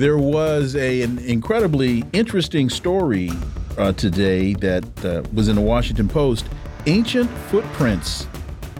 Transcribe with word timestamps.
There 0.00 0.16
was 0.16 0.76
a, 0.76 1.02
an 1.02 1.18
incredibly 1.18 2.04
interesting 2.14 2.70
story 2.70 3.28
uh, 3.76 3.92
today 3.92 4.54
that 4.54 5.04
uh, 5.04 5.22
was 5.34 5.48
in 5.48 5.56
the 5.56 5.60
Washington 5.60 6.08
Post. 6.08 6.46
Ancient 6.86 7.28
footprints 7.50 8.26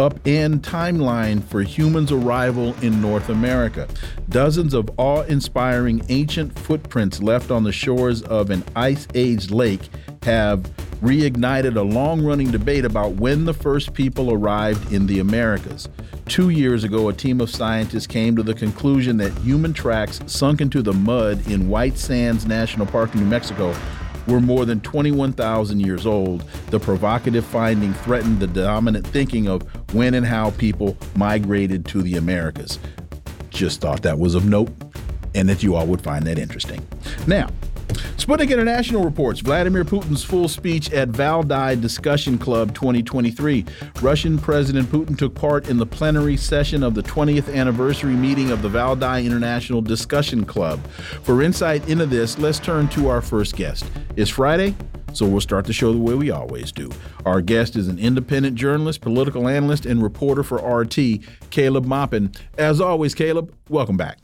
upend 0.00 0.60
timeline 0.60 1.44
for 1.44 1.60
humans' 1.60 2.10
arrival 2.10 2.74
in 2.80 3.02
North 3.02 3.28
America. 3.28 3.86
Dozens 4.30 4.72
of 4.72 4.90
awe 4.96 5.24
inspiring 5.24 6.02
ancient 6.08 6.58
footprints 6.58 7.22
left 7.22 7.50
on 7.50 7.64
the 7.64 7.72
shores 7.72 8.22
of 8.22 8.48
an 8.48 8.64
ice 8.74 9.06
age 9.14 9.50
lake 9.50 9.90
have 10.22 10.60
reignited 11.02 11.76
a 11.76 11.82
long 11.82 12.22
running 12.22 12.50
debate 12.50 12.86
about 12.86 13.12
when 13.16 13.44
the 13.44 13.52
first 13.52 13.92
people 13.92 14.32
arrived 14.32 14.90
in 14.90 15.06
the 15.06 15.18
Americas. 15.18 15.86
Two 16.24 16.48
years 16.48 16.82
ago, 16.82 17.08
a 17.08 17.12
team 17.12 17.38
of 17.40 17.50
scientists 17.50 18.06
came 18.06 18.36
to 18.36 18.42
the 18.42 18.54
conclusion 18.54 19.18
that 19.18 19.32
human 19.38 19.74
tracks 19.74 20.20
sunk 20.26 20.62
into 20.62 20.80
the 20.80 20.94
mud 20.94 21.46
in 21.46 21.68
White 21.68 21.98
Sands 21.98 22.46
National 22.46 22.86
Park 22.86 23.14
New 23.14 23.26
Mexico 23.26 23.74
were 24.26 24.40
more 24.40 24.64
than 24.64 24.80
21,000 24.80 25.80
years 25.80 26.06
old. 26.06 26.42
The 26.70 26.80
provocative 26.80 27.44
finding 27.44 27.92
threatened 27.94 28.40
the 28.40 28.46
dominant 28.46 29.06
thinking 29.06 29.48
of 29.48 29.62
when 29.94 30.14
and 30.14 30.26
how 30.26 30.50
people 30.52 30.96
migrated 31.16 31.86
to 31.86 32.02
the 32.02 32.16
Americas. 32.16 32.78
Just 33.50 33.80
thought 33.80 34.02
that 34.02 34.18
was 34.18 34.34
of 34.34 34.44
note 34.44 34.70
and 35.34 35.48
that 35.48 35.62
you 35.62 35.74
all 35.74 35.86
would 35.86 36.02
find 36.02 36.26
that 36.26 36.38
interesting. 36.38 36.86
Now, 37.26 37.48
Sputnik 37.92 38.50
International 38.50 39.04
reports 39.04 39.40
Vladimir 39.40 39.84
Putin's 39.84 40.22
full 40.22 40.48
speech 40.48 40.92
at 40.92 41.08
Valdai 41.08 41.80
Discussion 41.80 42.38
Club 42.38 42.74
2023. 42.74 43.64
Russian 44.02 44.38
President 44.38 44.88
Putin 44.88 45.16
took 45.16 45.34
part 45.34 45.68
in 45.68 45.78
the 45.78 45.86
plenary 45.86 46.36
session 46.36 46.82
of 46.82 46.94
the 46.94 47.02
20th 47.02 47.54
anniversary 47.54 48.14
meeting 48.14 48.50
of 48.50 48.62
the 48.62 48.68
Valdai 48.68 49.24
International 49.24 49.80
Discussion 49.80 50.44
Club. 50.44 50.84
For 51.22 51.42
insight 51.42 51.88
into 51.88 52.06
this, 52.06 52.38
let's 52.38 52.58
turn 52.58 52.88
to 52.90 53.08
our 53.08 53.20
first 53.20 53.56
guest. 53.56 53.84
It's 54.16 54.30
Friday, 54.30 54.74
so 55.12 55.26
we'll 55.26 55.40
start 55.40 55.64
the 55.64 55.72
show 55.72 55.92
the 55.92 55.98
way 55.98 56.14
we 56.14 56.30
always 56.30 56.72
do. 56.72 56.90
Our 57.26 57.40
guest 57.40 57.76
is 57.76 57.88
an 57.88 57.98
independent 57.98 58.56
journalist, 58.56 59.00
political 59.00 59.48
analyst, 59.48 59.86
and 59.86 60.02
reporter 60.02 60.42
for 60.42 60.58
RT, 60.58 61.20
Caleb 61.50 61.84
Maupin. 61.84 62.34
As 62.56 62.80
always, 62.80 63.14
Caleb, 63.14 63.54
welcome 63.68 63.96
back. 63.96 64.18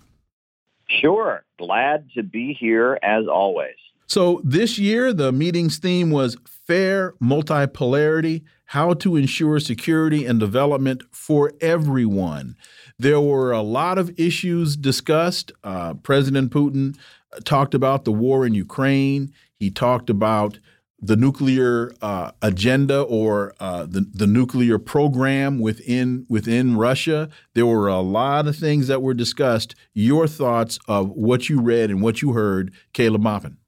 Sure. 0.88 1.44
Glad 1.58 2.08
to 2.14 2.22
be 2.22 2.56
here 2.58 2.98
as 3.02 3.26
always. 3.26 3.74
So, 4.08 4.40
this 4.44 4.78
year, 4.78 5.12
the 5.12 5.32
meeting's 5.32 5.78
theme 5.78 6.10
was 6.10 6.36
fair 6.46 7.14
multipolarity 7.20 8.42
how 8.66 8.94
to 8.94 9.16
ensure 9.16 9.60
security 9.60 10.26
and 10.26 10.40
development 10.40 11.02
for 11.12 11.52
everyone. 11.60 12.56
There 12.98 13.20
were 13.20 13.52
a 13.52 13.62
lot 13.62 13.98
of 13.98 14.18
issues 14.18 14.76
discussed. 14.76 15.52
Uh, 15.62 15.94
President 15.94 16.50
Putin 16.52 16.96
talked 17.44 17.74
about 17.74 18.04
the 18.04 18.12
war 18.12 18.46
in 18.46 18.54
Ukraine, 18.54 19.32
he 19.58 19.70
talked 19.70 20.10
about 20.10 20.58
the 21.00 21.16
nuclear 21.16 21.92
uh, 22.00 22.32
agenda 22.40 23.02
or 23.02 23.54
uh, 23.60 23.84
the 23.84 24.00
the 24.00 24.26
nuclear 24.26 24.78
program 24.78 25.58
within 25.58 26.26
within 26.28 26.76
Russia. 26.76 27.28
There 27.54 27.66
were 27.66 27.88
a 27.88 28.00
lot 28.00 28.46
of 28.46 28.56
things 28.56 28.88
that 28.88 29.02
were 29.02 29.14
discussed. 29.14 29.74
Your 29.92 30.26
thoughts 30.26 30.78
of 30.88 31.10
what 31.10 31.48
you 31.48 31.60
read 31.60 31.90
and 31.90 32.00
what 32.02 32.22
you 32.22 32.32
heard, 32.32 32.72
Caleb 32.92 33.22
Maupin. 33.22 33.58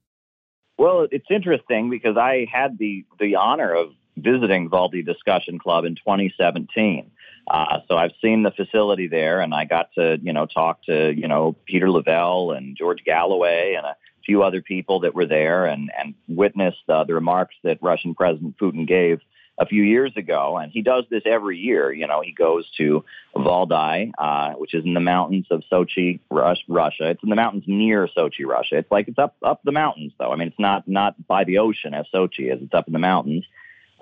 Well, 0.79 1.09
it's 1.11 1.27
interesting 1.31 1.91
because 1.91 2.17
I 2.17 2.47
had 2.51 2.79
the 2.79 3.05
the 3.21 3.37
honor 3.37 3.75
of 3.75 3.91
visiting 4.17 4.71
Valdai 4.71 5.05
Discussion 5.05 5.59
Club 5.59 5.85
in 5.85 5.95
2017. 5.97 7.11
Uh, 7.51 7.81
so 7.89 7.97
I've 7.97 8.13
seen 8.23 8.43
the 8.43 8.51
facility 8.51 9.09
there, 9.09 9.41
and 9.41 9.55
I 9.55 9.65
got 9.65 9.93
to 9.95 10.19
you 10.23 10.33
know 10.33 10.47
talk 10.47 10.83
to 10.85 11.13
you 11.15 11.29
know 11.29 11.57
Peter 11.67 11.91
Lavelle 11.91 12.53
and 12.53 12.77
George 12.77 13.05
Galloway 13.05 13.75
and 13.75 13.87
few 14.29 14.43
other 14.43 14.61
people 14.61 15.01
that 15.01 15.15
were 15.15 15.27
there 15.27 15.65
and, 15.65 15.91
and 15.99 16.15
witnessed 16.29 16.89
uh, 16.89 17.03
the 17.05 17.15
remarks 17.15 17.55
that 17.65 17.79
Russian 17.81 18.15
President 18.15 18.59
Putin 18.59 18.87
gave 18.87 19.21
a 19.59 19.65
few 19.65 19.83
years 19.83 20.13
ago. 20.17 20.59
And 20.59 20.71
he 20.71 20.83
does 20.83 21.05
this 21.11 21.23
every 21.25 21.57
year. 21.57 21.91
You 21.91 22.07
know, 22.07 22.21
he 22.21 22.33
goes 22.33 22.71
to 22.77 23.05
Valdai, 23.35 24.13
uh, 24.19 24.53
which 24.53 24.75
is 24.75 24.85
in 24.85 24.93
the 24.93 25.01
mountains 25.01 25.47
of 25.51 25.63
Sochi, 25.73 26.21
Russia. 26.31 27.11
It's 27.11 27.23
in 27.23 27.31
the 27.31 27.37
mountains 27.37 27.65
near 27.67 28.07
Sochi, 28.15 28.47
Russia. 28.47 28.77
It's 28.77 28.91
like 28.91 29.09
it's 29.09 29.19
up 29.19 29.37
up 29.43 29.61
the 29.65 29.73
mountains, 29.73 30.13
though. 30.19 30.31
I 30.31 30.37
mean, 30.37 30.49
it's 30.49 30.61
not 30.61 30.87
not 30.87 31.27
by 31.27 31.45
the 31.45 31.59
ocean 31.59 31.95
as 31.95 32.05
Sochi 32.15 32.53
is. 32.55 32.63
It's 32.63 32.75
up 32.75 32.87
in 32.87 32.93
the 32.93 32.99
mountains. 32.99 33.45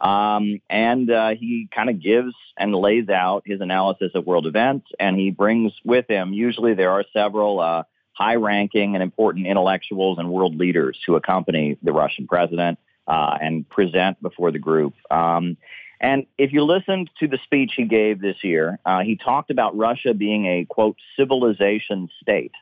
Um, 0.01 0.61
and 0.69 1.11
uh, 1.11 1.31
he 1.31 1.69
kind 1.75 1.89
of 1.89 2.03
gives 2.03 2.35
and 2.59 2.75
lays 2.75 3.09
out 3.09 3.45
his 3.47 3.63
analysis 3.63 4.11
of 4.15 4.27
world 4.27 4.47
events, 4.47 4.89
and 5.01 5.17
he 5.17 5.31
brings 5.31 5.73
with 5.85 6.07
him. 6.09 6.33
Usually, 6.33 6.75
there 6.75 6.91
are 6.91 7.05
several. 7.13 7.61
Uh, 7.61 7.85
high 8.17 8.37
ranking 8.37 8.95
and 8.95 9.03
important 9.03 9.47
intellectuals 9.47 10.19
and 10.19 10.31
world 10.31 10.57
leaders 10.57 10.99
who 11.07 11.17
accompany 11.17 11.77
the 11.83 11.93
Russian 11.93 12.27
president 12.27 12.79
uh, 13.07 13.37
and 13.41 13.69
present 13.69 14.21
before 14.23 14.51
the 14.51 14.59
group. 14.59 14.95
Um, 15.11 15.59
and 16.01 16.27
if 16.39 16.53
you 16.53 16.65
listened 16.65 17.11
to 17.21 17.29
the 17.29 17.39
speech 17.45 17.73
he 17.77 17.85
gave 17.85 18.21
this 18.21 18.37
year, 18.43 18.79
uh, 18.85 19.01
he 19.01 19.17
talked 19.17 19.51
about 19.51 19.77
Russia 19.77 20.15
being 20.15 20.47
a, 20.47 20.65
quote, 20.65 20.97
civilization 21.17 22.09
state. 22.23 22.53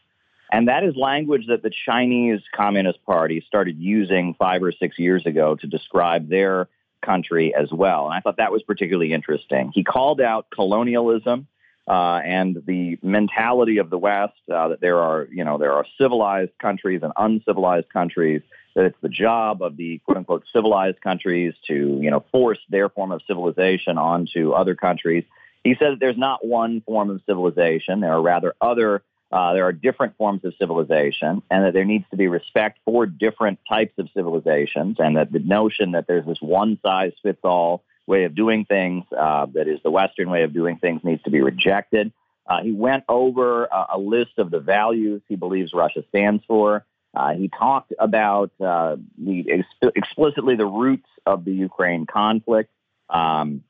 And 0.52 0.68
that 0.68 0.84
is 0.84 0.94
language 0.96 1.46
that 1.48 1.62
the 1.62 1.70
Chinese 1.84 2.40
Communist 2.54 3.04
Party 3.04 3.42
started 3.46 3.78
using 3.78 4.34
five 4.38 4.62
or 4.62 4.72
six 4.72 4.98
years 4.98 5.24
ago 5.26 5.56
to 5.56 5.66
describe 5.66 6.28
their 6.28 6.68
country 7.02 7.54
as 7.54 7.70
well. 7.72 8.06
And 8.06 8.14
I 8.14 8.20
thought 8.20 8.36
that 8.38 8.52
was 8.52 8.62
particularly 8.62 9.12
interesting. 9.12 9.70
He 9.74 9.84
called 9.84 10.20
out 10.20 10.46
colonialism 10.50 11.46
uh, 11.86 12.20
and 12.24 12.62
the 12.66 12.98
mentality 13.02 13.78
of 13.78 13.90
the 13.90 13.98
West 13.98 14.32
uh, 14.52 14.68
that 14.68 14.80
there 14.80 15.00
are, 15.00 15.28
you 15.30 15.44
know, 15.44 15.58
there 15.58 15.72
are 15.72 15.84
civilized 15.98 16.52
countries 16.58 17.00
and 17.02 17.12
uncivilized 17.16 17.90
countries. 17.90 18.42
That 18.74 18.86
it's 18.86 19.00
the 19.02 19.08
job 19.08 19.62
of 19.62 19.76
the 19.76 19.98
quote 19.98 20.16
unquote 20.16 20.44
civilized 20.52 21.00
countries 21.00 21.54
to, 21.68 21.98
you 22.02 22.10
know, 22.10 22.24
force 22.32 22.58
their 22.68 22.88
form 22.88 23.12
of 23.12 23.22
civilization 23.26 23.98
onto 23.98 24.52
other 24.52 24.74
countries. 24.74 25.24
He 25.62 25.76
says 25.78 25.98
there's 26.00 26.18
not 26.18 26.44
one 26.44 26.80
form 26.80 27.10
of 27.10 27.20
civilization. 27.26 28.00
There 28.00 28.12
are 28.12 28.22
rather 28.22 28.54
other. 28.60 29.02
Uh, 29.30 29.52
there 29.52 29.64
are 29.64 29.72
different 29.72 30.16
forms 30.16 30.44
of 30.44 30.54
civilization, 30.60 31.42
and 31.50 31.64
that 31.64 31.72
there 31.72 31.84
needs 31.84 32.04
to 32.10 32.16
be 32.16 32.28
respect 32.28 32.78
for 32.84 33.04
different 33.04 33.58
types 33.68 33.92
of 33.98 34.08
civilizations, 34.14 34.96
and 35.00 35.16
that 35.16 35.32
the 35.32 35.40
notion 35.40 35.92
that 35.92 36.06
there's 36.06 36.24
this 36.24 36.40
one 36.40 36.78
size 36.84 37.12
fits 37.20 37.40
all 37.42 37.82
way 38.06 38.24
of 38.24 38.34
doing 38.34 38.64
things, 38.64 39.04
uh, 39.16 39.46
that 39.54 39.68
is 39.68 39.80
the 39.82 39.90
Western 39.90 40.30
way 40.30 40.42
of 40.42 40.52
doing 40.52 40.78
things, 40.78 41.02
needs 41.04 41.22
to 41.22 41.30
be 41.30 41.40
rejected. 41.40 42.12
Uh, 42.46 42.62
he 42.62 42.72
went 42.72 43.04
over 43.08 43.64
a, 43.64 43.86
a, 43.94 43.98
list 43.98 44.32
of 44.38 44.50
the 44.50 44.60
values 44.60 45.22
he 45.28 45.36
believes 45.36 45.72
Russia 45.72 46.04
stands 46.10 46.44
for. 46.46 46.84
Uh, 47.14 47.32
he 47.32 47.48
talked 47.48 47.92
about 47.98 48.50
uh, 48.60 48.96
the 49.16 49.46
ex- 49.50 49.92
explicitly 49.96 50.56
the 50.56 50.66
roots 50.66 51.08
of 51.24 51.44
the 51.44 51.52
Ukraine 51.52 52.04
conflict 52.04 52.70
um, 53.08 53.62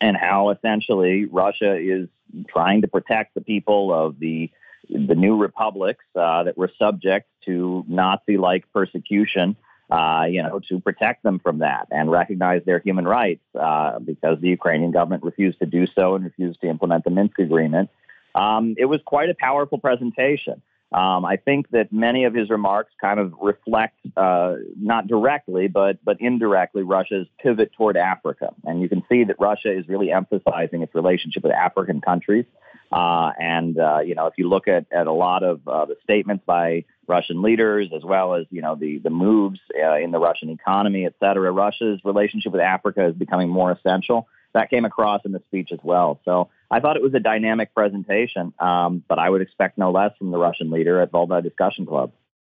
and 0.00 0.16
how 0.16 0.50
essentially 0.50 1.26
Russia 1.26 1.76
is 1.76 2.08
trying 2.48 2.82
to 2.82 2.88
protect 2.88 3.34
the 3.34 3.40
people 3.40 3.92
of 3.92 4.18
the 4.18 4.50
the 4.88 5.16
new 5.16 5.36
republics 5.36 6.04
uh, 6.14 6.44
that 6.44 6.56
were 6.56 6.70
subject 6.78 7.28
to 7.44 7.84
Nazi-like 7.88 8.72
persecution 8.72 9.56
uh, 9.90 10.24
you 10.28 10.42
know, 10.42 10.60
to 10.68 10.80
protect 10.80 11.22
them 11.22 11.38
from 11.38 11.58
that 11.58 11.86
and 11.90 12.10
recognize 12.10 12.62
their 12.64 12.80
human 12.80 13.06
rights 13.06 13.42
uh, 13.58 13.98
because 14.00 14.40
the 14.40 14.48
Ukrainian 14.48 14.90
government 14.90 15.22
refused 15.22 15.58
to 15.60 15.66
do 15.66 15.86
so 15.94 16.14
and 16.14 16.24
refused 16.24 16.60
to 16.60 16.68
implement 16.68 17.04
the 17.04 17.10
Minsk 17.10 17.38
agreement. 17.38 17.90
Um, 18.34 18.74
it 18.78 18.86
was 18.86 19.00
quite 19.04 19.30
a 19.30 19.34
powerful 19.38 19.78
presentation. 19.78 20.60
Um, 20.92 21.24
I 21.24 21.36
think 21.36 21.70
that 21.70 21.92
many 21.92 22.24
of 22.24 22.34
his 22.34 22.48
remarks 22.48 22.92
kind 23.00 23.18
of 23.18 23.34
reflect, 23.40 23.98
uh, 24.16 24.54
not 24.78 25.08
directly, 25.08 25.66
but 25.66 25.98
but 26.04 26.20
indirectly, 26.20 26.82
Russia's 26.82 27.26
pivot 27.42 27.72
toward 27.76 27.96
Africa, 27.96 28.54
and 28.64 28.80
you 28.80 28.88
can 28.88 29.02
see 29.08 29.24
that 29.24 29.36
Russia 29.40 29.76
is 29.76 29.88
really 29.88 30.12
emphasizing 30.12 30.82
its 30.82 30.94
relationship 30.94 31.42
with 31.42 31.52
African 31.52 32.00
countries. 32.00 32.44
Uh, 32.92 33.32
and 33.38 33.78
uh, 33.78 33.98
you 33.98 34.14
know, 34.14 34.26
if 34.26 34.34
you 34.38 34.48
look 34.48 34.68
at, 34.68 34.86
at 34.92 35.08
a 35.08 35.12
lot 35.12 35.42
of 35.42 35.66
uh, 35.66 35.86
the 35.86 35.96
statements 36.04 36.44
by 36.46 36.84
Russian 37.08 37.42
leaders, 37.42 37.90
as 37.94 38.02
well 38.04 38.34
as 38.34 38.46
you 38.50 38.62
know 38.62 38.74
the 38.74 38.98
the 38.98 39.10
moves 39.10 39.60
uh, 39.80 39.96
in 39.96 40.10
the 40.10 40.18
Russian 40.18 40.50
economy, 40.50 41.06
et 41.06 41.14
cetera, 41.20 41.50
Russia's 41.50 42.00
relationship 42.04 42.52
with 42.52 42.60
Africa 42.60 43.06
is 43.06 43.14
becoming 43.14 43.48
more 43.48 43.70
essential. 43.72 44.28
That 44.54 44.70
came 44.70 44.84
across 44.86 45.20
in 45.24 45.32
the 45.32 45.42
speech 45.48 45.70
as 45.72 45.80
well. 45.82 46.18
So 46.24 46.48
I 46.70 46.80
thought 46.80 46.96
it 46.96 47.02
was 47.02 47.12
a 47.14 47.20
dynamic 47.20 47.74
presentation, 47.74 48.54
um, 48.58 49.04
but 49.06 49.18
I 49.18 49.28
would 49.28 49.42
expect 49.42 49.76
no 49.76 49.90
less 49.90 50.12
from 50.18 50.30
the 50.30 50.38
Russian 50.38 50.70
leader 50.70 51.00
at 51.00 51.12
Valdai 51.12 51.42
Discussion 51.42 51.84
Club. 51.84 52.12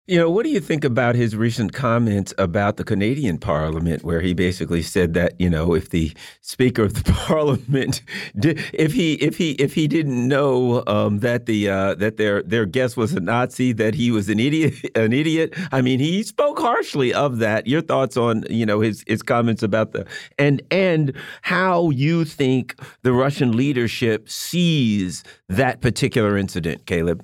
You 0.09 0.17
know, 0.17 0.27
what 0.27 0.43
do 0.43 0.49
you 0.49 0.59
think 0.59 0.83
about 0.83 1.13
his 1.13 1.35
recent 1.35 1.71
comments 1.71 2.33
about 2.39 2.77
the 2.77 2.83
Canadian 2.83 3.37
Parliament, 3.37 4.03
where 4.03 4.21
he 4.21 4.33
basically 4.33 4.81
said 4.81 5.13
that 5.13 5.39
you 5.39 5.51
know, 5.51 5.75
if 5.75 5.91
the 5.91 6.11
Speaker 6.41 6.81
of 6.81 6.95
the 6.95 7.03
Parliament, 7.27 8.01
did, 8.35 8.59
if 8.73 8.91
he 8.91 9.13
if 9.21 9.37
he 9.37 9.51
if 9.51 9.75
he 9.75 9.87
didn't 9.87 10.27
know 10.27 10.83
um, 10.87 11.19
that 11.19 11.45
the 11.45 11.69
uh, 11.69 11.93
that 11.93 12.17
their 12.17 12.41
their 12.41 12.65
guest 12.65 12.97
was 12.97 13.13
a 13.13 13.19
Nazi, 13.19 13.71
that 13.73 13.93
he 13.93 14.09
was 14.09 14.29
an 14.29 14.39
idiot, 14.39 14.73
an 14.95 15.13
idiot. 15.13 15.53
I 15.71 15.83
mean, 15.83 15.99
he 15.99 16.23
spoke 16.23 16.57
harshly 16.57 17.13
of 17.13 17.37
that. 17.37 17.67
Your 17.67 17.81
thoughts 17.81 18.17
on 18.17 18.45
you 18.49 18.65
know 18.65 18.79
his 18.79 19.03
his 19.05 19.21
comments 19.21 19.61
about 19.61 19.91
the 19.91 20.07
and 20.39 20.59
and 20.71 21.13
how 21.43 21.91
you 21.91 22.25
think 22.25 22.73
the 23.03 23.13
Russian 23.13 23.55
leadership 23.55 24.27
sees 24.27 25.23
that 25.49 25.81
particular 25.81 26.35
incident, 26.35 26.87
Caleb? 26.87 27.21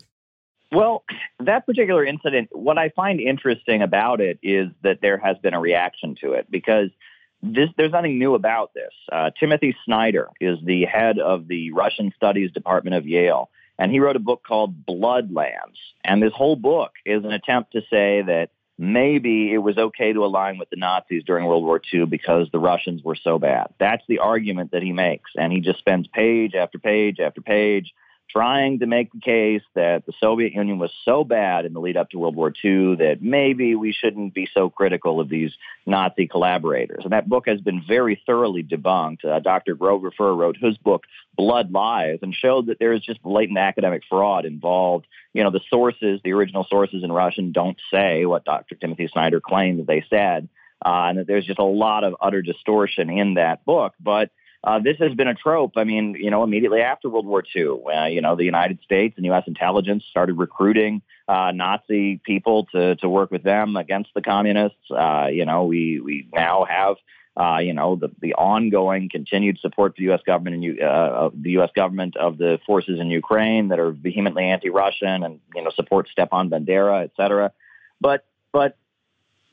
Well, 0.75 1.05
that 1.39 1.65
particular 1.65 2.03
incident, 2.03 2.49
what 2.51 2.77
I 2.77 2.89
find 2.89 3.21
interesting 3.21 3.81
about 3.81 4.19
it 4.19 4.39
is 4.43 4.67
that 4.83 4.99
there 5.01 5.17
has 5.17 5.37
been 5.37 5.53
a 5.53 5.59
reaction 5.59 6.15
to 6.19 6.33
it 6.33 6.51
because 6.51 6.89
this, 7.41 7.69
there's 7.77 7.93
nothing 7.93 8.19
new 8.19 8.35
about 8.35 8.73
this. 8.73 8.91
Uh, 9.09 9.29
Timothy 9.39 9.73
Snyder 9.85 10.27
is 10.41 10.57
the 10.61 10.83
head 10.83 11.17
of 11.17 11.47
the 11.47 11.71
Russian 11.71 12.11
Studies 12.17 12.51
Department 12.51 12.97
of 12.97 13.07
Yale, 13.07 13.49
and 13.79 13.89
he 13.89 14.01
wrote 14.01 14.17
a 14.17 14.19
book 14.19 14.43
called 14.45 14.85
Bloodlands. 14.85 15.79
And 16.03 16.21
this 16.21 16.33
whole 16.33 16.57
book 16.57 16.91
is 17.05 17.23
an 17.23 17.31
attempt 17.31 17.71
to 17.71 17.79
say 17.89 18.23
that 18.23 18.49
maybe 18.77 19.53
it 19.53 19.59
was 19.59 19.77
okay 19.77 20.11
to 20.11 20.25
align 20.25 20.57
with 20.57 20.69
the 20.69 20.75
Nazis 20.75 21.23
during 21.23 21.45
World 21.45 21.63
War 21.63 21.79
II 21.93 22.05
because 22.05 22.49
the 22.51 22.59
Russians 22.59 23.01
were 23.01 23.15
so 23.15 23.39
bad. 23.39 23.67
That's 23.79 24.03
the 24.09 24.19
argument 24.19 24.71
that 24.71 24.83
he 24.83 24.91
makes. 24.91 25.31
And 25.37 25.53
he 25.53 25.61
just 25.61 25.79
spends 25.79 26.07
page 26.07 26.53
after 26.53 26.79
page 26.79 27.21
after 27.21 27.39
page 27.39 27.93
trying 28.35 28.79
to 28.79 28.85
make 28.85 29.13
the 29.13 29.19
case 29.19 29.61
that 29.75 30.05
the 30.05 30.11
Soviet 30.19 30.51
Union 30.51 30.77
was 30.77 30.91
so 31.05 31.23
bad 31.23 31.63
in 31.63 31.71
the 31.71 31.79
lead 31.79 31.95
up 31.95 32.09
to 32.09 32.19
World 32.19 32.35
War 32.35 32.51
II 32.63 32.97
that 32.97 33.19
maybe 33.21 33.75
we 33.75 33.93
shouldn't 33.93 34.33
be 34.33 34.49
so 34.53 34.69
critical 34.69 35.21
of 35.21 35.29
these 35.29 35.53
Nazi 35.85 36.27
collaborators. 36.27 37.03
And 37.05 37.13
that 37.13 37.29
book 37.29 37.47
has 37.47 37.61
been 37.61 37.81
very 37.87 38.21
thoroughly 38.25 38.61
debunked. 38.61 39.23
Uh, 39.23 39.39
Dr. 39.39 39.75
Grover 39.75 40.11
wrote 40.19 40.57
his 40.57 40.77
book, 40.77 41.03
Blood 41.37 41.71
Lies, 41.71 42.19
and 42.21 42.35
showed 42.35 42.65
that 42.65 42.77
there 42.77 42.91
is 42.91 43.01
just 43.01 43.23
blatant 43.23 43.57
academic 43.57 44.01
fraud 44.09 44.43
involved. 44.43 45.07
You 45.33 45.45
know, 45.45 45.51
the 45.51 45.61
sources, 45.69 46.19
the 46.21 46.33
original 46.33 46.65
sources 46.69 47.05
in 47.05 47.13
Russian 47.13 47.53
don't 47.53 47.77
say 47.89 48.25
what 48.25 48.43
Dr. 48.43 48.75
Timothy 48.75 49.07
Snyder 49.07 49.39
claimed 49.39 49.87
they 49.87 50.03
said. 50.09 50.49
Uh, 50.85 51.07
and 51.07 51.19
that 51.19 51.27
there's 51.27 51.45
just 51.45 51.59
a 51.59 51.63
lot 51.63 52.03
of 52.03 52.15
utter 52.19 52.41
distortion 52.41 53.09
in 53.09 53.35
that 53.35 53.63
book. 53.63 53.93
But 53.97 54.29
uh, 54.65 54.79
this 54.79 54.97
has 54.99 55.13
been 55.13 55.27
a 55.27 55.35
trope. 55.35 55.73
I 55.75 55.83
mean, 55.83 56.15
you 56.19 56.31
know, 56.31 56.43
immediately 56.43 56.81
after 56.81 57.07
World 57.07 57.27
War 57.27 57.43
II, 57.55 57.83
uh, 57.93 58.05
you 58.05 58.21
know, 58.21 58.35
the 58.35 58.43
United 58.43 58.79
States 58.83 59.13
and 59.15 59.25
U.S. 59.27 59.43
intelligence 59.45 60.03
started 60.09 60.33
recruiting 60.33 61.03
uh, 61.27 61.51
Nazi 61.53 62.19
people 62.23 62.65
to 62.73 62.95
to 62.95 63.07
work 63.07 63.29
with 63.29 63.43
them 63.43 63.75
against 63.75 64.09
the 64.15 64.21
communists. 64.21 64.89
Uh, 64.89 65.27
you 65.31 65.45
know, 65.45 65.65
we 65.65 65.99
we 65.99 66.27
now 66.33 66.65
have. 66.65 66.95
Uh, 67.37 67.57
you 67.57 67.73
know 67.73 67.97
the 67.97 68.07
the 68.21 68.33
ongoing 68.35 69.09
continued 69.09 69.59
support 69.59 69.91
for 69.93 69.99
the 69.99 70.05
U.S. 70.05 70.21
government 70.25 70.55
and 70.55 70.81
uh, 70.81 71.29
the 71.33 71.51
U.S. 71.51 71.69
government 71.75 72.15
of 72.15 72.37
the 72.37 72.59
forces 72.65 72.97
in 72.97 73.09
Ukraine 73.09 73.67
that 73.67 73.77
are 73.77 73.91
vehemently 73.91 74.45
anti-Russian 74.45 75.21
and 75.21 75.41
you 75.53 75.61
know 75.61 75.69
support 75.71 76.07
Stepan 76.07 76.49
Bandera, 76.49 77.03
et 77.03 77.11
cetera. 77.17 77.51
But 77.99 78.25
but 78.53 78.77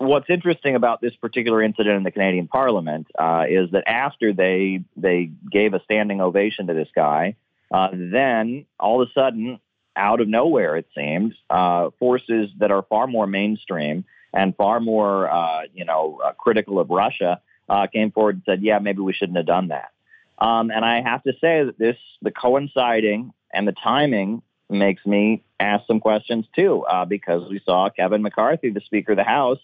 what's 0.02 0.28
interesting 0.28 0.74
about 0.74 1.00
this 1.00 1.14
particular 1.16 1.62
incident 1.62 1.96
in 1.96 2.02
the 2.02 2.10
Canadian 2.10 2.48
Parliament 2.48 3.06
uh, 3.18 3.44
is 3.48 3.70
that 3.70 3.84
after 3.86 4.32
they 4.32 4.84
they 4.96 5.30
gave 5.50 5.74
a 5.74 5.82
standing 5.84 6.20
ovation 6.20 6.66
to 6.66 6.74
this 6.74 6.88
guy, 6.94 7.36
uh, 7.72 7.88
then 7.92 8.66
all 8.78 9.02
of 9.02 9.08
a 9.08 9.12
sudden, 9.12 9.60
out 9.96 10.20
of 10.20 10.28
nowhere, 10.28 10.76
it 10.76 10.86
seems, 10.94 11.34
uh, 11.50 11.90
forces 11.98 12.50
that 12.58 12.70
are 12.70 12.82
far 12.82 13.06
more 13.06 13.26
mainstream 13.26 14.04
and 14.32 14.56
far 14.56 14.80
more 14.80 15.30
uh, 15.30 15.62
you 15.72 15.84
know 15.84 16.20
uh, 16.24 16.32
critical 16.32 16.78
of 16.78 16.90
Russia 16.90 17.40
uh, 17.68 17.86
came 17.86 18.10
forward 18.10 18.36
and 18.36 18.42
said, 18.44 18.62
"Yeah, 18.62 18.78
maybe 18.78 19.00
we 19.00 19.12
shouldn't 19.12 19.36
have 19.36 19.46
done 19.46 19.68
that." 19.68 19.90
Um, 20.38 20.70
and 20.70 20.84
I 20.84 21.00
have 21.02 21.22
to 21.24 21.32
say 21.40 21.64
that 21.64 21.78
this 21.78 21.96
the 22.20 22.30
coinciding 22.30 23.32
and 23.52 23.68
the 23.68 23.72
timing 23.72 24.42
makes 24.68 25.04
me 25.04 25.42
ask 25.60 25.86
some 25.86 26.00
questions 26.00 26.46
too, 26.56 26.84
because 27.06 27.48
we 27.50 27.60
saw 27.64 27.90
Kevin 27.90 28.22
McCarthy, 28.22 28.70
the 28.70 28.80
Speaker 28.80 29.12
of 29.12 29.18
the 29.18 29.24
House 29.24 29.58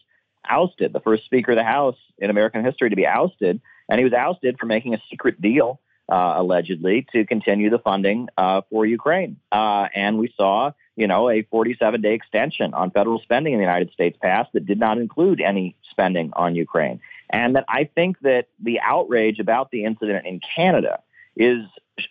ousted, 0.48 0.92
the 0.92 1.00
first 1.00 1.24
Speaker 1.24 1.52
of 1.52 1.56
the 1.56 1.64
House 1.64 1.96
in 2.18 2.30
American 2.30 2.64
history 2.64 2.90
to 2.90 2.96
be 2.96 3.06
ousted. 3.06 3.60
And 3.88 3.98
he 3.98 4.04
was 4.04 4.12
ousted 4.12 4.58
for 4.58 4.66
making 4.66 4.94
a 4.94 5.02
secret 5.10 5.40
deal, 5.40 5.80
uh, 6.10 6.34
allegedly, 6.36 7.06
to 7.12 7.24
continue 7.24 7.70
the 7.70 7.78
funding 7.78 8.28
uh, 8.36 8.62
for 8.70 8.84
Ukraine. 8.84 9.36
Uh, 9.50 9.88
and 9.94 10.18
we 10.18 10.32
saw, 10.36 10.72
you 10.96 11.06
know, 11.06 11.30
a 11.30 11.42
47 11.42 12.00
day 12.00 12.14
extension 12.14 12.74
on 12.74 12.90
federal 12.90 13.20
spending 13.20 13.52
in 13.52 13.58
the 13.58 13.64
United 13.64 13.92
States 13.92 14.18
passed 14.20 14.52
that 14.52 14.66
did 14.66 14.78
not 14.78 14.98
include 14.98 15.40
any 15.40 15.76
spending 15.90 16.30
on 16.34 16.54
Ukraine. 16.54 17.00
And 17.30 17.56
that 17.56 17.64
I 17.68 17.84
think 17.84 18.18
that 18.20 18.48
the 18.60 18.80
outrage 18.80 19.38
about 19.38 19.70
the 19.70 19.84
incident 19.84 20.26
in 20.26 20.40
Canada 20.40 21.00
is 21.36 21.64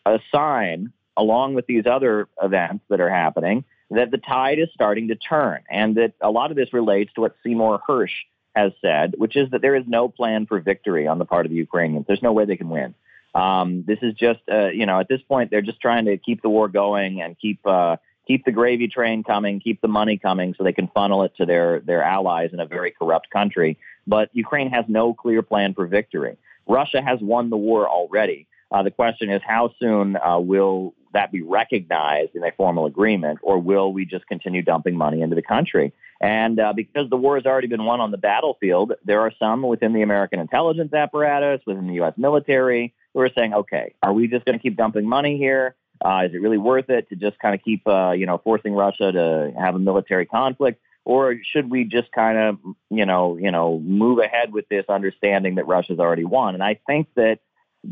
a 0.06 0.20
sign, 0.32 0.94
along 1.16 1.56
with 1.56 1.66
these 1.68 1.86
other 1.86 2.28
events 2.42 2.86
that 2.90 3.02
are 3.02 3.10
happening, 3.10 3.66
that 3.92 4.12
the 4.12 4.18
tide 4.18 4.60
is 4.60 4.70
starting 4.74 5.08
to 5.10 5.16
turn, 5.16 5.62
and 5.70 5.96
that 5.96 6.14
a 6.22 6.30
lot 6.30 6.52
of 6.52 6.58
this 6.58 6.74
relates 6.74 7.14
to 7.14 7.22
what 7.22 7.36
Seymour 7.44 7.82
Hersh 7.88 8.26
has 8.56 8.72
said, 8.82 9.16
which 9.18 9.36
is 9.36 9.50
that 9.52 9.62
there 9.62 9.76
is 9.76 9.86
no 9.88 10.10
plan 10.10 10.46
for 10.46 10.60
victory 10.60 11.08
on 11.08 11.20
the 11.20 11.26
part 11.26 11.46
of 11.46 11.52
the 11.52 11.58
Ukrainians. 11.58 12.06
There's 12.08 12.24
no 12.24 12.34
way 12.34 12.46
they 12.46 12.58
can 12.58 12.70
win. 12.70 12.96
Um, 13.36 13.84
this 13.86 14.00
is 14.02 14.14
just, 14.16 14.40
uh, 14.52 14.70
you 14.70 14.86
know, 14.86 15.00
at 15.00 15.08
this 15.08 15.22
point, 15.22 15.52
they're 15.52 15.62
just 15.62 15.80
trying 15.80 16.06
to 16.06 16.18
keep 16.18 16.42
the 16.42 16.50
war 16.50 16.68
going 16.68 17.22
and 17.22 17.38
keep 17.40 17.66
uh, 17.66 17.98
keep 18.26 18.46
the 18.46 18.52
gravy 18.52 18.88
train 18.88 19.24
coming, 19.24 19.60
keep 19.60 19.80
the 19.80 19.88
money 19.88 20.18
coming, 20.18 20.56
so 20.58 20.64
they 20.64 20.74
can 20.74 20.88
funnel 20.88 21.24
it 21.24 21.34
to 21.38 21.46
their 21.46 21.80
their 21.80 22.04
allies 22.04 22.50
in 22.52 22.60
a 22.60 22.66
very 22.66 22.92
corrupt 22.92 23.30
country. 23.30 23.78
But 24.08 24.30
Ukraine 24.34 24.70
has 24.72 24.86
no 24.88 25.14
clear 25.14 25.42
plan 25.44 25.74
for 25.74 25.86
victory. 25.86 26.38
Russia 26.68 27.02
has 27.02 27.20
won 27.22 27.50
the 27.50 27.58
war 27.58 27.88
already. 27.88 28.48
Uh, 28.72 28.84
the 28.84 28.92
question 28.92 29.30
is, 29.30 29.42
how 29.46 29.74
soon 29.80 30.18
uh, 30.18 30.40
will 30.40 30.94
that 31.14 31.32
be 31.32 31.42
recognized 31.42 32.36
in 32.36 32.44
a 32.44 32.52
formal 32.52 32.86
agreement, 32.86 33.40
or 33.42 33.60
will 33.60 33.94
we 33.94 34.06
just 34.06 34.28
continue 34.28 34.62
dumping 34.62 34.96
money 34.96 35.22
into 35.22 35.36
the 35.36 35.42
country? 35.42 35.94
And 36.20 36.60
uh, 36.60 36.74
because 36.74 37.10
the 37.10 37.18
war 37.18 37.36
has 37.36 37.46
already 37.46 37.68
been 37.68 37.86
won 37.86 38.02
on 38.02 38.12
the 38.12 38.18
battlefield, 38.18 38.94
there 39.06 39.22
are 39.22 39.32
some 39.40 39.62
within 39.62 39.94
the 39.94 40.02
American 40.02 40.40
intelligence 40.40 40.94
apparatus, 40.94 41.62
within 41.66 41.88
the 41.88 41.96
U.S. 41.96 42.14
military, 42.18 42.94
who 43.14 43.22
are 43.22 43.30
saying, 43.36 43.54
okay, 43.54 43.94
are 44.04 44.14
we 44.14 44.28
just 44.28 44.46
going 44.46 44.58
to 44.58 44.62
keep 44.62 44.76
dumping 44.76 45.08
money 45.08 45.38
here? 45.38 45.76
Uh, 46.04 46.24
is 46.28 46.34
it 46.34 46.42
really 46.42 46.58
worth 46.58 46.90
it 46.90 47.10
to 47.10 47.16
just 47.16 47.40
kind 47.40 47.56
of 47.56 47.64
keep, 47.64 47.88
uh, 47.88 48.12
you 48.12 48.26
know, 48.26 48.40
forcing 48.44 48.74
Russia 48.74 49.12
to 49.12 49.54
have 49.58 49.76
a 49.76 49.80
military 49.80 50.26
conflict? 50.26 50.82
Or 51.06 51.36
should 51.42 51.70
we 51.70 51.86
just 51.86 52.12
kind 52.12 52.38
of, 52.38 52.58
you 52.90 53.06
know, 53.06 53.38
you 53.38 53.50
know, 53.50 53.80
move 53.80 54.20
ahead 54.20 54.52
with 54.52 54.68
this 54.68 54.86
understanding 54.90 55.56
that 55.56 55.66
Russia's 55.66 56.00
already 56.00 56.26
won? 56.26 56.54
And 56.54 56.64
I 56.64 56.80
think 56.86 57.08
that 57.16 57.40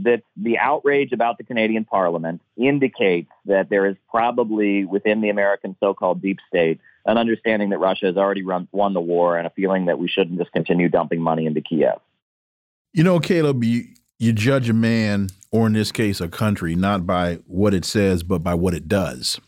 that 0.03 0.23
the 0.35 0.57
outrage 0.57 1.11
about 1.13 1.37
the 1.37 1.43
Canadian 1.43 1.85
Parliament 1.85 2.41
indicates 2.57 3.31
that 3.45 3.69
there 3.69 3.85
is 3.85 3.95
probably 4.09 4.85
within 4.85 5.21
the 5.21 5.29
American 5.29 5.75
so-called 5.79 6.21
deep 6.21 6.39
state 6.47 6.79
an 7.05 7.17
understanding 7.17 7.69
that 7.69 7.77
Russia 7.77 8.07
has 8.07 8.17
already 8.17 8.43
run, 8.43 8.67
won 8.71 8.93
the 8.93 9.01
war 9.01 9.37
and 9.37 9.45
a 9.45 9.51
feeling 9.51 9.85
that 9.85 9.99
we 9.99 10.07
shouldn't 10.07 10.39
just 10.39 10.51
continue 10.51 10.89
dumping 10.89 11.21
money 11.21 11.45
into 11.45 11.61
Kiev. 11.61 11.99
You 12.93 13.03
know, 13.03 13.19
Caleb, 13.19 13.63
you, 13.63 13.85
you 14.17 14.33
judge 14.33 14.69
a 14.69 14.73
man, 14.73 15.29
or 15.51 15.67
in 15.67 15.73
this 15.73 15.91
case, 15.91 16.19
a 16.19 16.27
country, 16.27 16.75
not 16.75 17.05
by 17.05 17.35
what 17.45 17.73
it 17.73 17.85
says, 17.85 18.23
but 18.23 18.39
by 18.39 18.55
what 18.55 18.73
it 18.73 18.87
does. 18.87 19.39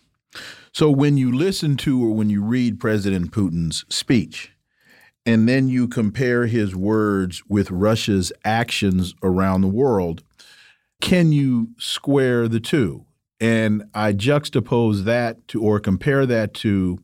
So 0.72 0.92
when 0.92 1.18
you 1.18 1.36
listen 1.36 1.78
to 1.78 2.04
or 2.06 2.14
when 2.14 2.30
you 2.30 2.44
read 2.44 2.80
President 2.80 3.32
Putin's 3.32 3.86
speech, 3.90 4.52
and 5.26 5.50
then 5.50 5.68
you 5.68 5.88
compare 5.88 6.46
his 6.46 6.76
words 6.76 7.44
with 7.50 7.72
Russia's 7.72 8.32
actions 8.46 9.14
around 9.24 9.62
the 9.62 9.68
world, 9.68 10.24
can 11.02 11.32
you 11.32 11.70
square 11.78 12.48
the 12.48 12.60
two? 12.60 13.06
And 13.40 13.84
I 13.94 14.14
juxtapose 14.14 15.04
that 15.04 15.48
to, 15.50 15.62
or 15.62 15.80
compare 15.80 16.26
that 16.26 16.54
to 16.56 17.00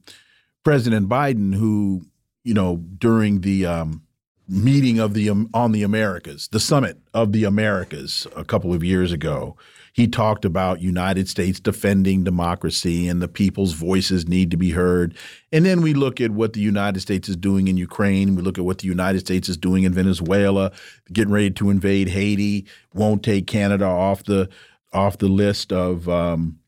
President 0.64 1.08
Biden, 1.08 1.54
who, 1.54 2.08
you 2.44 2.54
know, 2.54 2.78
during 2.98 3.42
the 3.42 3.66
um, 3.66 4.04
meeting 4.48 5.00
of 5.00 5.14
the 5.14 5.30
um, 5.30 5.50
on 5.54 5.72
the 5.72 5.84
Americas, 5.84 6.48
the 6.50 6.60
summit 6.60 6.98
of 7.14 7.32
the 7.32 7.44
Americas 7.44 8.28
a 8.36 8.44
couple 8.44 8.74
of 8.74 8.84
years 8.84 9.12
ago, 9.12 9.56
he 9.94 10.08
talked 10.08 10.44
about 10.44 10.82
United 10.82 11.30
States 11.30 11.60
defending 11.60 12.24
democracy 12.24 13.08
and 13.08 13.22
the 13.22 13.28
people's 13.28 13.74
voices 13.74 14.28
need 14.28 14.50
to 14.50 14.58
be 14.58 14.72
heard. 14.72 15.16
And 15.52 15.64
then 15.64 15.82
we 15.82 15.94
look 15.94 16.20
at 16.20 16.32
what 16.32 16.54
the 16.54 16.60
United 16.60 17.00
States 17.00 17.30
is 17.30 17.36
doing 17.36 17.68
in 17.68 17.78
Ukraine. 17.78 18.36
We 18.36 18.42
look 18.42 18.58
at 18.58 18.66
what 18.66 18.80
the 18.80 18.88
United 18.88 19.20
States 19.20 19.48
is 19.50 19.56
doing 19.56 19.84
in 19.84 19.94
Venezuela, 19.94 20.72
getting 21.12 21.32
ready 21.32 21.52
to 21.52 21.70
invade 21.70 22.10
Haiti. 22.10 22.66
Won't 22.96 23.22
take 23.22 23.46
Canada 23.46 23.86
off 23.86 24.24
the 24.24 24.50
off 24.92 25.20
the 25.20 25.28
list 25.28 25.72
of 25.72 26.10
um, 26.10 26.60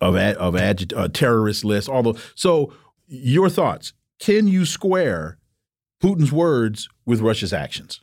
of 0.00 0.14
of 0.16 0.54
uh, 0.54 1.08
terrorist 1.08 1.64
list. 1.64 1.88
Although, 1.88 2.16
so 2.36 2.72
your 3.08 3.50
thoughts? 3.50 3.92
Can 4.20 4.46
you 4.46 4.64
square 4.64 5.38
Putin's 6.00 6.30
words 6.30 6.88
with 7.04 7.20
Russia's 7.20 7.52
actions? 7.52 8.00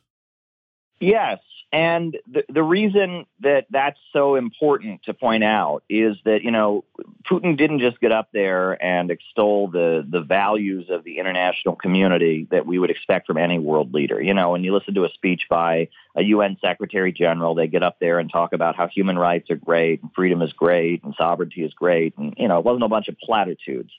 Yes. 0.99 1.39
And 1.71 2.17
the, 2.31 2.43
the 2.49 2.63
reason 2.63 3.27
that 3.41 3.67
that's 3.69 3.99
so 4.11 4.35
important 4.35 5.03
to 5.03 5.13
point 5.13 5.43
out 5.43 5.83
is 5.87 6.17
that, 6.25 6.41
you 6.41 6.49
know, 6.49 6.83
Putin 7.29 7.55
didn't 7.57 7.79
just 7.79 7.99
get 7.99 8.11
up 8.11 8.29
there 8.33 8.83
and 8.83 9.11
extol 9.11 9.67
the, 9.67 10.03
the 10.09 10.21
values 10.21 10.89
of 10.89 11.03
the 11.03 11.19
international 11.19 11.75
community 11.75 12.47
that 12.49 12.65
we 12.65 12.79
would 12.79 12.89
expect 12.89 13.27
from 13.27 13.37
any 13.37 13.59
world 13.59 13.93
leader. 13.93 14.19
You 14.19 14.33
know, 14.33 14.51
when 14.51 14.63
you 14.63 14.73
listen 14.73 14.95
to 14.95 15.05
a 15.05 15.09
speech 15.09 15.43
by 15.47 15.89
a 16.15 16.23
UN 16.23 16.57
Secretary 16.59 17.11
General, 17.11 17.53
they 17.53 17.67
get 17.67 17.83
up 17.83 17.99
there 17.99 18.17
and 18.17 18.31
talk 18.31 18.53
about 18.53 18.75
how 18.75 18.87
human 18.87 19.19
rights 19.19 19.51
are 19.51 19.55
great 19.55 20.01
and 20.01 20.11
freedom 20.15 20.41
is 20.41 20.53
great 20.53 21.03
and 21.03 21.13
sovereignty 21.15 21.63
is 21.63 21.73
great. 21.75 22.17
And, 22.17 22.33
you 22.37 22.47
know, 22.47 22.57
it 22.57 22.65
wasn't 22.65 22.83
a 22.83 22.89
bunch 22.89 23.09
of 23.09 23.17
platitudes. 23.19 23.91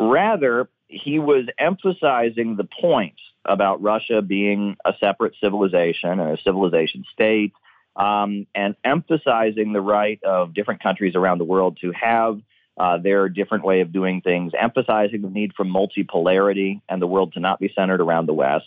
Rather, 0.00 0.70
he 0.92 1.18
was 1.18 1.46
emphasizing 1.58 2.56
the 2.56 2.68
point 2.80 3.14
about 3.44 3.82
Russia 3.82 4.22
being 4.22 4.76
a 4.84 4.92
separate 5.00 5.34
civilization 5.40 6.20
and 6.20 6.38
a 6.38 6.42
civilization 6.42 7.04
state, 7.12 7.52
um, 7.96 8.46
and 8.54 8.76
emphasizing 8.84 9.72
the 9.72 9.80
right 9.80 10.22
of 10.22 10.54
different 10.54 10.82
countries 10.82 11.16
around 11.16 11.38
the 11.38 11.44
world 11.44 11.78
to 11.80 11.92
have 11.92 12.40
uh, 12.78 12.98
their 12.98 13.28
different 13.28 13.64
way 13.64 13.80
of 13.80 13.92
doing 13.92 14.20
things, 14.20 14.52
emphasizing 14.58 15.22
the 15.22 15.28
need 15.28 15.52
for 15.54 15.64
multipolarity 15.64 16.80
and 16.88 17.02
the 17.02 17.06
world 17.06 17.32
to 17.34 17.40
not 17.40 17.58
be 17.58 17.72
centered 17.74 18.00
around 18.00 18.26
the 18.26 18.32
West. 18.34 18.66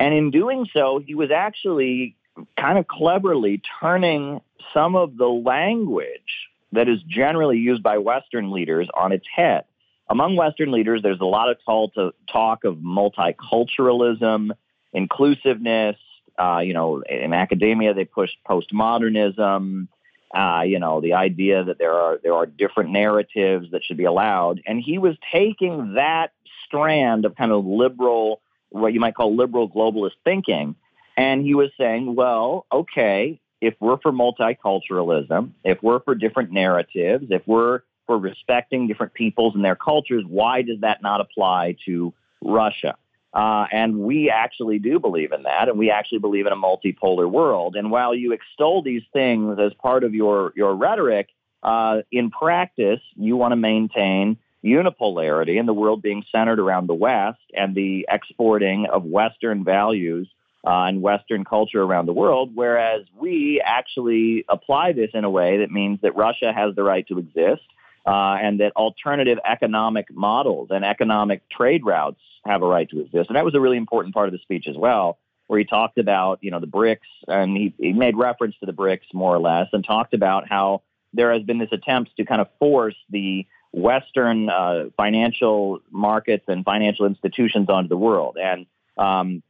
And 0.00 0.14
in 0.14 0.30
doing 0.30 0.66
so, 0.72 1.00
he 1.04 1.14
was 1.14 1.30
actually 1.30 2.16
kind 2.56 2.78
of 2.78 2.86
cleverly 2.86 3.60
turning 3.80 4.40
some 4.72 4.96
of 4.96 5.16
the 5.16 5.26
language 5.26 6.48
that 6.72 6.88
is 6.88 7.00
generally 7.02 7.58
used 7.58 7.82
by 7.82 7.98
Western 7.98 8.50
leaders 8.50 8.88
on 8.94 9.12
its 9.12 9.26
head 9.34 9.64
among 10.08 10.36
Western 10.36 10.70
leaders, 10.70 11.02
there's 11.02 11.20
a 11.20 11.24
lot 11.26 11.50
of 11.50 11.58
talk 11.64 12.64
of 12.64 12.76
multiculturalism, 12.76 14.50
inclusiveness. 14.92 15.96
Uh, 16.38 16.60
you 16.60 16.72
know, 16.72 17.02
in 17.02 17.32
academia, 17.32 17.94
they 17.94 18.04
push 18.04 18.30
postmodernism. 18.48 19.88
Uh, 20.32 20.62
you 20.66 20.78
know, 20.78 21.00
the 21.00 21.14
idea 21.14 21.64
that 21.64 21.78
there 21.78 21.92
are 21.92 22.18
there 22.22 22.34
are 22.34 22.46
different 22.46 22.90
narratives 22.90 23.70
that 23.72 23.82
should 23.84 23.96
be 23.96 24.04
allowed, 24.04 24.60
and 24.66 24.80
he 24.80 24.98
was 24.98 25.16
taking 25.32 25.94
that 25.94 26.32
strand 26.64 27.24
of 27.24 27.34
kind 27.34 27.50
of 27.50 27.64
liberal, 27.64 28.40
what 28.68 28.92
you 28.92 29.00
might 29.00 29.14
call 29.14 29.34
liberal 29.34 29.68
globalist 29.68 30.12
thinking, 30.24 30.76
and 31.16 31.42
he 31.42 31.54
was 31.54 31.70
saying, 31.78 32.14
well, 32.14 32.66
okay, 32.70 33.40
if 33.60 33.74
we're 33.80 33.98
for 33.98 34.12
multiculturalism, 34.12 35.52
if 35.64 35.82
we're 35.82 36.00
for 36.00 36.14
different 36.14 36.52
narratives, 36.52 37.26
if 37.30 37.42
we're 37.46 37.80
for 38.08 38.18
respecting 38.18 38.88
different 38.88 39.12
peoples 39.12 39.54
and 39.54 39.62
their 39.62 39.76
cultures, 39.76 40.24
why 40.26 40.62
does 40.62 40.80
that 40.80 41.02
not 41.02 41.20
apply 41.20 41.76
to 41.84 42.12
Russia? 42.42 42.96
Uh, 43.34 43.66
and 43.70 43.98
we 43.98 44.30
actually 44.30 44.78
do 44.78 44.98
believe 44.98 45.32
in 45.32 45.42
that, 45.42 45.68
and 45.68 45.78
we 45.78 45.90
actually 45.90 46.18
believe 46.18 46.46
in 46.46 46.52
a 46.52 46.56
multipolar 46.56 47.30
world. 47.30 47.76
And 47.76 47.90
while 47.90 48.14
you 48.14 48.32
extol 48.32 48.82
these 48.82 49.02
things 49.12 49.58
as 49.60 49.72
part 49.74 50.02
of 50.02 50.14
your 50.14 50.54
your 50.56 50.74
rhetoric, 50.74 51.28
uh, 51.62 51.98
in 52.10 52.30
practice, 52.30 53.00
you 53.14 53.36
want 53.36 53.52
to 53.52 53.56
maintain 53.56 54.38
unipolarity 54.64 55.60
and 55.60 55.68
the 55.68 55.74
world 55.74 56.00
being 56.00 56.24
centered 56.32 56.58
around 56.58 56.86
the 56.86 56.94
West 56.94 57.38
and 57.54 57.74
the 57.74 58.06
exporting 58.10 58.86
of 58.86 59.04
Western 59.04 59.62
values 59.62 60.26
uh, 60.66 60.84
and 60.84 61.02
Western 61.02 61.44
culture 61.44 61.82
around 61.82 62.06
the 62.06 62.14
world. 62.14 62.52
Whereas 62.54 63.02
we 63.14 63.62
actually 63.62 64.46
apply 64.48 64.92
this 64.92 65.10
in 65.12 65.24
a 65.24 65.30
way 65.30 65.58
that 65.58 65.70
means 65.70 66.00
that 66.00 66.16
Russia 66.16 66.50
has 66.52 66.74
the 66.74 66.82
right 66.82 67.06
to 67.08 67.18
exist 67.18 67.62
uh, 68.08 68.38
and 68.40 68.60
that 68.60 68.72
alternative 68.74 69.38
economic 69.44 70.06
models 70.10 70.68
and 70.70 70.82
economic 70.84 71.46
trade 71.50 71.84
routes 71.84 72.20
have 72.46 72.62
a 72.62 72.66
right 72.66 72.88
to 72.88 73.00
exist. 73.00 73.28
And 73.28 73.36
that 73.36 73.44
was 73.44 73.54
a 73.54 73.60
really 73.60 73.76
important 73.76 74.14
part 74.14 74.28
of 74.28 74.32
the 74.32 74.38
speech 74.38 74.66
as 74.66 74.76
well, 74.76 75.18
where 75.46 75.58
he 75.58 75.66
talked 75.66 75.98
about, 75.98 76.38
you 76.40 76.50
know, 76.50 76.58
the 76.58 76.66
BRICS, 76.66 76.96
and 77.26 77.54
he, 77.54 77.74
he 77.78 77.92
made 77.92 78.16
reference 78.16 78.54
to 78.60 78.66
the 78.66 78.72
BRICS 78.72 79.12
more 79.12 79.34
or 79.34 79.38
less, 79.38 79.68
and 79.74 79.84
talked 79.84 80.14
about 80.14 80.48
how 80.48 80.82
there 81.12 81.32
has 81.32 81.42
been 81.42 81.58
this 81.58 81.72
attempt 81.72 82.16
to 82.16 82.24
kind 82.24 82.40
of 82.40 82.48
force 82.58 82.96
the 83.10 83.46
Western 83.72 84.48
uh, 84.48 84.86
financial 84.96 85.80
markets 85.90 86.44
and 86.48 86.64
financial 86.64 87.04
institutions 87.04 87.68
onto 87.68 87.88
the 87.88 87.96
world. 87.96 88.38
And 88.42 88.64
um, 88.96 89.42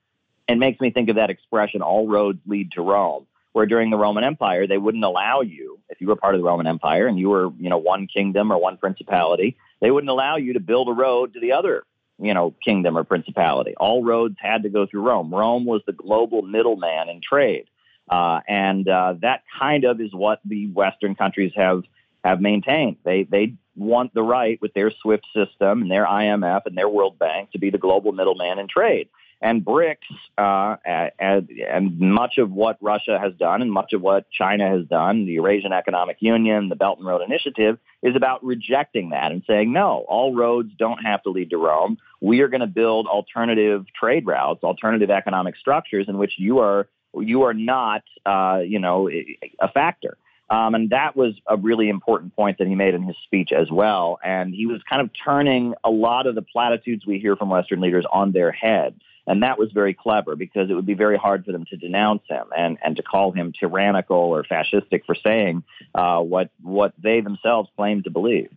it 0.49 0.57
makes 0.57 0.81
me 0.81 0.91
think 0.91 1.11
of 1.11 1.17
that 1.17 1.31
expression, 1.31 1.81
all 1.83 2.09
roads 2.09 2.41
lead 2.45 2.73
to 2.73 2.83
Rome 2.83 3.27
where 3.59 3.67
during 3.67 3.91
the 3.91 3.97
Roman 3.97 4.23
Empire 4.23 4.69
they 4.69 4.79
wouldn't 4.79 5.03
allow 5.03 5.41
you, 5.41 5.81
if 5.89 6.01
you 6.01 6.07
were 6.07 6.15
part 6.15 6.37
of 6.37 6.41
the 6.41 6.47
Roman 6.47 6.69
Empire 6.69 7.09
and 7.09 7.19
you 7.19 7.29
were, 7.29 7.51
you 7.59 7.69
know, 7.69 7.77
one 7.77 8.07
kingdom 8.07 8.53
or 8.53 8.57
one 8.57 8.77
principality, 8.77 9.57
they 9.81 9.91
wouldn't 9.91 10.09
allow 10.09 10.37
you 10.37 10.53
to 10.53 10.61
build 10.61 10.89
a 10.89 10.93
road 10.93 11.35
to 11.35 11.41
the 11.41 11.51
other, 11.51 11.83
you 12.21 12.33
know, 12.33 12.55
kingdom 12.65 12.97
or 12.97 13.03
principality. 13.03 13.75
All 13.77 14.05
roads 14.05 14.37
had 14.39 14.63
to 14.63 14.69
go 14.69 14.87
through 14.87 15.03
Rome. 15.03 15.35
Rome 15.35 15.65
was 15.65 15.83
the 15.87 15.93
global 15.93 16.43
middleman 16.43 17.09
in 17.09 17.21
trade, 17.21 17.65
uh, 18.09 18.39
and 18.47 18.89
uh, 18.89 19.15
that 19.23 19.43
kind 19.59 19.83
of 19.83 20.01
is 20.01 20.15
what 20.15 20.39
the 20.45 20.69
Western 20.69 21.17
countries 21.17 21.51
have 21.57 21.83
have 22.23 22.41
maintained. 22.41 22.99
They 23.03 23.25
they 23.25 23.55
want 23.75 24.15
the 24.15 24.23
right 24.23 24.63
with 24.63 24.73
their 24.75 24.93
SWIFT 25.03 25.27
system 25.35 25.83
and 25.83 25.91
their 25.91 26.07
IMF 26.07 26.61
and 26.67 26.79
their 26.79 26.89
World 26.89 27.19
Bank 27.19 27.51
to 27.51 27.59
be 27.59 27.71
the 27.71 27.79
global 27.79 28.13
middleman 28.13 28.61
in 28.61 28.69
trade. 28.69 29.09
And 29.41 29.65
BRICS, 29.65 29.97
uh, 30.37 30.77
and, 30.85 31.49
and 31.51 32.01
much 32.01 32.39
of 32.39 32.51
what 32.51 32.77
Russia 32.81 33.19
has 33.21 33.33
done 33.35 33.63
and 33.63 33.71
much 33.71 33.93
of 33.93 34.03
what 34.03 34.29
China 34.31 34.69
has 34.69 34.85
done, 34.87 35.27
the 35.27 35.33
Eurasian 35.33 35.73
Economic 35.73 36.17
Union, 36.21 36.69
the 36.69 36.75
Belt 36.75 36.99
and 36.99 37.07
Road 37.07 37.23
Initiative, 37.23 37.79
is 38.03 38.17
about 38.17 38.45
rejecting 38.45 39.11
that 39.11 39.31
and 39.31 39.45
saying, 39.47 39.73
no, 39.73 40.05
all 40.09 40.35
roads 40.35 40.73
don't 40.77 40.99
have 41.05 41.23
to 41.23 41.31
lead 41.31 41.51
to 41.51 41.57
Rome. 41.57 41.99
We 42.21 42.41
are 42.41 42.49
going 42.49 42.63
to 42.63 42.67
build 42.67 43.07
alternative 43.07 43.87
trade 43.99 44.27
routes, 44.27 44.65
alternative 44.65 45.11
economic 45.11 45.57
structures 45.57 46.07
in 46.09 46.19
which 46.19 46.33
you 46.37 46.59
are 46.59 46.89
you 47.21 47.43
are 47.45 47.55
not, 47.55 48.03
uh, 48.27 48.61
you 48.65 48.79
know, 48.79 49.09
a 49.09 49.73
factor. 49.73 50.19
Um, 50.51 50.75
and 50.75 50.91
that 50.91 51.15
was 51.15 51.35
a 51.47 51.57
really 51.57 51.89
important 51.89 52.35
point 52.35 52.59
that 52.59 52.67
he 52.67 52.75
made 52.75 52.95
in 52.95 53.03
his 53.03 53.17
speech 53.25 53.53
as 53.53 53.71
well. 53.71 54.19
And 54.25 54.55
he 54.55 54.67
was 54.67 54.81
kind 54.89 55.03
of 55.03 55.11
turning 55.25 55.75
a 55.85 55.91
lot 55.91 56.27
of 56.27 56.35
the 56.35 56.43
platitudes 56.43 57.07
we 57.07 57.19
hear 57.19 57.37
from 57.37 57.51
Western 57.51 57.81
leaders 57.81 58.07
on 58.11 58.33
their 58.33 58.51
head. 58.51 58.95
And 59.29 59.43
that 59.43 59.59
was 59.59 59.71
very 59.73 59.93
clever 59.93 60.35
because 60.37 60.71
it 60.71 60.75
would 60.75 60.87
be 60.87 60.95
very 60.95 61.19
hard 61.19 61.45
for 61.45 61.53
them 61.53 61.67
to 61.67 61.77
denounce 61.77 62.23
him 62.29 62.47
and, 62.57 62.79
and 62.83 62.97
to 62.97 63.03
call 63.03 63.31
him 63.31 63.53
tyrannical 63.53 64.17
or 64.17 64.43
fascistic 64.43 65.05
for 65.05 65.15
saying 65.15 65.63
uh, 65.95 66.21
what, 66.21 66.51
what 66.63 66.95
they 66.99 67.21
themselves 67.21 67.69
claim 67.77 68.03
to 68.05 68.11
believe. 68.11 68.51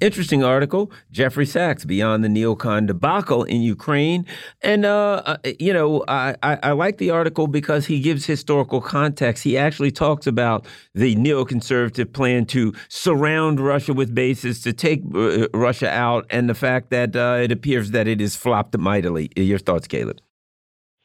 Interesting 0.00 0.42
article, 0.42 0.90
Jeffrey 1.12 1.46
Sachs, 1.46 1.84
Beyond 1.84 2.24
the 2.24 2.28
Neocon 2.28 2.86
Debacle 2.86 3.44
in 3.44 3.62
Ukraine. 3.62 4.26
And, 4.62 4.84
uh, 4.84 5.22
uh, 5.24 5.36
you 5.60 5.72
know, 5.72 6.02
I, 6.08 6.34
I, 6.42 6.58
I, 6.62 6.72
like 6.72 6.98
the 6.98 7.10
article 7.10 7.46
because 7.46 7.86
he 7.86 8.00
gives 8.00 8.26
historical 8.26 8.80
context. 8.80 9.44
He 9.44 9.56
actually 9.56 9.92
talks 9.92 10.26
about 10.26 10.66
the 10.94 11.14
neoconservative 11.14 12.12
plan 12.12 12.46
to 12.46 12.72
surround 12.88 13.60
Russia 13.60 13.92
with 13.92 14.14
bases, 14.14 14.60
to 14.62 14.72
take 14.72 15.02
uh, 15.14 15.46
Russia 15.54 15.90
out, 15.90 16.26
and 16.30 16.48
the 16.48 16.54
fact 16.54 16.90
that 16.90 17.14
uh, 17.14 17.38
it 17.40 17.52
appears 17.52 17.92
that 17.92 18.08
it 18.08 18.18
has 18.18 18.34
flopped 18.34 18.76
mightily. 18.76 19.30
Your 19.36 19.58
thoughts, 19.58 19.86
Caleb? 19.86 20.18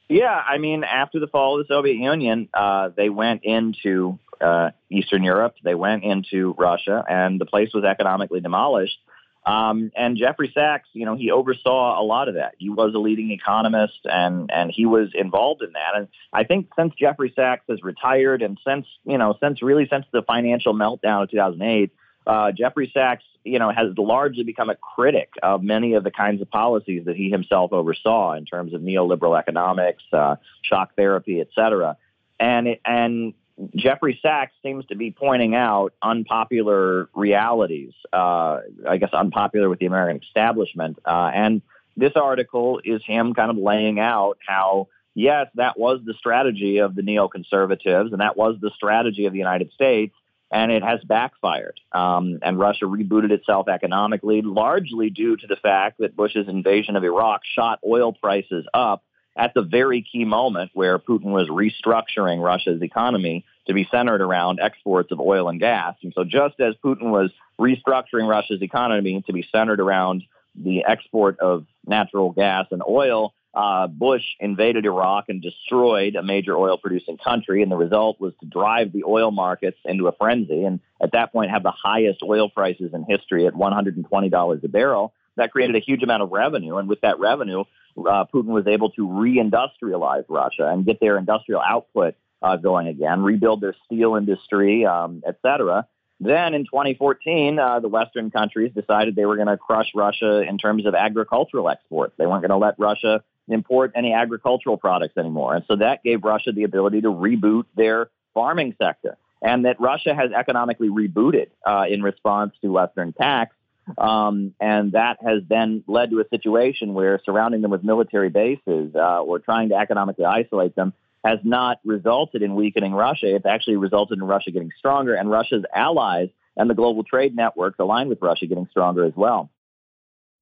Yeah, 0.09 0.33
I 0.33 0.57
mean, 0.57 0.83
after 0.83 1.19
the 1.19 1.27
fall 1.27 1.59
of 1.59 1.67
the 1.67 1.73
Soviet 1.73 1.95
Union, 1.95 2.47
uh, 2.53 2.89
they 2.95 3.09
went 3.09 3.43
into 3.43 4.19
uh, 4.39 4.71
Eastern 4.89 5.23
Europe. 5.23 5.55
They 5.63 5.75
went 5.75 6.03
into 6.03 6.55
Russia, 6.57 7.03
and 7.07 7.41
the 7.41 7.45
place 7.45 7.69
was 7.73 7.83
economically 7.83 8.39
demolished. 8.39 8.97
Um, 9.45 9.91
and 9.95 10.17
Jeffrey 10.17 10.51
Sachs, 10.53 10.89
you 10.91 11.05
know, 11.05 11.15
he 11.15 11.31
oversaw 11.31 12.01
a 12.01 12.03
lot 12.03 12.27
of 12.27 12.35
that. 12.35 12.55
He 12.57 12.69
was 12.69 12.93
a 12.93 12.97
leading 12.97 13.31
economist, 13.31 13.99
and 14.03 14.49
and 14.51 14.71
he 14.73 14.85
was 14.85 15.09
involved 15.13 15.61
in 15.61 15.71
that. 15.73 15.95
And 15.95 16.07
I 16.33 16.43
think 16.43 16.67
since 16.77 16.93
Jeffrey 16.99 17.31
Sachs 17.33 17.63
has 17.69 17.81
retired, 17.81 18.41
and 18.41 18.57
since 18.67 18.85
you 19.05 19.17
know, 19.17 19.35
since 19.41 19.61
really 19.61 19.87
since 19.89 20.05
the 20.11 20.21
financial 20.21 20.73
meltdown 20.73 21.23
of 21.23 21.31
2008, 21.31 21.91
uh, 22.27 22.51
Jeffrey 22.51 22.91
Sachs, 22.93 23.23
you 23.43 23.59
know, 23.59 23.71
has 23.71 23.97
largely 23.97 24.43
become 24.43 24.69
a 24.69 24.75
critic 24.75 25.29
of 25.41 25.63
many 25.63 25.93
of 25.93 26.03
the 26.03 26.11
kinds 26.11 26.41
of 26.41 26.49
policies 26.49 27.05
that 27.05 27.15
he 27.15 27.29
himself 27.29 27.71
oversaw 27.71 28.33
in 28.33 28.45
terms 28.45 28.73
of 28.73 28.81
neoliberal 28.81 29.39
economics, 29.39 30.03
uh, 30.11 30.35
shock 30.61 30.95
therapy, 30.95 31.39
et 31.39 31.47
cetera. 31.55 31.97
And 32.39 32.67
it, 32.67 32.81
and 32.85 33.33
Jeffrey 33.75 34.19
Sachs 34.21 34.51
seems 34.61 34.85
to 34.87 34.95
be 34.95 35.09
pointing 35.09 35.55
out 35.55 35.93
unpopular 36.01 37.09
realities, 37.15 37.93
uh, 38.13 38.59
I 38.87 38.97
guess 38.97 39.13
unpopular 39.13 39.69
with 39.69 39.79
the 39.79 39.87
American 39.87 40.21
establishment. 40.21 40.99
Uh, 41.05 41.31
and 41.33 41.61
this 41.95 42.13
article 42.15 42.79
is 42.83 43.01
him 43.03 43.33
kind 43.33 43.49
of 43.49 43.57
laying 43.57 43.99
out 43.99 44.37
how, 44.45 44.89
yes, 45.15 45.47
that 45.55 45.79
was 45.79 46.01
the 46.05 46.13
strategy 46.13 46.77
of 46.77 46.93
the 46.93 47.01
neoconservatives, 47.01 48.11
and 48.11 48.21
that 48.21 48.37
was 48.37 48.57
the 48.61 48.69
strategy 48.75 49.25
of 49.25 49.33
the 49.33 49.39
United 49.39 49.71
States, 49.71 50.15
and 50.51 50.71
it 50.71 50.83
has 50.83 50.99
backfired. 51.03 51.79
Um, 51.91 52.39
and 52.41 52.57
Russia 52.57 52.85
rebooted 52.85 53.31
itself 53.31 53.67
economically, 53.67 54.41
largely 54.41 55.09
due 55.09 55.35
to 55.37 55.47
the 55.47 55.57
fact 55.57 55.99
that 55.99 56.15
Bush's 56.15 56.47
invasion 56.47 56.95
of 56.95 57.03
Iraq 57.03 57.41
shot 57.43 57.79
oil 57.85 58.13
prices 58.13 58.65
up 58.73 59.03
at 59.35 59.53
the 59.53 59.61
very 59.61 60.01
key 60.01 60.25
moment 60.25 60.71
where 60.73 60.97
Putin 60.97 61.25
was 61.25 61.47
restructuring 61.47 62.41
Russia's 62.41 62.81
economy 62.81 63.45
to 63.67 63.73
be 63.73 63.87
centered 63.91 64.21
around 64.21 64.59
exports 64.59 65.11
of 65.11 65.19
oil 65.19 65.49
and 65.49 65.59
gas. 65.59 65.95
And 66.01 66.13
so 66.15 66.23
just 66.23 66.59
as 66.59 66.73
Putin 66.83 67.11
was 67.11 67.31
restructuring 67.59 68.27
Russia's 68.27 68.61
economy 68.61 69.23
to 69.27 69.33
be 69.33 69.47
centered 69.51 69.79
around 69.79 70.23
the 70.55 70.85
export 70.85 71.39
of 71.39 71.65
natural 71.85 72.31
gas 72.31 72.65
and 72.71 72.81
oil, 72.87 73.33
uh, 73.57 73.87
Bush 73.87 74.21
invaded 74.39 74.85
Iraq 74.85 75.29
and 75.29 75.41
destroyed 75.41 76.15
a 76.15 76.21
major 76.21 76.55
oil 76.55 76.77
producing 76.77 77.17
country. 77.17 77.63
And 77.63 77.71
the 77.71 77.75
result 77.75 78.21
was 78.21 78.33
to 78.39 78.45
drive 78.45 78.93
the 78.93 79.03
oil 79.03 79.31
markets 79.31 79.79
into 79.83 80.07
a 80.07 80.11
frenzy. 80.11 80.63
And 80.63 80.79
at 81.01 81.13
that 81.13 81.31
point, 81.31 81.49
have 81.49 81.63
the 81.63 81.71
highest 81.71 82.19
oil 82.21 82.49
prices 82.49 82.91
in 82.93 83.03
history 83.09 83.47
at 83.47 83.53
$120 83.55 84.63
a 84.63 84.67
barrel. 84.67 85.11
That 85.37 85.51
created 85.51 85.75
a 85.75 85.79
huge 85.79 86.03
amount 86.03 86.21
of 86.21 86.29
revenue. 86.31 86.77
And 86.77 86.87
with 86.87 87.01
that 87.01 87.19
revenue, 87.19 87.63
uh, 87.97 88.25
Putin 88.31 88.45
was 88.45 88.67
able 88.67 88.91
to 88.91 89.07
reindustrialize 89.07 90.25
Russia 90.29 90.67
and 90.67 90.85
get 90.85 90.99
their 90.99 91.17
industrial 91.17 91.61
output 91.61 92.13
uh, 92.43 92.57
going 92.57 92.85
again, 92.85 93.23
rebuild 93.23 93.61
their 93.61 93.75
steel 93.85 94.13
industry, 94.13 94.85
um, 94.85 95.23
et 95.27 95.39
cetera. 95.41 95.87
Then 96.19 96.53
in 96.53 96.65
2014, 96.65 97.57
uh, 97.57 97.79
the 97.79 97.87
Western 97.87 98.29
countries 98.29 98.71
decided 98.75 99.15
they 99.15 99.25
were 99.25 99.35
going 99.35 99.47
to 99.47 99.57
crush 99.57 99.87
Russia 99.95 100.41
in 100.41 100.59
terms 100.59 100.85
of 100.85 100.93
agricultural 100.93 101.69
exports. 101.69 102.13
They 102.19 102.27
weren't 102.27 102.41
going 102.41 102.51
to 102.51 102.57
let 102.57 102.75
Russia 102.77 103.23
import 103.47 103.93
any 103.95 104.13
agricultural 104.13 104.77
products 104.77 105.17
anymore. 105.17 105.55
And 105.55 105.65
so 105.67 105.77
that 105.77 106.03
gave 106.03 106.23
Russia 106.23 106.51
the 106.51 106.63
ability 106.63 107.01
to 107.01 107.09
reboot 107.09 107.63
their 107.75 108.09
farming 108.33 108.75
sector. 108.81 109.17
And 109.41 109.65
that 109.65 109.79
Russia 109.79 110.15
has 110.15 110.31
economically 110.31 110.89
rebooted 110.89 111.47
uh, 111.65 111.85
in 111.89 112.01
response 112.01 112.53
to 112.61 112.71
Western 112.71 113.13
tax. 113.13 113.55
Um, 113.97 114.53
and 114.59 114.93
that 114.93 115.17
has 115.21 115.43
then 115.47 115.83
led 115.87 116.09
to 116.09 116.19
a 116.19 116.27
situation 116.29 116.93
where 116.93 117.21
surrounding 117.23 117.61
them 117.61 117.71
with 117.71 117.83
military 117.83 118.29
bases 118.29 118.93
uh, 118.95 119.21
or 119.21 119.39
trying 119.39 119.69
to 119.69 119.75
economically 119.75 120.25
isolate 120.25 120.75
them 120.75 120.93
has 121.23 121.39
not 121.43 121.79
resulted 121.85 122.41
in 122.41 122.55
weakening 122.55 122.93
Russia. 122.93 123.33
It's 123.35 123.45
actually 123.45 123.77
resulted 123.77 124.17
in 124.17 124.23
Russia 124.23 124.51
getting 124.51 124.71
stronger 124.77 125.13
and 125.13 125.29
Russia's 125.29 125.63
allies 125.73 126.29
and 126.55 126.69
the 126.69 126.73
global 126.73 127.03
trade 127.03 127.35
networks 127.35 127.79
aligned 127.79 128.09
with 128.09 128.21
Russia 128.21 128.45
getting 128.47 128.67
stronger 128.71 129.05
as 129.05 129.13
well. 129.15 129.49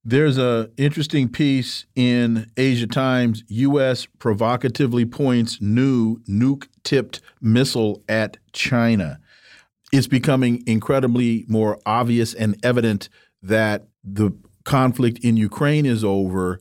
There's 0.08 0.38
a 0.38 0.70
interesting 0.78 1.30
piece 1.30 1.88
in 1.96 2.52
Asia 2.58 2.86
Times. 2.86 3.44
U.S. 3.48 4.06
provocatively 4.20 5.04
points 5.04 5.60
new 5.60 6.20
nuke-tipped 6.30 7.22
missile 7.42 8.04
at 8.08 8.38
China. 8.54 9.20
It's 9.92 10.06
becoming 10.06 10.64
incredibly 10.68 11.44
more 11.48 11.80
obvious 11.88 12.36
and 12.36 12.56
evident 12.64 13.10
that 13.42 13.88
the 14.04 14.32
conflict 14.64 15.18
in 15.24 15.38
Ukraine 15.38 15.88
is 15.88 16.04
over. 16.04 16.60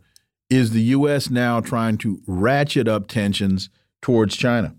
Is 0.49 0.71
the 0.71 0.83
U.S. 0.83 1.29
now 1.29 1.61
trying 1.61 1.99
to 1.99 2.23
ratchet 2.27 2.89
up 2.89 3.09
tensions 3.09 3.69
towards 4.01 4.37
China? 4.37 4.75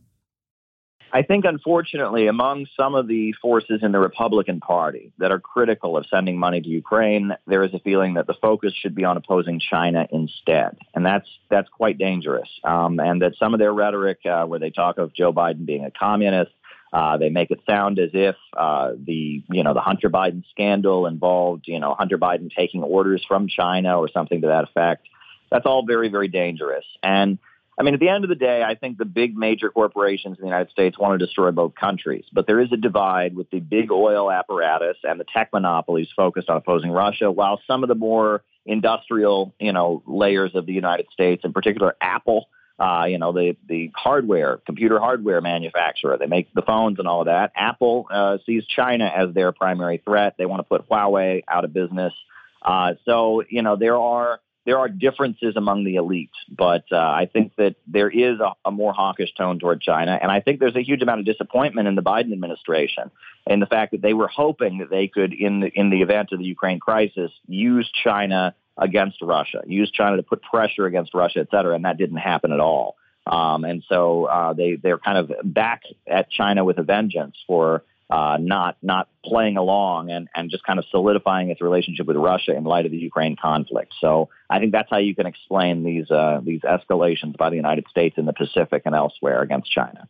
I 1.16 1.22
think, 1.22 1.46
unfortunately, 1.46 2.28
among 2.28 2.68
some 2.76 2.94
of 2.94 3.08
the 3.08 3.32
forces 3.42 3.80
in 3.82 3.94
the 3.94 4.00
Republican 4.00 4.60
Party 4.60 5.14
that 5.18 5.32
are 5.32 5.40
critical 5.40 5.96
of 5.96 6.06
sending 6.08 6.38
money 6.38 6.60
to 6.60 6.68
Ukraine, 6.68 7.32
there 7.48 7.64
is 7.64 7.74
a 7.74 7.80
feeling 7.80 8.16
that 8.16 8.28
the 8.28 8.34
focus 8.34 8.74
should 8.74 8.94
be 8.94 9.06
on 9.06 9.16
opposing 9.16 9.62
China 9.62 10.06
instead, 10.12 10.78
and 10.94 11.06
that's 11.06 11.30
that's 11.50 11.70
quite 11.70 11.98
dangerous. 11.98 12.50
Um, 12.66 13.00
and 13.00 13.22
that 13.22 13.38
some 13.40 13.54
of 13.54 13.62
their 13.62 13.72
rhetoric, 13.72 14.26
uh, 14.26 14.44
where 14.44 14.60
they 14.60 14.72
talk 14.72 14.98
of 14.98 15.14
Joe 15.14 15.32
Biden 15.32 15.66
being 15.66 15.86
a 15.86 15.92
communist, 15.92 16.52
uh, 16.92 17.16
they 17.16 17.30
make 17.30 17.50
it 17.50 17.62
sound 17.66 17.98
as 17.98 18.10
if 18.12 18.36
uh, 18.58 18.92
the 19.02 19.42
you 19.50 19.64
know 19.64 19.74
the 19.74 19.80
Hunter 19.80 20.10
Biden 20.10 20.44
scandal 20.52 21.08
involved 21.08 21.64
you 21.66 21.80
know 21.80 21.96
Hunter 21.98 22.18
Biden 22.18 22.54
taking 22.54 22.84
orders 22.84 23.24
from 23.26 23.48
China 23.48 23.98
or 24.00 24.10
something 24.10 24.42
to 24.42 24.48
that 24.48 24.66
effect. 24.66 25.08
That's 25.50 25.66
all 25.66 25.86
very 25.86 26.10
very 26.10 26.28
dangerous 26.28 26.84
and 27.02 27.40
I 27.78 27.84
mean, 27.84 27.94
at 27.94 28.00
the 28.00 28.10
end 28.10 28.24
of 28.24 28.30
the 28.30 28.36
day, 28.36 28.64
I 28.64 28.76
think 28.76 28.98
the 28.98 29.06
big 29.06 29.36
major 29.36 29.70
corporations 29.70 30.38
in 30.38 30.42
the 30.42 30.48
United 30.48 30.72
States 30.72 30.98
want 30.98 31.20
to 31.20 31.26
destroy 31.26 31.52
both 31.52 31.76
countries. 31.76 32.24
But 32.32 32.48
there 32.48 32.62
is 32.62 32.72
a 32.72 32.78
divide 32.78 33.36
with 33.36 33.50
the 33.50 33.60
big 33.60 33.92
oil 33.92 34.32
apparatus 34.32 34.98
and 35.04 35.20
the 35.20 35.26
tech 35.26 35.52
monopolies 35.52 36.08
focused 36.16 36.50
on 36.50 36.56
opposing 36.56 36.92
Russia, 36.92 37.30
while 37.30 37.62
some 37.68 37.84
of 37.84 37.90
the 37.90 37.96
more 37.96 38.44
industrial, 38.66 39.54
you 39.60 39.74
know, 39.74 40.02
layers 40.08 40.56
of 40.56 40.66
the 40.66 40.74
United 40.74 41.08
States, 41.12 41.44
in 41.44 41.52
particular 41.52 41.96
Apple, 42.00 42.48
uh, 42.80 43.06
you 43.08 43.18
know, 43.18 43.32
the, 43.32 43.56
the 43.68 43.92
hardware, 43.96 44.58
computer 44.66 45.00
hardware 45.00 45.42
manufacturer, 45.42 46.18
they 46.18 46.28
make 46.28 46.54
the 46.54 46.62
phones 46.62 47.00
and 47.00 47.08
all 47.08 47.22
of 47.22 47.28
that. 47.28 47.52
Apple 47.56 48.08
uh, 48.10 48.38
sees 48.46 48.66
China 48.66 49.06
as 49.06 49.34
their 49.34 49.52
primary 49.52 50.02
threat. 50.04 50.36
They 50.38 50.46
want 50.46 50.60
to 50.60 50.64
put 50.64 50.90
Huawei 50.90 51.44
out 51.48 51.66
of 51.66 51.74
business. 51.74 52.14
Uh, 52.62 52.94
so, 53.06 53.44
you 53.50 53.62
know, 53.62 53.76
there 53.76 53.98
are 53.98 54.40
there 54.66 54.80
are 54.80 54.90
differences 54.90 55.56
among 55.56 55.84
the 55.84 55.96
elites, 55.96 56.30
but 56.50 56.86
uh, 56.92 56.98
I 56.98 57.30
think 57.32 57.56
that 57.58 57.76
there 57.88 58.10
is 58.10 58.40
a, 58.40 58.54
a, 58.66 58.72
more 58.72 58.94
hawkish 58.94 59.34
tone 59.36 59.60
toward 59.60 59.82
China, 59.82 60.18
and 60.20 60.32
I 60.32 60.42
think 60.42 60.60
there's 60.60 60.76
a 60.76 60.84
huge 60.84 61.02
amount 61.02 61.20
of 61.20 61.26
disappointment 61.26 61.88
in 61.88 61.96
the 61.96 62.02
Biden 62.02 62.34
administration 62.34 63.12
in 63.48 63.60
the 63.60 63.68
fact 63.68 63.92
that 63.92 64.02
they 64.02 64.14
were 64.14 64.28
hoping 64.28 64.80
that 64.80 64.90
they 64.90 65.08
could, 65.08 65.34
in 65.34 65.60
the, 65.62 65.68
in 65.68 65.92
the 65.92 66.02
event 66.02 66.32
of 66.32 66.40
the 66.40 66.46
Ukraine 66.46 66.80
crisis, 66.80 67.32
use 67.48 67.90
China 68.04 68.56
against 68.78 69.22
Russia, 69.22 69.62
use 69.68 69.92
China 69.92 70.18
to 70.18 70.24
put 70.24 70.42
pressure 70.42 70.86
against 70.86 71.14
Russia, 71.14 71.40
et 71.40 71.48
cetera, 71.52 71.76
and 71.76 71.86
that 71.86 71.98
didn't 71.98 72.18
happen 72.18 72.52
at 72.52 72.60
all. 72.60 72.96
Um, 73.28 73.64
and 73.64 73.84
so 73.90 74.26
uh, 74.26 74.54
they 74.54 74.76
they're 74.76 75.00
kind 75.00 75.18
of 75.18 75.32
back 75.44 75.82
at 76.08 76.30
China 76.30 76.64
with 76.64 76.78
a 76.78 76.84
vengeance 76.84 77.36
for 77.48 77.84
uh, 78.10 78.38
not 78.40 78.78
not 78.82 79.10
playing 79.24 79.58
along 79.58 80.12
and, 80.12 80.28
and 80.36 80.52
just 80.52 80.64
kind 80.64 80.80
of 80.80 80.86
solidifying 80.92 81.50
its 81.50 81.62
relationship 81.62 82.06
with 82.06 82.18
Russia 82.18 82.56
in 82.56 82.64
light 82.64 82.86
of 82.86 82.92
the 82.92 82.98
Ukraine 82.98 83.36
conflict. 83.36 83.94
So 84.00 84.30
I 84.50 84.60
think 84.60 84.72
that's 84.72 84.90
how 84.90 84.98
you 84.98 85.16
can 85.16 85.26
explain 85.26 85.84
these 85.84 86.10
uh, 86.12 86.42
these 86.44 86.62
escalations 86.62 87.36
by 87.38 87.50
the 87.50 87.56
United 87.56 87.86
States 87.90 88.18
in 88.18 88.26
the 88.26 88.34
Pacific 88.34 88.84
and 88.86 88.96
elsewhere 88.96 89.42
against 89.42 89.72
China. 89.72 90.08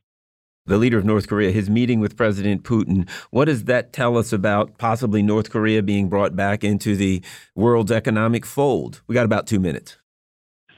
The 0.67 0.77
leader 0.77 0.97
of 0.97 1.05
North 1.05 1.27
Korea, 1.27 1.51
his 1.51 1.69
meeting 1.69 1.99
with 1.99 2.17
President 2.17 2.63
Putin, 2.63 3.07
what 3.29 3.45
does 3.45 3.65
that 3.65 3.93
tell 3.93 4.17
us 4.17 4.33
about 4.33 4.79
possibly 4.79 5.21
North 5.21 5.51
Korea 5.51 5.83
being 5.83 6.09
brought 6.09 6.35
back 6.35 6.63
into 6.63 6.95
the 6.95 7.21
world's 7.53 7.91
economic 7.91 8.47
fold? 8.47 9.03
We 9.05 9.13
got 9.13 9.25
about 9.25 9.45
two 9.45 9.59
minutes. 9.59 9.97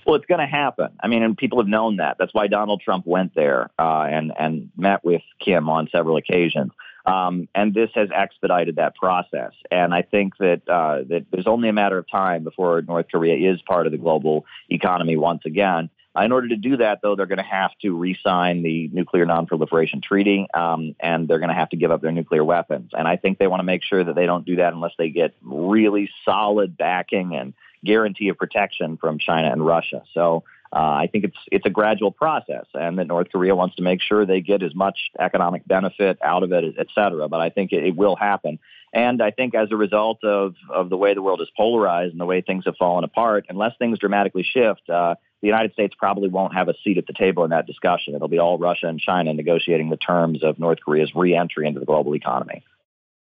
Well, 0.06 0.16
it's 0.16 0.26
going 0.26 0.40
to 0.40 0.46
happen. 0.46 0.90
I 1.02 1.08
mean, 1.08 1.24
and 1.24 1.38
people 1.38 1.60
have 1.60 1.68
known 1.68 1.98
that. 1.98 2.18
That's 2.18 2.34
why 2.34 2.48
Donald 2.48 2.82
Trump 2.82 3.06
went 3.06 3.34
there 3.34 3.70
uh, 3.78 4.08
and 4.10 4.32
and 4.38 4.70
met 4.78 5.04
with 5.04 5.22
Kim 5.44 5.70
on 5.70 5.90
several 5.92 6.18
occasions. 6.18 6.72
Um, 7.08 7.48
and 7.56 7.74
this 7.74 7.90
has 7.96 8.10
expedited 8.14 8.76
that 8.76 8.96
process. 8.96 9.54
And 9.72 9.94
I 9.94 10.02
think 10.02 10.38
that 10.38 10.62
uh, 10.68 11.04
that 11.08 11.26
there's 11.32 11.48
only 11.48 11.70
a 11.70 11.74
matter 11.74 11.98
of 11.98 12.06
time 12.12 12.44
before 12.44 12.82
North 12.82 13.08
Korea 13.10 13.52
is 13.52 13.62
part 13.62 13.86
of 13.86 13.94
the 13.94 13.98
global 13.98 14.46
economy 14.70 15.16
once 15.16 15.44
again. 15.46 15.90
Uh, 16.18 16.24
in 16.24 16.32
order 16.34 16.50
to 16.50 16.58
do 16.58 16.78
that, 16.78 17.00
though, 17.02 17.16
they're 17.16 17.26
going 17.26 17.38
to 17.38 17.44
have 17.44 17.72
to 17.82 17.96
re-sign 17.96 18.64
the 18.64 18.90
Nuclear 18.92 19.26
Non-Proliferation 19.26 20.02
Treaty, 20.02 20.48
um, 20.54 20.96
and 21.00 21.28
they're 21.28 21.40
going 21.40 21.50
to 21.50 21.56
have 21.56 21.70
to 21.70 21.78
give 21.78 21.92
up 21.92 22.02
their 22.02 22.12
nuclear 22.12 22.44
weapons. 22.44 22.92
And 22.98 23.08
I 23.08 23.16
think 23.16 23.38
they 23.38 23.48
want 23.48 23.60
to 23.60 23.66
make 23.66 23.84
sure 23.84 24.04
that 24.04 24.16
they 24.16 24.26
don't 24.26 24.46
do 24.46 24.58
that 24.58 24.74
unless 24.74 24.94
they 24.98 25.10
get 25.10 25.36
really 25.42 26.10
solid 26.26 26.76
backing 26.76 27.36
and 27.36 27.54
guarantee 27.86 28.30
of 28.30 28.38
protection 28.38 28.98
from 28.98 29.20
China 29.20 29.52
and 29.52 29.66
Russia. 29.66 30.04
So 30.14 30.44
uh, 30.74 30.80
I 31.04 31.08
think 31.12 31.24
it's 31.24 31.38
it's 31.52 31.66
a 31.66 31.70
gradual 31.70 32.12
process, 32.12 32.66
and 32.74 32.98
that 33.00 33.08
North 33.08 33.28
Korea 33.32 33.56
wants 33.56 33.76
to 33.78 33.82
make 33.82 34.02
sure 34.02 34.26
they 34.26 34.42
get 34.42 34.64
as 34.64 34.76
much 34.76 34.98
economic 35.20 35.68
benefit 35.68 36.18
out 36.24 36.44
of 36.44 36.52
it, 36.52 36.76
et 36.78 36.88
cetera. 36.94 37.28
But 37.30 37.42
I 37.42 37.50
think 37.50 37.72
it, 37.72 37.84
it 37.84 37.96
will 37.96 38.16
happen. 38.16 38.60
And 38.94 39.22
I 39.22 39.32
think 39.32 39.54
as 39.54 39.68
a 39.72 39.76
result 39.76 40.24
of, 40.24 40.56
of 40.74 40.90
the 40.90 40.98
way 40.98 41.14
the 41.14 41.22
world 41.22 41.42
is 41.42 41.50
polarized 41.56 42.14
and 42.14 42.22
the 42.22 42.26
way 42.26 42.42
things 42.42 42.64
have 42.66 42.78
fallen 42.78 43.04
apart, 43.04 43.46
unless 43.50 43.74
things 43.78 44.00
dramatically 44.00 44.44
shift, 44.44 44.90
uh, 44.90 45.16
the 45.42 45.48
United 45.48 45.74
States 45.74 45.94
probably 45.98 46.30
won't 46.30 46.54
have 46.54 46.68
a 46.68 46.74
seat 46.84 46.98
at 46.98 47.06
the 47.06 47.14
table 47.14 47.44
in 47.44 47.52
that 47.52 47.68
discussion. 47.68 48.16
It'll 48.16 48.28
be 48.28 48.40
all 48.40 48.58
Russia 48.58 48.88
and 48.88 49.00
China 49.00 49.34
negotiating 49.34 49.90
the 49.90 49.98
terms 49.98 50.44
of 50.44 50.58
North 50.58 50.80
Korea's 50.84 51.12
reentry 51.14 51.68
into 51.68 51.80
the 51.80 51.86
global 51.86 52.16
economy. 52.16 52.64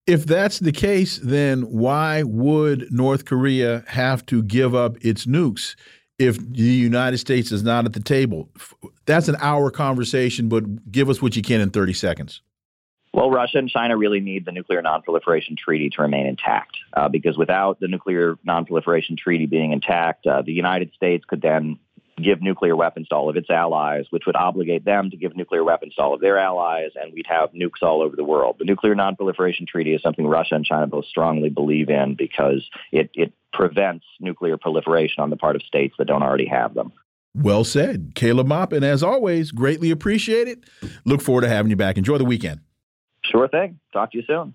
If 0.06 0.26
that's 0.26 0.58
the 0.58 0.72
case, 0.72 1.20
then 1.22 1.62
why 1.62 2.24
would 2.24 2.92
North 2.92 3.24
Korea 3.24 3.84
have 3.86 4.26
to 4.26 4.42
give 4.42 4.74
up 4.74 4.96
its 5.00 5.26
nukes? 5.26 5.76
If 6.18 6.38
the 6.38 6.62
United 6.62 7.18
States 7.18 7.52
is 7.52 7.62
not 7.62 7.84
at 7.84 7.92
the 7.92 8.00
table. 8.00 8.48
That's 9.06 9.28
an 9.28 9.36
hour 9.40 9.70
conversation, 9.70 10.48
but 10.48 10.90
give 10.90 11.08
us 11.08 11.20
what 11.20 11.36
you 11.36 11.42
can 11.42 11.60
in 11.60 11.70
30 11.70 11.92
seconds. 11.94 12.42
Well, 13.14 13.30
Russia 13.30 13.58
and 13.58 13.68
China 13.68 13.96
really 13.96 14.20
need 14.20 14.46
the 14.46 14.52
Nuclear 14.52 14.82
Nonproliferation 14.82 15.58
Treaty 15.58 15.90
to 15.90 16.02
remain 16.02 16.26
intact 16.26 16.78
uh, 16.94 17.08
because 17.08 17.36
without 17.36 17.78
the 17.78 17.88
Nuclear 17.88 18.36
Nonproliferation 18.48 19.18
Treaty 19.18 19.44
being 19.44 19.72
intact, 19.72 20.26
uh, 20.26 20.40
the 20.40 20.52
United 20.52 20.92
States 20.94 21.24
could 21.26 21.42
then 21.42 21.78
give 22.16 22.42
nuclear 22.42 22.76
weapons 22.76 23.08
to 23.08 23.14
all 23.14 23.28
of 23.28 23.36
its 23.36 23.50
allies, 23.50 24.06
which 24.10 24.24
would 24.26 24.36
obligate 24.36 24.84
them 24.84 25.10
to 25.10 25.16
give 25.16 25.36
nuclear 25.36 25.64
weapons 25.64 25.94
to 25.94 26.02
all 26.02 26.14
of 26.14 26.20
their 26.20 26.38
allies, 26.38 26.90
and 26.94 27.12
we'd 27.12 27.26
have 27.28 27.52
nukes 27.52 27.82
all 27.82 28.02
over 28.02 28.16
the 28.16 28.24
world. 28.24 28.56
The 28.58 28.64
Nuclear 28.64 28.94
Nonproliferation 28.94 29.66
Treaty 29.66 29.94
is 29.94 30.02
something 30.02 30.26
Russia 30.26 30.54
and 30.54 30.64
China 30.64 30.86
both 30.86 31.06
strongly 31.06 31.48
believe 31.48 31.88
in 31.88 32.14
because 32.16 32.68
it, 32.90 33.10
it 33.14 33.32
prevents 33.52 34.04
nuclear 34.20 34.56
proliferation 34.56 35.22
on 35.22 35.30
the 35.30 35.36
part 35.36 35.56
of 35.56 35.62
states 35.62 35.94
that 35.98 36.06
don't 36.06 36.22
already 36.22 36.46
have 36.46 36.74
them. 36.74 36.92
Well 37.34 37.64
said. 37.64 38.12
Caleb 38.14 38.46
Maupin, 38.46 38.84
as 38.84 39.02
always, 39.02 39.52
greatly 39.52 39.90
appreciate 39.90 40.48
it. 40.48 40.64
Look 41.04 41.22
forward 41.22 41.42
to 41.42 41.48
having 41.48 41.70
you 41.70 41.76
back. 41.76 41.96
Enjoy 41.96 42.18
the 42.18 42.24
weekend. 42.24 42.60
Sure 43.24 43.48
thing. 43.48 43.78
Talk 43.92 44.12
to 44.12 44.18
you 44.18 44.24
soon. 44.26 44.54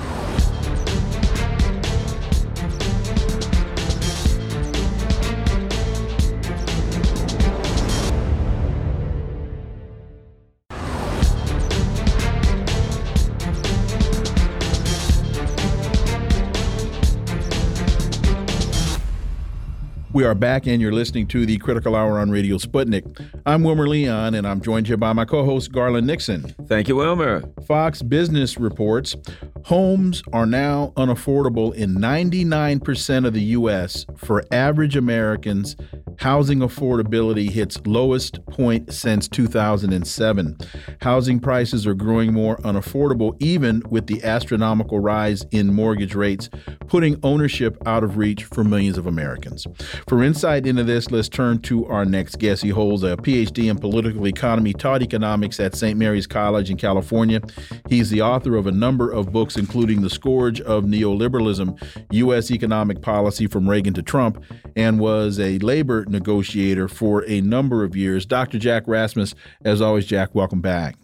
We 20.13 20.25
are 20.25 20.35
back, 20.35 20.67
and 20.67 20.81
you're 20.81 20.91
listening 20.91 21.27
to 21.27 21.45
the 21.45 21.57
Critical 21.57 21.95
Hour 21.95 22.19
on 22.19 22.31
Radio 22.31 22.57
Sputnik. 22.57 23.05
I'm 23.45 23.63
Wilmer 23.63 23.87
Leon, 23.87 24.35
and 24.35 24.45
I'm 24.45 24.59
joined 24.59 24.87
here 24.87 24.97
by 24.97 25.13
my 25.13 25.23
co 25.23 25.45
host, 25.45 25.71
Garland 25.71 26.05
Nixon. 26.05 26.53
Thank 26.67 26.89
you, 26.89 26.97
Wilmer. 26.97 27.43
Fox 27.65 28.01
Business 28.01 28.57
reports 28.57 29.15
homes 29.63 30.21
are 30.33 30.45
now 30.45 30.91
unaffordable 30.97 31.73
in 31.75 31.95
99% 31.95 33.25
of 33.25 33.33
the 33.33 33.41
U.S. 33.41 34.05
for 34.17 34.43
average 34.51 34.97
Americans. 34.97 35.77
Housing 36.17 36.59
affordability 36.59 37.49
hits 37.49 37.81
lowest 37.87 38.45
point 38.45 38.93
since 38.93 39.27
2007. 39.27 40.57
Housing 41.01 41.39
prices 41.39 41.87
are 41.87 41.95
growing 41.95 42.31
more 42.31 42.57
unaffordable, 42.57 43.35
even 43.39 43.81
with 43.89 44.05
the 44.07 44.23
astronomical 44.23 44.99
rise 44.99 45.45
in 45.51 45.73
mortgage 45.73 46.13
rates, 46.13 46.49
putting 46.87 47.19
ownership 47.23 47.75
out 47.87 48.03
of 48.03 48.17
reach 48.17 48.43
for 48.43 48.63
millions 48.63 48.97
of 48.99 49.07
Americans. 49.07 49.65
For 50.07 50.23
insight 50.23 50.65
into 50.65 50.83
this, 50.83 51.11
let's 51.11 51.29
turn 51.29 51.59
to 51.61 51.85
our 51.87 52.05
next 52.05 52.39
guest. 52.39 52.63
He 52.63 52.69
holds 52.69 53.03
a 53.03 53.17
PhD 53.17 53.69
in 53.69 53.77
political 53.77 54.27
economy, 54.27 54.73
taught 54.73 55.01
economics 55.01 55.59
at 55.59 55.75
St. 55.75 55.97
Mary's 55.97 56.27
College 56.27 56.69
in 56.69 56.77
California. 56.77 57.41
He's 57.89 58.09
the 58.09 58.21
author 58.21 58.55
of 58.55 58.67
a 58.67 58.71
number 58.71 59.11
of 59.11 59.31
books, 59.31 59.57
including 59.57 60.01
The 60.01 60.09
Scourge 60.09 60.61
of 60.61 60.85
Neoliberalism 60.85 61.81
U.S. 62.11 62.51
Economic 62.51 63.01
Policy 63.01 63.47
from 63.47 63.69
Reagan 63.69 63.93
to 63.93 64.01
Trump, 64.01 64.43
and 64.75 64.99
was 64.99 65.39
a 65.39 65.59
labor 65.59 66.05
negotiator 66.05 66.87
for 66.87 67.23
a 67.27 67.41
number 67.41 67.83
of 67.83 67.95
years. 67.95 68.25
Dr. 68.25 68.59
Jack 68.59 68.83
Rasmus, 68.87 69.35
as 69.63 69.81
always, 69.81 70.05
Jack, 70.05 70.33
welcome 70.33 70.61
back. 70.61 70.95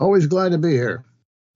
Always 0.00 0.26
glad 0.26 0.52
to 0.52 0.58
be 0.58 0.72
here. 0.72 1.04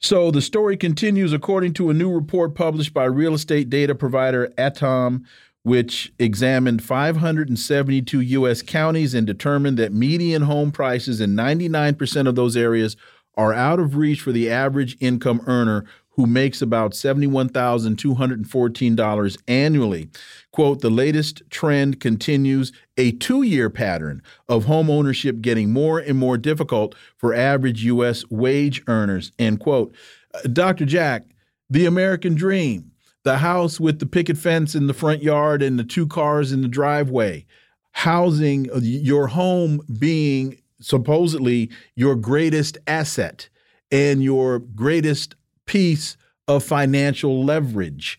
So 0.01 0.31
the 0.31 0.41
story 0.41 0.77
continues 0.77 1.33
according 1.33 1.73
to 1.75 1.91
a 1.91 1.95
new 1.95 2.11
report 2.13 2.55
published 2.55 2.95
by 2.95 3.05
real 3.05 3.35
estate 3.35 3.69
data 3.69 3.97
provider 3.97 4.53
ATTOM 4.57 5.25
which 5.63 6.13
examined 6.19 6.83
572 6.83 8.21
U.S. 8.21 8.63
counties 8.63 9.15
and 9.15 9.27
determined 9.27 9.79
that 9.79 9.93
median 9.93 10.43
home 10.43 10.73
prices 10.73 11.21
in 11.21 11.35
99% 11.35 12.29
of 12.29 12.35
those 12.35 12.57
areas 12.57 12.97
are 13.37 13.53
out 13.53 13.79
of 13.79 13.97
reach 13.97 14.21
for 14.21 14.33
the 14.33 14.51
average 14.51 14.97
income 15.01 15.41
earner 15.47 15.85
who 16.19 16.27
makes 16.27 16.61
about 16.61 16.93
$71,214 16.93 19.39
annually. 19.47 20.11
Quote, 20.51 20.81
the 20.81 20.91
latest 20.91 21.43
trend 21.49 22.01
continues 22.01 22.73
a 22.97 23.13
two 23.13 23.43
year 23.43 23.71
pattern 23.71 24.21
of 24.49 24.65
home 24.65 24.91
ownership 24.91 25.41
getting 25.41 25.73
more 25.73 26.01
and 26.01 26.19
more 26.19 26.37
difficult 26.37 26.97
for 27.17 27.33
average 27.33 27.85
U.S. 27.85 28.25
wage 28.31 28.83
earners, 28.89 29.31
end 29.39 29.61
quote. 29.61 29.95
Uh, 30.35 30.41
Dr. 30.53 30.85
Jack, 30.85 31.23
the 31.71 31.87
American 31.87 32.35
dream 32.35 32.91
the 33.29 33.37
house 33.37 33.79
with 33.79 33.99
the 33.99 34.07
picket 34.07 34.39
fence 34.39 34.75
in 34.75 34.87
the 34.87 34.95
front 34.95 35.23
yard 35.23 35.61
and 35.61 35.79
the 35.79 35.85
two 35.85 36.07
cars 36.07 36.51
in 36.51 36.63
the 36.63 36.69
driveway, 36.69 37.45
housing 37.93 38.71
uh, 38.73 38.79
your 38.81 39.27
home 39.27 39.83
being 39.99 40.57
supposedly 40.81 41.69
your 41.95 42.17
greatest 42.17 42.79
asset 42.87 43.51
and 43.93 44.25
your 44.25 44.61
greatest 44.61 45.35
piece 45.67 46.17
of 46.47 46.65
financial 46.65 47.45
leverage 47.45 48.19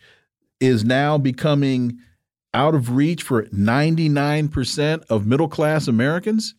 is 0.59 0.85
now 0.85 1.17
becoming 1.17 1.97
out 2.53 2.75
of 2.75 2.95
reach 2.95 3.23
for 3.23 3.45
99% 3.45 5.03
of 5.09 5.25
middle 5.25 5.47
class 5.47 5.87
Americans? 5.87 6.53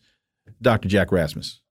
Dr. 0.61 0.89
Jack 0.89 1.13
Rasmus. 1.13 1.61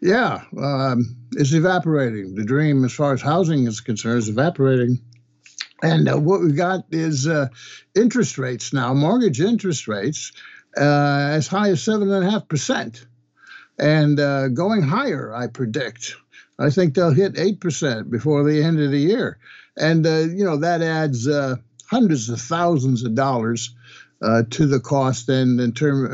Yeah, 0.00 0.42
um, 0.60 1.16
it's 1.34 1.52
evaporating. 1.52 2.34
The 2.34 2.44
dream, 2.44 2.84
as 2.84 2.92
far 2.92 3.12
as 3.12 3.22
housing 3.22 3.68
is 3.68 3.80
concerned, 3.80 4.18
is 4.18 4.28
evaporating. 4.28 4.98
And 5.82 6.08
uh, 6.08 6.16
what 6.16 6.40
we've 6.40 6.56
got 6.56 6.84
is 6.92 7.26
uh, 7.26 7.48
interest 7.94 8.38
rates 8.38 8.72
now, 8.72 8.94
mortgage 8.94 9.40
interest 9.40 9.88
rates 9.88 10.32
uh, 10.76 11.30
as 11.32 11.48
high 11.48 11.70
as 11.70 11.82
7.5%. 11.82 13.04
And 13.78 14.20
uh, 14.20 14.48
going 14.48 14.82
higher, 14.82 15.34
I 15.34 15.48
predict. 15.48 16.14
I 16.58 16.70
think 16.70 16.94
they'll 16.94 17.12
hit 17.12 17.34
8% 17.34 18.10
before 18.10 18.44
the 18.44 18.62
end 18.62 18.80
of 18.80 18.92
the 18.92 18.98
year. 18.98 19.38
And, 19.76 20.06
uh, 20.06 20.18
you 20.18 20.44
know, 20.44 20.58
that 20.58 20.82
adds 20.82 21.26
uh, 21.26 21.56
hundreds 21.90 22.28
of 22.28 22.40
thousands 22.40 23.04
of 23.04 23.14
dollars 23.14 23.74
to 24.50 24.66
the 24.66 24.78
cost 24.78 25.28
and 25.28 25.60
in 25.60 25.72
term 25.72 26.04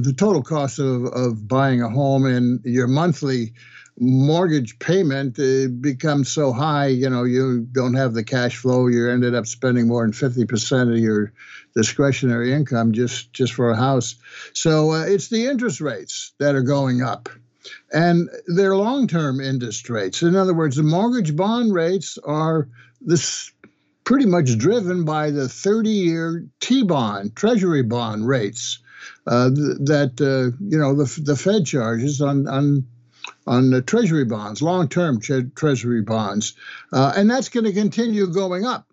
the 0.00 0.14
total 0.16 0.40
cost 0.40 0.78
of, 0.78 1.06
of 1.06 1.48
buying 1.48 1.82
a 1.82 1.88
home 1.88 2.24
and 2.24 2.64
your 2.64 2.86
monthly 2.86 3.54
mortgage 3.98 4.78
payment 4.78 5.38
uh, 5.38 5.68
becomes 5.80 6.30
so 6.30 6.52
high, 6.52 6.86
you 6.86 7.08
know, 7.08 7.24
you 7.24 7.66
don't 7.72 7.94
have 7.94 8.14
the 8.14 8.24
cash 8.24 8.56
flow. 8.56 8.86
You 8.88 9.10
ended 9.10 9.34
up 9.34 9.46
spending 9.46 9.88
more 9.88 10.02
than 10.02 10.12
50% 10.12 10.92
of 10.92 10.98
your 10.98 11.32
discretionary 11.74 12.52
income 12.52 12.92
just, 12.92 13.32
just 13.32 13.52
for 13.54 13.70
a 13.70 13.76
house. 13.76 14.16
So 14.52 14.92
uh, 14.92 15.04
it's 15.06 15.28
the 15.28 15.46
interest 15.46 15.80
rates 15.80 16.32
that 16.38 16.54
are 16.54 16.62
going 16.62 17.02
up. 17.02 17.28
And 17.92 18.28
they're 18.46 18.76
long 18.76 19.08
term 19.08 19.40
interest 19.40 19.88
rates. 19.90 20.22
In 20.22 20.36
other 20.36 20.54
words, 20.54 20.76
the 20.76 20.82
mortgage 20.82 21.34
bond 21.34 21.74
rates 21.74 22.18
are 22.24 22.68
this 23.00 23.50
pretty 24.04 24.26
much 24.26 24.56
driven 24.56 25.04
by 25.04 25.30
the 25.30 25.48
30 25.48 25.90
year 25.90 26.46
T 26.60 26.84
bond, 26.84 27.34
treasury 27.34 27.82
bond 27.82 28.26
rates. 28.26 28.78
Uh, 29.26 29.50
that 29.50 30.14
uh, 30.20 30.56
you 30.64 30.78
know 30.78 30.94
the 30.94 31.20
the 31.20 31.36
Fed 31.36 31.66
charges 31.66 32.20
on 32.20 32.46
on 32.46 32.86
on 33.46 33.70
the 33.70 33.82
treasury 33.82 34.24
bonds, 34.24 34.62
long 34.62 34.88
term 34.88 35.20
tre- 35.20 35.50
treasury 35.54 36.02
bonds. 36.02 36.54
Uh, 36.92 37.12
and 37.16 37.30
that's 37.30 37.48
going 37.48 37.64
to 37.64 37.72
continue 37.72 38.26
going 38.26 38.64
up. 38.64 38.86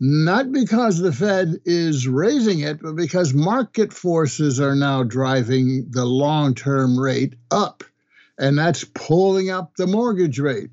Not 0.00 0.50
because 0.50 0.98
the 0.98 1.12
Fed 1.12 1.60
is 1.64 2.08
raising 2.08 2.60
it, 2.60 2.82
but 2.82 2.96
because 2.96 3.32
market 3.32 3.92
forces 3.92 4.60
are 4.60 4.74
now 4.74 5.04
driving 5.04 5.86
the 5.90 6.04
long 6.04 6.54
term 6.54 6.98
rate 6.98 7.34
up. 7.52 7.84
And 8.38 8.58
that's 8.58 8.84
pulling 8.84 9.50
up 9.50 9.76
the 9.76 9.86
mortgage 9.86 10.40
rate. 10.40 10.70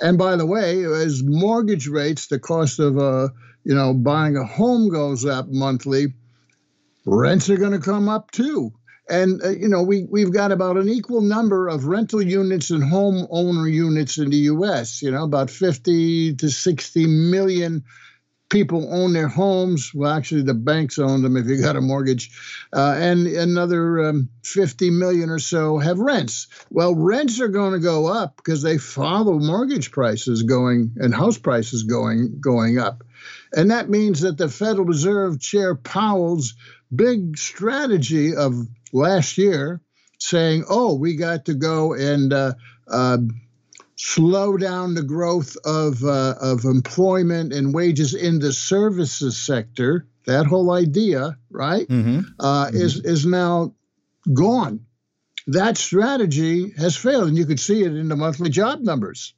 And 0.00 0.18
by 0.18 0.36
the 0.36 0.46
way, 0.46 0.84
as 0.84 1.22
mortgage 1.24 1.88
rates, 1.88 2.28
the 2.28 2.38
cost 2.38 2.78
of 2.78 2.98
uh, 2.98 3.28
you 3.64 3.74
know 3.74 3.92
buying 3.94 4.36
a 4.36 4.44
home 4.44 4.88
goes 4.88 5.24
up 5.24 5.48
monthly, 5.48 6.14
rents 7.04 7.50
are 7.50 7.56
going 7.56 7.72
to 7.72 7.80
come 7.80 8.08
up 8.08 8.30
too. 8.30 8.72
And 9.08 9.42
uh, 9.42 9.50
you 9.50 9.68
know, 9.68 9.82
we 9.82 10.06
we've 10.10 10.32
got 10.32 10.52
about 10.52 10.76
an 10.76 10.88
equal 10.88 11.20
number 11.20 11.68
of 11.68 11.84
rental 11.84 12.22
units 12.22 12.70
and 12.70 12.82
homeowner 12.82 13.70
units 13.70 14.18
in 14.18 14.30
the 14.30 14.36
U.S. 14.36 15.02
You 15.02 15.10
know, 15.10 15.24
about 15.24 15.50
50 15.50 16.36
to 16.36 16.50
60 16.50 17.06
million 17.06 17.84
people 18.48 18.92
own 18.94 19.12
their 19.12 19.28
homes. 19.28 19.92
Well, 19.92 20.12
actually, 20.12 20.42
the 20.42 20.54
banks 20.54 20.98
own 20.98 21.22
them 21.22 21.36
if 21.36 21.46
you 21.46 21.60
got 21.60 21.76
a 21.76 21.80
mortgage, 21.80 22.30
uh, 22.72 22.94
and 22.96 23.26
another 23.26 24.04
um, 24.04 24.28
50 24.44 24.90
million 24.90 25.28
or 25.28 25.38
so 25.38 25.78
have 25.78 25.98
rents. 25.98 26.46
Well, 26.70 26.94
rents 26.94 27.40
are 27.40 27.48
going 27.48 27.72
to 27.72 27.80
go 27.80 28.06
up 28.06 28.36
because 28.36 28.62
they 28.62 28.78
follow 28.78 29.38
mortgage 29.38 29.90
prices 29.90 30.44
going 30.44 30.92
and 30.96 31.14
house 31.14 31.36
prices 31.36 31.82
going 31.82 32.40
going 32.40 32.78
up, 32.78 33.04
and 33.52 33.70
that 33.70 33.90
means 33.90 34.20
that 34.20 34.38
the 34.38 34.48
Federal 34.48 34.86
Reserve 34.86 35.40
Chair 35.40 35.74
Powell's 35.74 36.54
big 36.94 37.36
strategy 37.36 38.36
of 38.36 38.68
last 38.94 39.36
year 39.36 39.82
saying, 40.18 40.64
oh, 40.70 40.94
we 40.94 41.16
got 41.16 41.44
to 41.46 41.54
go 41.54 41.92
and 41.92 42.32
uh, 42.32 42.54
uh, 42.88 43.18
slow 43.96 44.56
down 44.56 44.94
the 44.94 45.02
growth 45.02 45.56
of, 45.64 46.02
uh, 46.02 46.34
of 46.40 46.64
employment 46.64 47.52
and 47.52 47.74
wages 47.74 48.14
in 48.14 48.38
the 48.38 48.52
services 48.52 49.36
sector. 49.36 50.06
That 50.26 50.46
whole 50.46 50.72
idea, 50.72 51.36
right, 51.50 51.86
mm-hmm. 51.86 52.20
Mm-hmm. 52.40 52.76
is 52.76 52.98
is 53.04 53.26
now 53.26 53.74
gone. 54.32 54.86
That 55.48 55.76
strategy 55.76 56.70
has 56.78 56.96
failed, 56.96 57.28
and 57.28 57.36
you 57.36 57.44
could 57.44 57.60
see 57.60 57.82
it 57.82 57.94
in 57.94 58.08
the 58.08 58.16
monthly 58.16 58.48
job 58.48 58.80
numbers. 58.80 59.34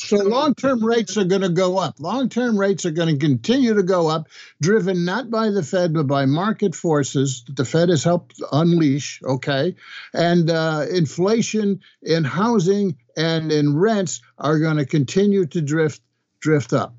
So 0.00 0.16
long 0.18 0.54
term 0.54 0.84
rates 0.84 1.16
are 1.16 1.24
going 1.24 1.42
to 1.42 1.48
go 1.48 1.76
up. 1.76 1.98
Long 1.98 2.28
term 2.28 2.58
rates 2.58 2.86
are 2.86 2.92
going 2.92 3.18
to 3.18 3.26
continue 3.26 3.74
to 3.74 3.82
go 3.82 4.08
up, 4.08 4.28
driven 4.60 5.04
not 5.04 5.28
by 5.28 5.50
the 5.50 5.62
Fed, 5.62 5.92
but 5.92 6.06
by 6.06 6.24
market 6.24 6.74
forces 6.74 7.42
that 7.46 7.56
the 7.56 7.64
Fed 7.64 7.88
has 7.88 8.04
helped 8.04 8.40
unleash. 8.52 9.20
Okay. 9.24 9.74
And 10.14 10.50
uh, 10.50 10.86
inflation 10.90 11.80
in 12.02 12.24
housing 12.24 12.96
and 13.16 13.50
in 13.50 13.76
rents 13.76 14.22
are 14.38 14.60
going 14.60 14.76
to 14.76 14.86
continue 14.86 15.46
to 15.46 15.60
drift 15.60 16.00
drift 16.40 16.72
up. 16.72 16.94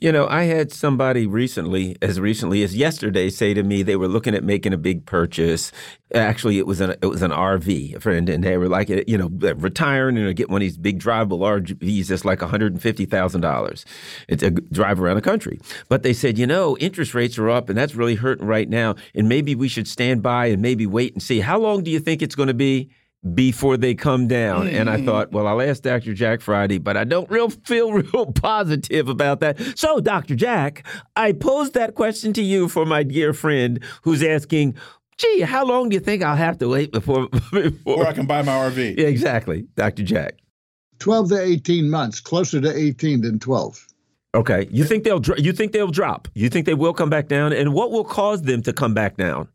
You 0.00 0.12
know, 0.12 0.26
I 0.28 0.44
had 0.44 0.72
somebody 0.72 1.26
recently, 1.26 1.94
as 2.00 2.18
recently 2.18 2.62
as 2.62 2.74
yesterday, 2.74 3.28
say 3.28 3.52
to 3.52 3.62
me 3.62 3.82
they 3.82 3.96
were 3.96 4.08
looking 4.08 4.34
at 4.34 4.42
making 4.42 4.72
a 4.72 4.78
big 4.78 5.04
purchase. 5.04 5.72
Actually, 6.14 6.56
it 6.56 6.66
was 6.66 6.80
an 6.80 6.92
it 7.02 7.06
was 7.06 7.20
an 7.20 7.32
RV, 7.32 7.96
a 7.96 8.00
friend, 8.00 8.30
and 8.30 8.42
they 8.42 8.56
were 8.56 8.66
like, 8.66 8.88
eh, 8.88 9.04
you 9.06 9.18
know, 9.18 9.28
retiring 9.56 10.16
and 10.16 10.34
get 10.34 10.48
one 10.48 10.62
of 10.62 10.64
these 10.64 10.78
big 10.78 11.00
drivable 11.00 11.40
RVs 11.40 12.06
that's 12.06 12.24
like 12.24 12.40
one 12.40 12.48
hundred 12.48 12.72
and 12.72 12.80
fifty 12.80 13.04
thousand 13.04 13.42
dollars. 13.42 13.84
It's 14.26 14.42
a 14.42 14.50
drive 14.50 15.02
around 15.02 15.16
the 15.16 15.22
country. 15.22 15.60
But 15.90 16.02
they 16.02 16.14
said, 16.14 16.38
you 16.38 16.46
know, 16.46 16.78
interest 16.78 17.12
rates 17.12 17.36
are 17.36 17.50
up, 17.50 17.68
and 17.68 17.76
that's 17.76 17.94
really 17.94 18.14
hurting 18.14 18.46
right 18.46 18.70
now. 18.70 18.94
And 19.14 19.28
maybe 19.28 19.54
we 19.54 19.68
should 19.68 19.86
stand 19.86 20.22
by 20.22 20.46
and 20.46 20.62
maybe 20.62 20.86
wait 20.86 21.12
and 21.12 21.22
see. 21.22 21.40
How 21.40 21.58
long 21.58 21.84
do 21.84 21.90
you 21.90 22.00
think 22.00 22.22
it's 22.22 22.34
going 22.34 22.48
to 22.48 22.54
be? 22.54 22.88
Before 23.34 23.76
they 23.76 23.94
come 23.94 24.28
down. 24.28 24.66
Mm. 24.66 24.80
And 24.80 24.90
I 24.90 25.04
thought, 25.04 25.32
well, 25.32 25.46
I'll 25.46 25.60
ask 25.60 25.82
Dr. 25.82 26.14
Jack 26.14 26.40
Friday, 26.40 26.78
but 26.78 26.96
I 26.96 27.04
don't 27.04 27.30
real 27.30 27.50
feel 27.50 27.92
real 28.02 28.32
positive 28.32 29.08
about 29.08 29.40
that. 29.40 29.60
So, 29.78 30.00
Dr. 30.00 30.34
Jack, 30.34 30.86
I 31.16 31.32
posed 31.32 31.74
that 31.74 31.94
question 31.94 32.32
to 32.34 32.42
you 32.42 32.68
for 32.68 32.86
my 32.86 33.02
dear 33.02 33.32
friend 33.32 33.82
who's 34.02 34.22
asking, 34.22 34.76
gee, 35.18 35.40
how 35.40 35.64
long 35.64 35.90
do 35.90 35.94
you 35.94 36.00
think 36.00 36.22
I'll 36.22 36.36
have 36.36 36.58
to 36.58 36.68
wait 36.68 36.92
before 36.92 37.28
before 37.52 38.06
I 38.06 38.12
can 38.12 38.26
buy 38.26 38.42
my 38.42 38.52
RV? 38.52 38.98
Yeah, 38.98 39.06
exactly, 39.06 39.66
Dr. 39.76 40.02
Jack. 40.02 40.34
12 40.98 41.30
to 41.30 41.42
18 41.42 41.90
months, 41.90 42.20
closer 42.20 42.60
to 42.60 42.76
18 42.76 43.22
than 43.22 43.38
12. 43.38 43.86
Okay, 44.34 44.68
you 44.70 44.84
think 44.84 45.04
they'll 45.04 45.22
you 45.38 45.52
think 45.52 45.72
they'll 45.72 45.90
drop? 45.90 46.28
You 46.34 46.48
think 46.48 46.66
they 46.66 46.74
will 46.74 46.94
come 46.94 47.10
back 47.10 47.28
down? 47.28 47.52
And 47.52 47.74
what 47.74 47.90
will 47.90 48.04
cause 48.04 48.42
them 48.42 48.62
to 48.62 48.72
come 48.72 48.94
back 48.94 49.16
down? 49.16 49.48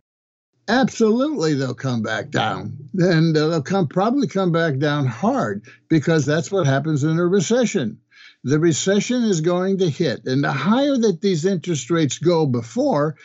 Absolutely, 0.67 1.53
they'll 1.53 1.75
come 1.75 2.01
back 2.01 2.31
down, 2.31 2.77
and 2.97 3.37
uh, 3.37 3.47
they'll 3.49 3.61
come 3.61 3.87
probably 3.87 4.27
come 4.27 4.51
back 4.51 4.79
down 4.79 5.05
hard 5.05 5.63
because 5.89 6.25
that's 6.25 6.51
what 6.51 6.65
happens 6.65 7.03
in 7.03 7.19
a 7.19 7.25
recession. 7.25 7.99
The 8.43 8.59
recession 8.59 9.23
is 9.23 9.41
going 9.41 9.77
to 9.79 9.89
hit, 9.89 10.25
and 10.25 10.43
the 10.43 10.51
higher 10.51 10.97
that 10.97 11.21
these 11.21 11.45
interest 11.45 11.91
rates 11.91 12.17
go 12.17 12.47
before, 12.47 13.15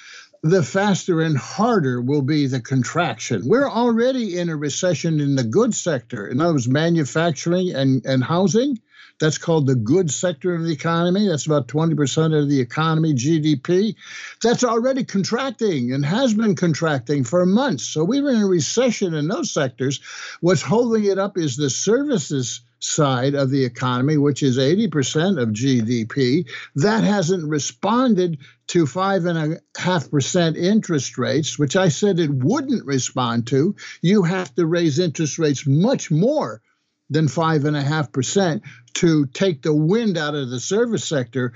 the 0.42 0.62
faster 0.62 1.20
and 1.22 1.36
harder 1.36 2.00
will 2.00 2.22
be 2.22 2.46
the 2.46 2.60
contraction. 2.60 3.42
We're 3.46 3.70
already 3.70 4.38
in 4.38 4.48
a 4.50 4.56
recession 4.56 5.20
in 5.20 5.36
the 5.36 5.44
goods 5.44 5.80
sector, 5.80 6.26
in 6.26 6.40
other 6.40 6.54
words, 6.54 6.68
manufacturing 6.68 7.74
and, 7.74 8.04
and 8.04 8.22
housing. 8.22 8.78
That's 9.20 9.38
called 9.38 9.66
the 9.66 9.74
goods 9.74 10.16
sector 10.16 10.54
of 10.54 10.64
the 10.64 10.72
economy. 10.72 11.28
That's 11.28 11.46
about 11.46 11.68
20% 11.68 12.36
of 12.36 12.48
the 12.48 12.60
economy, 12.60 13.12
GDP. 13.12 13.94
That's 14.42 14.64
already 14.64 15.04
contracting 15.04 15.92
and 15.92 16.04
has 16.04 16.32
been 16.32 16.56
contracting 16.56 17.24
for 17.24 17.44
months. 17.44 17.84
So 17.84 18.02
we 18.02 18.22
were 18.22 18.30
in 18.30 18.42
a 18.42 18.46
recession 18.46 19.14
in 19.14 19.28
those 19.28 19.52
sectors. 19.52 20.00
What's 20.40 20.62
holding 20.62 21.04
it 21.04 21.18
up 21.18 21.36
is 21.36 21.56
the 21.56 21.70
services 21.70 22.62
side 22.80 23.34
of 23.34 23.50
the 23.50 23.64
economy, 23.64 24.16
which 24.16 24.42
is 24.42 24.56
80% 24.56 25.40
of 25.40 25.50
GDP, 25.50 26.48
that 26.76 27.04
hasn't 27.04 27.48
responded 27.48 28.38
to 28.68 28.86
five 28.86 29.26
and 29.26 29.38
a 29.38 29.78
half 29.78 30.10
percent 30.10 30.56
interest 30.56 31.18
rates, 31.18 31.58
which 31.58 31.76
I 31.76 31.88
said 31.88 32.18
it 32.18 32.30
wouldn't 32.30 32.86
respond 32.86 33.46
to. 33.48 33.76
You 34.00 34.22
have 34.22 34.54
to 34.54 34.64
raise 34.64 34.98
interest 34.98 35.38
rates 35.38 35.66
much 35.66 36.10
more 36.10 36.62
than 37.10 37.28
five 37.28 37.64
and 37.64 37.76
a 37.76 37.82
half 37.82 38.12
percent 38.12 38.62
to 38.94 39.26
take 39.26 39.62
the 39.62 39.74
wind 39.74 40.16
out 40.16 40.34
of 40.34 40.48
the 40.48 40.60
service 40.60 41.04
sector. 41.04 41.52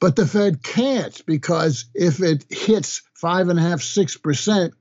But 0.00 0.16
the 0.16 0.26
Fed 0.26 0.62
can't 0.62 1.24
because 1.26 1.86
if 1.94 2.20
it 2.20 2.44
hits 2.50 3.02
five 3.14 3.48
and 3.48 3.58
a 3.58 3.62
half, 3.62 3.80
six 3.80 4.16
percent, 4.16 4.74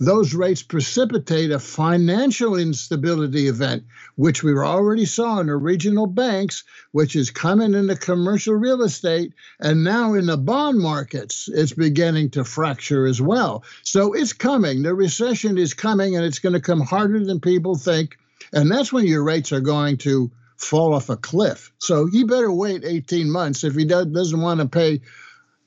those 0.00 0.32
rates 0.32 0.62
precipitate 0.62 1.50
a 1.50 1.58
financial 1.58 2.56
instability 2.56 3.48
event, 3.48 3.84
which 4.16 4.42
we 4.42 4.52
already 4.52 5.04
saw 5.04 5.40
in 5.40 5.48
the 5.48 5.56
regional 5.56 6.06
banks, 6.06 6.64
which 6.92 7.14
is 7.14 7.30
coming 7.30 7.74
in 7.74 7.86
the 7.86 7.96
commercial 7.96 8.54
real 8.54 8.80
estate, 8.80 9.34
and 9.60 9.84
now 9.84 10.14
in 10.14 10.24
the 10.24 10.38
bond 10.38 10.78
markets, 10.78 11.50
it's 11.52 11.74
beginning 11.74 12.30
to 12.30 12.44
fracture 12.44 13.06
as 13.06 13.20
well. 13.20 13.62
So 13.82 14.14
it's 14.14 14.32
coming. 14.32 14.82
The 14.82 14.94
recession 14.94 15.58
is 15.58 15.74
coming, 15.74 16.16
and 16.16 16.24
it's 16.24 16.38
going 16.38 16.54
to 16.54 16.60
come 16.60 16.80
harder 16.80 17.22
than 17.22 17.38
people 17.38 17.74
think. 17.74 18.16
And 18.52 18.70
that's 18.70 18.92
when 18.92 19.06
your 19.06 19.22
rates 19.22 19.52
are 19.52 19.60
going 19.60 19.96
to 19.98 20.30
fall 20.56 20.94
off 20.94 21.08
a 21.08 21.16
cliff. 21.16 21.72
So 21.78 22.06
he 22.06 22.24
better 22.24 22.52
wait 22.52 22.84
18 22.84 23.30
months 23.30 23.64
if 23.64 23.74
he 23.74 23.84
doesn't 23.84 24.40
want 24.40 24.60
to 24.60 24.68
pay 24.68 25.00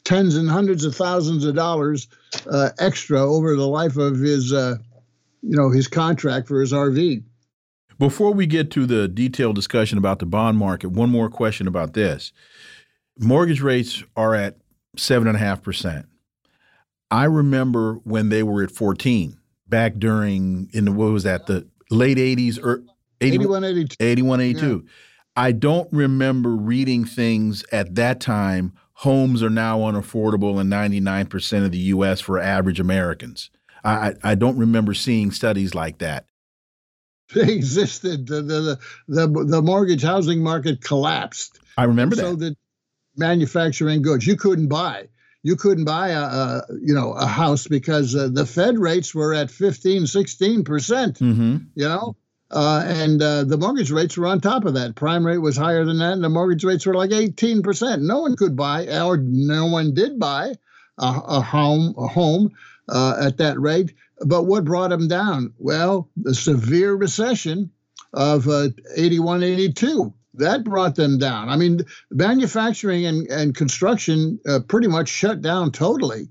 tens 0.04 0.36
and 0.36 0.50
hundreds 0.50 0.84
of 0.86 0.96
thousands 0.96 1.46
of 1.46 1.56
dollars 1.56 2.08
uh, 2.52 2.70
extra 2.80 3.22
over 3.22 3.56
the 3.56 3.68
life 3.68 3.98
of 3.98 4.20
his, 4.20 4.54
uh, 4.54 4.76
you 5.42 5.56
know, 5.56 5.70
his 5.70 5.88
contract 5.88 6.48
for 6.48 6.62
his 6.62 6.74
RV. 6.74 7.24
Before 8.00 8.32
we 8.34 8.46
get 8.46 8.72
to 8.72 8.86
the 8.86 9.08
detailed 9.08 9.56
discussion 9.56 9.98
about 9.98 10.20
the 10.20 10.26
bond 10.26 10.58
market, 10.58 10.90
one 10.90 11.10
more 11.10 11.30
question 11.30 11.68
about 11.68 11.94
this: 11.94 12.34
mortgage 13.20 13.62
rates 13.62 14.04
are 14.16 14.36
at 14.36 14.58
seven 14.98 15.28
and 15.28 15.38
a 15.38 15.40
half 15.40 15.62
percent. 15.62 16.08
I 17.12 17.26
remember 17.26 17.96
when 18.04 18.30
they 18.30 18.44
were 18.44 18.64
at 18.64 18.72
fourteen 18.72 19.38
back 19.68 19.96
during 19.98 20.70
in 20.74 20.86
the 20.86 20.92
what 20.92 21.12
was 21.12 21.24
that 21.24 21.46
the 21.46 21.68
late 21.90 22.18
eighties 22.18 22.58
or 22.58 22.84
81, 23.22 23.64
82. 23.64 23.96
81, 24.00 24.42
82. 24.42 24.84
Yeah. 24.86 24.92
I 25.36 25.52
don't 25.52 25.92
remember 25.92 26.56
reading 26.56 27.06
things 27.06 27.64
at 27.72 27.96
that 27.96 28.20
time 28.20 28.74
homes 28.94 29.42
are 29.42 29.50
now 29.50 29.80
unaffordable 29.80 30.62
in 30.62 30.68
99% 30.68 31.66
of 31.66 31.72
the 31.72 31.78
U.S. 31.80 32.22
for 32.22 32.40
average 32.40 32.80
Americans. 32.80 33.50
I, 33.84 34.14
I 34.24 34.36
don't 34.36 34.58
remember 34.58 34.94
seeing 34.94 35.32
studies 35.32 35.76
like 35.76 36.00
that. 36.00 36.26
They 37.34 37.54
existed. 37.54 38.28
The, 38.28 38.44
the, 38.44 38.80
the, 39.08 39.46
the 39.46 39.62
mortgage 39.62 40.04
housing 40.04 40.44
market 40.44 40.82
collapsed. 40.84 41.58
I 41.78 41.86
remember 41.86 42.16
that. 42.16 42.22
So 42.22 42.36
that 42.36 42.56
manufacturing 43.18 44.04
goods 44.04 44.28
you 44.28 44.36
couldn't 44.36 44.68
buy. 44.68 45.08
You 45.44 45.56
couldn't 45.56 45.86
buy 45.86 46.10
a, 46.10 46.22
a 46.22 46.66
you 46.82 46.94
know 46.94 47.14
a 47.14 47.26
house 47.26 47.68
because 47.68 48.16
uh, 48.16 48.30
the 48.32 48.46
Fed 48.46 48.80
rates 48.80 49.14
were 49.14 49.34
at 49.34 49.52
15, 49.52 50.08
16 50.08 50.64
percent. 50.64 51.20
Mm 51.20 51.36
-hmm. 51.36 51.66
You 51.76 51.88
know, 51.90 52.16
uh, 52.54 52.84
and 52.86 53.22
uh, 53.22 53.44
the 53.44 53.58
mortgage 53.58 53.92
rates 53.92 54.16
were 54.16 54.28
on 54.28 54.40
top 54.40 54.66
of 54.66 54.76
that. 54.76 54.96
Prime 54.96 55.26
rate 55.26 55.40
was 55.40 55.58
higher 55.58 55.84
than 55.86 55.98
that, 55.98 56.14
and 56.14 56.24
the 56.24 56.30
mortgage 56.30 56.64
rates 56.64 56.86
were 56.86 56.94
like 56.94 57.10
18%. 57.10 58.02
No 58.02 58.22
one 58.22 58.36
could 58.36 58.56
buy, 58.56 58.86
or 59.02 59.18
no 59.18 59.66
one 59.66 59.94
did 59.96 60.20
buy 60.20 60.54
a, 61.00 61.22
a 61.28 61.42
home, 61.42 61.96
a 61.98 62.08
home 62.08 62.52
uh, 62.88 63.16
at 63.20 63.38
that 63.38 63.60
rate. 63.60 63.96
But 64.24 64.44
what 64.44 64.66
brought 64.66 64.92
them 64.92 65.08
down? 65.08 65.54
Well, 65.58 66.10
the 66.16 66.36
severe 66.36 66.94
recession 66.94 67.72
of 68.14 68.48
uh, 68.48 68.70
81, 68.96 69.42
82. 69.42 70.14
That 70.36 70.64
brought 70.64 70.96
them 70.96 71.18
down. 71.20 71.50
I 71.50 71.58
mean, 71.58 71.82
manufacturing 72.10 73.06
and, 73.06 73.28
and 73.28 73.56
construction 73.56 74.40
uh, 74.48 74.60
pretty 74.68 74.88
much 74.88 75.10
shut 75.10 75.42
down 75.42 75.72
totally. 75.72 76.28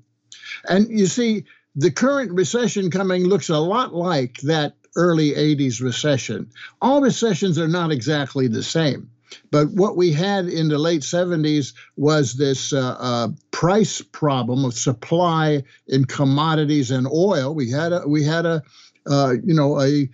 And 0.69 0.89
you 0.89 1.07
see, 1.07 1.45
the 1.77 1.91
current 1.91 2.33
recession 2.33 2.91
coming 2.91 3.25
looks 3.25 3.49
a 3.49 3.59
lot 3.59 3.95
like 3.95 4.39
that 4.43 4.75
early 4.97 5.33
80s 5.33 5.81
recession. 5.81 6.51
All 6.81 7.01
recessions 7.01 7.59
are 7.59 7.69
not 7.69 7.93
exactly 7.93 8.49
the 8.49 8.63
same. 8.63 9.11
But 9.51 9.71
what 9.71 9.97
we 9.97 10.13
had 10.13 10.47
in 10.47 10.69
the 10.69 10.79
late 10.79 11.01
70s 11.01 11.73
was 11.97 12.35
this 12.35 12.73
uh, 12.73 12.97
uh, 12.99 13.29
price 13.51 14.03
problem 14.03 14.65
of 14.65 14.75
supply 14.75 15.63
in 15.87 16.05
commodities 16.05 16.91
and 16.91 17.07
oil. 17.07 17.55
We 17.55 17.71
had 17.71 17.93
a 17.93 18.07
we 18.07 18.25
had 18.25 18.45
a 18.45 18.63
uh, 19.07 19.35
you 19.43 19.55
know 19.55 19.81
a 19.81 20.09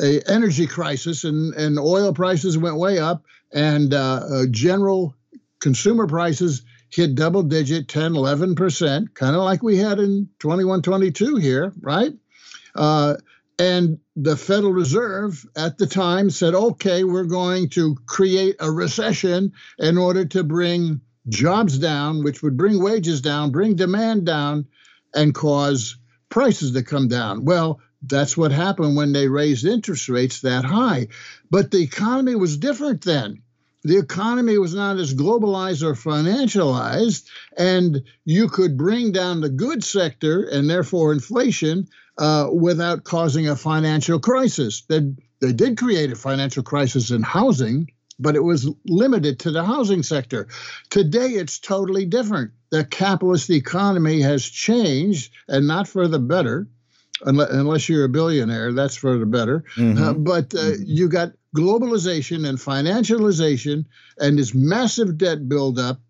a 0.00 0.20
energy 0.30 0.66
crisis 0.66 1.24
and 1.24 1.54
and 1.54 1.78
oil 1.78 2.12
prices 2.12 2.56
went 2.56 2.76
way 2.76 2.98
up 2.98 3.24
and 3.52 3.92
uh, 3.92 4.20
uh, 4.30 4.44
general 4.50 5.14
consumer 5.60 6.06
prices 6.06 6.62
hit 6.90 7.14
double 7.14 7.42
digit 7.42 7.88
10 7.88 8.12
11% 8.12 9.14
kind 9.14 9.36
of 9.36 9.42
like 9.42 9.62
we 9.62 9.76
had 9.76 9.98
in 9.98 10.28
21 10.38 10.82
22 10.82 11.36
here 11.36 11.72
right 11.80 12.12
uh, 12.74 13.16
and 13.58 13.98
the 14.16 14.36
Federal 14.36 14.72
Reserve 14.72 15.46
at 15.56 15.78
the 15.78 15.86
time 15.86 16.30
said, 16.30 16.54
okay, 16.54 17.04
we're 17.04 17.24
going 17.24 17.68
to 17.70 17.96
create 18.06 18.56
a 18.60 18.70
recession 18.70 19.52
in 19.78 19.98
order 19.98 20.24
to 20.24 20.42
bring 20.42 21.00
jobs 21.28 21.78
down, 21.78 22.24
which 22.24 22.42
would 22.42 22.56
bring 22.56 22.82
wages 22.82 23.20
down, 23.20 23.52
bring 23.52 23.76
demand 23.76 24.26
down, 24.26 24.66
and 25.14 25.34
cause 25.34 25.96
prices 26.28 26.72
to 26.72 26.82
come 26.82 27.08
down. 27.08 27.44
Well, 27.44 27.80
that's 28.02 28.36
what 28.36 28.52
happened 28.52 28.96
when 28.96 29.12
they 29.12 29.28
raised 29.28 29.64
interest 29.64 30.08
rates 30.08 30.40
that 30.40 30.64
high. 30.64 31.08
But 31.50 31.70
the 31.70 31.82
economy 31.82 32.34
was 32.34 32.56
different 32.56 33.02
then. 33.02 33.42
The 33.84 33.98
economy 33.98 34.58
was 34.58 34.74
not 34.74 34.98
as 34.98 35.14
globalized 35.14 35.82
or 35.82 35.94
financialized, 35.94 37.28
and 37.56 38.02
you 38.24 38.48
could 38.48 38.76
bring 38.76 39.10
down 39.10 39.40
the 39.40 39.48
goods 39.48 39.88
sector 39.88 40.44
and 40.44 40.70
therefore 40.70 41.12
inflation 41.12 41.88
uh, 42.16 42.48
without 42.52 43.04
causing 43.04 43.48
a 43.48 43.56
financial 43.56 44.20
crisis. 44.20 44.82
They, 44.82 45.00
they 45.40 45.52
did 45.52 45.78
create 45.78 46.12
a 46.12 46.16
financial 46.16 46.62
crisis 46.62 47.10
in 47.10 47.22
housing, 47.22 47.90
but 48.20 48.36
it 48.36 48.44
was 48.44 48.70
limited 48.86 49.40
to 49.40 49.50
the 49.50 49.64
housing 49.64 50.04
sector. 50.04 50.46
Today, 50.90 51.30
it's 51.30 51.58
totally 51.58 52.04
different. 52.04 52.52
The 52.70 52.84
capitalist 52.84 53.50
economy 53.50 54.20
has 54.20 54.44
changed, 54.44 55.32
and 55.48 55.66
not 55.66 55.88
for 55.88 56.06
the 56.06 56.20
better, 56.20 56.68
unless 57.24 57.88
you're 57.88 58.04
a 58.04 58.08
billionaire, 58.08 58.72
that's 58.72 58.96
for 58.96 59.18
the 59.18 59.26
better. 59.26 59.64
Mm-hmm. 59.76 60.02
Uh, 60.02 60.12
but 60.14 60.54
uh, 60.54 60.58
mm-hmm. 60.58 60.82
you 60.86 61.08
got 61.08 61.32
globalization 61.56 62.48
and 62.48 62.58
financialization 62.58 63.84
and 64.18 64.38
this 64.38 64.54
massive 64.54 65.18
debt 65.18 65.48
buildup 65.48 66.00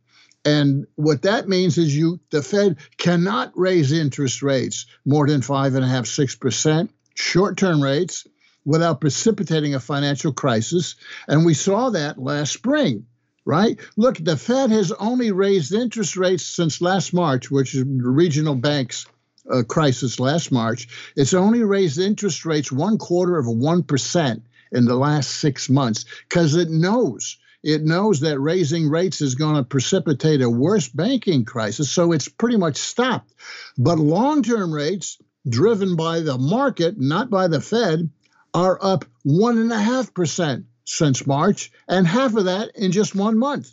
and 0.44 0.86
what 0.96 1.22
that 1.22 1.48
means 1.48 1.78
is 1.78 1.96
you 1.96 2.20
the 2.30 2.42
Fed 2.42 2.78
cannot 2.96 3.52
raise 3.54 3.92
interest 3.92 4.42
rates 4.42 4.86
more 5.04 5.26
than 5.26 5.42
five 5.42 5.74
and 5.74 5.84
a 5.84 5.88
half, 5.88 6.06
six 6.06 6.34
percent, 6.34 6.90
short-term 7.14 7.82
rates, 7.82 8.26
without 8.64 9.00
precipitating 9.00 9.74
a 9.74 9.80
financial 9.80 10.32
crisis. 10.32 10.96
And 11.28 11.44
we 11.44 11.54
saw 11.54 11.90
that 11.90 12.18
last 12.18 12.52
spring, 12.52 13.06
right? 13.44 13.78
Look, 13.96 14.18
the 14.18 14.36
Fed 14.36 14.70
has 14.70 14.92
only 14.92 15.30
raised 15.32 15.72
interest 15.72 16.16
rates 16.16 16.44
since 16.44 16.80
last 16.80 17.12
March, 17.12 17.50
which 17.50 17.74
is 17.74 17.84
regional 17.86 18.56
banks 18.56 19.06
uh, 19.50 19.62
crisis 19.62 20.20
last 20.20 20.52
March, 20.52 20.88
it's 21.16 21.34
only 21.34 21.62
raised 21.62 21.98
interest 21.98 22.44
rates 22.44 22.70
one 22.70 22.98
quarter 22.98 23.38
of 23.38 23.46
a 23.46 23.50
1% 23.50 24.42
in 24.72 24.84
the 24.84 24.96
last 24.96 25.30
six 25.30 25.68
months 25.68 26.04
because 26.28 26.54
it 26.56 26.70
knows 26.70 27.38
it 27.62 27.84
knows 27.84 28.20
that 28.20 28.40
raising 28.40 28.88
rates 28.88 29.20
is 29.20 29.36
going 29.36 29.54
to 29.54 29.62
precipitate 29.62 30.42
a 30.42 30.50
worse 30.50 30.88
banking 30.88 31.44
crisis, 31.44 31.90
so 31.90 32.12
it's 32.12 32.28
pretty 32.28 32.56
much 32.56 32.76
stopped. 32.76 33.32
But 33.78 33.98
long 33.98 34.42
term 34.42 34.72
rates, 34.72 35.18
driven 35.48 35.94
by 35.94 36.20
the 36.20 36.38
market, 36.38 36.98
not 36.98 37.30
by 37.30 37.46
the 37.46 37.60
Fed, 37.60 38.10
are 38.52 38.78
up 38.82 39.04
1.5% 39.24 40.64
since 40.84 41.26
March, 41.26 41.70
and 41.88 42.06
half 42.06 42.34
of 42.34 42.46
that 42.46 42.74
in 42.74 42.90
just 42.90 43.14
one 43.14 43.38
month. 43.38 43.72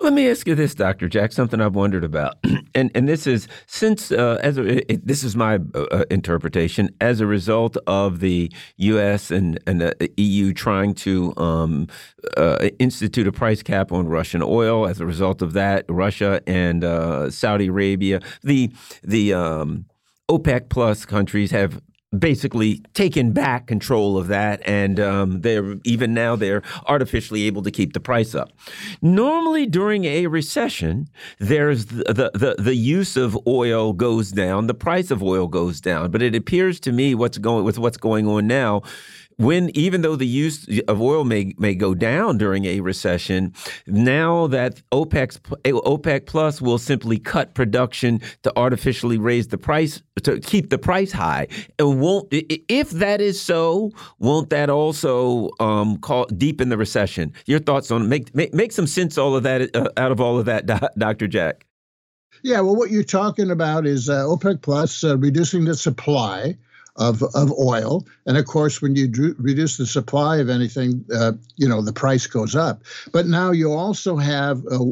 Let 0.00 0.12
me 0.12 0.28
ask 0.28 0.46
you 0.46 0.54
this, 0.54 0.74
Dr. 0.74 1.08
Jack, 1.08 1.32
something 1.32 1.60
I've 1.60 1.74
wondered 1.74 2.04
about. 2.04 2.34
and 2.74 2.90
and 2.94 3.08
this 3.08 3.26
is 3.26 3.46
since 3.66 4.10
uh, 4.10 4.38
as 4.42 4.58
a, 4.58 4.92
it, 4.92 5.06
this 5.06 5.22
is 5.22 5.36
my 5.36 5.60
uh, 5.74 5.82
uh 5.90 6.04
interpretation 6.10 6.90
as 7.00 7.20
a 7.20 7.26
result 7.26 7.76
of 7.86 8.20
the 8.20 8.52
U.S. 8.76 9.30
and 9.30 9.58
and 9.66 9.80
the 9.80 10.10
EU 10.16 10.52
trying 10.52 10.94
to 10.94 11.34
um, 11.36 11.88
uh, 12.36 12.68
institute 12.78 13.26
a 13.26 13.32
price 13.32 13.62
cap 13.62 13.92
on 13.92 14.08
Russian 14.08 14.42
oil. 14.42 14.86
As 14.86 15.00
a 15.00 15.06
result 15.06 15.42
of 15.42 15.52
that, 15.52 15.84
Russia 15.88 16.42
and 16.46 16.82
uh, 16.82 17.30
Saudi 17.30 17.68
Arabia, 17.68 18.20
the 18.42 18.72
the 19.02 19.32
um, 19.32 19.86
OPEC 20.28 20.68
plus 20.70 21.04
countries 21.04 21.52
have 21.52 21.80
basically 22.18 22.82
taken 22.94 23.32
back 23.32 23.66
control 23.66 24.16
of 24.16 24.28
that, 24.28 24.60
and 24.64 25.00
um, 25.00 25.40
they're 25.40 25.76
even 25.84 26.14
now 26.14 26.36
they're 26.36 26.62
artificially 26.86 27.44
able 27.44 27.62
to 27.62 27.70
keep 27.70 27.92
the 27.92 28.00
price 28.00 28.34
up. 28.34 28.52
Normally, 29.02 29.66
during 29.66 30.04
a 30.04 30.26
recession, 30.26 31.08
there's 31.38 31.86
the, 31.86 32.04
the 32.04 32.30
the, 32.34 32.56
the 32.58 32.74
use 32.74 33.16
of 33.16 33.38
oil 33.46 33.92
goes 33.92 34.30
down, 34.30 34.66
the 34.66 34.74
price 34.74 35.10
of 35.10 35.22
oil 35.22 35.48
goes 35.48 35.80
down. 35.80 36.10
But 36.10 36.22
it 36.22 36.34
appears 36.34 36.80
to 36.80 36.92
me 36.92 37.14
what's 37.14 37.38
going 37.38 37.64
with 37.64 37.78
what's 37.78 37.96
going 37.96 38.26
on 38.26 38.46
now 38.46 38.82
when 39.36 39.70
even 39.74 40.02
though 40.02 40.16
the 40.16 40.26
use 40.26 40.68
of 40.88 41.00
oil 41.00 41.24
may 41.24 41.54
may 41.58 41.74
go 41.74 41.94
down 41.94 42.38
during 42.38 42.64
a 42.64 42.80
recession, 42.80 43.52
now 43.86 44.46
that 44.48 44.82
OPEC 44.92 45.38
OPEC 45.64 46.26
plus 46.26 46.60
will 46.60 46.78
simply 46.78 47.18
cut 47.18 47.54
production 47.54 48.20
to 48.42 48.52
artificially 48.56 49.18
raise 49.18 49.48
the 49.48 49.58
price 49.58 50.02
to 50.22 50.40
keep 50.40 50.70
the 50.70 50.78
price 50.78 51.12
high. 51.12 51.46
And 51.78 52.00
won't 52.00 52.28
if 52.30 52.90
that 52.90 53.20
is 53.20 53.40
so, 53.40 53.90
won't 54.18 54.50
that 54.50 54.70
also 54.70 55.50
um, 55.60 55.98
call, 55.98 56.26
deepen 56.26 56.68
the 56.68 56.78
recession? 56.78 57.32
Your 57.46 57.58
thoughts 57.58 57.90
on 57.90 58.08
make 58.08 58.34
make, 58.34 58.54
make 58.54 58.72
some 58.72 58.86
sense 58.86 59.18
all 59.18 59.36
of 59.36 59.42
that 59.42 59.74
uh, 59.74 59.88
out 59.96 60.12
of 60.12 60.20
all 60.20 60.38
of 60.38 60.46
that, 60.46 60.66
Dr. 60.98 61.26
Jack. 61.26 61.66
Yeah, 62.42 62.60
well, 62.60 62.76
what 62.76 62.90
you're 62.90 63.04
talking 63.04 63.50
about 63.50 63.86
is 63.86 64.10
uh, 64.10 64.24
OPEC 64.24 64.60
plus 64.60 65.02
uh, 65.02 65.16
reducing 65.16 65.64
the 65.64 65.74
supply 65.74 66.56
of, 66.96 67.22
of 67.22 67.52
oil. 67.52 68.06
And 68.26 68.36
of 68.36 68.46
course, 68.46 68.80
when 68.80 68.94
you 68.96 69.34
reduce 69.38 69.76
the 69.76 69.86
supply 69.86 70.38
of 70.38 70.48
anything, 70.48 71.04
uh, 71.14 71.32
you 71.56 71.68
know, 71.68 71.82
the 71.82 71.92
price 71.92 72.26
goes 72.26 72.54
up. 72.54 72.82
But 73.12 73.26
now 73.26 73.50
you 73.50 73.72
also 73.72 74.16
have, 74.16 74.64
uh, 74.70 74.86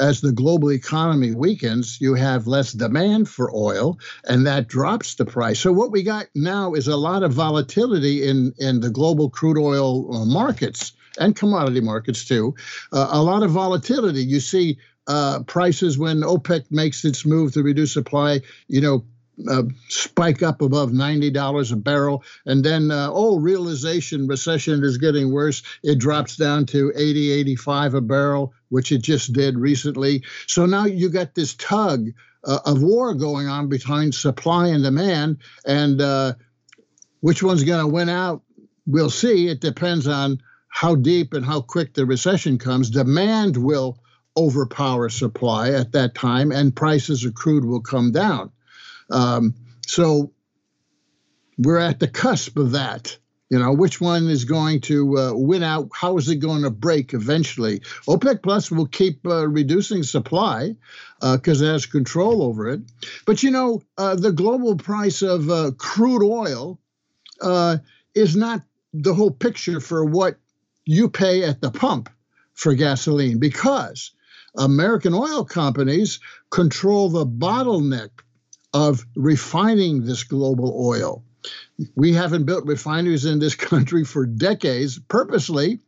as 0.00 0.20
the 0.20 0.32
global 0.32 0.72
economy 0.72 1.34
weakens, 1.34 2.00
you 2.00 2.14
have 2.14 2.46
less 2.46 2.72
demand 2.72 3.28
for 3.28 3.54
oil, 3.54 3.98
and 4.24 4.46
that 4.46 4.66
drops 4.66 5.16
the 5.16 5.26
price. 5.26 5.60
So 5.60 5.72
what 5.72 5.90
we 5.90 6.02
got 6.02 6.26
now 6.34 6.74
is 6.74 6.88
a 6.88 6.96
lot 6.96 7.22
of 7.22 7.32
volatility 7.32 8.26
in, 8.26 8.54
in 8.58 8.80
the 8.80 8.90
global 8.90 9.28
crude 9.28 9.58
oil 9.58 10.14
uh, 10.14 10.24
markets 10.24 10.92
and 11.18 11.36
commodity 11.36 11.80
markets 11.80 12.24
too. 12.24 12.54
Uh, 12.90 13.08
a 13.10 13.22
lot 13.22 13.42
of 13.42 13.50
volatility. 13.50 14.24
You 14.24 14.40
see 14.40 14.78
uh, 15.06 15.42
prices 15.42 15.98
when 15.98 16.20
OPEC 16.20 16.70
makes 16.70 17.04
its 17.04 17.26
move 17.26 17.52
to 17.52 17.62
reduce 17.62 17.92
supply, 17.92 18.40
you 18.68 18.80
know, 18.80 19.04
uh, 19.48 19.64
spike 19.88 20.42
up 20.42 20.62
above 20.62 20.90
$90 20.90 21.72
a 21.72 21.76
barrel. 21.76 22.24
And 22.46 22.64
then, 22.64 22.90
uh, 22.90 23.08
oh, 23.10 23.38
realization 23.38 24.26
recession 24.26 24.82
is 24.84 24.98
getting 24.98 25.32
worse. 25.32 25.62
It 25.82 25.98
drops 25.98 26.36
down 26.36 26.66
to 26.66 26.92
80, 26.94 27.32
85 27.32 27.94
a 27.94 28.00
barrel, 28.00 28.54
which 28.68 28.92
it 28.92 29.02
just 29.02 29.32
did 29.32 29.58
recently. 29.58 30.24
So 30.46 30.66
now 30.66 30.86
you 30.86 31.08
got 31.08 31.34
this 31.34 31.54
tug 31.54 32.08
uh, 32.44 32.58
of 32.64 32.82
war 32.82 33.14
going 33.14 33.48
on 33.48 33.68
between 33.68 34.12
supply 34.12 34.68
and 34.68 34.82
demand. 34.82 35.38
And 35.64 36.00
uh, 36.00 36.34
which 37.20 37.42
one's 37.42 37.64
going 37.64 37.80
to 37.80 37.92
win 37.92 38.08
out? 38.08 38.42
We'll 38.86 39.10
see. 39.10 39.48
It 39.48 39.60
depends 39.60 40.08
on 40.08 40.42
how 40.68 40.94
deep 40.94 41.34
and 41.34 41.44
how 41.44 41.60
quick 41.60 41.94
the 41.94 42.06
recession 42.06 42.58
comes. 42.58 42.90
Demand 42.90 43.56
will 43.56 43.98
overpower 44.36 45.08
supply 45.08 45.70
at 45.70 45.92
that 45.92 46.14
time, 46.14 46.50
and 46.50 46.74
prices 46.74 47.24
of 47.24 47.34
crude 47.34 47.64
will 47.64 47.82
come 47.82 48.10
down. 48.10 48.50
Um, 49.12 49.54
so 49.86 50.32
we're 51.58 51.78
at 51.78 52.00
the 52.00 52.08
cusp 52.08 52.56
of 52.56 52.72
that. 52.72 53.18
You 53.50 53.58
know, 53.58 53.74
which 53.74 54.00
one 54.00 54.30
is 54.30 54.46
going 54.46 54.80
to 54.82 55.18
uh, 55.18 55.32
win 55.34 55.62
out? 55.62 55.90
How 55.92 56.16
is 56.16 56.30
it 56.30 56.36
going 56.36 56.62
to 56.62 56.70
break 56.70 57.12
eventually? 57.12 57.80
OPEC 58.08 58.42
Plus 58.42 58.70
will 58.70 58.86
keep 58.86 59.26
uh, 59.26 59.46
reducing 59.46 60.04
supply 60.04 60.74
because 61.20 61.60
uh, 61.60 61.66
it 61.66 61.72
has 61.72 61.84
control 61.84 62.42
over 62.42 62.70
it. 62.70 62.80
But 63.26 63.42
you 63.42 63.50
know, 63.50 63.82
uh, 63.98 64.14
the 64.14 64.32
global 64.32 64.76
price 64.76 65.20
of 65.20 65.50
uh, 65.50 65.72
crude 65.76 66.26
oil 66.26 66.80
uh, 67.42 67.76
is 68.14 68.34
not 68.36 68.62
the 68.94 69.12
whole 69.12 69.30
picture 69.30 69.80
for 69.80 70.02
what 70.02 70.38
you 70.86 71.10
pay 71.10 71.44
at 71.44 71.60
the 71.60 71.70
pump 71.70 72.08
for 72.54 72.72
gasoline 72.72 73.38
because 73.38 74.12
American 74.56 75.12
oil 75.12 75.44
companies 75.44 76.20
control 76.50 77.10
the 77.10 77.26
bottleneck 77.26 78.10
of 78.72 79.04
refining 79.14 80.04
this 80.04 80.24
global 80.24 80.74
oil. 80.78 81.24
We 81.94 82.12
haven't 82.12 82.44
built 82.44 82.66
refineries 82.66 83.24
in 83.24 83.38
this 83.38 83.54
country 83.70 84.04
for 84.04 84.26
decades 84.26 84.98
purposely 84.98 85.80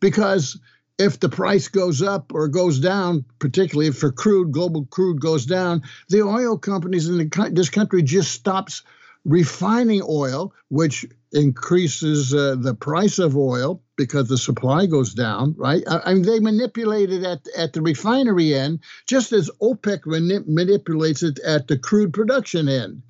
because 0.00 0.58
if 0.98 1.18
the 1.18 1.28
price 1.28 1.68
goes 1.68 2.02
up 2.02 2.32
or 2.32 2.48
goes 2.48 2.78
down, 2.78 3.24
particularly 3.38 3.88
if 3.88 3.98
for 3.98 4.12
crude, 4.12 4.52
global 4.52 4.86
crude 4.86 5.20
goes 5.20 5.44
down, 5.44 5.82
the 6.08 6.22
oil 6.22 6.56
companies 6.56 7.08
in 7.08 7.18
the, 7.18 7.50
this 7.52 7.70
country 7.70 8.02
just 8.02 8.32
stops 8.32 8.82
refining 9.24 10.02
oil, 10.08 10.52
which 10.68 11.06
increases 11.32 12.32
uh, 12.32 12.56
the 12.58 12.74
price 12.74 13.18
of 13.18 13.36
oil 13.36 13.82
because 13.96 14.28
the 14.28 14.38
supply 14.38 14.86
goes 14.86 15.14
down, 15.14 15.54
right? 15.56 15.82
I, 15.88 16.00
I, 16.04 16.14
mean, 16.14 16.22
they 16.22 16.40
manipulate 16.40 17.10
it 17.10 17.24
at, 17.24 17.46
at 17.56 17.72
the 17.72 17.82
refinery 17.82 18.54
end, 18.54 18.80
just 19.06 19.32
as 19.32 19.50
OPEC 19.60 20.02
manip 20.04 20.46
manipulates 20.46 21.22
it 21.22 21.38
at 21.40 21.68
the 21.68 21.78
crude 21.78 22.12
production 22.12 22.68
end. 22.68 23.02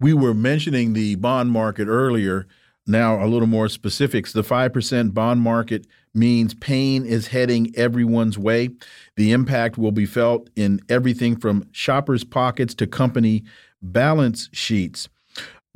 We 0.00 0.12
were 0.12 0.34
mentioning 0.34 0.92
the 0.92 1.14
bond 1.14 1.50
market 1.50 1.88
earlier. 1.88 2.46
Now, 2.86 3.24
a 3.24 3.26
little 3.26 3.48
more 3.48 3.68
specifics. 3.68 4.32
The 4.32 4.42
5% 4.42 5.14
bond 5.14 5.40
market 5.40 5.86
means 6.12 6.52
pain 6.54 7.06
is 7.06 7.28
heading 7.28 7.72
everyone's 7.76 8.38
way. 8.38 8.70
The 9.16 9.32
impact 9.32 9.78
will 9.78 9.92
be 9.92 10.04
felt 10.04 10.50
in 10.54 10.80
everything 10.88 11.36
from 11.36 11.66
shoppers' 11.72 12.24
pockets 12.24 12.74
to 12.74 12.86
company 12.86 13.44
balance 13.92 14.48
sheets. 14.52 15.08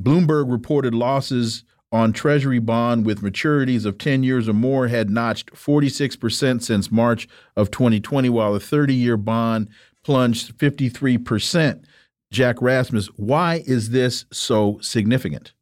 Bloomberg 0.00 0.50
reported 0.50 0.94
losses 0.94 1.64
on 1.90 2.12
Treasury 2.12 2.58
bond 2.58 3.06
with 3.06 3.22
maturities 3.22 3.86
of 3.86 3.98
10 3.98 4.22
years 4.22 4.48
or 4.48 4.52
more 4.52 4.88
had 4.88 5.10
notched 5.10 5.52
46% 5.52 6.62
since 6.62 6.92
March 6.92 7.28
of 7.56 7.70
2020, 7.70 8.28
while 8.28 8.54
a 8.54 8.60
30 8.60 8.94
year 8.94 9.16
bond 9.16 9.68
plunged 10.04 10.56
53%. 10.58 11.84
Jack 12.30 12.60
Rasmus, 12.60 13.06
why 13.16 13.62
is 13.66 13.90
this 13.90 14.26
so 14.30 14.78
significant? 14.82 15.54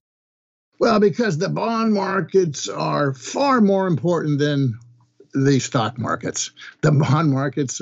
Well, 0.81 1.01
because 1.01 1.39
the 1.39 1.49
bond 1.49 1.95
markets 1.95 2.69
are 2.69 3.15
far 3.15 3.61
more 3.61 3.87
important 3.87 4.39
than 4.41 4.79
the 5.33 5.59
stock 5.61 5.99
markets. 5.99 6.51
The 6.83 6.93
bond 6.93 7.31
markets 7.31 7.81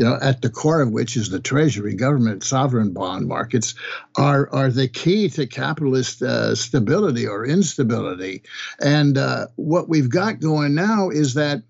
you 0.00 0.06
know, 0.06 0.18
at 0.22 0.40
the 0.40 0.48
core 0.48 0.80
of 0.80 0.92
which 0.92 1.14
is 1.14 1.28
the 1.28 1.40
Treasury, 1.40 1.94
government, 1.94 2.42
sovereign 2.42 2.94
bond 2.94 3.28
markets, 3.28 3.74
are 4.16 4.48
are 4.50 4.70
the 4.70 4.88
key 4.88 5.28
to 5.28 5.46
capitalist 5.46 6.22
uh, 6.22 6.54
stability 6.54 7.26
or 7.26 7.44
instability. 7.44 8.42
And 8.80 9.18
uh, 9.18 9.48
what 9.56 9.90
we've 9.90 10.08
got 10.08 10.40
going 10.40 10.74
now 10.74 11.10
is 11.10 11.34
that 11.34 11.64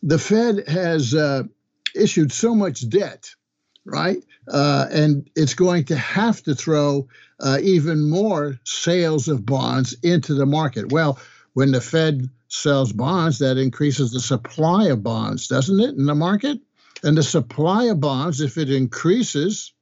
the 0.00 0.20
Fed 0.20 0.68
has 0.68 1.12
uh, 1.12 1.42
issued 1.92 2.30
so 2.30 2.54
much 2.54 2.88
debt, 2.88 3.34
right? 3.84 4.22
Uh, 4.46 4.86
and 4.92 5.28
it's 5.34 5.54
going 5.54 5.86
to 5.86 5.96
have 5.96 6.40
to 6.44 6.54
throw 6.54 7.08
uh, 7.40 7.58
even 7.60 8.08
more 8.08 8.60
sales 8.62 9.26
of 9.26 9.44
bonds 9.44 9.92
into 10.04 10.34
the 10.34 10.46
market. 10.46 10.92
Well, 10.92 11.18
when 11.54 11.72
the 11.72 11.80
Fed 11.80 12.30
sells 12.46 12.92
bonds, 12.92 13.40
that 13.40 13.58
increases 13.58 14.12
the 14.12 14.20
supply 14.20 14.84
of 14.84 15.02
bonds, 15.02 15.48
doesn't 15.48 15.80
it, 15.80 15.96
in 15.96 16.06
the 16.06 16.14
market? 16.14 16.60
And 17.02 17.16
the 17.16 17.22
supply 17.22 17.84
of 17.84 18.00
bonds, 18.00 18.40
if 18.40 18.58
it 18.58 18.70
increases, 18.70 19.72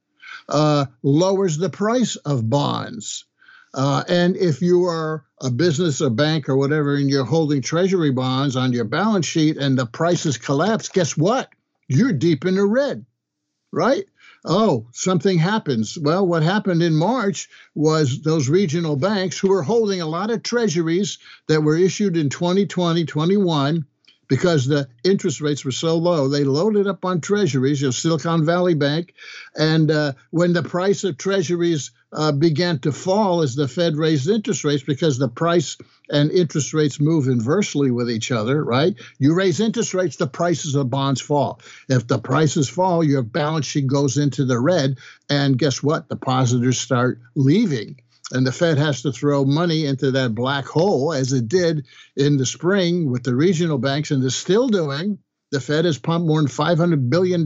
uh, 0.49 0.85
lowers 1.03 1.57
the 1.57 1.69
price 1.69 2.15
of 2.17 2.49
bonds. 2.49 3.25
Uh, 3.73 4.03
and 4.09 4.35
if 4.35 4.61
you 4.61 4.85
are 4.85 5.23
a 5.41 5.49
business, 5.49 6.01
a 6.01 6.09
bank, 6.09 6.49
or 6.49 6.57
whatever, 6.57 6.95
and 6.95 7.09
you're 7.09 7.23
holding 7.23 7.61
treasury 7.61 8.11
bonds 8.11 8.55
on 8.55 8.73
your 8.73 8.85
balance 8.85 9.25
sheet 9.25 9.57
and 9.57 9.77
the 9.77 9.85
prices 9.85 10.37
collapse, 10.37 10.89
guess 10.89 11.15
what? 11.15 11.49
You're 11.87 12.13
deep 12.13 12.45
in 12.45 12.55
the 12.55 12.65
red, 12.65 13.05
right? 13.71 14.05
oh, 14.45 14.87
something 14.91 15.37
happens. 15.37 15.97
Well, 15.97 16.25
what 16.25 16.43
happened 16.43 16.81
in 16.81 16.95
March 16.95 17.49
was 17.75 18.21
those 18.21 18.49
regional 18.49 18.95
banks 18.95 19.37
who 19.37 19.49
were 19.49 19.63
holding 19.63 20.01
a 20.01 20.07
lot 20.07 20.31
of 20.31 20.43
treasuries 20.43 21.19
that 21.47 21.61
were 21.61 21.77
issued 21.77 22.17
in 22.17 22.29
2020, 22.29 23.05
21 23.05 23.85
because 24.31 24.65
the 24.65 24.87
interest 25.03 25.41
rates 25.41 25.65
were 25.65 25.73
so 25.73 25.97
low. 25.97 26.29
They 26.29 26.45
loaded 26.45 26.87
up 26.87 27.03
on 27.03 27.19
treasuries, 27.19 27.81
know, 27.81 27.91
Silicon 27.91 28.45
Valley 28.45 28.75
Bank. 28.75 29.13
And 29.57 29.91
uh, 29.91 30.13
when 30.29 30.53
the 30.53 30.63
price 30.63 31.03
of 31.03 31.17
treasuries 31.17 31.91
uh, 32.13 32.31
began 32.31 32.79
to 32.79 32.93
fall 32.93 33.41
as 33.41 33.55
the 33.55 33.67
Fed 33.67 33.97
raised 33.97 34.29
interest 34.29 34.63
rates, 34.63 34.83
because 34.83 35.17
the 35.17 35.27
price 35.27 35.77
and 36.09 36.31
interest 36.31 36.73
rates 36.73 36.97
move 36.97 37.27
inversely 37.27 37.91
with 37.91 38.09
each 38.09 38.31
other, 38.31 38.63
right? 38.63 38.95
You 39.19 39.33
raise 39.33 39.59
interest 39.59 39.93
rates, 39.93 40.15
the 40.15 40.27
prices 40.27 40.75
of 40.75 40.89
bonds 40.89 41.19
fall. 41.19 41.59
If 41.89 42.07
the 42.07 42.17
prices 42.17 42.69
fall, 42.69 43.03
your 43.03 43.23
balance 43.23 43.65
sheet 43.65 43.87
goes 43.87 44.15
into 44.15 44.45
the 44.45 44.61
red. 44.61 44.97
And 45.29 45.59
guess 45.59 45.83
what? 45.83 46.07
Depositors 46.07 46.79
start 46.79 47.19
leaving 47.35 47.97
and 48.31 48.45
the 48.45 48.51
Fed 48.51 48.77
has 48.77 49.01
to 49.01 49.11
throw 49.11 49.45
money 49.45 49.85
into 49.85 50.11
that 50.11 50.35
black 50.35 50.65
hole, 50.65 51.13
as 51.13 51.33
it 51.33 51.47
did 51.47 51.85
in 52.15 52.37
the 52.37 52.45
spring 52.45 53.09
with 53.09 53.23
the 53.23 53.35
regional 53.35 53.77
banks, 53.77 54.11
and 54.11 54.23
is 54.23 54.35
still 54.35 54.67
doing. 54.69 55.19
The 55.51 55.59
Fed 55.59 55.85
has 55.85 55.97
pumped 55.97 56.27
more 56.27 56.39
than 56.39 56.47
$500 56.47 57.09
billion 57.09 57.45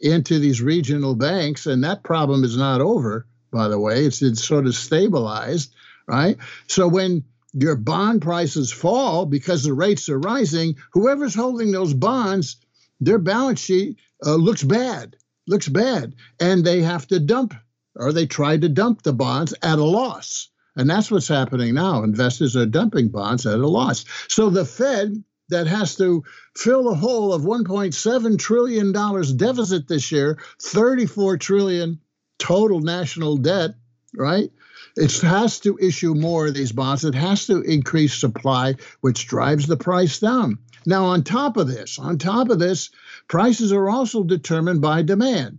into 0.00 0.38
these 0.38 0.62
regional 0.62 1.16
banks, 1.16 1.66
and 1.66 1.82
that 1.82 2.04
problem 2.04 2.44
is 2.44 2.56
not 2.56 2.80
over, 2.80 3.26
by 3.50 3.68
the 3.68 3.78
way. 3.78 4.04
It's, 4.04 4.22
it's 4.22 4.44
sort 4.44 4.66
of 4.66 4.74
stabilized, 4.76 5.74
right? 6.06 6.36
So 6.68 6.86
when 6.86 7.24
your 7.52 7.76
bond 7.76 8.22
prices 8.22 8.70
fall 8.72 9.26
because 9.26 9.64
the 9.64 9.72
rates 9.72 10.08
are 10.08 10.18
rising, 10.18 10.76
whoever's 10.92 11.34
holding 11.34 11.72
those 11.72 11.94
bonds, 11.94 12.56
their 13.00 13.18
balance 13.18 13.60
sheet 13.60 13.98
uh, 14.24 14.34
looks 14.34 14.62
bad, 14.62 15.16
looks 15.46 15.68
bad, 15.68 16.14
and 16.38 16.64
they 16.64 16.82
have 16.82 17.06
to 17.08 17.18
dump 17.18 17.54
or 17.98 18.12
they 18.12 18.26
tried 18.26 18.62
to 18.62 18.68
dump 18.68 19.02
the 19.02 19.12
bonds 19.12 19.54
at 19.62 19.78
a 19.78 19.84
loss. 19.84 20.48
And 20.76 20.88
that's 20.88 21.10
what's 21.10 21.28
happening 21.28 21.74
now. 21.74 22.04
Investors 22.04 22.56
are 22.56 22.66
dumping 22.66 23.08
bonds 23.08 23.44
at 23.46 23.58
a 23.58 23.66
loss. 23.66 24.04
So 24.28 24.48
the 24.48 24.64
Fed 24.64 25.22
that 25.48 25.66
has 25.66 25.96
to 25.96 26.22
fill 26.54 26.88
a 26.88 26.94
hole 26.94 27.32
of 27.32 27.42
1.7 27.42 28.38
trillion 28.38 28.92
dollars 28.92 29.32
deficit 29.32 29.88
this 29.88 30.12
year, 30.12 30.38
34 30.62 31.38
trillion 31.38 32.00
total 32.38 32.80
national 32.80 33.38
debt, 33.38 33.72
right? 34.14 34.50
It 34.96 35.12
has 35.20 35.60
to 35.60 35.78
issue 35.80 36.14
more 36.14 36.46
of 36.46 36.54
these 36.54 36.72
bonds. 36.72 37.04
It 37.04 37.14
has 37.14 37.46
to 37.46 37.62
increase 37.62 38.14
supply, 38.14 38.74
which 39.00 39.26
drives 39.26 39.66
the 39.66 39.76
price 39.76 40.18
down. 40.18 40.58
Now, 40.86 41.06
on 41.06 41.22
top 41.22 41.56
of 41.56 41.68
this, 41.68 41.98
on 41.98 42.18
top 42.18 42.50
of 42.50 42.58
this, 42.58 42.90
prices 43.28 43.72
are 43.72 43.88
also 43.88 44.22
determined 44.22 44.80
by 44.80 45.02
demand. 45.02 45.58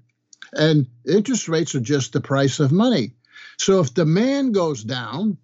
And 0.54 0.88
interest 1.06 1.48
rates 1.48 1.76
are 1.76 1.80
just 1.80 2.14
the 2.14 2.22
price 2.22 2.60
of 2.60 2.72
money. 2.72 3.14
So 3.58 3.80
if 3.80 3.94
demand 3.94 4.54
goes 4.54 4.84
down, 4.84 5.38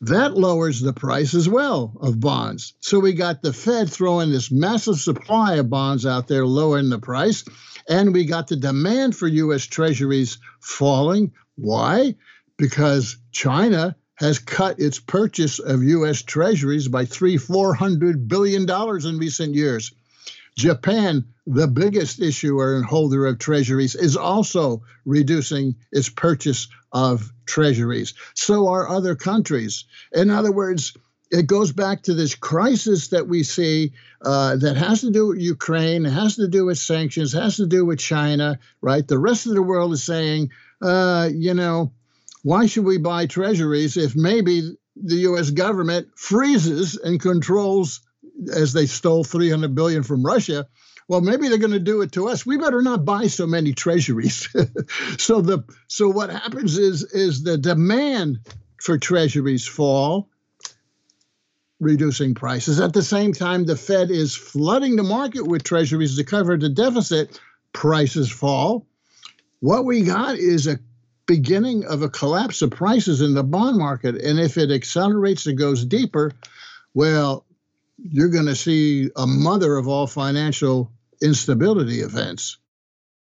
that 0.00 0.36
lowers 0.36 0.80
the 0.80 0.92
price 0.92 1.34
as 1.34 1.48
well 1.48 1.96
of 2.00 2.20
bonds. 2.20 2.74
So 2.80 3.00
we 3.00 3.12
got 3.12 3.42
the 3.42 3.52
Fed 3.52 3.90
throwing 3.90 4.30
this 4.30 4.50
massive 4.50 4.98
supply 4.98 5.56
of 5.56 5.70
bonds 5.70 6.04
out 6.04 6.28
there, 6.28 6.46
lowering 6.46 6.90
the 6.90 6.98
price. 6.98 7.44
And 7.88 8.12
we 8.12 8.24
got 8.24 8.48
the 8.48 8.56
demand 8.56 9.16
for 9.16 9.28
US 9.28 9.64
treasuries 9.64 10.38
falling. 10.60 11.32
Why? 11.56 12.16
Because 12.56 13.16
China 13.30 13.96
has 14.16 14.38
cut 14.38 14.78
its 14.78 14.98
purchase 14.98 15.58
of 15.58 15.82
US 15.82 16.22
treasuries 16.22 16.88
by 16.88 17.04
three, 17.04 17.36
four 17.36 17.74
hundred 17.74 18.28
billion 18.28 18.66
dollars 18.66 19.04
in 19.04 19.18
recent 19.18 19.54
years. 19.54 19.92
Japan, 20.56 21.24
the 21.46 21.68
biggest 21.68 22.20
issuer 22.20 22.76
and 22.76 22.84
holder 22.84 23.26
of 23.26 23.38
treasuries, 23.38 23.94
is 23.94 24.16
also 24.16 24.82
reducing 25.04 25.76
its 25.92 26.08
purchase 26.08 26.68
of 26.92 27.32
treasuries. 27.46 28.14
So 28.34 28.68
are 28.68 28.88
other 28.88 29.14
countries. 29.14 29.84
In 30.12 30.30
other 30.30 30.52
words, 30.52 30.96
it 31.30 31.46
goes 31.46 31.72
back 31.72 32.02
to 32.02 32.14
this 32.14 32.34
crisis 32.34 33.08
that 33.08 33.28
we 33.28 33.42
see 33.42 33.92
uh, 34.22 34.56
that 34.56 34.76
has 34.76 35.00
to 35.02 35.10
do 35.10 35.28
with 35.28 35.40
Ukraine, 35.40 36.04
has 36.04 36.36
to 36.36 36.48
do 36.48 36.66
with 36.66 36.78
sanctions, 36.78 37.32
has 37.32 37.56
to 37.56 37.66
do 37.66 37.84
with 37.84 37.98
China, 37.98 38.58
right? 38.80 39.06
The 39.06 39.18
rest 39.18 39.46
of 39.46 39.54
the 39.54 39.62
world 39.62 39.92
is 39.92 40.04
saying, 40.04 40.50
uh, 40.80 41.28
you 41.32 41.54
know, 41.54 41.92
why 42.42 42.66
should 42.66 42.84
we 42.84 42.98
buy 42.98 43.26
treasuries 43.26 43.96
if 43.96 44.14
maybe 44.14 44.76
the 44.96 45.16
U.S. 45.16 45.50
government 45.50 46.08
freezes 46.16 46.96
and 46.96 47.20
controls 47.20 48.00
as 48.52 48.72
they 48.72 48.86
stole 48.86 49.24
300 49.24 49.74
billion 49.74 50.02
from 50.02 50.24
Russia. 50.24 50.66
Well, 51.08 51.20
maybe 51.20 51.48
they're 51.48 51.58
going 51.58 51.72
to 51.72 51.78
do 51.80 52.00
it 52.02 52.12
to 52.12 52.28
us. 52.28 52.46
We 52.46 52.56
better 52.56 52.80
not 52.80 53.04
buy 53.04 53.26
so 53.26 53.46
many 53.46 53.72
treasuries. 53.72 54.48
so 55.18 55.40
the 55.40 55.64
so 55.86 56.08
what 56.08 56.30
happens 56.30 56.78
is 56.78 57.02
is 57.02 57.42
the 57.42 57.58
demand 57.58 58.40
for 58.80 58.98
treasuries 58.98 59.66
fall, 59.66 60.28
reducing 61.80 62.34
prices. 62.34 62.80
At 62.80 62.94
the 62.94 63.02
same 63.02 63.32
time, 63.32 63.64
the 63.64 63.76
Fed 63.76 64.10
is 64.10 64.34
flooding 64.34 64.96
the 64.96 65.02
market 65.02 65.46
with 65.46 65.62
treasuries 65.62 66.16
to 66.16 66.24
cover 66.24 66.56
the 66.56 66.68
deficit. 66.70 67.40
Prices 67.72 68.30
fall. 68.30 68.86
What 69.60 69.84
we 69.84 70.02
got 70.02 70.36
is 70.36 70.66
a 70.66 70.78
beginning 71.26 71.84
of 71.86 72.02
a 72.02 72.08
collapse 72.08 72.62
of 72.62 72.70
prices 72.70 73.20
in 73.20 73.34
the 73.34 73.42
bond 73.42 73.78
market. 73.78 74.16
And 74.16 74.38
if 74.38 74.58
it 74.58 74.70
accelerates 74.70 75.46
and 75.46 75.58
goes 75.58 75.84
deeper, 75.84 76.32
well, 76.92 77.43
you're 78.04 78.28
going 78.28 78.46
to 78.46 78.54
see 78.54 79.10
a 79.16 79.26
mother 79.26 79.76
of 79.76 79.88
all 79.88 80.06
financial 80.06 80.92
instability 81.22 82.00
events. 82.00 82.58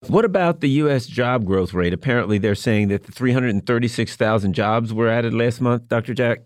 What 0.08 0.26
about 0.26 0.60
the 0.60 0.70
U.S. 0.70 1.08
job 1.08 1.46
growth 1.46 1.74
rate? 1.74 1.94
Apparently, 1.94 2.38
they're 2.38 2.54
saying 2.54 2.90
that 2.90 3.04
the 3.04 3.12
336,000 3.12 4.54
jobs 4.54 4.94
were 4.94 5.08
added 5.08 5.34
last 5.34 5.62
month, 5.62 5.88
Dr. 5.88 6.14
Jack. 6.14 6.40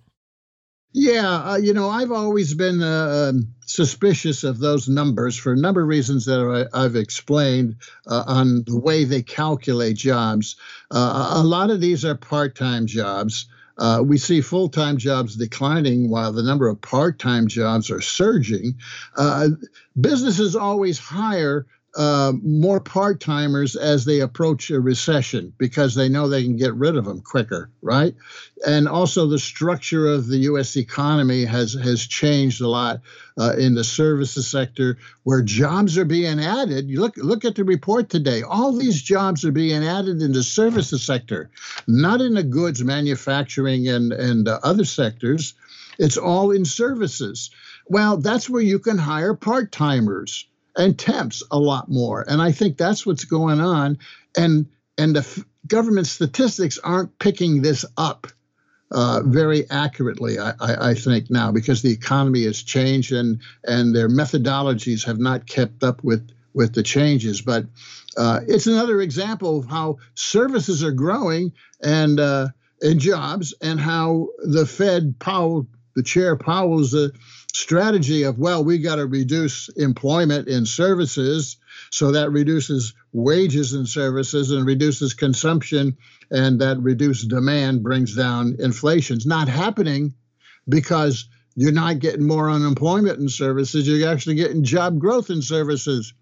Yeah, 0.91 1.51
uh, 1.51 1.57
you 1.57 1.73
know, 1.73 1.89
I've 1.89 2.11
always 2.11 2.53
been 2.55 2.81
uh, 2.81 3.29
um, 3.29 3.53
suspicious 3.65 4.43
of 4.43 4.59
those 4.59 4.87
numbers 4.87 5.37
for 5.37 5.53
a 5.53 5.57
number 5.57 5.81
of 5.81 5.87
reasons 5.87 6.25
that 6.25 6.67
I, 6.73 6.81
have 6.81 6.95
explained 6.95 7.75
uh, 8.07 8.23
on 8.25 8.63
the 8.63 8.79
way 8.79 9.03
they 9.03 9.21
calculate 9.21 9.97
jobs. 9.97 10.55
Uh, 10.89 11.33
a 11.35 11.43
lot 11.43 11.69
of 11.69 11.79
these 11.79 12.05
are 12.05 12.15
part 12.15 12.55
time 12.55 12.87
jobs. 12.87 13.47
Uh, 13.79 14.03
we 14.05 14.17
see 14.17 14.41
full 14.41 14.69
time 14.69 14.97
jobs 14.97 15.35
declining 15.35 16.09
while 16.09 16.31
the 16.33 16.43
number 16.43 16.67
of 16.67 16.79
part 16.81 17.17
time 17.17 17.47
jobs 17.47 17.89
are 17.89 18.01
surging. 18.01 18.75
Uh, 19.15 19.47
businesses 19.99 20.55
always 20.55 20.99
hire 20.99 21.65
uh, 21.95 22.33
more 22.43 22.79
part 22.79 23.19
timers 23.19 23.75
as 23.75 24.05
they 24.05 24.19
approach 24.19 24.69
a 24.69 24.79
recession 24.79 25.51
because 25.57 25.95
they 25.95 26.07
know 26.07 26.27
they 26.27 26.43
can 26.43 26.55
get 26.55 26.75
rid 26.75 26.95
of 26.95 27.05
them 27.05 27.19
quicker, 27.19 27.71
right? 27.81 28.13
And 28.65 28.87
also, 28.87 29.27
the 29.27 29.39
structure 29.39 30.07
of 30.07 30.27
the 30.27 30.37
U.S. 30.37 30.77
economy 30.77 31.45
has 31.45 31.73
has 31.73 32.05
changed 32.05 32.61
a 32.61 32.67
lot 32.67 33.01
uh, 33.39 33.55
in 33.57 33.73
the 33.73 33.83
services 33.83 34.47
sector, 34.47 34.97
where 35.23 35.41
jobs 35.41 35.97
are 35.97 36.05
being 36.05 36.39
added. 36.39 36.89
You 36.89 36.99
look 37.01 37.17
look 37.17 37.43
at 37.43 37.55
the 37.55 37.63
report 37.63 38.09
today. 38.09 38.43
All 38.43 38.71
these 38.71 39.01
jobs 39.01 39.43
are 39.43 39.51
being 39.51 39.83
added 39.83 40.21
in 40.21 40.31
the 40.31 40.43
services 40.43 41.03
sector, 41.03 41.49
not 41.87 42.21
in 42.21 42.35
the 42.35 42.43
goods 42.43 42.83
manufacturing 42.83 43.87
and 43.87 44.13
and 44.13 44.47
uh, 44.47 44.59
other 44.61 44.85
sectors. 44.85 45.55
It's 45.97 46.17
all 46.17 46.51
in 46.51 46.65
services. 46.65 47.49
Well, 47.87 48.17
that's 48.17 48.49
where 48.49 48.61
you 48.61 48.77
can 48.77 48.99
hire 48.99 49.33
part 49.33 49.71
timers 49.71 50.45
and 50.79 50.97
temps 50.97 51.43
a 51.51 51.59
lot 51.59 51.89
more. 51.89 52.25
And 52.27 52.41
I 52.41 52.51
think 52.51 52.77
that's 52.77 53.05
what's 53.05 53.25
going 53.25 53.59
on. 53.59 53.99
And 54.35 54.67
and 54.97 55.15
the 55.15 55.19
f- 55.19 55.43
government 55.67 56.07
statistics 56.07 56.79
aren't 56.79 57.19
picking 57.19 57.61
this 57.61 57.85
up 57.97 58.27
uh, 58.91 59.21
very 59.23 59.69
accurately, 59.69 60.39
I, 60.39 60.53
I, 60.59 60.89
I, 60.89 60.93
think 60.95 61.29
now, 61.29 61.51
because 61.51 61.83
the 61.83 61.91
economy 61.91 62.45
has 62.45 62.63
changed 62.63 63.11
and 63.11 63.39
and 63.63 63.95
their 63.95 64.09
methodologies 64.09 65.05
have 65.05 65.19
not 65.19 65.45
kept 65.45 65.83
up 65.83 66.03
with 66.03 66.31
with 66.53 66.73
the 66.73 66.81
changes. 66.81 67.41
But 67.41 67.65
uh, 68.17 68.39
it's 68.47 68.65
another 68.65 68.99
example 69.01 69.59
of 69.59 69.67
how 69.67 69.97
services 70.15 70.83
are 70.83 70.91
growing 70.91 71.53
and 71.83 72.19
uh, 72.19 72.47
and 72.81 72.99
jobs, 72.99 73.53
and 73.61 73.79
how 73.79 74.29
the 74.39 74.65
Fed 74.65 75.19
Powell, 75.19 75.67
the 75.95 76.03
chair 76.03 76.35
Powell's 76.35 76.95
uh, 76.95 77.09
strategy 77.53 78.23
of, 78.23 78.37
well, 78.37 78.63
we 78.63 78.77
got 78.77 78.95
to 78.95 79.05
reduce 79.05 79.69
employment 79.69 80.47
in 80.47 80.65
services. 80.65 81.57
So 81.91 82.11
that 82.11 82.31
reduces 82.31 82.93
wages 83.13 83.73
in 83.73 83.85
services 83.85 84.51
and 84.51 84.65
reduces 84.65 85.13
consumption, 85.13 85.97
and 86.29 86.61
that 86.61 86.79
reduced 86.79 87.29
demand 87.29 87.83
brings 87.83 88.15
down 88.15 88.57
inflation. 88.59 89.17
It's 89.17 89.25
not 89.25 89.47
happening 89.47 90.13
because 90.67 91.27
you're 91.55 91.71
not 91.71 91.99
getting 91.99 92.27
more 92.27 92.49
unemployment 92.49 93.19
in 93.19 93.27
services, 93.27 93.87
you're 93.87 94.09
actually 94.09 94.35
getting 94.35 94.63
job 94.63 94.99
growth 94.99 95.29
in 95.29 95.41
services, 95.41 96.13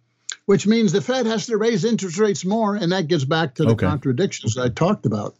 which 0.45 0.65
means 0.65 0.91
the 0.91 1.01
Fed 1.01 1.25
has 1.25 1.47
to 1.47 1.57
raise 1.57 1.83
interest 1.83 2.17
rates 2.17 2.45
more, 2.45 2.75
and 2.75 2.91
that 2.91 3.07
gets 3.07 3.25
back 3.25 3.55
to 3.55 3.63
the 3.63 3.71
okay. 3.71 3.85
contradictions 3.85 4.57
I 4.57 4.69
talked 4.69 5.05
about. 5.05 5.35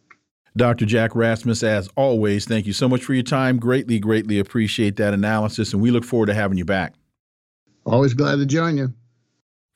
Dr. 0.58 0.84
Jack 0.84 1.14
Rasmus, 1.14 1.62
as 1.62 1.88
always, 1.96 2.44
thank 2.44 2.66
you 2.66 2.72
so 2.72 2.88
much 2.88 3.04
for 3.04 3.14
your 3.14 3.22
time. 3.22 3.58
Greatly, 3.58 3.98
greatly 3.98 4.38
appreciate 4.38 4.96
that 4.96 5.14
analysis, 5.14 5.72
and 5.72 5.80
we 5.80 5.90
look 5.90 6.04
forward 6.04 6.26
to 6.26 6.34
having 6.34 6.58
you 6.58 6.64
back. 6.64 6.94
Always 7.86 8.12
glad 8.12 8.36
to 8.36 8.46
join 8.46 8.76
you. 8.76 8.92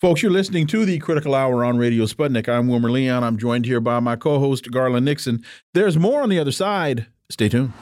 Folks, 0.01 0.21
you're 0.21 0.33
listening 0.33 0.67
to 0.67 0.85
the 0.85 0.99
Critical 0.99 1.35
Hour 1.35 1.65
on 1.65 1.79
Radio 1.79 2.05
Sputnik. 2.07 2.49
I'm 2.49 2.67
Wilmer 2.67 2.91
Leon. 2.91 3.23
I'm 3.23 3.39
joined 3.39 3.65
here 3.65 3.81
by 3.81 4.01
my 4.01 4.17
co 4.17 4.41
host, 4.41 4.71
Garland 4.71 5.07
Nixon. 5.07 5.45
There's 5.73 5.97
more 5.97 6.23
on 6.23 6.29
the 6.29 6.41
other 6.41 6.53
side. 6.53 7.07
Stay 7.31 7.49
tuned. 7.49 7.73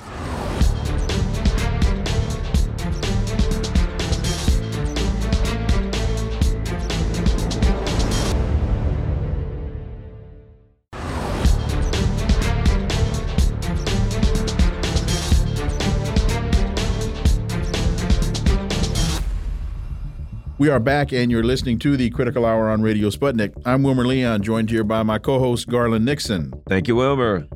We 20.61 20.69
are 20.69 20.79
back, 20.79 21.11
and 21.15 21.31
you're 21.31 21.43
listening 21.43 21.79
to 21.79 21.97
the 21.97 22.11
Critical 22.11 22.45
Hour 22.45 22.69
on 22.69 22.83
Radio 22.83 23.09
Sputnik. 23.09 23.51
I'm 23.65 23.83
Wilmer 23.83 24.07
Leon, 24.07 24.43
joined 24.43 24.69
here 24.69 24.85
by 24.85 25.03
my 25.03 25.19
co 25.19 25.39
host, 25.39 25.69
Garland 25.69 26.05
Nixon. 26.05 26.53
Thank 26.69 26.87
you, 26.87 26.97
Wilmer. 26.97 27.47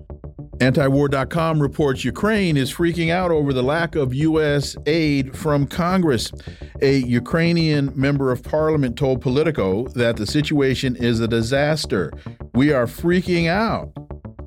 Antiwar.com 0.56 1.60
reports 1.60 2.02
Ukraine 2.02 2.56
is 2.56 2.72
freaking 2.72 3.10
out 3.10 3.30
over 3.30 3.52
the 3.52 3.62
lack 3.62 3.94
of 3.94 4.14
U.S. 4.14 4.74
aid 4.86 5.36
from 5.36 5.66
Congress. 5.66 6.32
A 6.80 6.96
Ukrainian 6.96 7.92
member 7.94 8.32
of 8.32 8.42
parliament 8.42 8.96
told 8.96 9.20
Politico 9.20 9.86
that 9.88 10.16
the 10.16 10.26
situation 10.26 10.96
is 10.96 11.20
a 11.20 11.28
disaster. 11.28 12.10
We 12.54 12.72
are 12.72 12.86
freaking 12.86 13.50
out. 13.50 13.92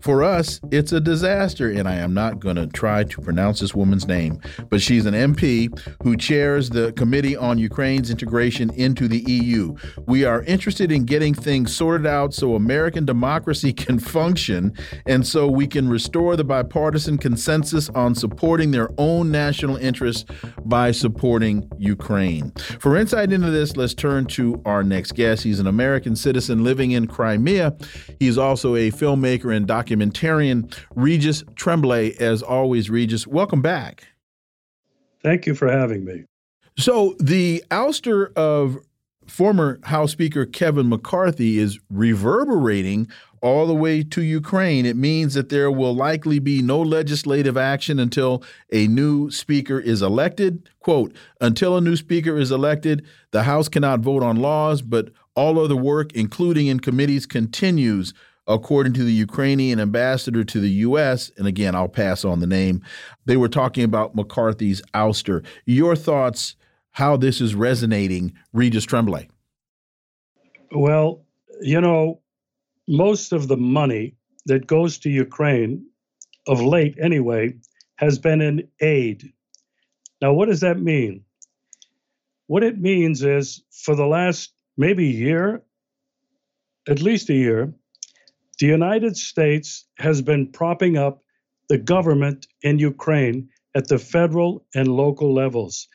For 0.08 0.24
us, 0.24 0.62
it's 0.72 0.94
a 0.94 1.02
disaster, 1.02 1.70
and 1.70 1.86
I 1.86 1.96
am 1.96 2.14
not 2.14 2.40
going 2.40 2.56
to 2.56 2.68
try 2.68 3.04
to 3.04 3.22
pronounce 3.22 3.60
this 3.60 3.76
woman's 3.76 4.08
name, 4.08 4.40
but 4.70 4.82
she's 4.82 5.06
an 5.06 5.14
MP 5.14 5.68
who 6.02 6.16
chairs 6.16 6.70
the 6.70 6.94
Committee 6.94 7.36
on 7.36 7.58
Ukraine's 7.58 8.10
integration 8.10 8.70
into 8.76 9.10
the 9.10 9.20
EU. 9.30 9.76
We 10.06 10.24
are 10.24 10.44
interested 10.44 10.94
in 10.94 11.04
getting 11.04 11.34
things 11.34 11.76
sorted 11.76 12.08
out 12.08 12.34
so 12.34 12.56
American 12.56 13.04
democracy 13.04 13.74
can 13.74 14.00
function 14.00 14.72
and 15.06 15.28
so 15.28 15.46
we 15.46 15.68
can 15.68 15.90
restore 15.90 16.38
the 16.38 16.46
bipartisan 16.46 17.18
consensus 17.18 17.90
on 17.90 18.16
supporting 18.16 18.72
their 18.72 18.88
own 18.98 19.30
national 19.30 19.76
interests 19.76 20.24
by 20.64 20.92
supporting 20.92 21.70
Ukraine. 21.78 22.52
For 22.80 22.96
insight 22.96 23.34
into 23.34 23.52
this, 23.52 23.76
let's 23.76 23.94
turn 23.94 24.28
to 24.28 24.62
our 24.64 24.86
next 24.86 25.16
guest. 25.16 25.44
He's 25.44 25.60
an 25.60 25.68
American 25.68 26.16
citizen 26.16 26.64
living 26.64 26.92
in 26.92 27.08
Crimea. 27.08 27.76
He's 28.22 28.38
also 28.38 28.76
a 28.76 28.90
filmmaker 28.90 29.54
and 29.54 29.68
documentarian 29.68 29.97
documentarian 29.98 30.74
Regis 30.96 31.44
Tremblay. 31.56 32.16
As 32.20 32.42
always, 32.42 32.90
Regis, 32.90 33.28
welcome 33.28 33.62
back. 33.62 34.08
Thank 35.22 35.46
you 35.46 35.56
for 35.56 35.72
having 35.72 36.06
me. 36.06 36.26
So, 36.78 37.16
the 37.20 37.64
ouster 37.72 38.34
of 38.36 38.78
former 39.26 39.80
House 39.84 40.12
Speaker 40.12 40.46
Kevin 40.46 40.88
McCarthy 40.88 41.58
is 41.58 41.80
reverberating 41.90 43.10
all 43.42 43.68
the 43.68 43.76
way 43.76 44.04
to 44.04 44.22
Ukraine. 44.22 44.86
It 44.86 44.96
means 44.96 45.34
that 45.34 45.50
there 45.50 45.72
will 45.72 45.94
likely 45.94 46.40
be 46.40 46.62
no 46.62 46.82
legislative 46.82 47.58
action 47.58 48.00
until 48.00 48.44
a 48.72 48.88
new 48.88 49.30
speaker 49.30 49.80
is 49.80 50.02
elected. 50.02 50.70
Quote, 50.80 51.14
until 51.42 51.78
a 51.78 51.82
new 51.82 51.96
speaker 51.96 52.38
is 52.38 52.52
elected, 52.52 53.06
the 53.32 53.44
House 53.44 53.68
cannot 53.68 54.00
vote 54.00 54.24
on 54.24 54.38
laws, 54.38 54.82
but 54.82 55.10
all 55.36 55.60
other 55.60 55.76
work, 55.76 56.14
including 56.14 56.68
in 56.68 56.80
committees, 56.80 57.26
continues 57.26 58.14
according 58.48 58.94
to 58.94 59.04
the 59.04 59.12
Ukrainian 59.12 59.80
ambassador 59.80 60.44
to 60.44 60.60
the 60.60 60.70
U.S., 60.70 61.32
and 61.38 61.48
again, 61.48 61.76
I'll 61.76 61.90
pass 61.90 62.24
on 62.24 62.40
the 62.40 62.48
name, 62.48 62.82
they 63.26 63.38
were 63.38 63.50
talking 63.50 63.84
about 63.84 64.16
McCarthy's 64.16 64.82
ouster. 64.94 65.46
Your 65.66 65.96
thoughts, 65.96 66.56
how 66.92 67.18
this 67.18 67.42
is 67.42 67.56
resonating, 67.56 68.34
Regis 68.54 68.86
Tremblay? 68.86 69.28
Well, 70.72 71.26
you 71.62 71.82
know, 71.82 72.22
most 72.88 73.34
of 73.34 73.48
the 73.48 73.58
money 73.58 74.16
that 74.46 74.68
goes 74.68 74.98
to 75.00 75.10
Ukraine, 75.10 75.86
of 76.48 76.62
late 76.62 76.96
anyway, 77.02 77.54
has 77.98 78.18
been 78.18 78.42
in 78.42 78.68
aid. 78.80 79.34
Now, 80.22 80.34
what 80.34 80.48
does 80.48 80.62
that 80.62 80.80
mean? 80.80 81.24
What 82.48 82.64
it 82.64 82.80
means 82.80 83.24
is 83.24 83.62
for 83.72 83.96
the 83.96 84.06
last 84.06 84.54
maybe 84.78 85.06
year, 85.06 85.62
at 86.88 87.02
least 87.02 87.30
a 87.30 87.34
year, 87.34 87.74
the 88.60 88.66
United 88.66 89.16
States 89.16 89.86
has 89.98 90.22
been 90.22 90.52
propping 90.52 90.98
up 90.98 91.24
the 91.70 91.78
government 91.78 92.48
in 92.62 92.80
Ukraine 92.80 93.50
at 93.76 93.88
the 93.88 94.00
federal 94.00 94.66
and 94.74 94.88
local 94.88 95.34
levels. 95.34 95.88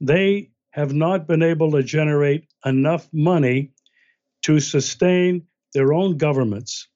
They 0.00 0.50
have 0.70 0.92
not 0.92 1.26
been 1.26 1.42
able 1.42 1.70
to 1.72 1.82
generate 1.82 2.46
enough 2.64 3.08
money 3.12 3.72
to 4.42 4.60
sustain 4.60 5.46
their 5.72 5.92
own 5.92 6.16
governments. 6.16 6.88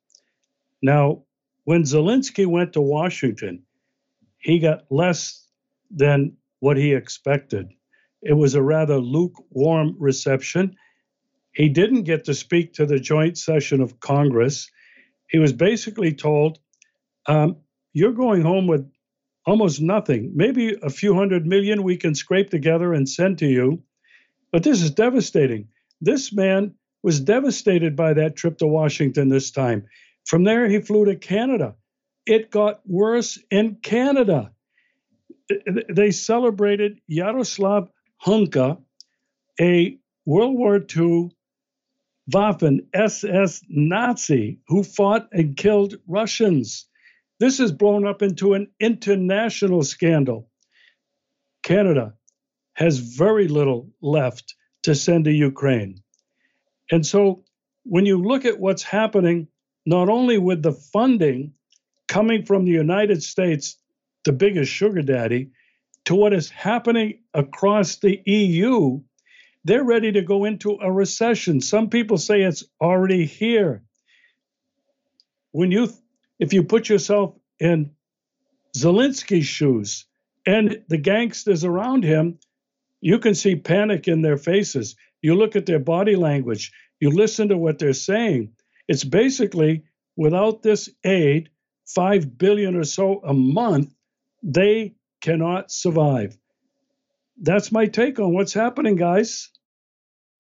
Now, 0.83 1.25
when 1.64 1.83
Zelensky 1.83 2.47
went 2.47 2.75
to 2.75 2.81
Washington, 2.81 3.62
he 4.39 4.59
got 4.59 4.85
less 4.91 5.49
than 5.91 6.37
what 6.61 6.77
he 6.77 6.93
expected. 6.93 7.68
It 8.22 8.35
was 8.35 8.55
a 8.55 8.62
rather 8.62 8.99
lukewarm 8.99 9.97
reception. 9.99 10.77
He 11.55 11.68
didn't 11.68 12.03
get 12.03 12.25
to 12.25 12.35
speak 12.35 12.75
to 12.75 12.87
the 12.87 12.99
joint 12.99 13.39
session 13.39 13.81
of 13.81 14.01
Congress 14.01 14.70
he 15.29 15.39
was 15.39 15.53
basically 15.53 16.14
told, 16.14 16.59
um, 17.27 17.57
You're 17.93 18.12
going 18.12 18.43
home 18.43 18.66
with 18.66 18.91
almost 19.47 19.81
nothing, 19.81 20.33
maybe 20.35 20.77
a 20.83 20.91
few 20.91 21.14
hundred 21.14 21.47
million 21.47 21.83
we 21.83 21.97
can 21.97 22.14
scrape 22.14 22.51
together 22.51 22.93
and 22.93 23.09
send 23.09 23.39
to 23.39 23.47
you. 23.47 23.83
But 24.53 24.62
this 24.62 24.83
is 24.83 24.91
devastating. 24.91 25.68
This 26.01 26.33
man 26.33 26.75
was 27.03 27.20
devastated 27.20 27.97
by 27.97 28.14
that 28.14 28.37
trip 28.37 28.59
to 28.59 28.66
Washington 28.66 29.29
this 29.29 29.51
time. 29.51 29.87
From 30.27 30.45
there, 30.45 30.68
he 30.68 30.81
flew 30.81 31.05
to 31.05 31.16
Canada. 31.16 31.75
It 32.27 32.51
got 32.51 32.81
worse 32.87 33.39
in 33.51 33.77
Canada. 33.83 34.53
They 35.91 36.11
celebrated 36.11 37.01
Yaroslav 37.07 37.91
Hunka, 38.25 38.79
a 39.61 39.99
World 40.25 40.57
War 40.57 40.77
II 40.97 41.31
Waffen 42.31 42.87
SS 42.93 43.62
Nazi 43.68 44.59
who 44.68 44.83
fought 44.83 45.29
and 45.33 45.57
killed 45.57 45.97
Russians. 46.07 46.87
This 47.39 47.59
has 47.59 47.72
blown 47.72 48.07
up 48.07 48.22
into 48.22 48.55
an 48.55 48.68
international 48.81 49.83
scandal. 49.83 50.49
Canada 51.62 52.14
has 52.75 52.99
very 52.99 53.49
little 53.49 53.91
left 54.01 54.55
to 54.83 54.95
send 54.95 55.25
to 55.25 55.33
Ukraine. 55.33 56.03
And 56.91 57.07
so 57.07 57.45
when 57.85 58.07
you 58.07 58.20
look 58.20 58.45
at 58.45 58.61
what's 58.61 58.83
happening, 58.83 59.49
not 59.87 60.09
only 60.09 60.39
with 60.39 60.62
the 60.62 60.72
funding 60.72 61.53
coming 62.09 62.45
from 62.45 62.64
the 62.64 62.72
United 62.72 63.22
States, 63.22 63.77
the 64.25 64.33
biggest 64.33 64.70
sugar 64.70 65.03
daddy, 65.03 65.51
to 66.07 66.14
what 66.14 66.33
is 66.33 66.51
happening 66.51 67.20
across 67.33 67.97
the 67.97 68.20
EU, 68.27 69.01
they're 69.64 69.84
ready 69.84 70.12
to 70.12 70.22
go 70.22 70.44
into 70.44 70.78
a 70.80 70.90
recession. 70.90 71.60
Some 71.60 71.88
people 71.88 72.18
say 72.18 72.42
it's 72.42 72.64
already 72.80 73.24
here. 73.24 73.82
When 75.52 75.70
you, 75.70 75.88
if 76.38 76.52
you 76.52 76.64
put 76.64 76.88
yourself 76.88 77.34
in 77.58 77.92
Zelensky's 78.76 79.46
shoes 79.46 80.06
and 80.46 80.82
the 80.88 80.98
gangsters 80.98 81.64
around 81.64 82.04
him, 82.04 82.38
you 83.00 83.18
can 83.18 83.34
see 83.34 83.56
panic 83.56 84.08
in 84.08 84.22
their 84.22 84.36
faces. 84.36 84.96
You 85.22 85.34
look 85.34 85.56
at 85.56 85.66
their 85.66 85.78
body 85.78 86.16
language, 86.16 86.72
you 87.00 87.10
listen 87.10 87.48
to 87.48 87.56
what 87.56 87.78
they're 87.78 87.92
saying. 87.92 88.52
It's 88.88 89.04
basically 89.04 89.84
without 90.16 90.62
this 90.62 90.88
aid, 91.04 91.50
5 91.86 92.38
billion 92.38 92.76
or 92.76 92.84
so 92.84 93.20
a 93.24 93.34
month, 93.34 93.94
they 94.42 94.94
cannot 95.20 95.70
survive. 95.70 96.36
That's 97.41 97.72
my 97.72 97.87
take 97.87 98.18
on 98.18 98.35
what's 98.35 98.53
happening, 98.53 98.97
guys. 98.97 99.51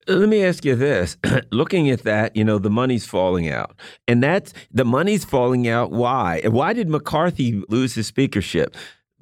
Let 0.06 0.28
me 0.28 0.44
ask 0.44 0.64
you 0.64 0.76
this. 0.76 1.16
Looking 1.50 1.88
at 1.90 2.02
that, 2.02 2.36
you 2.36 2.44
know, 2.44 2.58
the 2.58 2.70
money's 2.70 3.06
falling 3.06 3.48
out. 3.48 3.74
And 4.06 4.22
that's 4.22 4.52
the 4.70 4.84
money's 4.84 5.24
falling 5.24 5.66
out. 5.66 5.92
Why? 5.92 6.42
Why 6.44 6.72
did 6.72 6.88
McCarthy 6.88 7.62
lose 7.68 7.94
his 7.94 8.06
speakership? 8.06 8.76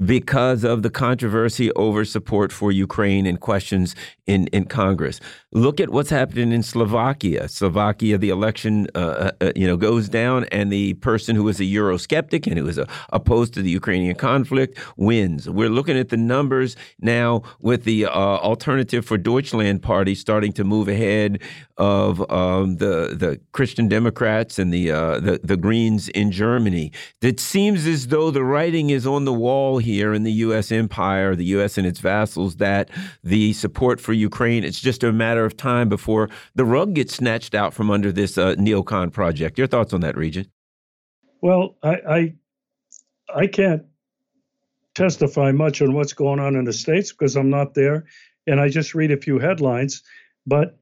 Because 0.05 0.64
of 0.64 0.82
the 0.82 0.90
controversy 0.90 1.70
over 1.72 2.05
support 2.05 2.53
for 2.53 2.72
Ukraine 2.72 3.26
and 3.26 3.40
questions 3.40 3.94
in, 4.26 4.46
in 4.48 4.64
Congress. 4.64 5.20
Look 5.53 5.80
at 5.80 5.90
what's 5.90 6.11
happening 6.11 6.53
in 6.53 6.62
Slovakia. 6.62 7.48
Slovakia, 7.48 8.18
the 8.18 8.30
election, 8.30 8.86
uh, 8.94 8.98
uh, 8.98 9.30
uh 9.40 9.53
you 9.55 9.66
know, 9.66 9.76
goes 9.76 10.09
down, 10.09 10.44
and 10.44 10.72
the 10.72 10.94
person 10.94 11.36
who 11.36 11.46
is 11.48 11.61
a 11.61 11.64
Eurosceptic 11.64 12.46
and 12.46 12.59
who 12.59 12.66
is 12.68 12.78
uh, 12.78 12.86
opposed 13.12 13.53
to 13.55 13.62
the 13.62 13.70
Ukrainian 13.70 14.14
conflict 14.14 14.78
wins. 14.96 15.48
We're 15.48 15.68
looking 15.68 15.98
at 15.98 16.09
the 16.09 16.16
numbers 16.16 16.74
now 17.00 17.42
with 17.61 17.84
the 17.84 18.07
uh, 18.07 18.11
Alternative 18.11 19.05
for 19.05 19.18
Deutschland 19.18 19.82
party 19.82 20.14
starting 20.14 20.53
to 20.55 20.64
move 20.64 20.88
ahead 20.88 21.40
of 21.76 22.30
um, 22.30 22.76
the 22.76 23.14
the 23.14 23.40
Christian 23.53 23.88
Democrats 23.88 24.59
and 24.59 24.72
the, 24.72 24.90
uh, 24.90 25.20
the 25.20 25.40
the 25.42 25.57
Greens 25.57 26.09
in 26.11 26.30
Germany. 26.30 26.92
It 27.20 27.40
seems 27.40 27.86
as 27.86 28.07
though 28.07 28.30
the 28.30 28.44
writing 28.44 28.90
is 28.90 29.07
on 29.07 29.26
the 29.26 29.32
wall 29.32 29.78
here 29.78 29.91
here 29.93 30.12
in 30.12 30.22
the 30.22 30.32
U.S. 30.32 30.72
empire, 30.72 31.36
the 31.36 31.45
U.S. 31.47 31.78
and 31.78 31.86
its 31.86 32.01
vassals, 32.01 32.57
that 32.57 32.90
the 33.22 33.53
support 33.53 34.01
for 34.01 34.12
Ukraine, 34.12 34.64
it's 34.64 34.80
just 34.80 35.05
a 35.05 35.12
matter 35.12 35.45
of 35.45 35.57
time 35.57 35.88
before 35.88 36.28
the 36.55 36.64
rug 36.64 36.95
gets 36.95 37.14
snatched 37.14 37.55
out 37.55 37.74
from 37.74 37.90
under 37.90 38.11
this 38.12 38.36
uh, 38.38 38.55
neocon 38.55 39.12
project. 39.12 39.59
Your 39.59 39.66
thoughts 39.66 39.93
on 39.93 40.01
that, 40.01 40.16
Regis? 40.16 40.47
Well, 41.40 41.76
I, 41.82 41.97
I, 42.09 42.34
I 43.34 43.47
can't 43.47 43.84
testify 44.95 45.53
much 45.53 45.82
on 45.82 45.95
what's 45.95 46.12
going 46.12 46.38
on 46.38 46.57
in 46.57 46.64
the 46.64 46.72
states 46.72 47.12
because 47.12 47.36
I'm 47.36 47.51
not 47.51 47.74
there, 47.74 48.05
and 48.47 48.61
I 48.61 48.68
just 48.68 48.95
read 48.95 49.11
a 49.11 49.16
few 49.16 49.38
headlines. 49.38 50.03
But 50.47 50.78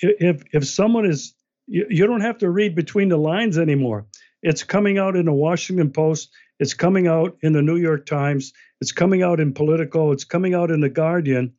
if 0.00 0.42
if 0.52 0.66
someone 0.66 1.06
is, 1.06 1.34
you, 1.66 1.86
you 1.88 2.06
don't 2.06 2.20
have 2.22 2.38
to 2.38 2.50
read 2.50 2.74
between 2.74 3.08
the 3.08 3.16
lines 3.16 3.58
anymore. 3.58 4.06
It's 4.42 4.64
coming 4.64 4.98
out 4.98 5.16
in 5.16 5.26
the 5.26 5.32
Washington 5.32 5.90
Post. 5.90 6.30
It's 6.62 6.74
coming 6.74 7.08
out 7.08 7.36
in 7.42 7.54
the 7.54 7.60
New 7.60 7.74
York 7.74 8.06
Times. 8.06 8.52
It's 8.80 8.92
coming 8.92 9.20
out 9.20 9.40
in 9.40 9.52
Politico. 9.52 10.12
It's 10.12 10.22
coming 10.22 10.54
out 10.54 10.70
in 10.70 10.80
the 10.80 10.88
Guardian 10.88 11.52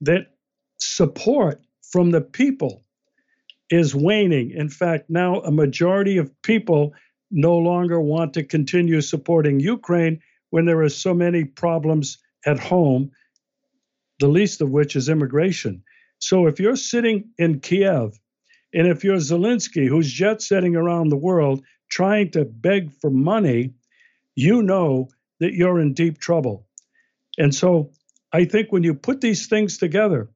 that 0.00 0.32
support 0.78 1.62
from 1.92 2.10
the 2.10 2.20
people 2.20 2.82
is 3.70 3.94
waning. 3.94 4.50
In 4.50 4.68
fact, 4.68 5.10
now 5.10 5.38
a 5.42 5.52
majority 5.52 6.16
of 6.18 6.32
people 6.42 6.92
no 7.30 7.56
longer 7.56 8.00
want 8.00 8.34
to 8.34 8.42
continue 8.42 9.00
supporting 9.00 9.60
Ukraine 9.60 10.20
when 10.50 10.64
there 10.64 10.82
are 10.82 10.88
so 10.88 11.14
many 11.14 11.44
problems 11.44 12.18
at 12.44 12.58
home, 12.58 13.12
the 14.18 14.26
least 14.26 14.60
of 14.60 14.70
which 14.70 14.96
is 14.96 15.08
immigration. 15.08 15.84
So 16.18 16.48
if 16.48 16.58
you're 16.58 16.74
sitting 16.74 17.30
in 17.38 17.60
Kiev, 17.60 18.18
and 18.74 18.88
if 18.88 19.04
you're 19.04 19.18
Zelensky, 19.18 19.86
who's 19.86 20.10
jet 20.10 20.42
setting 20.42 20.74
around 20.74 21.10
the 21.10 21.16
world 21.16 21.62
trying 21.90 22.32
to 22.32 22.44
beg 22.44 22.90
for 23.00 23.08
money, 23.08 23.72
you 24.38 24.62
know 24.62 25.08
that 25.40 25.54
you're 25.54 25.80
in 25.80 25.94
deep 25.94 26.18
trouble. 26.18 26.64
And 27.38 27.52
so 27.52 27.90
I 28.32 28.44
think 28.44 28.70
when 28.70 28.84
you 28.84 28.94
put 28.94 29.20
these 29.20 29.48
things 29.48 29.78
together, 29.78 30.30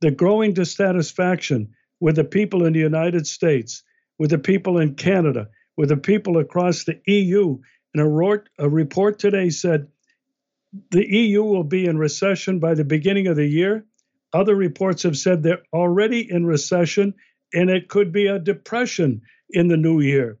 the 0.00 0.12
growing 0.12 0.54
dissatisfaction 0.54 1.74
with 1.98 2.14
the 2.14 2.22
people 2.22 2.64
in 2.64 2.74
the 2.74 2.78
United 2.78 3.26
States, 3.26 3.82
with 4.20 4.30
the 4.30 4.38
people 4.38 4.78
in 4.78 4.94
Canada, 4.94 5.48
with 5.76 5.88
the 5.88 5.96
people 5.96 6.38
across 6.38 6.84
the 6.84 7.00
EU, 7.08 7.58
and 7.92 8.00
a, 8.00 8.06
report, 8.06 8.48
a 8.60 8.68
report 8.68 9.18
today 9.18 9.50
said 9.50 9.88
the 10.92 11.04
EU 11.04 11.42
will 11.42 11.64
be 11.64 11.86
in 11.86 11.98
recession 11.98 12.60
by 12.60 12.74
the 12.74 12.84
beginning 12.84 13.26
of 13.26 13.34
the 13.34 13.46
year. 13.46 13.84
Other 14.32 14.54
reports 14.54 15.02
have 15.02 15.18
said 15.18 15.42
they're 15.42 15.62
already 15.72 16.30
in 16.30 16.46
recession 16.46 17.14
and 17.52 17.68
it 17.68 17.88
could 17.88 18.12
be 18.12 18.28
a 18.28 18.38
depression 18.38 19.22
in 19.50 19.66
the 19.66 19.76
new 19.76 20.00
year. 20.00 20.38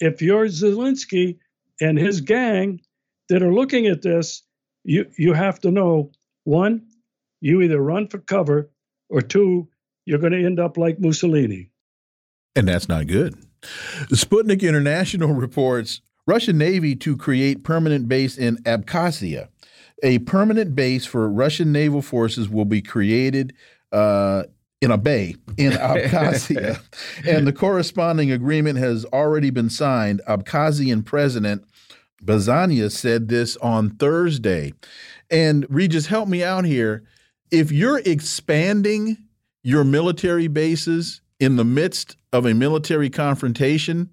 If 0.00 0.20
you're 0.20 0.46
Zelensky 0.46 1.38
and 1.80 1.98
his 1.98 2.20
gang 2.20 2.80
that 3.28 3.42
are 3.42 3.52
looking 3.52 3.86
at 3.86 4.02
this, 4.02 4.42
you, 4.84 5.06
you 5.16 5.32
have 5.32 5.60
to 5.60 5.70
know 5.70 6.10
one, 6.44 6.86
you 7.40 7.62
either 7.62 7.80
run 7.80 8.08
for 8.08 8.18
cover, 8.18 8.70
or 9.10 9.20
two, 9.20 9.68
you're 10.06 10.18
going 10.18 10.32
to 10.32 10.44
end 10.44 10.58
up 10.58 10.78
like 10.78 10.98
Mussolini. 11.00 11.70
And 12.56 12.68
that's 12.68 12.88
not 12.88 13.06
good. 13.06 13.34
Sputnik 14.12 14.62
International 14.62 15.34
reports 15.34 16.00
Russian 16.26 16.58
Navy 16.58 16.94
to 16.96 17.16
create 17.16 17.64
permanent 17.64 18.08
base 18.08 18.38
in 18.38 18.56
Abkhazia. 18.58 19.48
A 20.02 20.20
permanent 20.20 20.74
base 20.74 21.04
for 21.04 21.28
Russian 21.28 21.72
naval 21.72 22.02
forces 22.02 22.48
will 22.48 22.64
be 22.64 22.80
created 22.80 23.54
uh, 23.92 24.44
in 24.80 24.90
a 24.90 24.98
bay 24.98 25.36
in 25.56 25.72
Abkhazia, 25.74 26.80
and 27.26 27.46
the 27.46 27.52
corresponding 27.52 28.30
agreement 28.30 28.78
has 28.78 29.04
already 29.06 29.50
been 29.50 29.70
signed. 29.70 30.20
Abkhazian 30.26 31.04
President 31.04 31.64
Bazayev 32.24 32.92
said 32.92 33.28
this 33.28 33.56
on 33.58 33.90
Thursday. 33.90 34.72
And 35.30 35.66
Regis, 35.70 36.06
help 36.06 36.28
me 36.28 36.42
out 36.42 36.64
here. 36.64 37.04
If 37.50 37.72
you're 37.72 38.00
expanding 38.04 39.16
your 39.62 39.84
military 39.84 40.48
bases 40.48 41.20
in 41.38 41.56
the 41.56 41.64
midst 41.64 42.16
of 42.32 42.46
a 42.46 42.54
military 42.54 43.10
confrontation, 43.10 44.10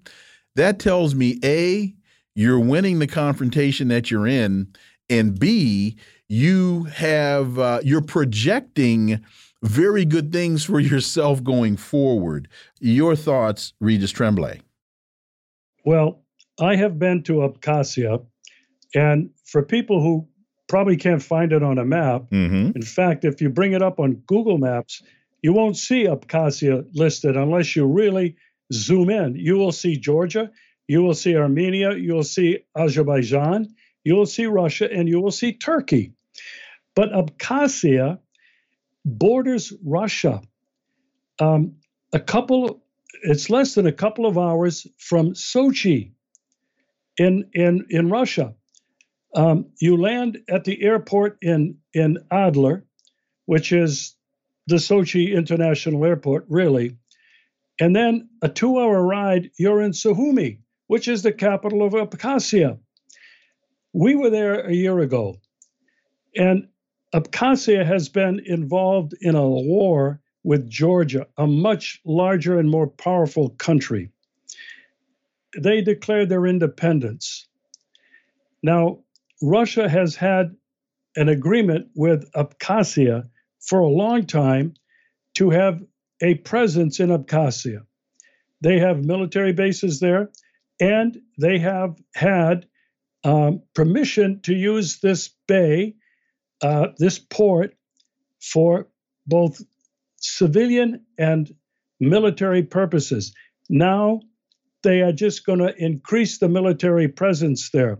that 0.56 0.78
tells 0.78 1.14
me 1.14 1.38
A, 1.44 1.94
you're 2.34 2.60
winning 2.60 2.98
the 2.98 3.06
confrontation 3.06 3.88
that 3.88 4.10
you're 4.10 4.26
in, 4.26 4.72
and 5.10 5.38
B, 5.38 5.96
you 6.28 6.84
have 6.84 7.58
uh, 7.58 7.80
you're 7.82 8.02
projecting 8.02 9.24
very 9.62 10.04
good 10.04 10.32
things 10.32 10.64
for 10.64 10.80
yourself 10.92 11.42
going 11.42 11.76
forward. 11.76 12.48
Your 12.80 13.16
thoughts, 13.16 13.72
Regis 13.80 14.10
Tremblay? 14.10 14.60
Well, 15.84 16.22
I 16.60 16.76
have 16.76 16.98
been 16.98 17.22
to 17.24 17.34
Abkhazia, 17.34 18.24
and 18.94 19.30
for 19.44 19.62
people 19.62 20.02
who 20.02 20.28
probably 20.68 20.96
can't 20.96 21.22
find 21.22 21.52
it 21.52 21.62
on 21.62 21.78
a 21.78 21.84
map, 21.84 22.30
mm 22.30 22.50
-hmm. 22.50 22.76
in 22.76 22.82
fact, 22.82 23.24
if 23.24 23.40
you 23.40 23.50
bring 23.50 23.74
it 23.74 23.82
up 23.82 23.98
on 23.98 24.22
Google 24.26 24.58
Maps, 24.58 25.02
you 25.42 25.54
won't 25.54 25.76
see 25.76 26.08
Abkhazia 26.08 26.84
listed 26.92 27.36
unless 27.36 27.74
you 27.76 27.96
really 27.96 28.36
zoom 28.72 29.10
in. 29.10 29.36
You 29.36 29.56
will 29.56 29.72
see 29.72 29.96
Georgia, 29.96 30.50
you 30.86 31.02
will 31.02 31.14
see 31.14 31.36
Armenia, 31.36 31.96
you 31.96 32.14
will 32.14 32.24
see 32.24 32.64
Azerbaijan, 32.72 33.68
you 34.04 34.16
will 34.16 34.26
see 34.26 34.46
Russia, 34.46 34.88
and 34.92 35.08
you 35.08 35.20
will 35.22 35.32
see 35.32 35.52
Turkey. 35.52 36.12
But 36.94 37.12
Abkhazia 37.12 38.18
borders 39.08 39.72
Russia. 39.84 40.42
Um, 41.38 41.76
a 42.12 42.20
couple, 42.20 42.82
it's 43.22 43.50
less 43.50 43.74
than 43.74 43.86
a 43.86 43.92
couple 43.92 44.26
of 44.26 44.38
hours 44.38 44.86
from 44.98 45.34
Sochi 45.34 46.12
in, 47.16 47.48
in, 47.52 47.86
in 47.90 48.10
Russia. 48.10 48.54
Um, 49.34 49.66
you 49.80 49.96
land 49.96 50.38
at 50.48 50.64
the 50.64 50.82
airport 50.82 51.38
in, 51.42 51.78
in 51.92 52.18
Adler, 52.30 52.84
which 53.46 53.72
is 53.72 54.14
the 54.66 54.76
Sochi 54.76 55.34
International 55.34 56.04
Airport, 56.04 56.46
really. 56.48 56.96
And 57.80 57.94
then 57.94 58.28
a 58.42 58.48
two 58.48 58.78
hour 58.78 59.02
ride, 59.02 59.50
you're 59.58 59.82
in 59.82 59.92
Sukhumi, 59.92 60.58
which 60.88 61.08
is 61.08 61.22
the 61.22 61.32
capital 61.32 61.82
of 61.82 61.92
Abkhazia. 61.92 62.78
We 63.92 64.14
were 64.14 64.30
there 64.30 64.66
a 64.66 64.74
year 64.74 64.98
ago, 64.98 65.36
and 66.36 66.68
Abkhazia 67.14 67.84
has 67.86 68.08
been 68.08 68.40
involved 68.44 69.14
in 69.20 69.34
a 69.34 69.48
war 69.48 70.20
with 70.44 70.68
Georgia, 70.68 71.26
a 71.36 71.46
much 71.46 72.00
larger 72.04 72.58
and 72.58 72.70
more 72.70 72.86
powerful 72.86 73.50
country. 73.50 74.10
They 75.58 75.80
declared 75.80 76.28
their 76.28 76.46
independence. 76.46 77.48
Now, 78.62 79.00
Russia 79.40 79.88
has 79.88 80.14
had 80.14 80.56
an 81.16 81.28
agreement 81.28 81.88
with 81.94 82.30
Abkhazia 82.32 83.28
for 83.60 83.80
a 83.80 83.88
long 83.88 84.26
time 84.26 84.74
to 85.34 85.50
have 85.50 85.82
a 86.20 86.34
presence 86.34 87.00
in 87.00 87.10
Abkhazia. 87.10 87.86
They 88.60 88.78
have 88.78 89.04
military 89.04 89.52
bases 89.52 90.00
there, 90.00 90.30
and 90.80 91.16
they 91.38 91.58
have 91.58 91.96
had 92.14 92.66
um, 93.24 93.62
permission 93.74 94.40
to 94.42 94.54
use 94.54 95.00
this 95.00 95.30
bay, 95.46 95.94
uh, 96.62 96.88
this 96.98 97.18
port, 97.18 97.74
for 98.40 98.88
both 99.26 99.60
civilian 100.16 101.04
and 101.18 101.54
military 102.00 102.62
purposes. 102.62 103.34
Now 103.68 104.20
they 104.82 105.02
are 105.02 105.12
just 105.12 105.44
going 105.44 105.58
to 105.58 105.74
increase 105.76 106.38
the 106.38 106.48
military 106.48 107.08
presence 107.08 107.70
there. 107.70 107.98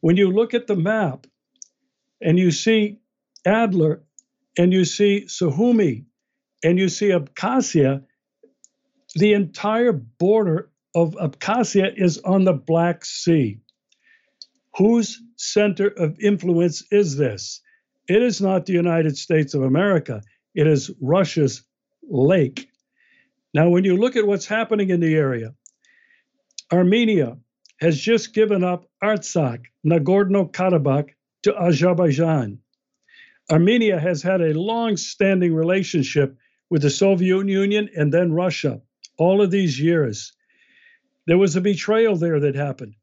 When 0.00 0.16
you 0.16 0.30
look 0.30 0.54
at 0.54 0.66
the 0.66 0.76
map 0.76 1.26
and 2.20 2.38
you 2.38 2.50
see 2.50 2.98
Adler 3.44 4.02
and 4.58 4.72
you 4.72 4.84
see 4.84 5.26
Sukhumi 5.26 6.04
and 6.64 6.78
you 6.78 6.88
see 6.88 7.08
Abkhazia, 7.08 8.02
the 9.14 9.34
entire 9.34 9.92
border 9.92 10.70
of 10.94 11.14
Abkhazia 11.14 11.92
is 11.96 12.18
on 12.18 12.44
the 12.44 12.52
Black 12.52 13.04
Sea. 13.04 13.60
Whose 14.76 15.20
center 15.42 15.88
of 15.88 16.18
influence 16.20 16.84
is 16.90 17.16
this? 17.16 17.60
It 18.08 18.22
is 18.22 18.40
not 18.40 18.66
the 18.66 18.72
United 18.72 19.16
States 19.18 19.54
of 19.54 19.62
America, 19.62 20.22
it 20.54 20.66
is 20.66 20.90
Russia's 21.00 21.62
lake. 22.08 22.68
Now, 23.54 23.68
when 23.68 23.84
you 23.84 23.96
look 23.96 24.16
at 24.16 24.26
what's 24.26 24.46
happening 24.46 24.90
in 24.90 25.00
the 25.00 25.14
area, 25.14 25.54
Armenia 26.72 27.38
has 27.80 27.98
just 27.98 28.34
given 28.34 28.62
up 28.64 28.86
Artsakh, 29.02 29.64
Nagorno 29.84 30.50
Karabakh, 30.50 31.10
to 31.42 31.54
Azerbaijan. 31.60 32.58
Armenia 33.50 33.98
has 33.98 34.22
had 34.22 34.40
a 34.40 34.58
long 34.58 34.96
standing 34.96 35.52
relationship 35.54 36.36
with 36.70 36.82
the 36.82 36.90
Soviet 36.90 37.48
Union 37.48 37.90
and 37.96 38.12
then 38.14 38.32
Russia 38.32 38.80
all 39.18 39.42
of 39.42 39.50
these 39.50 39.78
years. 39.78 40.32
There 41.26 41.38
was 41.38 41.56
a 41.56 41.60
betrayal 41.60 42.16
there 42.16 42.40
that 42.40 42.54
happened. 42.54 42.94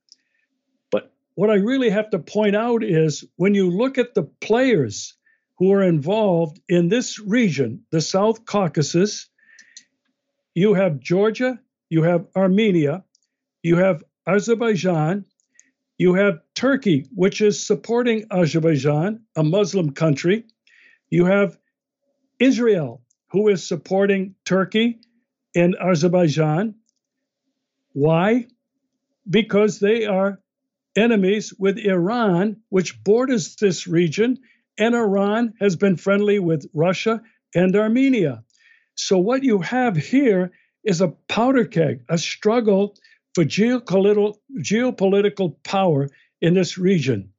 What 1.40 1.50
I 1.50 1.56
really 1.56 1.90
have 1.90 2.10
to 2.10 2.20
point 2.20 2.54
out 2.54 2.84
is 2.84 3.24
when 3.38 3.56
you 3.56 3.70
look 3.70 3.98
at 3.98 4.14
the 4.14 4.24
players 4.24 5.16
who 5.58 5.72
are 5.72 5.82
involved 5.82 6.60
in 6.68 6.90
this 6.90 7.18
region, 7.18 7.86
the 7.92 8.02
South 8.02 8.44
Caucasus, 8.44 9.30
you 10.54 10.74
have 10.74 11.00
Georgia, 11.00 11.58
you 11.90 12.04
have 12.04 12.28
Armenia, 12.36 13.06
you 13.64 13.78
have 13.78 14.04
Azerbaijan, 14.28 15.24
You 15.98 16.14
have 16.16 16.42
Turkey, 16.56 17.06
which 17.16 17.40
is 17.40 17.66
supporting 17.66 18.26
Azerbaijan, 18.32 19.22
a 19.38 19.44
Muslim 19.44 19.92
country. 19.92 20.44
You 21.10 21.24
have 21.24 21.58
Israel, 22.40 23.02
who 23.32 23.48
is 23.48 23.66
supporting 23.66 24.36
Turkey 24.44 25.00
and 25.56 25.78
Azerbaijan. 25.80 26.76
Why? 27.94 28.48
Because 29.30 29.80
they 29.80 30.06
are 30.06 30.42
enemies 31.00 31.54
with 31.58 31.78
Iran, 31.78 32.58
which 32.70 33.04
borders 33.04 33.56
this 33.56 33.88
region, 33.88 34.38
and 34.78 34.95
Iran 34.95 35.54
has 35.60 35.76
been 35.76 35.95
friendly 35.95 36.39
with 36.39 36.70
Russia 36.74 37.22
and 37.56 37.76
Armenia. 37.76 38.43
So, 38.95 39.18
what 39.18 39.43
you 39.43 39.60
have 39.60 39.95
here 39.95 40.52
is 40.84 41.02
a 41.02 41.14
powder 41.28 41.66
keg, 41.66 42.04
a 42.10 42.18
struggle 42.18 42.97
for 43.34 43.45
geopolitical, 43.45 44.36
geopolitical 44.60 45.56
power 45.64 46.10
in 46.41 46.54
this 46.54 46.78
region. 46.78 47.32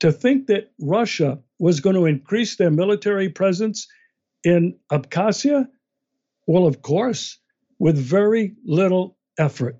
To 0.00 0.12
think 0.12 0.46
that 0.46 0.72
Russia 0.80 1.38
was 1.58 1.80
going 1.80 1.96
to 1.96 2.06
increase 2.06 2.56
their 2.56 2.70
military 2.70 3.28
presence 3.28 3.88
in 4.44 4.76
Abkhazia, 4.92 5.68
well, 6.46 6.66
of 6.66 6.82
course, 6.82 7.38
with 7.78 7.96
very 7.96 8.54
little 8.64 9.16
effort. 9.38 9.76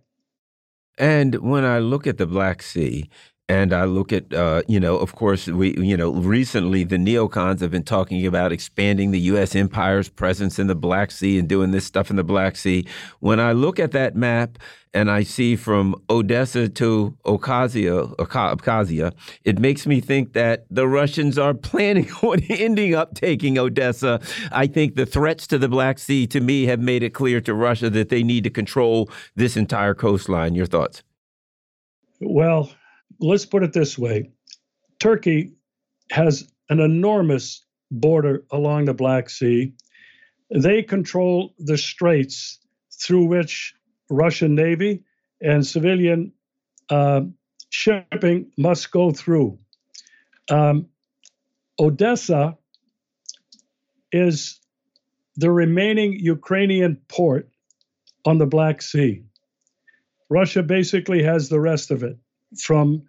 And 0.98 1.34
when 1.36 1.64
I 1.64 1.78
look 1.78 2.06
at 2.06 2.18
the 2.18 2.26
Black 2.26 2.62
Sea, 2.62 3.08
and 3.48 3.72
I 3.72 3.84
look 3.84 4.12
at, 4.12 4.32
uh, 4.34 4.62
you 4.66 4.80
know, 4.80 4.98
of 4.98 5.14
course, 5.14 5.46
we, 5.46 5.76
you 5.76 5.96
know, 5.96 6.12
recently 6.12 6.82
the 6.82 6.96
neocons 6.96 7.60
have 7.60 7.70
been 7.70 7.84
talking 7.84 8.26
about 8.26 8.50
expanding 8.50 9.12
the 9.12 9.20
U.S. 9.20 9.54
empire's 9.54 10.08
presence 10.08 10.58
in 10.58 10.66
the 10.66 10.74
Black 10.74 11.12
Sea 11.12 11.38
and 11.38 11.48
doing 11.48 11.70
this 11.70 11.84
stuff 11.84 12.10
in 12.10 12.16
the 12.16 12.24
Black 12.24 12.56
Sea. 12.56 12.84
When 13.20 13.38
I 13.38 13.52
look 13.52 13.78
at 13.78 13.92
that 13.92 14.16
map 14.16 14.58
and 14.92 15.08
I 15.08 15.22
see 15.22 15.54
from 15.54 15.94
Odessa 16.10 16.68
to 16.70 17.16
Abkhazia, 17.24 18.16
Abkhazia, 18.16 19.12
it 19.44 19.60
makes 19.60 19.86
me 19.86 20.00
think 20.00 20.32
that 20.32 20.66
the 20.68 20.88
Russians 20.88 21.38
are 21.38 21.54
planning 21.54 22.10
on 22.22 22.42
ending 22.50 22.96
up 22.96 23.14
taking 23.14 23.58
Odessa. 23.58 24.20
I 24.50 24.66
think 24.66 24.96
the 24.96 25.06
threats 25.06 25.46
to 25.48 25.58
the 25.58 25.68
Black 25.68 26.00
Sea, 26.00 26.26
to 26.28 26.40
me, 26.40 26.64
have 26.64 26.80
made 26.80 27.04
it 27.04 27.10
clear 27.10 27.40
to 27.42 27.54
Russia 27.54 27.90
that 27.90 28.08
they 28.08 28.24
need 28.24 28.42
to 28.42 28.50
control 28.50 29.08
this 29.36 29.56
entire 29.56 29.94
coastline. 29.94 30.56
Your 30.56 30.66
thoughts? 30.66 31.04
Well, 32.20 32.72
let's 33.20 33.46
put 33.46 33.62
it 33.62 33.72
this 33.72 33.98
way 33.98 34.30
Turkey 34.98 35.52
has 36.10 36.50
an 36.68 36.80
enormous 36.80 37.64
border 37.90 38.44
along 38.50 38.86
the 38.86 38.94
Black 38.94 39.30
Sea. 39.30 39.72
They 40.50 40.82
control 40.82 41.54
the 41.58 41.76
straits 41.76 42.58
through 42.92 43.26
which 43.26 43.74
Russian 44.08 44.54
Navy 44.54 45.04
and 45.40 45.66
civilian 45.66 46.32
uh, 46.88 47.22
shipping 47.70 48.50
must 48.56 48.90
go 48.90 49.10
through. 49.10 49.58
Um, 50.50 50.86
Odessa 51.78 52.56
is 54.12 54.60
the 55.36 55.50
remaining 55.50 56.18
Ukrainian 56.18 56.96
port 57.08 57.50
on 58.24 58.38
the 58.38 58.46
Black 58.46 58.80
Sea. 58.80 59.22
Russia 60.30 60.62
basically 60.62 61.22
has 61.22 61.48
the 61.48 61.60
rest 61.60 61.90
of 61.90 62.02
it 62.02 62.18
from 62.58 63.02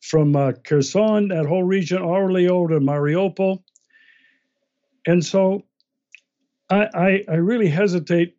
from 0.00 0.36
uh, 0.36 0.52
Kherson, 0.52 1.28
that 1.28 1.46
whole 1.46 1.62
region, 1.64 2.02
all 2.02 2.28
to 2.28 2.78
Mariupol. 2.78 3.62
And 5.06 5.24
so 5.24 5.64
I, 6.68 6.88
I, 6.94 7.24
I 7.26 7.34
really 7.36 7.68
hesitate 7.68 8.36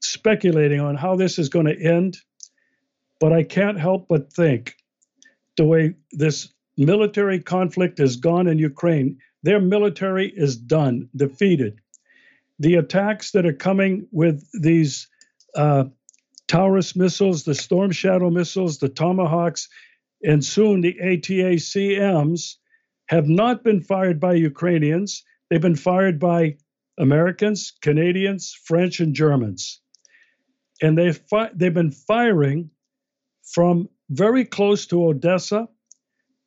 speculating 0.00 0.80
on 0.80 0.94
how 0.94 1.16
this 1.16 1.38
is 1.38 1.48
going 1.48 1.66
to 1.66 1.76
end, 1.76 2.18
but 3.18 3.32
I 3.32 3.42
can't 3.42 3.80
help 3.80 4.06
but 4.08 4.32
think 4.32 4.76
the 5.56 5.64
way 5.64 5.94
this 6.12 6.52
military 6.76 7.40
conflict 7.40 7.98
has 7.98 8.16
gone 8.16 8.46
in 8.46 8.58
Ukraine, 8.58 9.18
their 9.42 9.60
military 9.60 10.28
is 10.28 10.56
done, 10.56 11.08
defeated. 11.16 11.80
The 12.60 12.76
attacks 12.76 13.32
that 13.32 13.44
are 13.44 13.52
coming 13.52 14.06
with 14.12 14.48
these 14.52 15.08
uh, 15.56 15.84
Taurus 16.46 16.94
missiles, 16.94 17.44
the 17.44 17.54
Storm 17.54 17.90
Shadow 17.90 18.30
missiles, 18.30 18.78
the 18.78 18.88
Tomahawks, 18.88 19.68
and 20.22 20.44
soon 20.44 20.80
the 20.80 20.94
ATACMs 20.94 22.56
have 23.08 23.28
not 23.28 23.64
been 23.64 23.80
fired 23.80 24.20
by 24.20 24.34
Ukrainians. 24.34 25.24
They've 25.48 25.60
been 25.60 25.76
fired 25.76 26.18
by 26.18 26.56
Americans, 26.98 27.72
Canadians, 27.80 28.52
French, 28.64 29.00
and 29.00 29.14
Germans. 29.14 29.80
And 30.82 30.96
they've, 30.96 31.16
fi- 31.16 31.50
they've 31.54 31.72
been 31.72 31.90
firing 31.92 32.70
from 33.52 33.88
very 34.10 34.44
close 34.44 34.86
to 34.86 35.06
Odessa 35.06 35.68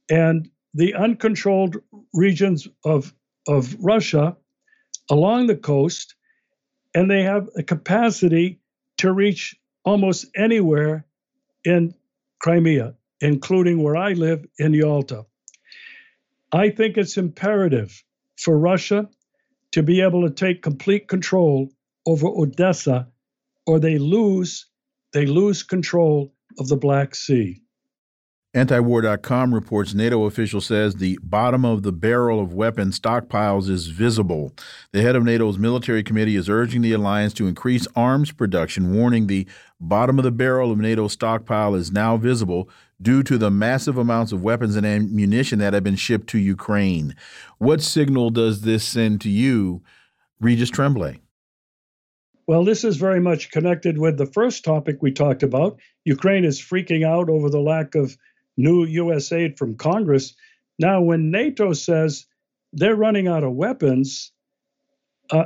and 0.09 0.49
the 0.73 0.93
uncontrolled 0.93 1.77
regions 2.13 2.67
of, 2.85 3.13
of 3.47 3.75
Russia 3.79 4.37
along 5.09 5.47
the 5.47 5.55
coast. 5.55 6.15
And 6.93 7.09
they 7.09 7.23
have 7.23 7.49
a 7.57 7.63
capacity 7.63 8.59
to 8.97 9.11
reach 9.11 9.55
almost 9.83 10.27
anywhere 10.35 11.05
in 11.63 11.95
Crimea 12.39 12.95
including 13.21 13.81
where 13.81 13.95
I 13.95 14.13
live 14.13 14.45
in 14.57 14.73
Yalta. 14.73 15.25
I 16.51 16.69
think 16.69 16.97
it's 16.97 17.17
imperative 17.17 18.03
for 18.37 18.57
Russia 18.57 19.09
to 19.71 19.83
be 19.83 20.01
able 20.01 20.27
to 20.27 20.33
take 20.33 20.61
complete 20.61 21.07
control 21.07 21.69
over 22.05 22.27
Odessa 22.27 23.07
or 23.65 23.79
they 23.79 23.97
lose 23.97 24.67
they 25.13 25.25
lose 25.25 25.63
control 25.63 26.33
of 26.57 26.69
the 26.69 26.77
Black 26.77 27.15
Sea. 27.15 27.61
Antiwar.com 28.53 29.53
reports 29.53 29.93
NATO 29.93 30.25
official 30.25 30.59
says 30.59 30.95
the 30.95 31.17
bottom 31.23 31.63
of 31.63 31.83
the 31.83 31.93
barrel 31.93 32.41
of 32.41 32.53
weapon 32.53 32.89
stockpiles 32.89 33.69
is 33.69 33.87
visible. 33.87 34.53
The 34.91 35.01
head 35.01 35.15
of 35.15 35.23
NATO's 35.23 35.57
military 35.57 36.03
committee 36.03 36.35
is 36.35 36.49
urging 36.49 36.81
the 36.81 36.91
alliance 36.91 37.33
to 37.35 37.47
increase 37.47 37.87
arms 37.95 38.33
production, 38.33 38.93
warning 38.93 39.27
the 39.27 39.47
bottom 39.79 40.19
of 40.19 40.23
the 40.23 40.31
barrel 40.31 40.69
of 40.69 40.79
NATO's 40.79 41.13
stockpile 41.13 41.75
is 41.75 41.93
now 41.93 42.17
visible 42.17 42.69
due 43.01 43.23
to 43.23 43.37
the 43.37 43.49
massive 43.49 43.97
amounts 43.97 44.31
of 44.31 44.43
weapons 44.43 44.75
and 44.75 44.85
ammunition 44.85 45.59
that 45.59 45.73
have 45.73 45.83
been 45.83 45.95
shipped 45.95 46.27
to 46.27 46.37
Ukraine. 46.37 47.15
What 47.57 47.81
signal 47.81 48.29
does 48.29 48.61
this 48.61 48.83
send 48.83 49.21
to 49.21 49.29
you, 49.29 49.81
Regis 50.39 50.69
Tremblay? 50.69 51.19
Well, 52.47 52.65
this 52.65 52.83
is 52.83 52.97
very 52.97 53.19
much 53.19 53.51
connected 53.51 53.97
with 53.97 54.17
the 54.17 54.25
first 54.25 54.65
topic 54.65 54.97
we 55.01 55.11
talked 55.11 55.43
about. 55.43 55.79
Ukraine 56.05 56.43
is 56.43 56.59
freaking 56.59 57.05
out 57.05 57.29
over 57.29 57.49
the 57.49 57.61
lack 57.61 57.95
of 57.95 58.17
new 58.57 58.83
U.S. 58.83 59.31
aid 59.31 59.57
from 59.57 59.75
Congress. 59.75 60.35
Now, 60.77 61.01
when 61.01 61.31
NATO 61.31 61.73
says 61.73 62.25
they're 62.73 62.95
running 62.95 63.27
out 63.27 63.43
of 63.43 63.53
weapons, 63.53 64.31
uh, 65.29 65.45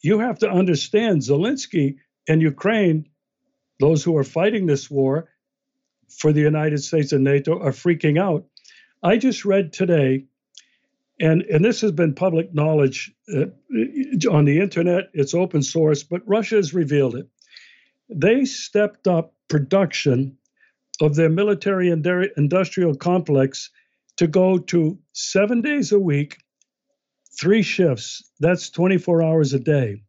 you 0.00 0.18
have 0.20 0.38
to 0.38 0.50
understand 0.50 1.20
Zelensky 1.20 1.96
and 2.28 2.40
Ukraine, 2.40 3.08
those 3.80 4.02
who 4.02 4.16
are 4.16 4.24
fighting 4.24 4.66
this 4.66 4.90
war 4.90 5.28
for 6.08 6.32
the 6.32 6.40
United 6.40 6.82
States 6.82 7.12
and 7.12 7.24
NATO, 7.24 7.60
are 7.60 7.72
freaking 7.72 8.18
out. 8.20 8.44
I 9.02 9.16
just 9.16 9.44
read 9.44 9.72
today, 9.72 10.24
and, 11.20 11.42
and 11.42 11.64
this 11.64 11.80
has 11.80 11.92
been 11.92 12.14
public 12.14 12.54
knowledge 12.54 13.12
uh, 13.34 13.46
on 14.30 14.44
the 14.44 14.60
internet, 14.60 15.10
it's 15.14 15.34
open 15.34 15.62
source, 15.62 16.02
but 16.02 16.22
Russia 16.26 16.56
has 16.56 16.74
revealed 16.74 17.16
it. 17.16 17.28
They 18.08 18.44
stepped 18.44 19.06
up 19.06 19.34
production 19.48 20.38
of 21.00 21.14
their 21.14 21.28
military 21.28 21.90
and 21.90 22.06
industrial 22.36 22.94
complex 22.94 23.70
to 24.16 24.26
go 24.26 24.58
to 24.58 24.98
seven 25.12 25.60
days 25.60 25.92
a 25.92 25.98
week, 25.98 26.38
three 27.38 27.62
shifts. 27.62 28.30
That's 28.40 28.70
24 28.70 29.22
hours 29.22 29.52
a 29.52 29.58
day. 29.58 30.02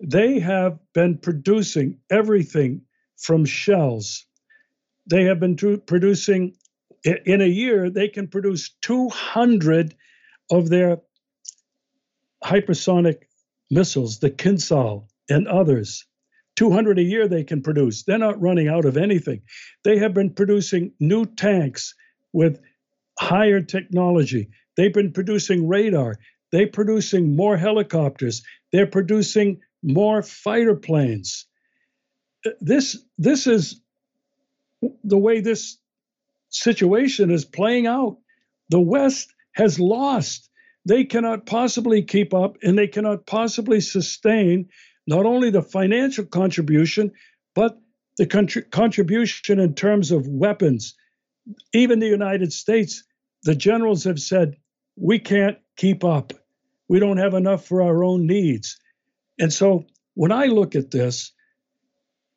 They 0.00 0.38
have 0.38 0.78
been 0.94 1.18
producing 1.18 1.98
everything 2.08 2.82
from 3.16 3.44
shells. 3.44 4.26
They 5.10 5.24
have 5.24 5.40
been 5.40 5.56
producing, 5.86 6.54
in 7.04 7.42
a 7.42 7.46
year, 7.46 7.90
they 7.90 8.08
can 8.08 8.28
produce 8.28 8.70
200 8.82 9.94
of 10.50 10.68
their 10.68 10.98
hypersonic 12.44 13.22
missiles, 13.70 14.20
the 14.20 14.30
Kinzhal 14.30 15.08
and 15.28 15.48
others. 15.48 16.06
200 16.56 16.98
a 16.98 17.02
year 17.02 17.26
they 17.26 17.44
can 17.44 17.62
produce. 17.62 18.04
They're 18.04 18.18
not 18.18 18.40
running 18.40 18.68
out 18.68 18.84
of 18.84 18.96
anything. 18.96 19.42
They 19.82 19.98
have 19.98 20.14
been 20.14 20.34
producing 20.34 20.92
new 21.00 21.26
tanks 21.26 21.94
with 22.32 22.60
higher 23.18 23.60
technology. 23.60 24.50
They've 24.76 24.92
been 24.92 25.12
producing 25.12 25.68
radar. 25.68 26.16
They're 26.52 26.68
producing 26.68 27.34
more 27.34 27.56
helicopters. 27.56 28.42
They're 28.72 28.86
producing 28.86 29.60
more 29.82 30.22
fighter 30.22 30.76
planes. 30.76 31.46
This, 32.60 32.96
this 33.18 33.46
is 33.46 33.80
the 35.04 35.18
way 35.18 35.40
this 35.40 35.78
situation 36.48 37.30
is 37.30 37.44
playing 37.44 37.86
out. 37.86 38.18
The 38.68 38.80
West 38.80 39.32
has 39.52 39.78
lost. 39.80 40.48
They 40.86 41.04
cannot 41.04 41.46
possibly 41.46 42.02
keep 42.02 42.32
up 42.32 42.56
and 42.62 42.78
they 42.78 42.86
cannot 42.88 43.26
possibly 43.26 43.80
sustain 43.80 44.68
not 45.06 45.26
only 45.26 45.50
the 45.50 45.62
financial 45.62 46.24
contribution, 46.24 47.12
but 47.54 47.78
the 48.16 48.26
contribution 48.70 49.58
in 49.58 49.74
terms 49.74 50.10
of 50.10 50.26
weapons, 50.28 50.94
even 51.72 51.98
the 51.98 52.06
United 52.06 52.52
States, 52.52 53.04
the 53.42 53.54
generals 53.54 54.04
have 54.04 54.20
said, 54.20 54.56
we 54.96 55.18
can't 55.18 55.58
keep 55.76 56.04
up. 56.04 56.32
We 56.88 57.00
don't 57.00 57.16
have 57.16 57.34
enough 57.34 57.66
for 57.66 57.82
our 57.82 58.04
own 58.04 58.26
needs. 58.26 58.78
And 59.38 59.52
so 59.52 59.86
when 60.14 60.32
I 60.32 60.46
look 60.46 60.74
at 60.74 60.90
this, 60.90 61.32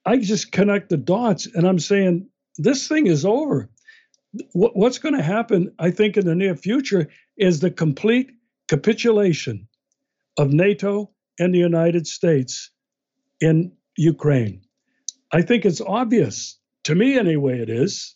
I 0.06 0.18
just 0.18 0.52
connect 0.52 0.89
the 0.89 0.98
dots 0.98 1.48
and 1.48 1.68
I'm 1.68 1.80
saying, 1.80 2.30
this 2.58 2.88
thing 2.88 3.08
is 3.08 3.26
over. 3.26 3.70
What's 4.54 4.97
going 4.97 5.16
to 5.16 5.24
happen, 5.24 5.74
I 5.78 5.91
think, 5.91 6.18
in 6.18 6.26
the 6.26 6.36
near 6.36 6.56
future 6.56 7.10
is 7.38 7.60
the 7.60 7.70
complete 7.70 8.32
capitulation 8.68 9.68
of 10.38 10.51
NATO 10.51 11.12
and 11.39 11.54
the 11.54 11.60
United 11.60 12.08
States 12.08 12.72
in 13.39 13.74
Ukraine. 13.95 14.62
I 15.32 15.41
think 15.41 15.66
it's 15.66 15.82
obvious. 15.82 16.58
To 16.86 16.95
me, 16.95 17.18
anyway, 17.18 17.60
it 17.60 17.70
is. 17.70 18.16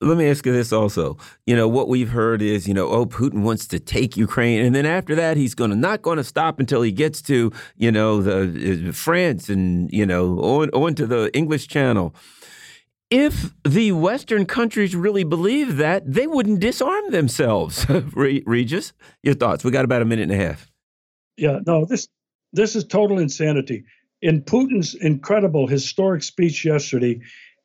Let 0.00 0.18
me 0.18 0.28
ask 0.28 0.44
you 0.44 0.52
this 0.52 0.72
also. 0.72 1.16
You 1.46 1.56
know, 1.56 1.68
what 1.68 1.88
we've 1.88 2.10
heard 2.10 2.42
is, 2.42 2.68
you 2.68 2.74
know, 2.74 2.88
oh, 2.88 3.06
Putin 3.06 3.42
wants 3.42 3.66
to 3.68 3.78
take 3.78 4.16
Ukraine. 4.16 4.64
And 4.64 4.74
then 4.74 4.84
after 4.84 5.14
that, 5.14 5.36
he's 5.36 5.54
going 5.54 5.70
to 5.70 5.76
not 5.76 6.02
going 6.02 6.18
to 6.18 6.24
stop 6.24 6.58
until 6.60 6.82
he 6.82 6.92
gets 6.92 7.22
to, 7.22 7.52
you 7.76 7.90
know, 7.90 8.20
the 8.20 8.88
uh, 8.88 8.92
France 8.92 9.48
and, 9.48 9.90
you 9.92 10.04
know, 10.04 10.38
on, 10.40 10.70
on 10.70 10.94
to 10.96 11.06
the 11.06 11.30
English 11.34 11.68
Channel. 11.68 12.14
If 13.10 13.54
the 13.64 13.92
Western 13.92 14.46
countries 14.46 14.96
really 14.96 15.24
believe 15.24 15.76
that, 15.76 16.02
they 16.10 16.26
wouldn't 16.26 16.60
disarm 16.60 17.10
themselves. 17.10 17.86
Regis, 18.14 18.92
your 19.22 19.34
thoughts? 19.34 19.62
We 19.62 19.70
got 19.70 19.84
about 19.84 20.02
a 20.02 20.06
minute 20.06 20.30
and 20.30 20.32
a 20.32 20.44
half. 20.44 20.70
Yeah, 21.36 21.60
no, 21.66 21.84
this 21.84 22.08
this 22.52 22.76
is 22.76 22.84
total 22.84 23.18
insanity. 23.18 23.84
In 24.22 24.42
Putin's 24.42 24.94
incredible 24.94 25.66
historic 25.66 26.22
speech 26.22 26.64
yesterday, 26.64 27.20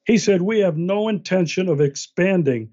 he 0.06 0.18
said, 0.18 0.42
We 0.42 0.60
have 0.60 0.78
no 0.78 1.08
intention 1.08 1.70
of 1.70 1.80
expanding. 1.80 2.72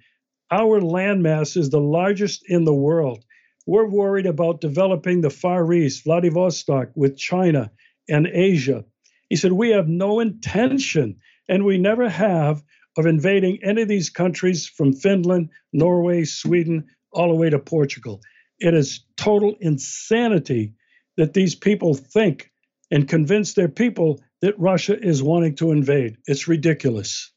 Our 0.50 0.80
landmass 0.80 1.56
is 1.56 1.70
the 1.70 1.80
largest 1.80 2.42
in 2.48 2.64
the 2.64 2.74
world. 2.74 3.24
We're 3.66 3.88
worried 3.88 4.26
about 4.26 4.60
developing 4.60 5.20
the 5.20 5.30
Far 5.30 5.70
East, 5.72 6.04
Vladivostok, 6.04 6.88
with 6.94 7.18
China 7.18 7.70
and 8.08 8.26
Asia. 8.26 8.84
He 9.28 9.36
said, 9.36 9.52
We 9.52 9.70
have 9.70 9.88
no 9.88 10.20
intention, 10.20 11.18
and 11.48 11.64
we 11.64 11.78
never 11.78 12.08
have, 12.08 12.62
of 12.96 13.06
invading 13.06 13.58
any 13.62 13.82
of 13.82 13.88
these 13.88 14.10
countries 14.10 14.66
from 14.66 14.92
Finland, 14.92 15.50
Norway, 15.72 16.24
Sweden, 16.24 16.84
all 17.12 17.28
the 17.28 17.34
way 17.34 17.50
to 17.50 17.58
Portugal. 17.58 18.20
It 18.58 18.74
is 18.74 19.04
total 19.16 19.54
insanity 19.60 20.72
that 21.16 21.34
these 21.34 21.54
people 21.54 21.94
think 21.94 22.50
and 22.90 23.08
convince 23.08 23.54
their 23.54 23.68
people 23.68 24.20
that 24.40 24.58
Russia 24.58 24.98
is 25.00 25.22
wanting 25.22 25.56
to 25.56 25.72
invade. 25.72 26.16
It's 26.26 26.48
ridiculous. 26.48 27.32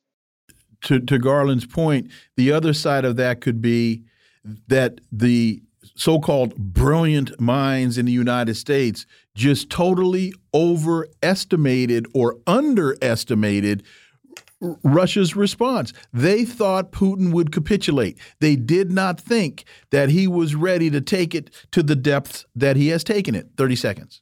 To, 0.83 0.99
to 0.99 1.17
Garland's 1.17 1.65
point, 1.65 2.11
the 2.37 2.51
other 2.51 2.73
side 2.73 3.03
of 3.03 3.17
that 3.17 3.41
could 3.41 3.61
be 3.61 4.03
that 4.67 5.01
the 5.11 5.61
so 5.99 6.17
called 6.17 6.55
brilliant 6.55 7.39
minds 7.41 7.97
in 7.97 8.05
the 8.05 8.11
United 8.11 8.55
States 8.55 9.05
just 9.35 9.69
totally 9.69 10.33
overestimated 10.53 12.07
or 12.13 12.37
underestimated 12.47 13.83
Russia's 14.61 15.35
response. 15.35 15.91
They 16.13 16.45
thought 16.45 16.91
Putin 16.91 17.33
would 17.33 17.51
capitulate. 17.51 18.17
They 18.39 18.55
did 18.55 18.91
not 18.91 19.19
think 19.19 19.65
that 19.91 20.09
he 20.09 20.25
was 20.25 20.55
ready 20.55 20.89
to 20.89 21.01
take 21.01 21.35
it 21.35 21.49
to 21.71 21.83
the 21.83 21.95
depths 21.95 22.45
that 22.55 22.77
he 22.77 22.87
has 22.89 23.03
taken 23.03 23.35
it. 23.35 23.49
30 23.57 23.75
seconds. 23.75 24.21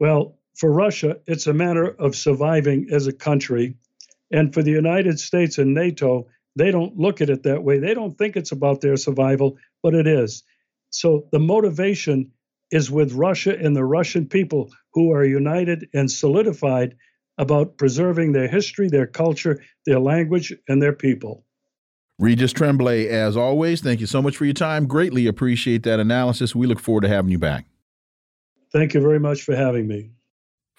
Well, 0.00 0.36
for 0.56 0.72
Russia, 0.72 1.18
it's 1.26 1.46
a 1.46 1.54
matter 1.54 1.86
of 1.86 2.16
surviving 2.16 2.88
as 2.90 3.06
a 3.06 3.12
country. 3.12 3.76
And 4.32 4.52
for 4.52 4.62
the 4.62 4.70
United 4.70 5.20
States 5.20 5.58
and 5.58 5.74
NATO, 5.74 6.26
they 6.56 6.70
don't 6.70 6.96
look 6.96 7.20
at 7.20 7.30
it 7.30 7.42
that 7.44 7.62
way. 7.62 7.78
They 7.78 7.94
don't 7.94 8.16
think 8.18 8.36
it's 8.36 8.52
about 8.52 8.80
their 8.80 8.96
survival, 8.96 9.56
but 9.82 9.94
it 9.94 10.06
is. 10.06 10.42
So 10.90 11.28
the 11.32 11.38
motivation 11.38 12.32
is 12.70 12.90
with 12.90 13.12
Russia 13.12 13.56
and 13.56 13.74
the 13.74 13.84
Russian 13.84 14.26
people 14.26 14.70
who 14.94 15.12
are 15.12 15.24
united 15.24 15.88
and 15.94 16.10
solidified 16.10 16.96
about 17.38 17.78
preserving 17.78 18.32
their 18.32 18.48
history, 18.48 18.88
their 18.88 19.06
culture, 19.06 19.62
their 19.86 19.98
language, 19.98 20.52
and 20.68 20.82
their 20.82 20.92
people. 20.92 21.44
Regis 22.18 22.52
Tremblay, 22.52 23.08
as 23.08 23.36
always, 23.36 23.80
thank 23.80 24.00
you 24.00 24.06
so 24.06 24.20
much 24.20 24.36
for 24.36 24.44
your 24.44 24.52
time. 24.52 24.86
Greatly 24.86 25.26
appreciate 25.26 25.84
that 25.84 25.98
analysis. 25.98 26.54
We 26.54 26.66
look 26.66 26.78
forward 26.78 27.00
to 27.02 27.08
having 27.08 27.30
you 27.30 27.38
back. 27.38 27.64
Thank 28.72 28.92
you 28.92 29.00
very 29.00 29.18
much 29.18 29.42
for 29.42 29.56
having 29.56 29.88
me. 29.88 30.10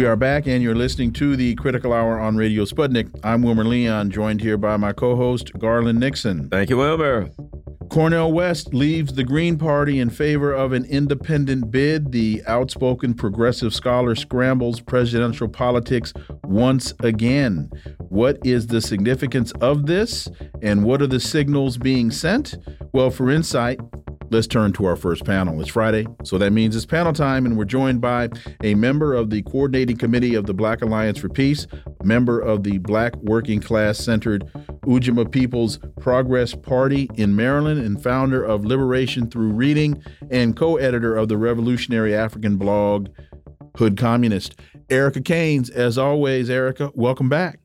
We 0.00 0.06
are 0.06 0.16
back, 0.16 0.46
and 0.46 0.62
you're 0.62 0.74
listening 0.74 1.12
to 1.12 1.36
the 1.36 1.54
Critical 1.56 1.92
Hour 1.92 2.18
on 2.18 2.34
Radio 2.34 2.64
Sputnik. 2.64 3.10
I'm 3.22 3.42
Wilmer 3.42 3.66
Leon, 3.66 4.10
joined 4.10 4.40
here 4.40 4.56
by 4.56 4.78
my 4.78 4.94
co 4.94 5.14
host, 5.14 5.52
Garland 5.58 6.00
Nixon. 6.00 6.48
Thank 6.48 6.70
you, 6.70 6.78
Wilmer. 6.78 7.28
Cornel 7.90 8.32
West 8.32 8.72
leaves 8.72 9.12
the 9.12 9.24
Green 9.24 9.58
Party 9.58 9.98
in 9.98 10.08
favor 10.08 10.54
of 10.54 10.72
an 10.72 10.86
independent 10.86 11.70
bid. 11.70 12.12
The 12.12 12.42
outspoken 12.46 13.12
progressive 13.12 13.74
scholar 13.74 14.14
scrambles 14.14 14.80
presidential 14.80 15.48
politics 15.48 16.14
once 16.44 16.94
again. 17.00 17.68
What 17.98 18.38
is 18.42 18.68
the 18.68 18.80
significance 18.80 19.52
of 19.60 19.84
this, 19.84 20.28
and 20.62 20.82
what 20.82 21.02
are 21.02 21.08
the 21.08 21.20
signals 21.20 21.76
being 21.76 22.10
sent? 22.10 22.54
Well, 22.94 23.10
for 23.10 23.30
insight, 23.30 23.80
let's 24.30 24.46
turn 24.46 24.72
to 24.72 24.86
our 24.86 24.96
first 24.96 25.24
panel. 25.24 25.60
It's 25.60 25.70
Friday, 25.70 26.06
so 26.24 26.38
that 26.38 26.52
means 26.52 26.76
it's 26.76 26.86
panel 26.86 27.12
time, 27.12 27.44
and 27.44 27.58
we're 27.58 27.64
joined 27.64 28.00
by 28.00 28.30
a 28.62 28.74
member 28.74 29.14
of 29.14 29.30
the 29.30 29.42
coordinating 29.42 29.96
committee 29.96 30.34
of 30.34 30.46
the 30.46 30.54
Black 30.54 30.82
Alliance 30.82 31.18
for 31.18 31.28
Peace, 31.28 31.66
member 32.02 32.40
of 32.40 32.62
the 32.62 32.78
Black 32.78 33.14
Working 33.16 33.60
Class 33.60 33.98
Centered 33.98 34.48
Ujamaa 34.82 35.30
People's 35.30 35.78
Progress 36.00 36.54
Party 36.54 37.10
in 37.16 37.34
Maryland, 37.34 37.80
and 37.80 38.02
founder 38.02 38.42
of 38.42 38.64
Liberation 38.64 39.28
Through 39.28 39.52
Reading, 39.52 40.02
and 40.30 40.56
co 40.56 40.76
editor 40.76 41.16
of 41.16 41.28
the 41.28 41.36
revolutionary 41.36 42.14
African 42.14 42.56
blog 42.56 43.08
Hood 43.76 43.96
Communist. 43.96 44.58
Erica 44.88 45.20
Caines, 45.20 45.70
as 45.70 45.98
always, 45.98 46.48
Erica, 46.48 46.90
welcome 46.94 47.28
back. 47.28 47.60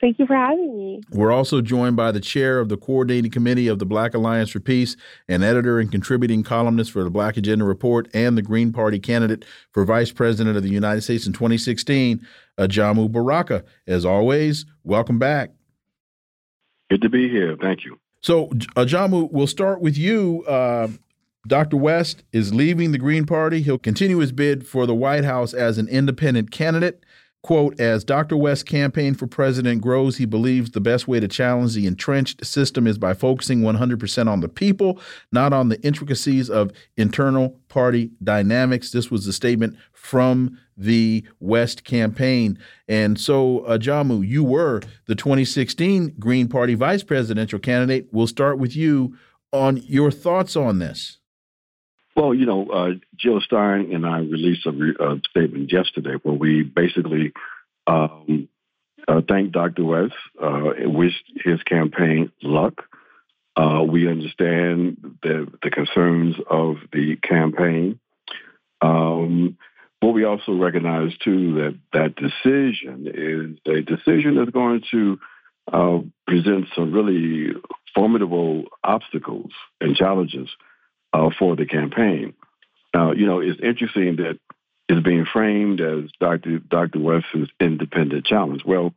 Thank 0.00 0.18
you 0.18 0.26
for 0.26 0.36
having 0.36 0.76
me. 0.76 1.00
We're 1.10 1.32
also 1.32 1.62
joined 1.62 1.96
by 1.96 2.12
the 2.12 2.20
chair 2.20 2.58
of 2.60 2.68
the 2.68 2.76
coordinating 2.76 3.30
committee 3.30 3.66
of 3.66 3.78
the 3.78 3.86
Black 3.86 4.12
Alliance 4.12 4.50
for 4.50 4.60
Peace 4.60 4.94
and 5.26 5.42
editor 5.42 5.80
and 5.80 5.90
contributing 5.90 6.42
columnist 6.42 6.92
for 6.92 7.02
the 7.02 7.10
Black 7.10 7.38
Agenda 7.38 7.64
Report 7.64 8.06
and 8.12 8.36
the 8.36 8.42
Green 8.42 8.72
Party 8.72 8.98
candidate 8.98 9.46
for 9.72 9.84
Vice 9.86 10.12
President 10.12 10.54
of 10.54 10.62
the 10.62 10.68
United 10.68 11.00
States 11.00 11.26
in 11.26 11.32
2016, 11.32 12.24
Ajamu 12.58 13.10
Baraka. 13.10 13.64
As 13.86 14.04
always, 14.04 14.66
welcome 14.84 15.18
back. 15.18 15.52
Good 16.90 17.00
to 17.00 17.08
be 17.08 17.30
here. 17.30 17.56
Thank 17.58 17.84
you. 17.86 17.98
So, 18.20 18.48
Ajamu, 18.76 19.30
we'll 19.32 19.46
start 19.46 19.80
with 19.80 19.96
you. 19.96 20.44
Uh, 20.46 20.88
Dr. 21.46 21.76
West 21.76 22.22
is 22.32 22.52
leaving 22.52 22.92
the 22.92 22.98
Green 22.98 23.24
Party. 23.24 23.62
He'll 23.62 23.78
continue 23.78 24.18
his 24.18 24.32
bid 24.32 24.66
for 24.66 24.84
the 24.84 24.94
White 24.94 25.24
House 25.24 25.54
as 25.54 25.78
an 25.78 25.88
independent 25.88 26.50
candidate. 26.50 27.04
Quote, 27.46 27.78
as 27.78 28.02
Dr. 28.02 28.36
West's 28.36 28.64
campaign 28.64 29.14
for 29.14 29.28
president 29.28 29.80
grows, 29.80 30.16
he 30.16 30.24
believes 30.24 30.72
the 30.72 30.80
best 30.80 31.06
way 31.06 31.20
to 31.20 31.28
challenge 31.28 31.74
the 31.74 31.86
entrenched 31.86 32.44
system 32.44 32.88
is 32.88 32.98
by 32.98 33.14
focusing 33.14 33.60
100% 33.60 34.26
on 34.26 34.40
the 34.40 34.48
people, 34.48 34.98
not 35.30 35.52
on 35.52 35.68
the 35.68 35.80
intricacies 35.82 36.50
of 36.50 36.72
internal 36.96 37.60
party 37.68 38.10
dynamics. 38.20 38.90
This 38.90 39.12
was 39.12 39.28
a 39.28 39.32
statement 39.32 39.76
from 39.92 40.58
the 40.76 41.24
West 41.38 41.84
campaign. 41.84 42.58
And 42.88 43.16
so, 43.16 43.60
uh, 43.60 43.78
Jamu, 43.78 44.26
you 44.26 44.42
were 44.42 44.82
the 45.06 45.14
2016 45.14 46.16
Green 46.18 46.48
Party 46.48 46.74
vice 46.74 47.04
presidential 47.04 47.60
candidate. 47.60 48.08
We'll 48.10 48.26
start 48.26 48.58
with 48.58 48.74
you 48.74 49.16
on 49.52 49.76
your 49.76 50.10
thoughts 50.10 50.56
on 50.56 50.80
this. 50.80 51.18
Well, 52.16 52.34
you 52.34 52.46
know, 52.46 52.66
uh, 52.70 52.90
Jill 53.14 53.42
Stein 53.42 53.92
and 53.92 54.06
I 54.06 54.20
released 54.20 54.66
a, 54.66 54.72
re- 54.72 54.96
a, 54.98 55.20
statement 55.28 55.70
yesterday 55.70 56.14
where 56.22 56.34
we 56.34 56.62
basically 56.62 57.34
um, 57.86 58.48
uh, 59.06 59.20
thanked 59.28 59.52
Dr. 59.52 59.84
West, 59.84 60.14
uh, 60.42 60.70
wished 60.78 61.30
his 61.44 61.62
campaign 61.62 62.32
luck. 62.42 62.84
Uh, 63.54 63.82
we 63.86 64.08
understand 64.08 65.18
the, 65.22 65.46
the 65.62 65.70
concerns 65.70 66.36
of 66.50 66.76
the 66.90 67.16
campaign. 67.16 68.00
Um, 68.80 69.58
but 70.00 70.08
we 70.08 70.24
also 70.24 70.52
recognize, 70.52 71.12
too, 71.22 71.54
that 71.54 71.78
that 71.92 72.16
decision 72.16 73.06
is 73.12 73.74
a 73.74 73.82
decision 73.82 74.36
that's 74.36 74.50
going 74.50 74.82
to 74.90 75.18
uh, 75.70 75.98
present 76.26 76.66
some 76.74 76.92
really 76.92 77.52
formidable 77.94 78.64
obstacles 78.82 79.50
and 79.80 79.96
challenges 79.96 80.48
uh, 81.12 81.30
for 81.38 81.56
the 81.56 81.66
campaign. 81.66 82.34
Now, 82.94 83.12
you 83.12 83.26
know, 83.26 83.40
it's 83.40 83.60
interesting 83.60 84.16
that 84.16 84.38
it's 84.88 85.04
being 85.04 85.26
framed 85.30 85.80
as 85.80 86.10
Dr. 86.20 86.58
Dr. 86.58 87.00
West's 87.00 87.50
independent 87.60 88.24
challenge. 88.24 88.62
Well, 88.64 88.94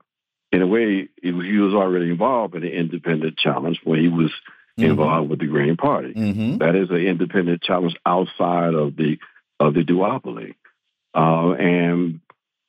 in 0.51 0.61
a 0.61 0.67
way, 0.67 1.09
he 1.21 1.31
was 1.31 1.73
already 1.73 2.09
involved 2.09 2.55
in 2.55 2.61
the 2.61 2.71
independent 2.71 3.37
challenge 3.37 3.79
when 3.83 3.99
he 3.99 4.07
was 4.07 4.31
mm-hmm. 4.77 4.85
involved 4.91 5.29
with 5.29 5.39
the 5.39 5.47
Green 5.47 5.77
Party. 5.77 6.13
Mm-hmm. 6.13 6.57
That 6.57 6.75
is 6.75 6.89
an 6.89 6.97
independent 6.97 7.61
challenge 7.61 7.95
outside 8.05 8.73
of 8.73 8.95
the 8.95 9.17
of 9.59 9.73
the 9.73 9.83
duopoly. 9.83 10.55
Uh, 11.13 11.51
and 11.53 12.21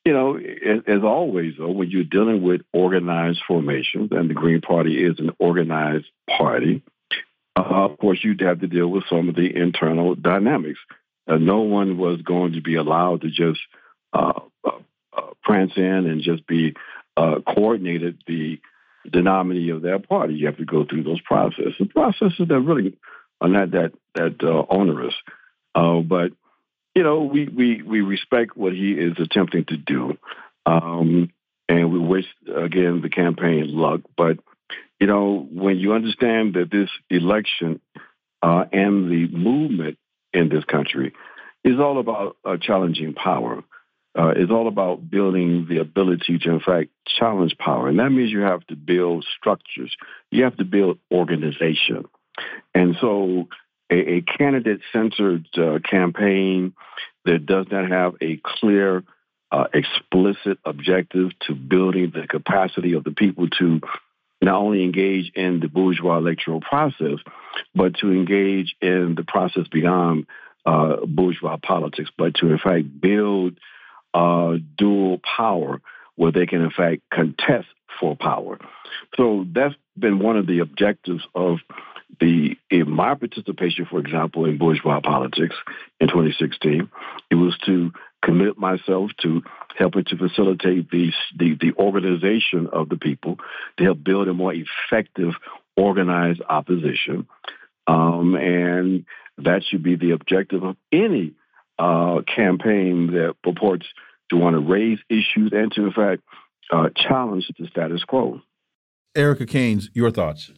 you 0.04 0.12
know, 0.12 0.36
as, 0.36 0.82
as, 0.86 1.02
always, 1.04 1.54
though, 1.58 1.70
when 1.70 1.90
you're 1.90 2.04
dealing 2.04 2.42
with 2.42 2.62
organized 2.72 3.40
formations, 3.46 4.10
and 4.12 4.30
the 4.30 4.34
Green 4.34 4.60
Party 4.60 5.04
is 5.04 5.18
an 5.18 5.30
organized 5.38 6.06
party, 6.38 6.82
uh, 7.56 7.62
of 7.62 7.98
course, 7.98 8.18
you'd 8.22 8.40
have 8.40 8.60
to 8.60 8.66
deal 8.66 8.88
with 8.88 9.04
some 9.08 9.28
of 9.28 9.34
the 9.34 9.54
internal 9.54 10.14
dynamics. 10.14 10.78
Uh, 11.26 11.36
no 11.36 11.60
one 11.60 11.98
was 11.98 12.22
going 12.22 12.52
to 12.52 12.60
be 12.60 12.76
allowed 12.76 13.22
to 13.22 13.30
just 13.30 13.60
uh, 14.12 14.40
uh, 14.64 14.70
uh 15.16 15.30
prance 15.42 15.72
in 15.76 15.82
and 15.84 16.22
just 16.22 16.46
be 16.46 16.74
coordinated 17.16 18.22
the 18.26 18.58
nominee 19.04 19.70
of 19.70 19.82
their 19.82 19.98
party. 19.98 20.34
You 20.34 20.46
have 20.46 20.56
to 20.56 20.64
go 20.64 20.84
through 20.84 21.02
those 21.02 21.20
processes. 21.20 21.74
Processes 21.92 22.48
that 22.48 22.60
really 22.60 22.96
are 23.40 23.48
not 23.48 23.72
that 23.72 23.92
that 24.14 24.66
onerous, 24.70 25.14
but 25.74 26.32
you 26.94 27.02
know, 27.02 27.22
we, 27.22 27.48
we, 27.48 27.82
we 27.82 28.00
respect 28.00 28.56
what 28.56 28.72
he 28.72 28.92
is 28.92 29.14
attempting 29.18 29.64
to 29.66 29.76
do. 29.76 30.18
Um, 30.66 31.30
and 31.68 31.92
we 31.92 31.98
wish, 31.98 32.26
again, 32.54 33.00
the 33.00 33.08
campaign 33.08 33.66
luck. 33.68 34.00
But, 34.16 34.38
you 34.98 35.06
know, 35.06 35.46
when 35.50 35.78
you 35.78 35.92
understand 35.92 36.54
that 36.54 36.70
this 36.70 36.90
election 37.08 37.80
uh, 38.42 38.64
and 38.72 39.10
the 39.10 39.28
movement 39.28 39.98
in 40.32 40.48
this 40.48 40.64
country 40.64 41.12
is 41.64 41.78
all 41.78 41.98
about 41.98 42.36
uh, 42.44 42.56
challenging 42.60 43.14
power, 43.14 43.62
uh, 44.18 44.32
is 44.36 44.50
all 44.50 44.68
about 44.68 45.08
building 45.08 45.66
the 45.68 45.78
ability 45.78 46.38
to, 46.38 46.50
in 46.50 46.60
fact, 46.60 46.90
challenge 47.06 47.56
power. 47.58 47.88
And 47.88 47.98
that 47.98 48.10
means 48.10 48.30
you 48.30 48.40
have 48.40 48.66
to 48.66 48.76
build 48.76 49.24
structures, 49.38 49.94
you 50.30 50.44
have 50.44 50.56
to 50.56 50.64
build 50.64 50.98
organization. 51.12 52.04
And 52.74 52.96
so 53.00 53.48
a, 53.90 54.16
a 54.16 54.22
candidate 54.22 54.80
centered 54.92 55.46
uh, 55.56 55.78
campaign 55.88 56.74
that 57.24 57.46
does 57.46 57.66
not 57.70 57.90
have 57.90 58.14
a 58.20 58.40
clear, 58.42 59.04
uh, 59.52 59.64
explicit 59.74 60.58
objective 60.64 61.30
to 61.46 61.54
building 61.54 62.12
the 62.14 62.26
capacity 62.26 62.94
of 62.94 63.04
the 63.04 63.10
people 63.10 63.48
to 63.48 63.80
not 64.42 64.54
only 64.54 64.84
engage 64.84 65.32
in 65.34 65.60
the 65.60 65.68
bourgeois 65.68 66.18
electoral 66.18 66.60
process, 66.60 67.18
but 67.74 67.96
to 67.96 68.10
engage 68.10 68.74
in 68.80 69.14
the 69.16 69.24
process 69.24 69.66
beyond 69.70 70.26
uh, 70.66 70.96
bourgeois 71.06 71.56
politics, 71.56 72.10
but 72.16 72.34
to 72.34 72.50
in 72.50 72.58
fact 72.58 73.00
build 73.00 73.58
uh, 74.14 74.54
dual 74.76 75.18
power 75.18 75.80
where 76.16 76.32
they 76.32 76.46
can 76.46 76.62
in 76.62 76.70
fact 76.70 77.02
contest 77.12 77.68
for 77.98 78.16
power. 78.16 78.58
So 79.16 79.46
that's 79.52 79.74
been 79.98 80.18
one 80.18 80.36
of 80.36 80.46
the 80.46 80.60
objectives 80.60 81.22
of 81.34 81.58
the 82.18 82.56
in 82.70 82.90
my 82.90 83.14
participation, 83.14 83.86
for 83.86 84.00
example, 84.00 84.44
in 84.44 84.58
bourgeois 84.58 85.00
politics 85.00 85.54
in 86.00 86.08
2016, 86.08 86.90
it 87.30 87.34
was 87.34 87.56
to 87.66 87.92
commit 88.22 88.58
myself 88.58 89.10
to 89.22 89.42
helping 89.76 90.04
to 90.04 90.16
facilitate 90.16 90.90
the, 90.90 91.12
the, 91.36 91.56
the 91.60 91.72
organization 91.78 92.68
of 92.72 92.88
the 92.88 92.96
people 92.96 93.36
to 93.78 93.84
help 93.84 94.02
build 94.02 94.28
a 94.28 94.34
more 94.34 94.52
effective, 94.52 95.34
organized 95.76 96.42
opposition. 96.48 97.26
Um, 97.86 98.34
and 98.34 99.06
that 99.38 99.62
should 99.64 99.82
be 99.82 99.96
the 99.96 100.10
objective 100.12 100.62
of 100.62 100.76
any 100.92 101.32
uh, 101.78 102.20
campaign 102.34 103.12
that 103.12 103.36
purports 103.42 103.86
to 104.30 104.36
want 104.36 104.54
to 104.54 104.60
raise 104.60 104.98
issues 105.08 105.52
and 105.52 105.72
to, 105.72 105.86
in 105.86 105.92
fact, 105.92 106.22
uh, 106.70 106.88
challenge 106.94 107.50
the 107.58 107.66
status 107.68 108.04
quo. 108.04 108.40
Erica 109.16 109.46
Caines, 109.46 109.90
your 109.92 110.10
thoughts? 110.10 110.52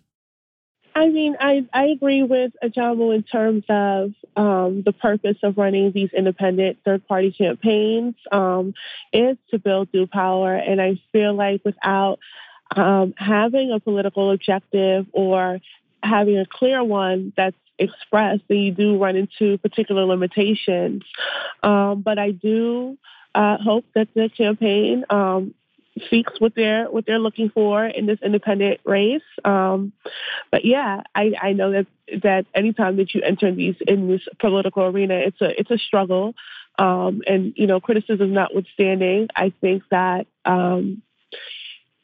I 0.94 1.08
mean, 1.08 1.36
I, 1.40 1.66
I 1.72 1.86
agree 1.86 2.22
with 2.22 2.52
Ajamu 2.62 3.14
in 3.14 3.22
terms 3.22 3.64
of 3.68 4.12
um, 4.36 4.82
the 4.82 4.92
purpose 4.92 5.38
of 5.42 5.56
running 5.56 5.92
these 5.92 6.10
independent 6.12 6.78
third 6.84 7.06
party 7.08 7.32
campaigns 7.32 8.14
um, 8.30 8.74
is 9.12 9.36
to 9.50 9.58
build 9.58 9.90
dual 9.90 10.06
power. 10.06 10.54
And 10.54 10.80
I 10.80 11.00
feel 11.12 11.34
like 11.34 11.62
without 11.64 12.18
um, 12.76 13.14
having 13.16 13.72
a 13.72 13.80
political 13.80 14.30
objective 14.30 15.06
or 15.12 15.60
having 16.02 16.38
a 16.38 16.46
clear 16.46 16.84
one 16.84 17.32
that's 17.36 17.56
expressed, 17.78 18.42
then 18.48 18.58
you 18.58 18.72
do 18.72 18.98
run 18.98 19.16
into 19.16 19.58
particular 19.58 20.04
limitations. 20.04 21.04
Um, 21.62 22.02
but 22.02 22.18
I 22.18 22.32
do 22.32 22.98
uh, 23.34 23.56
hope 23.58 23.86
that 23.94 24.08
the 24.14 24.28
campaign 24.28 25.04
um, 25.08 25.54
seeks 26.10 26.40
what 26.40 26.54
they're 26.54 26.90
what 26.90 27.06
they're 27.06 27.18
looking 27.18 27.50
for 27.50 27.84
in 27.84 28.06
this 28.06 28.18
independent 28.22 28.80
race. 28.84 29.22
Um, 29.44 29.92
but 30.50 30.64
yeah, 30.64 31.02
I, 31.14 31.32
I 31.40 31.52
know 31.52 31.72
that 31.72 31.86
that 32.22 32.46
anytime 32.54 32.96
that 32.96 33.14
you 33.14 33.22
enter 33.22 33.52
these 33.54 33.76
in 33.86 34.08
this 34.08 34.22
political 34.38 34.84
arena, 34.84 35.14
it's 35.14 35.40
a 35.40 35.58
it's 35.58 35.70
a 35.70 35.78
struggle. 35.78 36.34
Um, 36.78 37.20
and 37.26 37.52
you 37.56 37.66
know, 37.66 37.80
criticism 37.80 38.32
notwithstanding, 38.32 39.28
I 39.36 39.52
think 39.60 39.82
that 39.90 40.26
um, 40.44 41.02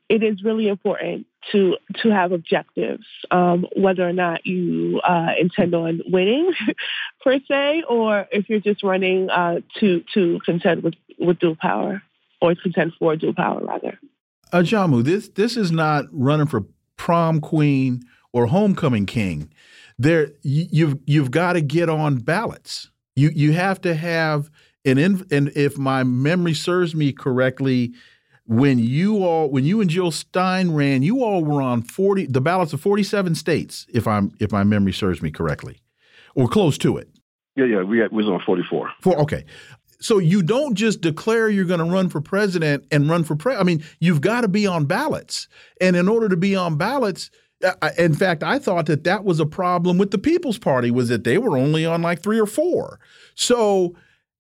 it 0.09 0.23
is 0.23 0.43
really 0.43 0.69
important 0.69 1.27
to 1.53 1.77
to 2.03 2.11
have 2.11 2.33
objectives, 2.33 3.07
um, 3.31 3.67
whether 3.75 4.07
or 4.07 4.13
not 4.13 4.47
you 4.47 5.01
uh, 5.01 5.33
intend 5.39 5.75
on 5.75 6.03
winning 6.07 6.53
per 7.25 7.39
se, 7.49 7.85
or 7.89 8.27
if 8.31 8.51
you're 8.51 8.61
just 8.61 8.83
running 8.83 9.31
uh, 9.31 9.61
to 9.81 10.05
to 10.15 10.41
contend 10.45 10.83
with 10.83 10.95
with 11.19 11.39
dual 11.39 11.57
power 11.57 12.03
or 12.41 12.55
contend 12.55 12.93
for 12.99 13.17
dual 13.17 13.35
power 13.35 13.61
rather. 13.65 13.99
Ajamu, 14.53 15.05
this 15.05 15.29
this 15.31 15.57
is 15.57 15.71
not 15.71 16.07
running 16.11 16.47
for 16.47 16.65
prom 16.97 17.41
queen 17.41 18.03
or 18.33 18.47
homecoming 18.47 19.07
king. 19.07 19.51
There, 19.99 20.31
you've 20.43 20.99
you've 21.07 21.31
got 21.31 21.55
to 21.55 21.61
get 21.61 21.89
on 21.89 22.17
ballots. 22.17 22.91
You 23.17 23.31
you 23.35 23.53
have 23.53 23.81
to 23.83 23.95
have 23.95 24.51
an 24.85 24.99
in, 24.99 25.27
and 25.31 25.51
if 25.55 25.77
my 25.77 26.05
memory 26.05 26.55
serves 26.55 26.95
me 26.95 27.13
correctly, 27.13 27.93
when 28.47 28.79
you 28.79 29.25
all 29.25 29.51
when 29.51 29.65
you 29.65 29.81
and 29.81 29.91
Jill 29.91 30.11
Stein 30.11 30.73
ran, 30.73 31.03
you 31.03 31.23
all 31.23 31.45
were 31.45 31.61
on 31.61 31.83
forty 31.83 32.27
the 32.27 32.41
ballots 32.41 32.73
of 32.73 32.81
forty 32.81 33.03
seven 33.03 33.35
states, 33.35 33.87
if 33.93 34.07
I'm 34.07 34.33
if 34.39 34.53
my 34.53 34.65
memory 34.65 34.93
serves 34.93 35.21
me 35.21 35.31
correctly, 35.31 35.83
or 36.35 36.49
close 36.49 36.79
to 36.79 36.97
it. 36.97 37.09
Yeah, 37.57 37.65
yeah, 37.65 37.83
we, 37.83 37.99
had, 37.99 38.13
we 38.13 38.19
was 38.19 38.29
on 38.29 38.41
forty 38.47 38.63
four. 38.63 38.91
Four, 39.01 39.19
okay 39.23 39.45
so 40.01 40.19
you 40.19 40.43
don't 40.43 40.75
just 40.75 41.01
declare 41.01 41.49
you're 41.49 41.65
going 41.65 41.81
to 41.81 41.85
run 41.85 42.09
for 42.09 42.21
president 42.21 42.87
and 42.91 43.11
run 43.11 43.25
for 43.25 43.37
pre. 43.37 43.55
I 43.55 43.63
mean, 43.63 43.83
you've 44.01 44.21
got 44.21 44.43
to 44.43 44.49
be 44.49 44.67
on 44.67 44.87
ballots, 44.87 45.49
and 45.81 45.97
in 45.97 46.09
order 46.09 46.29
to 46.29 46.37
be 46.37 46.55
on 46.55 46.77
ballots, 46.77 47.31
uh, 47.65 47.91
in 47.99 48.15
fact, 48.15 48.43
I 48.43 48.59
thought 48.59 48.87
that 48.87 49.05
that 49.05 49.25
was 49.25 49.41
a 49.41 49.47
problem 49.47 49.99
with 49.99 50.11
the 50.11 50.19
People's 50.19 50.59
Party 50.59 50.91
was 50.91 51.09
that 51.09 51.25
they 51.25 51.39
were 51.39 51.57
only 51.57 51.85
on 51.85 52.03
like 52.03 52.23
three 52.23 52.39
or 52.39 52.47
four. 52.47 53.01
So 53.35 53.97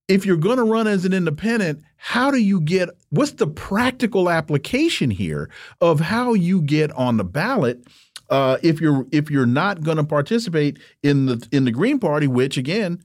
if 0.06 0.24
you're 0.24 0.36
going 0.36 0.58
to 0.58 0.64
run 0.64 0.86
as 0.86 1.04
an 1.04 1.12
independent, 1.12 1.82
how 1.96 2.30
do 2.30 2.38
you 2.38 2.60
get? 2.60 2.88
What's 3.10 3.32
the 3.32 3.46
practical 3.46 4.30
application 4.30 5.10
here 5.10 5.50
of 5.80 6.00
how 6.00 6.34
you 6.34 6.62
get 6.62 6.92
on 6.92 7.16
the 7.16 7.24
ballot? 7.24 7.84
Uh, 8.30 8.58
if 8.62 8.80
you're 8.80 9.06
if 9.10 9.30
you're 9.30 9.46
not 9.46 9.82
going 9.82 9.96
to 9.96 10.04
participate 10.04 10.78
in 11.02 11.26
the 11.26 11.48
in 11.50 11.64
the 11.64 11.72
Green 11.72 11.98
Party, 11.98 12.26
which 12.26 12.56
again, 12.56 13.02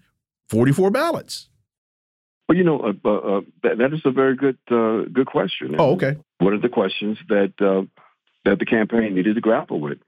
44 0.49 0.91
ballots. 0.91 1.49
Well, 2.47 2.57
you 2.57 2.63
know, 2.63 2.79
uh, 2.79 2.93
uh, 3.05 3.09
uh, 3.09 3.41
that, 3.63 3.77
that 3.77 3.93
is 3.93 4.01
a 4.05 4.11
very 4.11 4.35
good 4.35 4.57
uh, 4.69 5.03
good 5.11 5.27
question. 5.27 5.75
Oh, 5.77 5.93
okay. 5.93 6.17
One 6.39 6.53
of 6.53 6.61
the 6.61 6.69
questions 6.69 7.17
that 7.29 7.53
uh, 7.61 7.83
that 8.45 8.59
the 8.59 8.65
campaign 8.65 9.15
needed 9.15 9.35
to 9.35 9.41
grapple 9.41 9.79
with. 9.79 9.99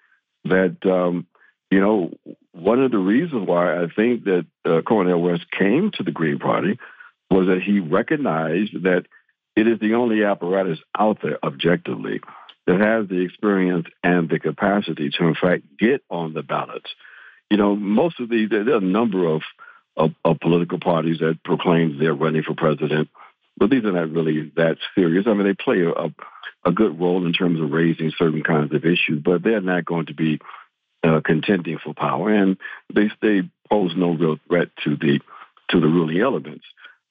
That 0.43 0.77
um, 0.85 1.27
you 1.71 1.79
know, 1.79 2.11
one 2.51 2.83
of 2.83 2.91
the 2.91 2.97
reasons 2.97 3.47
why 3.47 3.81
I 3.81 3.87
think 3.95 4.25
that 4.25 4.45
uh, 4.65 4.81
Cornel 4.81 5.21
West 5.21 5.45
came 5.51 5.91
to 5.95 6.03
the 6.03 6.11
Green 6.11 6.39
Party 6.39 6.77
was 7.29 7.47
that 7.47 7.61
he 7.65 7.79
recognized 7.79 8.83
that 8.83 9.05
it 9.55 9.67
is 9.67 9.79
the 9.79 9.95
only 9.95 10.23
apparatus 10.23 10.79
out 10.97 11.19
there, 11.23 11.43
objectively, 11.43 12.19
that 12.67 12.79
has 12.79 13.07
the 13.07 13.21
experience 13.21 13.87
and 14.03 14.29
the 14.29 14.39
capacity 14.39 15.09
to, 15.09 15.23
in 15.25 15.35
fact, 15.35 15.63
get 15.79 16.03
on 16.09 16.33
the 16.33 16.43
ballots. 16.43 16.89
You 17.49 17.57
know, 17.57 17.75
most 17.75 18.19
of 18.19 18.29
the 18.29 18.47
there 18.47 18.73
are 18.73 18.77
a 18.77 18.81
number 18.81 19.27
of 19.27 19.41
of, 19.97 20.11
of 20.23 20.39
political 20.39 20.79
parties 20.79 21.19
that 21.19 21.43
proclaim 21.43 21.97
they're 21.99 22.13
running 22.13 22.43
for 22.43 22.55
president. 22.55 23.09
But 23.57 23.69
these 23.69 23.85
are 23.85 23.91
not 23.91 24.11
really 24.11 24.51
that 24.55 24.77
serious. 24.95 25.25
I 25.27 25.33
mean, 25.33 25.45
they 25.47 25.53
play 25.53 25.81
a, 25.81 26.13
a 26.67 26.71
good 26.71 26.99
role 26.99 27.25
in 27.25 27.33
terms 27.33 27.61
of 27.61 27.71
raising 27.71 28.11
certain 28.17 28.43
kinds 28.43 28.73
of 28.73 28.83
issues, 28.83 29.21
but 29.23 29.43
they're 29.43 29.61
not 29.61 29.85
going 29.85 30.07
to 30.07 30.13
be 30.13 30.39
uh, 31.03 31.21
contending 31.23 31.77
for 31.83 31.93
power, 31.93 32.33
and 32.33 32.57
they 32.93 33.09
they 33.21 33.43
pose 33.69 33.93
no 33.95 34.11
real 34.11 34.37
threat 34.47 34.69
to 34.83 34.95
the 34.97 35.19
to 35.69 35.79
the 35.79 35.87
ruling 35.87 36.19
elements. 36.19 36.65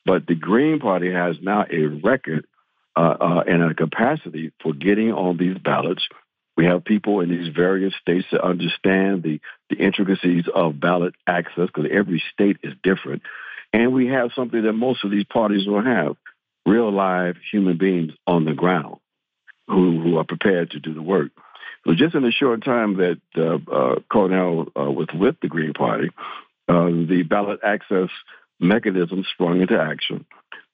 But 0.04 0.26
the 0.26 0.34
Green 0.34 0.80
Party 0.80 1.10
has 1.12 1.36
now 1.40 1.64
a 1.70 1.86
record 1.86 2.46
uh, 2.96 3.16
uh, 3.20 3.44
and 3.46 3.62
a 3.62 3.74
capacity 3.74 4.52
for 4.62 4.72
getting 4.72 5.12
on 5.12 5.36
these 5.36 5.56
ballots 5.58 6.06
We 6.56 6.66
have 6.66 6.84
people 6.84 7.20
in 7.20 7.30
these 7.30 7.52
various 7.54 7.94
states 8.00 8.26
that 8.30 8.44
understand 8.44 9.22
the, 9.22 9.40
the 9.70 9.76
intricacies 9.76 10.44
of 10.52 10.78
ballot 10.78 11.14
access 11.26 11.66
because 11.66 11.90
every 11.90 12.22
state 12.32 12.58
is 12.62 12.74
different. 12.82 13.22
And 13.72 13.92
we 13.92 14.08
have 14.08 14.30
something 14.36 14.62
that 14.62 14.72
most 14.72 15.04
of 15.04 15.10
these 15.10 15.24
parties 15.24 15.66
will 15.66 15.82
have 15.82 16.16
real 16.64 16.92
live 16.92 17.36
human 17.50 17.76
beings 17.76 18.12
on 18.26 18.44
the 18.44 18.52
ground 18.52 18.96
who, 19.66 20.00
who 20.00 20.16
are 20.18 20.24
prepared 20.24 20.70
to 20.70 20.80
do 20.80 20.94
the 20.94 21.02
work. 21.02 21.32
So 21.86 21.94
just 21.94 22.14
in 22.14 22.22
the 22.22 22.30
short 22.30 22.64
time 22.64 22.96
that 22.96 23.20
uh, 23.36 23.58
uh, 23.70 24.00
Cornel 24.10 24.68
uh, 24.76 24.90
was 24.90 25.08
with 25.12 25.36
the 25.42 25.48
Green 25.48 25.74
Party, 25.74 26.10
uh, 26.68 26.86
the 26.86 27.24
ballot 27.28 27.60
access 27.62 28.08
mechanism 28.58 29.24
sprung 29.32 29.60
into 29.60 29.78
action. 29.78 30.24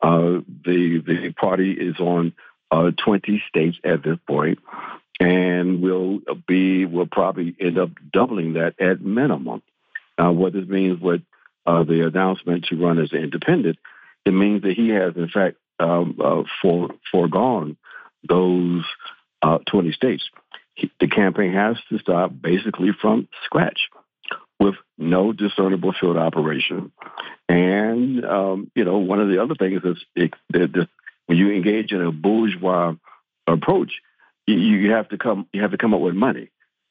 Uh, 0.01 0.41
the 0.65 1.03
the 1.05 1.33
party 1.33 1.73
is 1.73 1.99
on 1.99 2.33
uh, 2.71 2.91
20 3.05 3.43
states 3.49 3.77
at 3.85 4.03
this 4.03 4.19
point, 4.27 4.59
and 5.21 5.83
we'll 5.83 6.21
be 6.49 6.87
we'll 6.87 7.07
probably 7.07 7.55
end 7.61 7.79
up 7.79 7.91
doubling 8.13 8.55
that 8.55 8.75
at 8.81 9.01
minimum. 9.01 9.63
Uh, 10.19 10.33
what 10.33 10.53
this 10.53 10.67
means 10.67 11.01
with 11.01 11.23
uh, 11.67 11.85
the 11.85 12.07
announcement 12.07 12.65
to 12.65 12.77
run 12.77 12.99
as 12.99 13.13
an 13.13 13.19
independent, 13.19 13.79
it 14.25 14.33
means 14.33 14.63
that 14.63 14.73
he 14.73 14.89
has 14.89 15.15
in 15.17 15.29
fact 15.29 15.57
um, 15.79 16.19
uh, 16.23 16.43
for, 16.61 16.91
foregone 17.11 17.77
those 18.29 18.85
uh, 19.43 19.59
20 19.71 19.93
states. 19.93 20.29
He, 20.75 20.91
the 21.01 21.09
campaign 21.09 21.53
has 21.53 21.77
to 21.89 21.99
start 21.99 22.41
basically 22.41 22.91
from 23.01 23.29
scratch 23.45 23.89
with 24.59 24.75
no 24.99 25.33
discernible 25.33 25.95
field 25.99 26.19
operation. 26.19 26.93
And, 27.49 28.25
um, 28.25 28.71
you 28.75 28.85
know, 28.85 28.99
one 28.99 29.21
of 29.21 29.29
the 29.29 29.43
other 29.43 29.55
things 29.55 29.83
is 29.85 29.97
it, 30.15 30.35
that 30.51 30.89
when 31.27 31.39
you 31.39 31.51
engage 31.53 31.93
in 31.93 32.03
a 32.03 32.13
bourgeois 32.13 32.95
approach, 33.47 33.93
you, 34.55 34.79
you 34.79 34.93
have 34.93 35.09
to 35.11 35.19
come 35.19 35.47
you 35.53 35.63
have 35.63 35.71
to 35.73 35.79
come 35.79 35.95
up 35.95 36.01
with 36.01 36.15
money 36.15 36.51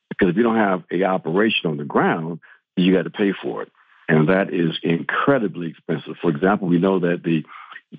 because 0.10 0.30
if 0.30 0.38
you 0.38 0.44
don't 0.44 0.58
have 0.58 0.84
a 0.92 1.04
operation 1.04 1.70
on 1.70 1.78
the 1.78 1.86
ground, 1.86 2.40
you 2.76 2.94
got 2.94 3.04
to 3.04 3.10
pay 3.10 3.34
for 3.42 3.64
it, 3.64 3.72
and 4.08 4.30
that 4.30 4.54
is 4.54 4.78
incredibly 4.84 5.70
expensive. 5.70 6.16
For 6.22 6.30
example, 6.30 6.68
we 6.68 6.80
know 6.80 7.00
that 7.00 7.24
the 7.24 7.44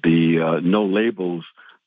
the 0.03 0.41
uh, 0.41 0.61
no 0.61 0.85
labels 0.85 1.45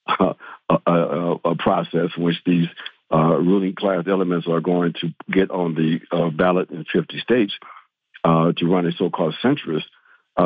uh, 0.07 0.33
uh, 0.69 0.77
uh, 0.85 1.35
uh 1.43 1.55
process 1.57 2.09
in 2.17 2.23
which 2.23 2.37
these 2.45 2.67
ruling 3.11 3.75
class 3.75 4.05
elements 4.07 4.47
are 4.47 4.59
going 4.59 4.93
to 4.93 5.13
get 5.31 5.51
on 5.51 5.75
the 5.75 6.31
ballot 6.31 6.71
in 6.71 6.83
50 6.91 7.19
states 7.19 7.53
to 8.25 8.53
run 8.63 8.87
a 8.87 8.91
so-called 8.93 9.35
centrist, 9.43 9.83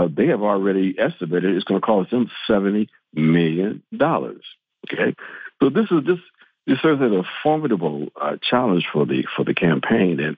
they 0.09 0.27
have 0.27 0.41
already 0.41 0.95
estimated 0.99 1.55
it's 1.55 1.63
going 1.63 1.79
to 1.79 1.85
cost 1.85 2.11
them 2.11 2.29
70 2.45 2.89
million 3.13 3.83
dollars. 3.95 4.43
Okay, 4.91 5.15
so 5.61 5.69
this 5.69 5.85
is 5.91 6.03
this 6.05 6.19
this 6.67 6.79
serves 6.81 7.01
as 7.01 7.11
a 7.11 7.23
formidable 7.41 8.09
uh, 8.21 8.35
challenge 8.41 8.85
for 8.91 9.05
the 9.05 9.23
for 9.35 9.45
the 9.45 9.53
campaign, 9.53 10.19
and 10.19 10.37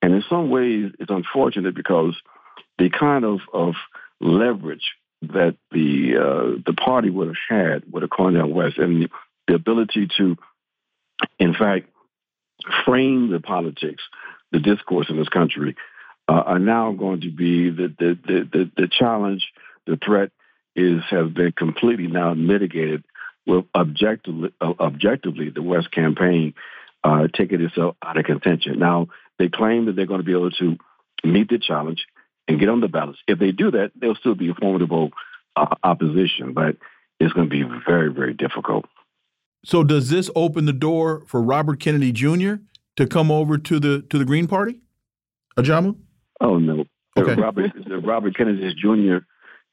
and 0.00 0.14
in 0.14 0.24
some 0.28 0.50
ways 0.50 0.90
it's 0.98 1.10
unfortunate 1.10 1.74
because 1.74 2.14
the 2.78 2.88
kind 2.88 3.24
of 3.24 3.40
of 3.52 3.74
leverage 4.20 4.94
that 5.22 5.56
the 5.70 6.16
uh, 6.16 6.62
the 6.64 6.72
party 6.72 7.10
would 7.10 7.28
have 7.28 7.36
had 7.48 7.92
with 7.92 8.02
a 8.02 8.08
Cornel 8.08 8.52
West. 8.52 8.78
And 8.78 9.02
the, 9.02 9.08
the 9.48 9.54
ability 9.54 10.08
to, 10.16 10.36
in 11.38 11.54
fact, 11.54 11.88
frame 12.84 13.30
the 13.30 13.40
politics, 13.40 14.02
the 14.52 14.58
discourse 14.58 15.08
in 15.08 15.16
this 15.16 15.28
country, 15.28 15.76
uh, 16.28 16.32
are 16.32 16.58
now 16.58 16.92
going 16.92 17.20
to 17.20 17.30
be 17.30 17.70
the 17.70 17.94
the, 17.98 18.18
the 18.26 18.48
the 18.50 18.70
the 18.76 18.88
challenge, 18.88 19.46
the 19.86 19.98
threat 20.02 20.30
is 20.74 21.02
has 21.10 21.30
been 21.30 21.52
completely 21.52 22.06
now 22.06 22.34
mitigated 22.34 23.04
with 23.46 23.64
objectively, 23.74 24.52
uh, 24.60 24.72
objectively 24.80 25.50
the 25.50 25.62
West 25.62 25.90
campaign 25.90 26.54
uh, 27.04 27.28
taking 27.32 27.60
itself 27.60 27.96
out 28.02 28.18
of 28.18 28.24
contention. 28.24 28.78
Now, 28.78 29.08
they 29.38 29.48
claim 29.48 29.86
that 29.86 29.96
they're 29.96 30.06
going 30.06 30.20
to 30.20 30.24
be 30.24 30.32
able 30.32 30.50
to 30.52 30.76
meet 31.24 31.48
the 31.48 31.58
challenge 31.58 32.06
and 32.48 32.58
get 32.58 32.68
on 32.68 32.80
the 32.80 32.88
ballot. 32.88 33.16
If 33.28 33.38
they 33.38 33.52
do 33.52 33.70
that, 33.70 33.92
they'll 34.00 34.16
still 34.16 34.34
be 34.34 34.50
a 34.50 34.54
formidable 34.54 35.10
uh, 35.54 35.74
opposition, 35.82 36.52
but 36.52 36.76
it's 37.20 37.32
going 37.32 37.48
to 37.48 37.50
be 37.50 37.64
very, 37.86 38.12
very 38.12 38.34
difficult. 38.34 38.86
So, 39.64 39.82
does 39.82 40.10
this 40.10 40.30
open 40.36 40.66
the 40.66 40.72
door 40.72 41.24
for 41.26 41.42
Robert 41.42 41.80
Kennedy 41.80 42.12
Jr. 42.12 42.54
to 42.96 43.06
come 43.06 43.32
over 43.32 43.58
to 43.58 43.80
the 43.80 44.02
to 44.10 44.18
the 44.18 44.24
Green 44.24 44.46
Party, 44.46 44.76
Ajamu? 45.56 45.96
Oh 46.40 46.58
no, 46.58 46.84
okay. 47.18 47.34
Robert 47.34 47.72
Robert 48.04 48.36
Kennedy 48.36 48.72
Jr 48.74 49.24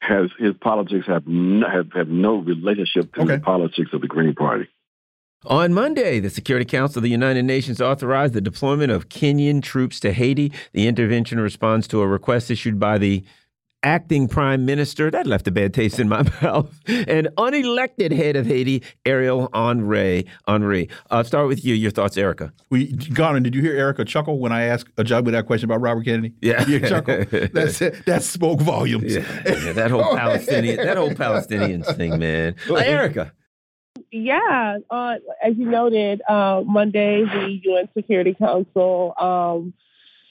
has 0.06 0.30
his 0.38 0.54
politics 0.60 1.06
have 1.06 1.26
no, 1.26 1.68
have, 1.68 1.92
have 1.92 2.08
no 2.08 2.36
relationship 2.36 3.12
to 3.14 3.22
okay. 3.22 3.36
the 3.36 3.40
politics 3.40 3.90
of 3.92 4.00
the 4.00 4.06
Green 4.06 4.34
Party. 4.34 4.68
On 5.46 5.74
Monday, 5.74 6.20
the 6.20 6.30
Security 6.30 6.64
Council 6.64 7.00
of 7.00 7.02
the 7.02 7.10
United 7.10 7.42
Nations 7.42 7.78
authorized 7.80 8.32
the 8.32 8.40
deployment 8.40 8.90
of 8.90 9.10
Kenyan 9.10 9.62
troops 9.62 10.00
to 10.00 10.12
Haiti. 10.12 10.50
The 10.72 10.86
intervention 10.86 11.38
responds 11.38 11.86
to 11.88 12.00
a 12.00 12.06
request 12.06 12.50
issued 12.50 12.80
by 12.80 12.96
the 12.96 13.24
acting 13.84 14.26
prime 14.26 14.64
minister. 14.64 15.10
That 15.10 15.26
left 15.26 15.46
a 15.46 15.52
bad 15.52 15.72
taste 15.72 16.00
in 16.00 16.08
my 16.08 16.22
mouth. 16.42 16.74
And 16.86 17.28
unelected 17.36 18.10
head 18.10 18.34
of 18.34 18.46
Haiti, 18.46 18.82
Ariel 19.04 19.48
Henry. 19.54 20.26
Henry. 20.48 20.88
Uh, 21.10 21.22
start 21.22 21.46
with 21.46 21.64
you. 21.64 21.74
Your 21.74 21.90
thoughts, 21.90 22.16
Erica. 22.16 22.52
We, 22.70 22.92
Garland, 22.92 23.44
did 23.44 23.54
you 23.54 23.62
hear 23.62 23.76
Erica 23.76 24.04
chuckle 24.04 24.38
when 24.38 24.50
I 24.50 24.62
asked 24.62 24.94
Ajamu 24.96 25.26
with 25.26 25.34
that 25.34 25.46
question 25.46 25.66
about 25.66 25.80
Robert 25.80 26.04
Kennedy? 26.04 26.32
Yeah, 26.40 26.66
you 26.66 26.80
chuckle. 26.80 27.24
That's 27.52 27.78
that 27.78 28.22
spoke 28.22 28.60
volumes. 28.60 29.14
Yeah, 29.14 29.42
yeah 29.44 29.72
that 29.72 29.90
whole 29.90 30.02
Palestinian, 30.16 30.76
that 30.78 30.96
whole 30.96 31.14
Palestinian 31.14 31.82
thing, 31.82 32.18
man. 32.18 32.56
Uh, 32.68 32.76
Erica. 32.76 33.32
Yeah, 34.10 34.78
uh, 34.90 35.14
as 35.42 35.56
you 35.56 35.68
noted, 35.68 36.22
uh, 36.28 36.62
Monday 36.64 37.24
the 37.24 37.60
UN 37.64 37.88
Security 37.96 38.34
Council, 38.34 39.12
um, 39.18 39.74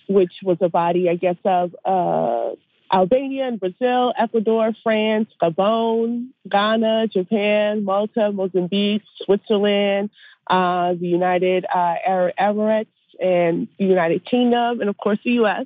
which 0.07 0.31
was 0.41 0.57
a 0.61 0.69
body, 0.69 1.09
I 1.09 1.15
guess, 1.15 1.35
of 1.43 1.75
uh, 1.85 2.55
Albania 2.93 3.47
and 3.47 3.59
Brazil, 3.59 4.13
Ecuador, 4.17 4.71
France, 4.83 5.27
Gabon, 5.41 6.27
Ghana, 6.47 7.07
Japan, 7.07 7.83
Malta, 7.83 8.31
Mozambique, 8.31 9.01
Switzerland, 9.23 10.11
uh, 10.47 10.93
the 10.93 11.07
United 11.07 11.65
uh, 11.65 11.95
Arab 12.05 12.35
Emirates, 12.39 12.87
and 13.19 13.67
the 13.79 13.85
United 13.85 14.25
Kingdom, 14.25 14.79
and 14.79 14.89
of 14.89 14.97
course 14.97 15.19
the 15.23 15.31
U.S. 15.31 15.65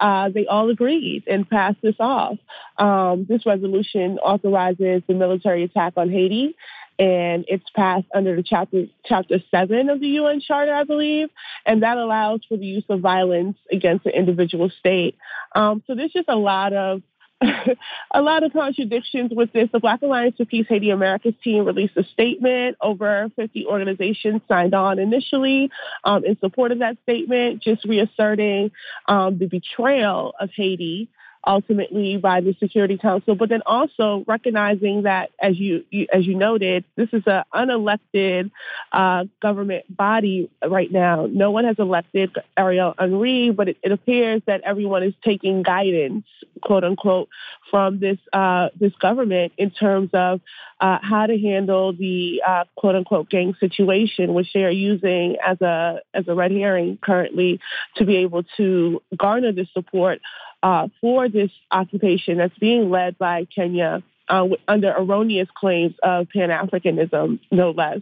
Uh, 0.00 0.28
they 0.30 0.46
all 0.46 0.70
agreed 0.70 1.24
and 1.26 1.48
passed 1.48 1.78
this 1.82 1.96
off. 2.00 2.36
Um, 2.78 3.26
this 3.28 3.44
resolution 3.44 4.18
authorizes 4.18 5.02
the 5.06 5.14
military 5.14 5.64
attack 5.64 5.94
on 5.96 6.10
Haiti 6.10 6.54
and 6.98 7.44
it's 7.48 7.64
passed 7.74 8.06
under 8.14 8.36
the 8.36 8.42
chapter 8.42 8.86
chapter 9.04 9.38
seven 9.50 9.90
of 9.90 10.00
the 10.00 10.08
UN 10.08 10.40
Charter, 10.40 10.74
I 10.74 10.84
believe, 10.84 11.28
and 11.66 11.82
that 11.82 11.98
allows 11.98 12.40
for 12.48 12.56
the 12.56 12.66
use 12.66 12.84
of 12.88 13.00
violence 13.00 13.56
against 13.70 14.06
an 14.06 14.12
individual 14.12 14.70
state. 14.78 15.16
Um, 15.54 15.82
so 15.86 15.94
there's 15.94 16.12
just 16.12 16.28
a 16.28 16.36
lot 16.36 16.72
of 16.72 17.02
a 18.14 18.22
lot 18.22 18.42
of 18.42 18.52
contradictions 18.52 19.32
with 19.34 19.52
this. 19.52 19.68
The 19.72 19.80
Black 19.80 20.02
Alliance 20.02 20.36
for 20.36 20.44
Peace 20.44 20.66
Haiti 20.68 20.90
Americas 20.90 21.34
team 21.42 21.64
released 21.64 21.96
a 21.96 22.04
statement. 22.04 22.76
Over 22.80 23.28
50 23.36 23.66
organizations 23.66 24.40
signed 24.48 24.74
on 24.74 24.98
initially 24.98 25.70
um, 26.04 26.24
in 26.24 26.38
support 26.38 26.72
of 26.72 26.78
that 26.78 26.96
statement, 27.02 27.62
just 27.62 27.84
reasserting 27.84 28.70
um, 29.06 29.38
the 29.38 29.46
betrayal 29.46 30.34
of 30.40 30.50
Haiti 30.54 31.08
ultimately 31.46 32.16
by 32.16 32.40
the 32.40 32.54
Security 32.58 32.96
Council, 32.96 33.34
but 33.34 33.48
then 33.48 33.62
also 33.66 34.24
recognizing 34.26 35.02
that, 35.02 35.30
as 35.40 35.58
you, 35.58 35.84
you 35.90 36.06
as 36.12 36.26
you 36.26 36.34
noted, 36.34 36.84
this 36.96 37.08
is 37.12 37.22
an 37.26 37.44
unelected 37.52 38.50
uh, 38.92 39.24
government 39.40 39.84
body 39.94 40.50
right 40.66 40.90
now. 40.90 41.26
No 41.30 41.50
one 41.50 41.64
has 41.64 41.76
elected 41.78 42.34
Ariel 42.56 42.94
Henry, 42.98 43.50
but 43.50 43.68
it, 43.68 43.76
it, 43.82 43.92
appears 43.92 44.42
that 44.46 44.62
everyone 44.62 45.02
is 45.02 45.14
taking 45.24 45.62
guidance, 45.62 46.24
quote 46.62 46.84
unquote, 46.84 47.28
from 47.70 48.00
this 48.00 48.18
uh, 48.32 48.68
this 48.78 48.92
government 49.00 49.52
in 49.56 49.70
terms 49.70 50.10
of 50.12 50.40
uh, 50.80 50.98
how 51.02 51.26
to 51.26 51.38
handle 51.38 51.92
the 51.92 52.42
uh, 52.46 52.64
quote 52.76 52.94
unquote 52.94 53.30
gang 53.30 53.54
situation, 53.60 54.34
which 54.34 54.52
they 54.52 54.64
are 54.64 54.70
using 54.70 55.36
as 55.44 55.60
a 55.60 56.00
as 56.12 56.26
a 56.28 56.34
red 56.34 56.50
herring 56.50 56.98
currently 57.02 57.60
to 57.96 58.04
be 58.04 58.16
able 58.16 58.42
to 58.56 59.02
garner 59.16 59.52
the 59.52 59.66
support 59.72 60.20
uh, 60.64 60.88
for 61.02 61.28
this 61.28 61.50
occupation 61.70 62.38
that's 62.38 62.58
being 62.58 62.90
led 62.90 63.18
by 63.18 63.44
Kenya 63.54 64.02
uh, 64.30 64.48
under 64.66 64.94
erroneous 64.96 65.48
claims 65.54 65.94
of 66.02 66.26
Pan 66.30 66.48
Africanism, 66.48 67.38
no 67.52 67.72
less. 67.72 68.00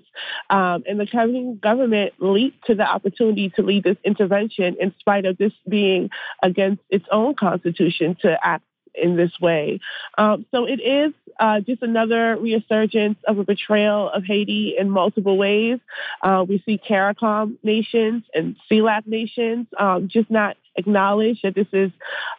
Um, 0.48 0.84
and 0.86 1.00
the 1.00 1.06
Kenyan 1.06 1.60
government 1.60 2.12
leaped 2.20 2.66
to 2.66 2.76
the 2.76 2.84
opportunity 2.84 3.50
to 3.56 3.62
lead 3.62 3.82
this 3.82 3.96
intervention 4.04 4.76
in 4.78 4.94
spite 5.00 5.24
of 5.24 5.36
this 5.38 5.52
being 5.68 6.10
against 6.40 6.80
its 6.88 7.04
own 7.10 7.34
constitution 7.34 8.16
to 8.22 8.38
act 8.40 8.62
in 8.94 9.16
this 9.16 9.32
way. 9.40 9.80
Um, 10.18 10.46
so 10.50 10.66
it 10.66 10.80
is 10.80 11.12
uh, 11.38 11.60
just 11.60 11.82
another 11.82 12.36
resurgence 12.36 13.18
of 13.26 13.38
a 13.38 13.44
betrayal 13.44 14.10
of 14.10 14.24
Haiti 14.24 14.74
in 14.78 14.90
multiple 14.90 15.36
ways. 15.36 15.78
Uh, 16.22 16.44
we 16.48 16.62
see 16.64 16.78
CARICOM 16.78 17.58
nations 17.62 18.24
and 18.34 18.56
CELAC 18.70 19.06
nations 19.06 19.66
um, 19.78 20.08
just 20.08 20.30
not 20.30 20.56
acknowledge 20.76 21.42
that 21.42 21.54
this 21.54 21.68
is 21.72 21.90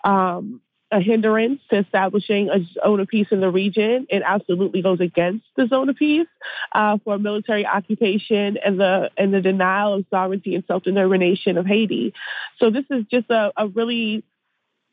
um, 0.03 0.61
a 0.93 1.01
hindrance 1.01 1.59
to 1.69 1.79
establishing 1.79 2.49
a 2.49 2.59
zone 2.79 2.99
of 2.99 3.07
peace 3.07 3.27
in 3.31 3.41
the 3.41 3.49
region. 3.49 4.05
It 4.09 4.21
absolutely 4.25 4.83
goes 4.83 4.99
against 4.99 5.45
the 5.57 5.67
zone 5.67 5.89
of 5.89 5.95
peace 5.95 6.27
uh, 6.71 6.99
for 7.03 7.17
military 7.17 7.65
occupation 7.65 8.57
and 8.63 8.79
the 8.79 9.09
and 9.17 9.33
the 9.33 9.41
denial 9.41 9.95
of 9.95 10.05
sovereignty 10.11 10.53
and 10.53 10.63
self 10.67 10.83
determination 10.83 11.57
of 11.57 11.65
Haiti. 11.65 12.13
So 12.59 12.69
this 12.69 12.85
is 12.91 13.05
just 13.09 13.29
a, 13.31 13.51
a 13.57 13.67
really 13.67 14.23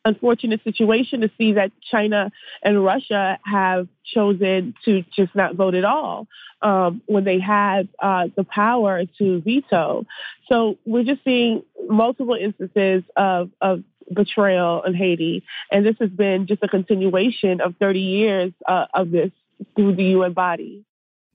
unfortunate 0.05 0.63
situation 0.65 1.21
to 1.21 1.31
see 1.37 1.53
that 1.53 1.73
China 1.91 2.31
and 2.63 2.83
Russia 2.83 3.39
have 3.45 3.89
chosen 4.05 4.75
to 4.85 5.05
just 5.15 5.35
not 5.35 5.55
vote 5.55 5.75
at 5.75 5.85
all 5.85 6.27
um, 6.63 7.03
when 7.07 7.25
they 7.25 7.39
had 7.39 7.89
uh, 7.99 8.29
the 8.37 8.45
power 8.45 9.03
to 9.19 9.41
veto. 9.43 10.07
So 10.49 10.79
we're 10.87 11.05
just 11.05 11.23
seeing 11.25 11.63
multiple 11.89 12.35
instances 12.35 13.03
of, 13.17 13.51
of 13.61 13.83
betrayal 14.13 14.83
in 14.83 14.95
Haiti, 14.95 15.45
and 15.71 15.87
this 15.87 15.97
has 16.01 16.11
been 16.11 16.47
just 16.47 16.63
a 16.63 16.69
continuation 16.69 17.61
of 17.61 17.77
30 17.79 18.01
years 18.01 18.53
uh, 18.67 18.87
of 18.93 19.11
this 19.11 19.31
through 19.77 19.97
the 19.97 20.05
UN 20.05 20.33
body. 20.33 20.85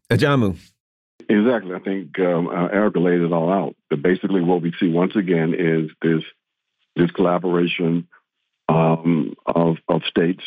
Ajamu. 0.10 0.58
Exactly. 1.28 1.74
I 1.74 1.80
think 1.80 2.20
um, 2.20 2.48
uh, 2.48 2.68
Erica 2.68 3.00
laid 3.00 3.22
it 3.22 3.32
all 3.32 3.52
out. 3.52 3.76
But 3.90 4.02
basically, 4.02 4.42
what 4.42 4.62
we 4.62 4.74
see 4.80 4.90
once 4.90 5.16
again 5.16 5.56
is 5.58 5.90
this 6.02 6.24
this 6.96 7.12
collaboration 7.12 8.08
um, 8.68 9.36
of, 9.46 9.78
of 9.88 10.02
states 10.10 10.44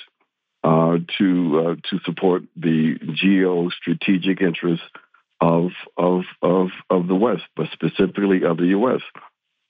uh, 0.65 0.99
to 1.19 1.61
uh, 1.61 1.74
to 1.89 2.01
support 2.05 2.43
the 2.57 2.97
geostrategic 3.24 4.43
interests 4.43 4.85
of, 5.40 5.70
of 5.97 6.23
of 6.43 6.69
of 6.90 7.07
the 7.07 7.15
West, 7.15 7.45
but 7.57 7.66
specifically 7.73 8.45
of 8.45 8.57
the 8.57 8.66
U.S. 8.66 9.01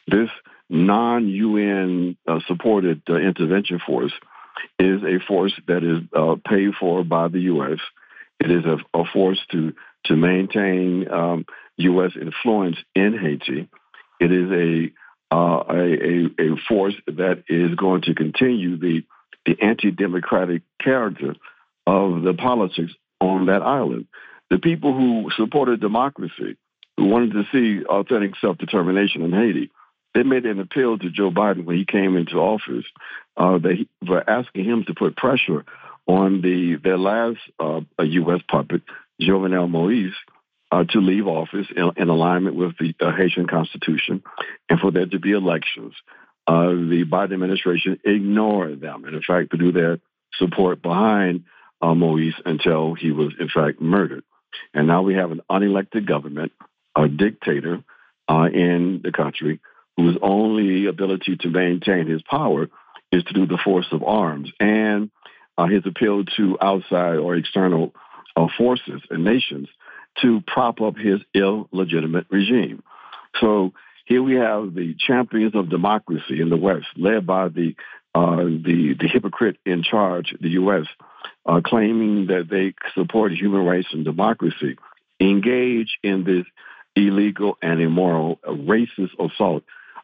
This 0.07 0.31
non-UN 0.71 2.17
uh, 2.27 2.41
supported 2.47 3.03
uh, 3.09 3.17
intervention 3.17 3.81
force 3.87 4.13
is 4.79 5.03
a 5.03 5.19
force 5.27 5.53
that 5.67 5.85
is 5.85 6.03
uh, 6.17 6.37
paid 6.49 6.71
for 6.81 7.05
by 7.05 7.29
the 7.29 7.41
U.S. 7.41 7.79
It 8.41 8.51
is 8.51 8.65
a, 8.65 8.79
a 8.99 9.05
force 9.13 9.39
to 9.53 9.75
to 10.07 10.17
maintain 10.17 11.07
um, 11.11 11.45
U.S. 11.77 12.13
influence 12.21 12.77
in 12.95 13.19
Haiti. 13.19 13.69
It 14.21 14.33
is 14.33 14.51
a 14.51 14.91
uh, 15.31 15.63
a, 15.69 16.27
a, 16.39 16.57
force 16.69 16.95
that 17.07 17.45
is 17.49 17.75
going 17.75 18.03
to 18.03 18.15
continue 18.15 18.79
the, 18.79 19.03
the 19.45 19.57
anti 19.61 19.91
democratic 19.91 20.63
character 20.81 21.35
of 21.87 22.23
the 22.23 22.35
politics 22.35 22.93
on 23.21 23.47
that 23.47 23.63
island. 23.63 24.07
The 24.51 24.59
people 24.59 24.95
who 24.95 25.31
supported 25.37 25.81
democracy, 25.81 26.57
who 26.97 27.05
wanted 27.07 27.33
to 27.33 27.45
see 27.53 27.85
authentic 27.85 28.37
self 28.41 28.57
determination 28.59 29.23
in 29.23 29.33
Haiti, 29.33 29.71
they 30.15 30.23
made 30.23 30.47
an 30.47 30.61
appeal 30.61 30.99
to 30.99 31.11
Joe 31.11 31.31
Biden 31.31 31.65
when 31.65 31.77
he 31.77 31.85
came 31.85 32.17
into 32.17 32.37
office. 32.37 32.87
Uh, 33.37 33.59
they 33.59 33.87
were 34.07 34.29
asking 34.29 34.65
him 34.65 34.85
to 34.87 34.95
put 34.95 35.17
pressure 35.17 35.65
on 36.07 36.41
the 36.41 36.77
their 36.83 36.99
last 36.99 37.39
uh, 37.61 37.81
U.S. 37.99 38.41
puppet, 38.51 38.83
Jovenel 39.21 39.69
Moise, 39.69 40.15
uh, 40.71 40.85
to 40.85 41.01
leave 41.01 41.27
office 41.27 41.67
in, 41.75 41.91
in 41.97 42.09
alignment 42.09 42.57
with 42.57 42.73
the 42.79 42.95
uh, 43.01 43.13
Haitian 43.17 43.47
Constitution 43.47 44.23
and 44.69 44.79
for 44.81 44.91
there 44.91 45.07
to 45.07 45.19
be 45.19 45.33
elections. 45.33 45.95
Uh, 46.47 46.69
the 46.71 47.05
Biden 47.11 47.35
administration 47.35 47.99
ignored 48.05 48.81
them 48.81 49.05
and, 49.05 49.15
in 49.15 49.23
fact, 49.23 49.51
to 49.51 49.57
do 49.57 49.73
their 49.73 49.99
support 50.39 50.83
behind 50.83 51.45
uh, 51.81 51.95
Moise 51.95 52.35
until 52.45 52.95
he 52.95 53.13
was, 53.13 53.33
in 53.39 53.49
fact, 53.49 53.81
murdered. 53.81 54.25
And 54.75 54.87
now 54.87 55.03
we 55.03 55.15
have 55.15 55.31
an 55.31 55.43
unelected 55.51 56.07
government, 56.07 56.53
a 56.97 57.09
dictator 57.09 57.83
uh, 58.29 58.49
in 58.53 59.01
the 59.03 59.13
country 59.13 59.61
whose 59.97 60.17
only 60.23 60.87
ability 60.87 61.37
to 61.37 61.49
maintain 61.49 62.07
his 62.07 62.23
power 62.23 62.69
is 63.11 63.25
to 63.25 63.35
do 63.35 63.47
the 63.47 63.59
force 63.63 63.87
of 63.91 64.03
arms. 64.03 64.51
And 64.61 65.11
uh, 65.57 65.67
his 65.67 65.83
appeal 65.87 66.25
to 66.37 66.59
outside 66.61 67.17
or 67.17 67.37
external 67.37 67.93
forces 68.57 69.03
and 69.11 69.25
nations 69.25 69.69
to 70.23 70.43
prop 70.47 70.81
up 70.81 70.97
his 70.97 71.21
illegitimate 71.35 72.27
regime. 72.31 72.83
So 73.41 73.73
here 74.07 74.23
we 74.23 74.35
have 74.35 74.75
the 74.75 74.95
champions 74.99 75.55
of 75.55 75.69
democracy 75.69 76.41
in 76.41 76.49
the 76.49 76.57
West, 76.57 76.87
led 76.97 77.27
by 77.27 77.49
the 77.49 77.75
uh, 78.15 78.37
the, 78.37 78.97
the 78.99 79.07
hypocrite 79.07 79.59
in 79.65 79.83
charge, 79.83 80.35
the 80.41 80.49
U.S., 80.51 80.87
uh, 81.47 81.61
claiming 81.65 82.27
that 82.29 82.49
they 82.51 82.75
support 82.95 83.33
human 83.33 83.65
rights 83.65 83.89
and 83.93 84.05
democracy, 84.05 84.77
engage 85.21 85.99
in 86.03 86.25
this 86.25 86.45
illegal 86.97 87.59
and 87.63 87.81
immoral 87.81 88.41
uh, 88.47 88.51
racist 88.51 89.13
assault. 89.21 89.63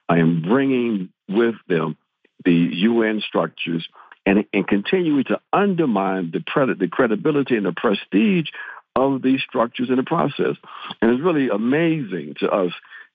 I 0.09 0.19
am 0.19 0.43
bringing 0.43 1.09
with 1.29 1.55
them 1.67 1.97
the 2.45 2.53
UN 2.53 3.23
structures 3.27 3.89
and, 4.27 4.45
and 4.53 4.67
continuing 4.69 5.25
to 5.25 5.41
undermine 5.53 6.31
the, 6.31 6.43
pre- 6.47 6.75
the 6.75 6.89
credibility 6.89 7.57
and 7.57 7.67
the 7.67 7.73
prestige 7.73 8.49
of 8.97 9.23
these 9.23 9.41
structures 9.43 9.91
in 9.91 9.97
the 9.97 10.03
process. 10.03 10.57
And 11.01 11.11
it's 11.11 11.23
really 11.23 11.49
amazing 11.49 12.35
to 12.41 12.49
us 12.49 12.73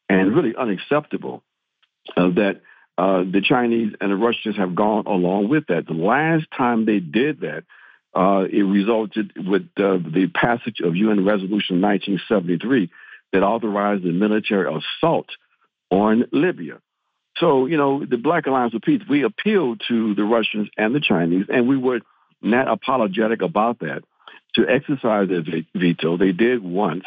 and 0.09 0.35
really 0.35 0.55
unacceptable 0.55 1.43
uh, 2.17 2.29
that 2.29 2.61
uh, 2.97 3.23
the 3.23 3.41
Chinese 3.41 3.93
and 4.01 4.11
the 4.11 4.15
Russians 4.15 4.57
have 4.57 4.75
gone 4.75 5.05
along 5.05 5.47
with 5.49 5.67
that. 5.67 5.87
The 5.87 5.93
last 5.93 6.45
time 6.55 6.85
they 6.85 6.99
did 6.99 7.41
that, 7.41 7.63
uh, 8.13 8.45
it 8.51 8.63
resulted 8.63 9.31
with 9.37 9.69
uh, 9.77 9.97
the 9.97 10.29
passage 10.33 10.81
of 10.83 10.95
UN 10.95 11.23
Resolution 11.25 11.79
1973 11.81 12.89
that 13.31 13.43
authorized 13.43 14.03
the 14.03 14.11
military 14.11 14.67
assault 14.67 15.27
on 15.91 16.25
Libya. 16.31 16.79
So, 17.37 17.67
you 17.67 17.77
know, 17.77 18.03
the 18.03 18.17
Black 18.17 18.47
Alliance 18.47 18.73
of 18.73 18.81
Peace, 18.81 19.01
we 19.07 19.23
appealed 19.23 19.81
to 19.87 20.15
the 20.15 20.23
Russians 20.23 20.67
and 20.77 20.93
the 20.93 20.99
Chinese, 20.99 21.45
and 21.47 21.69
we 21.69 21.77
were 21.77 22.01
not 22.41 22.67
apologetic 22.67 23.41
about 23.41 23.79
that 23.79 24.03
to 24.55 24.67
exercise 24.67 25.29
their 25.29 25.43
veto. 25.75 26.17
They 26.17 26.31
did 26.31 26.63
once, 26.63 27.05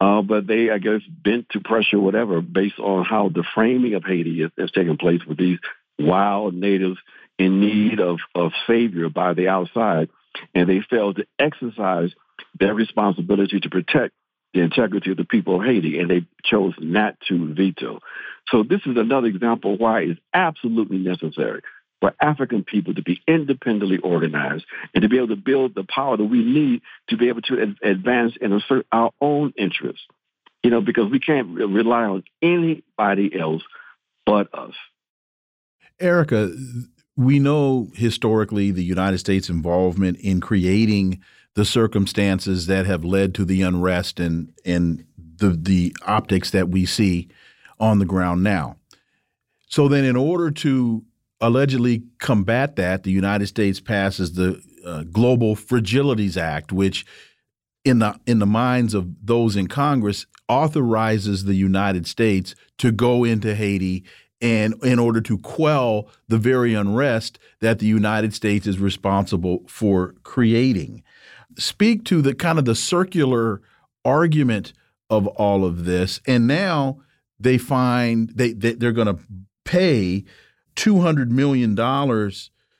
uh, 0.00 0.22
but 0.22 0.46
they, 0.46 0.70
I 0.70 0.78
guess, 0.78 1.00
bent 1.08 1.48
to 1.50 1.60
pressure 1.60 2.00
whatever 2.00 2.40
based 2.40 2.78
on 2.78 3.04
how 3.04 3.28
the 3.28 3.44
framing 3.54 3.94
of 3.94 4.04
Haiti 4.04 4.42
has, 4.58 4.70
taken 4.72 4.96
place 4.96 5.20
with 5.26 5.38
these 5.38 5.58
wild 5.98 6.54
natives 6.54 6.98
in 7.38 7.60
need 7.60 8.00
of, 8.00 8.18
of 8.34 8.52
savior 8.66 9.08
by 9.08 9.34
the 9.34 9.48
outside. 9.48 10.08
And 10.54 10.68
they 10.68 10.80
failed 10.80 11.16
to 11.16 11.26
exercise 11.38 12.10
their 12.58 12.74
responsibility 12.74 13.60
to 13.60 13.70
protect 13.70 14.14
the 14.54 14.60
integrity 14.60 15.10
of 15.10 15.16
the 15.16 15.24
people 15.24 15.56
of 15.56 15.66
Haiti, 15.66 15.98
and 15.98 16.10
they 16.10 16.26
chose 16.44 16.74
not 16.78 17.16
to 17.28 17.54
veto. 17.54 18.00
So 18.48 18.62
this 18.62 18.80
is 18.84 18.96
another 18.96 19.28
example 19.28 19.78
why 19.78 20.00
it's 20.00 20.20
absolutely 20.34 20.98
necessary 20.98 21.62
for 22.02 22.12
African 22.20 22.64
people 22.64 22.94
to 22.94 23.02
be 23.02 23.22
independently 23.28 23.98
organized 23.98 24.64
and 24.92 25.02
to 25.02 25.08
be 25.08 25.18
able 25.18 25.28
to 25.28 25.36
build 25.36 25.72
the 25.76 25.84
power 25.84 26.16
that 26.16 26.24
we 26.24 26.42
need 26.42 26.82
to 27.08 27.16
be 27.16 27.28
able 27.28 27.42
to 27.42 27.76
advance 27.80 28.32
and 28.42 28.52
assert 28.52 28.88
our 28.90 29.12
own 29.20 29.54
interests. 29.56 30.04
You 30.64 30.70
know, 30.70 30.80
because 30.80 31.08
we 31.12 31.20
can't 31.20 31.46
rely 31.54 32.02
on 32.02 32.24
anybody 32.42 33.38
else 33.38 33.62
but 34.26 34.52
us. 34.52 34.74
Erica, 36.00 36.52
we 37.16 37.38
know 37.38 37.88
historically 37.94 38.72
the 38.72 38.82
United 38.82 39.18
States' 39.18 39.48
involvement 39.48 40.18
in 40.18 40.40
creating 40.40 41.22
the 41.54 41.64
circumstances 41.64 42.66
that 42.66 42.84
have 42.84 43.04
led 43.04 43.32
to 43.36 43.44
the 43.44 43.62
unrest 43.62 44.18
and 44.18 44.52
and 44.64 45.04
the 45.36 45.50
the 45.50 45.94
optics 46.04 46.50
that 46.50 46.68
we 46.68 46.84
see 46.84 47.28
on 47.78 48.00
the 48.00 48.04
ground 48.04 48.42
now. 48.42 48.76
So 49.68 49.86
then 49.86 50.04
in 50.04 50.16
order 50.16 50.50
to 50.50 51.04
allegedly 51.42 52.04
combat 52.18 52.76
that, 52.76 53.02
the 53.02 53.10
United 53.10 53.48
States 53.48 53.80
passes 53.80 54.34
the 54.34 54.62
uh, 54.86 55.02
Global 55.02 55.56
Fragilities 55.56 56.36
Act, 56.36 56.72
which, 56.72 57.04
in 57.84 57.98
the 57.98 58.18
in 58.26 58.38
the 58.38 58.46
minds 58.46 58.94
of 58.94 59.08
those 59.22 59.56
in 59.56 59.66
Congress, 59.66 60.26
authorizes 60.48 61.44
the 61.44 61.54
United 61.54 62.06
States 62.06 62.54
to 62.78 62.92
go 62.92 63.24
into 63.24 63.54
Haiti 63.54 64.04
and 64.40 64.74
in 64.82 64.98
order 64.98 65.20
to 65.20 65.38
quell 65.38 66.08
the 66.28 66.38
very 66.38 66.74
unrest 66.74 67.38
that 67.60 67.78
the 67.78 67.86
United 67.86 68.34
States 68.34 68.66
is 68.66 68.78
responsible 68.78 69.62
for 69.68 70.14
creating. 70.24 71.02
Speak 71.58 72.04
to 72.04 72.22
the 72.22 72.34
kind 72.34 72.58
of 72.58 72.64
the 72.64 72.74
circular 72.74 73.62
argument 74.04 74.72
of 75.10 75.26
all 75.26 75.64
of 75.64 75.84
this, 75.84 76.20
and 76.26 76.46
now 76.46 77.00
they 77.38 77.58
find 77.58 78.30
they, 78.30 78.52
they 78.52 78.72
they're 78.74 78.92
going 78.92 79.16
to 79.16 79.22
pay 79.64 80.24
$200 80.76 81.28
million 81.28 81.76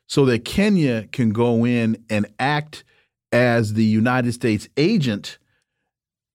so 0.06 0.24
that 0.26 0.44
Kenya 0.44 1.06
can 1.12 1.30
go 1.30 1.64
in 1.64 2.04
and 2.10 2.26
act 2.38 2.84
as 3.32 3.74
the 3.74 3.84
United 3.84 4.32
States 4.32 4.68
agent 4.76 5.38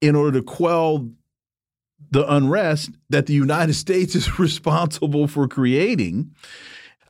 in 0.01 0.15
order 0.15 0.39
to 0.39 0.43
quell 0.43 1.09
the 2.11 2.31
unrest 2.31 2.91
that 3.09 3.25
the 3.27 3.33
United 3.33 3.73
States 3.85 4.15
is 4.15 4.39
responsible 4.39 5.27
for 5.27 5.47
creating. 5.47 6.31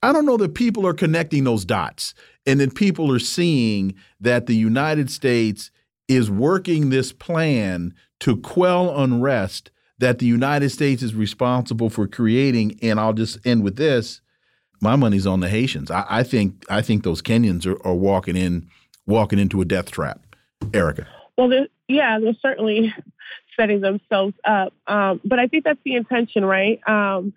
I 0.03 0.11
don't 0.13 0.25
know 0.25 0.37
that 0.37 0.55
people 0.55 0.85
are 0.85 0.93
connecting 0.93 1.43
those 1.43 1.65
dots 1.65 2.13
and 2.45 2.59
that 2.59 2.75
people 2.75 3.11
are 3.11 3.19
seeing 3.19 3.95
that 4.19 4.45
the 4.45 4.55
United 4.55 5.09
States 5.09 5.71
is 6.07 6.29
working 6.31 6.89
this 6.89 7.11
plan 7.11 7.93
to 8.19 8.37
quell 8.37 8.97
unrest 9.01 9.71
that 9.99 10.19
the 10.19 10.25
United 10.25 10.69
States 10.69 11.01
is 11.01 11.15
responsible 11.15 11.89
for 11.89 12.07
creating. 12.07 12.77
And 12.81 12.99
I'll 12.99 13.13
just 13.13 13.45
end 13.45 13.63
with 13.63 13.75
this 13.75 14.21
my 14.81 14.95
money's 14.95 15.27
on 15.27 15.39
the 15.39 15.49
Haitians. 15.49 15.91
I, 15.91 16.05
I 16.07 16.23
think 16.23 16.63
I 16.69 16.81
think 16.81 17.03
those 17.03 17.21
Kenyans 17.21 17.65
are, 17.65 17.85
are, 17.85 17.95
walking 17.95 18.35
in 18.35 18.69
walking 19.05 19.39
into 19.39 19.61
a 19.61 19.65
death 19.65 19.91
trap. 19.91 20.21
Erica. 20.73 21.07
Well, 21.37 21.67
yeah, 21.87 22.19
they're 22.19 22.33
certainly 22.41 22.93
setting 23.59 23.81
themselves 23.81 24.33
up, 24.43 24.73
um, 24.87 25.21
but 25.23 25.39
I 25.39 25.47
think 25.47 25.63
that's 25.63 25.79
the 25.83 25.95
intention, 25.95 26.43
right? 26.43 26.79
Um, 26.87 27.33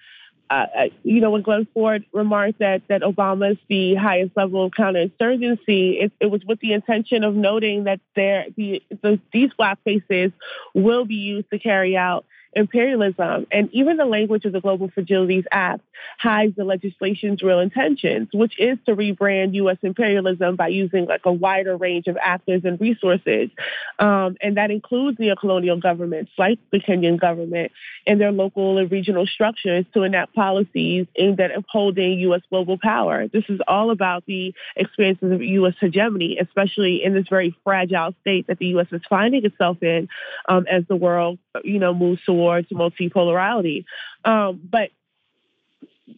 uh, 0.50 0.66
uh, 0.76 0.84
you 1.04 1.20
know, 1.20 1.30
when 1.30 1.42
Glen 1.42 1.68
Ford 1.72 2.04
remarked 2.12 2.58
that 2.58 2.82
that 2.88 3.02
Obama 3.02 3.52
is 3.52 3.58
the 3.68 3.94
highest 3.94 4.36
level 4.36 4.64
of 4.64 4.72
counterinsurgency, 4.72 6.02
it, 6.02 6.12
it 6.18 6.26
was 6.26 6.44
with 6.44 6.58
the 6.58 6.72
intention 6.72 7.22
of 7.22 7.36
noting 7.36 7.84
that 7.84 8.00
there 8.16 8.46
the, 8.56 8.82
the 9.00 9.20
these 9.32 9.50
black 9.56 9.78
faces 9.84 10.32
will 10.74 11.04
be 11.04 11.14
used 11.14 11.48
to 11.50 11.58
carry 11.60 11.96
out 11.96 12.24
imperialism. 12.52 13.46
And 13.52 13.68
even 13.72 13.96
the 13.96 14.04
language 14.04 14.44
of 14.44 14.52
the 14.52 14.60
Global 14.60 14.88
Fragilities 14.88 15.44
Act 15.52 15.82
hides 16.18 16.56
the 16.56 16.64
legislation's 16.64 17.42
real 17.42 17.60
intentions, 17.60 18.28
which 18.32 18.58
is 18.58 18.78
to 18.86 18.96
rebrand 18.96 19.54
U.S. 19.54 19.76
imperialism 19.82 20.56
by 20.56 20.68
using 20.68 21.06
like 21.06 21.22
a 21.24 21.32
wider 21.32 21.76
range 21.76 22.06
of 22.06 22.16
actors 22.20 22.62
and 22.64 22.80
resources. 22.80 23.50
Um, 23.98 24.36
and 24.40 24.56
that 24.56 24.70
includes 24.70 25.18
neocolonial 25.18 25.80
governments 25.80 26.32
like 26.38 26.58
the 26.72 26.80
Kenyan 26.80 27.20
government 27.20 27.72
and 28.06 28.20
their 28.20 28.32
local 28.32 28.78
and 28.78 28.90
regional 28.90 29.26
structures 29.26 29.84
to 29.94 30.02
enact 30.02 30.34
policies 30.34 31.06
aimed 31.16 31.40
at 31.40 31.54
upholding 31.54 32.18
U.S. 32.20 32.42
global 32.50 32.78
power. 32.78 33.28
This 33.28 33.44
is 33.48 33.60
all 33.68 33.90
about 33.90 34.24
the 34.26 34.54
experiences 34.76 35.30
of 35.32 35.42
U.S. 35.42 35.74
hegemony, 35.80 36.38
especially 36.40 37.04
in 37.04 37.14
this 37.14 37.26
very 37.28 37.54
fragile 37.62 38.14
state 38.22 38.48
that 38.48 38.58
the 38.58 38.66
U.S. 38.68 38.86
is 38.90 39.02
finding 39.08 39.44
itself 39.44 39.82
in 39.82 40.08
um, 40.48 40.66
as 40.70 40.82
the 40.88 40.96
world, 40.96 41.38
you 41.62 41.78
know, 41.78 41.94
moves 41.94 42.20
towards 42.24 42.39
towards 42.40 42.68
multipolarity. 42.70 43.84
Um, 44.24 44.60
but 44.70 44.90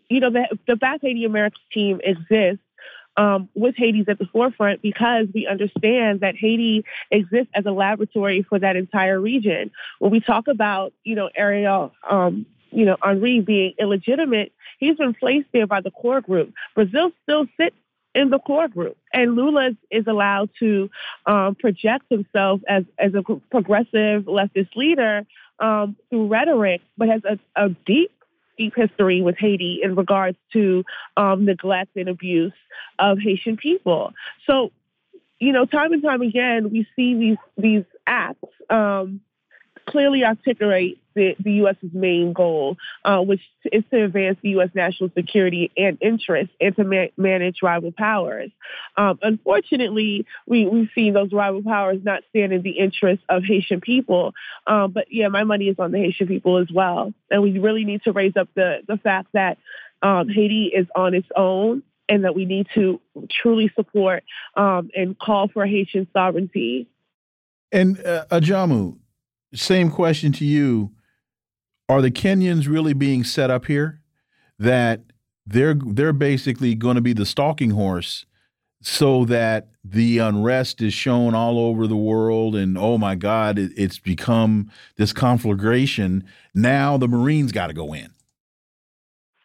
you 0.09 0.21
know, 0.21 0.31
the, 0.31 0.59
the 0.67 0.77
BAP 0.77 1.01
Haiti 1.03 1.25
Americas 1.25 1.61
team 1.73 2.01
exists 2.03 2.65
um, 3.17 3.49
with 3.55 3.75
Haiti's 3.77 4.09
at 4.09 4.19
the 4.19 4.27
forefront 4.27 4.81
because 4.81 5.27
we 5.35 5.47
understand 5.47 6.21
that 6.21 6.37
Haiti 6.37 6.85
exists 7.11 7.51
as 7.55 7.67
a 7.67 7.73
laboratory 7.73 8.43
for 8.43 8.59
that 8.59 8.77
entire 8.77 9.21
region. 9.21 9.71
When 9.99 10.11
we 10.11 10.21
talk 10.21 10.49
about, 10.49 10.93
you 11.05 11.15
know, 11.15 11.29
Ariel, 11.35 11.93
um, 12.09 12.47
you 12.71 12.87
know, 12.87 12.97
Henry 13.03 13.41
being 13.41 13.75
illegitimate, 13.79 14.53
he's 14.79 14.97
been 14.97 15.13
placed 15.13 15.49
there 15.53 15.67
by 15.67 15.83
the 15.83 15.91
core 15.91 16.23
group. 16.23 16.55
Brazil 16.75 17.13
still 17.25 17.47
sits 17.59 17.77
in 18.15 18.31
the 18.31 18.39
core 18.39 18.69
group. 18.69 18.97
And 19.13 19.35
Lula 19.35 19.71
is 19.91 20.07
allowed 20.07 20.51
to 20.61 20.91
um, 21.27 21.55
project 21.55 22.05
himself 22.09 22.61
as, 22.69 22.85
as 22.99 23.13
a 23.15 23.23
progressive 23.51 24.25
leftist 24.25 24.75
leader 24.77 25.27
um, 25.63 25.97
through 26.11 26.27
rhetoric, 26.27 26.83
but 26.99 27.09
has 27.09 27.23
a, 27.25 27.39
a, 27.57 27.69
deep, 27.87 28.13
deep 28.59 28.75
history 28.77 29.23
with 29.23 29.37
Haiti 29.39 29.81
in 29.83 29.95
regards 29.95 30.37
to 30.53 30.85
um, 31.17 31.47
neglect 31.47 31.97
and 31.97 32.09
abuse 32.09 32.53
of 32.99 33.19
Haitian 33.19 33.57
people. 33.57 34.13
So, 34.47 34.73
you 35.39 35.53
know, 35.53 35.65
time 35.65 35.93
and 35.93 36.03
time 36.03 36.21
again, 36.21 36.71
we 36.71 36.87
see 36.95 37.15
these 37.15 37.39
these 37.57 37.85
acts 38.07 38.45
um, 38.69 39.21
clearly 39.93 40.25
articulate 40.25 40.99
the, 41.15 41.37
the 41.39 41.53
U.S.'s 41.53 41.91
main 41.93 42.33
goal, 42.33 42.79
uh, 43.05 43.21
which 43.21 43.43
is 43.71 43.85
to 43.91 44.05
advance 44.05 44.39
the 44.43 44.51
U.S. 44.51 44.71
national 44.75 45.11
security 45.15 45.71
and 45.77 45.99
interests 46.01 46.55
and 46.61 46.75
to 46.77 46.85
ma- 46.85 47.13
manage 47.17 47.59
rival 47.63 47.93
powers. 47.93 48.51
Um, 48.97 49.19
unfortunately, 49.23 50.27
we, 50.47 50.67
we've 50.67 50.89
seen 50.95 51.13
those 51.13 51.33
rival 51.33 51.63
powers 51.63 51.99
not 52.03 52.23
stand 52.31 52.53
in 52.53 52.63
the 52.63 52.79
interests 52.79 53.25
of 53.29 53.45
Haitian 53.45 53.83
people. 53.83 54.33
Um, 54.67 54.93
but 54.93 55.07
yeah, 55.11 55.29
my 55.29 55.45
money 55.45 55.67
is 55.67 55.77
on 55.79 55.93
the 55.93 55.99
Haitian 55.99 56.27
people 56.27 56.57
as 56.57 56.69
well. 56.73 57.13
And 57.31 57.43
we 57.43 57.59
really 57.59 57.85
need 57.85 58.03
to 58.05 58.13
raise 58.13 58.37
up 58.37 58.49
the, 58.55 58.79
the 58.89 58.97
fact 58.97 59.29
that 59.35 59.59
um, 60.01 60.29
Haiti 60.29 60.73
is 60.75 60.87
on 60.97 61.15
its 61.15 61.29
own 61.37 61.83
and 62.09 62.25
that 62.25 62.35
we 62.35 62.47
need 62.47 62.67
to 62.75 63.01
truly 63.31 63.71
support 63.77 64.25
um, 64.57 64.91
and 64.97 65.19
call 65.19 65.49
for 65.49 65.67
Haitian 65.67 66.09
sovereignty. 66.13 66.89
And 67.71 67.99
uh, 68.05 68.27
Ajamu, 68.31 68.97
same 69.55 69.91
question 69.91 70.33
to 70.33 70.45
you. 70.45 70.93
Are 71.89 72.01
the 72.01 72.11
Kenyans 72.11 72.69
really 72.69 72.95
being 72.95 73.25
set 73.25 73.51
up 73.51 73.67
here? 73.67 74.01
That 74.59 75.03
they're 75.47 75.75
they're 75.75 76.13
basically 76.13 76.75
going 76.75 76.95
to 76.95 77.01
be 77.01 77.13
the 77.13 77.27
stalking 77.27 77.71
horse 77.71 78.27
so 78.81 79.25
that 79.27 79.69
the 79.85 80.19
unrest 80.19 80.81
is 80.81 80.95
shown 80.95 81.35
all 81.35 81.59
over 81.59 81.87
the 81.87 81.97
world 81.97 82.55
and 82.57 82.77
oh 82.79 82.99
my 82.99 83.15
god 83.15 83.59
it, 83.59 83.73
it's 83.77 83.99
become 83.99 84.71
this 84.97 85.13
conflagration. 85.13 86.25
Now 86.55 86.97
the 86.97 87.09
marines 87.09 87.53
got 87.53 87.69
to 87.69 87.73
go 87.73 87.93
in. 87.93 88.11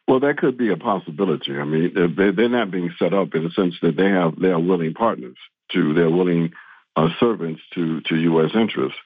Well 0.08 0.20
that 0.20 0.38
could 0.38 0.58
be 0.58 0.72
a 0.72 0.78
possibility. 0.78 1.58
I 1.58 1.64
mean 1.64 1.94
they're, 2.16 2.32
they're 2.32 2.50
not 2.50 2.72
being 2.72 2.94
set 3.00 3.14
up 3.14 3.34
in 3.34 3.44
the 3.44 3.52
sense 3.52 3.76
that 3.82 3.96
they 3.98 4.10
have 4.10 4.40
they 4.40 4.50
are 4.50 4.60
willing 4.60 4.94
partners 4.94 5.38
to 5.74 5.94
they're 5.94 6.10
willing 6.10 6.54
uh, 6.96 7.10
servants 7.20 7.62
to 7.74 8.02
to 8.02 8.16
u.s 8.16 8.52
interests 8.54 9.00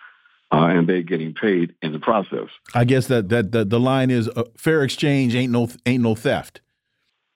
uh, 0.52 0.66
and 0.66 0.88
they're 0.88 1.02
getting 1.02 1.34
paid 1.34 1.74
in 1.82 1.94
the 1.94 2.00
process. 2.00 2.50
I 2.74 2.84
guess 2.84 3.08
that 3.08 3.30
that 3.30 3.52
the, 3.52 3.64
the 3.66 3.80
line 3.80 4.12
is 4.12 4.30
uh, 4.30 4.44
fair 4.58 4.84
exchange 4.84 5.36
ain't 5.36 5.52
no 5.52 5.70
ain't 5.86 6.04
no 6.04 6.16
theft. 6.16 6.62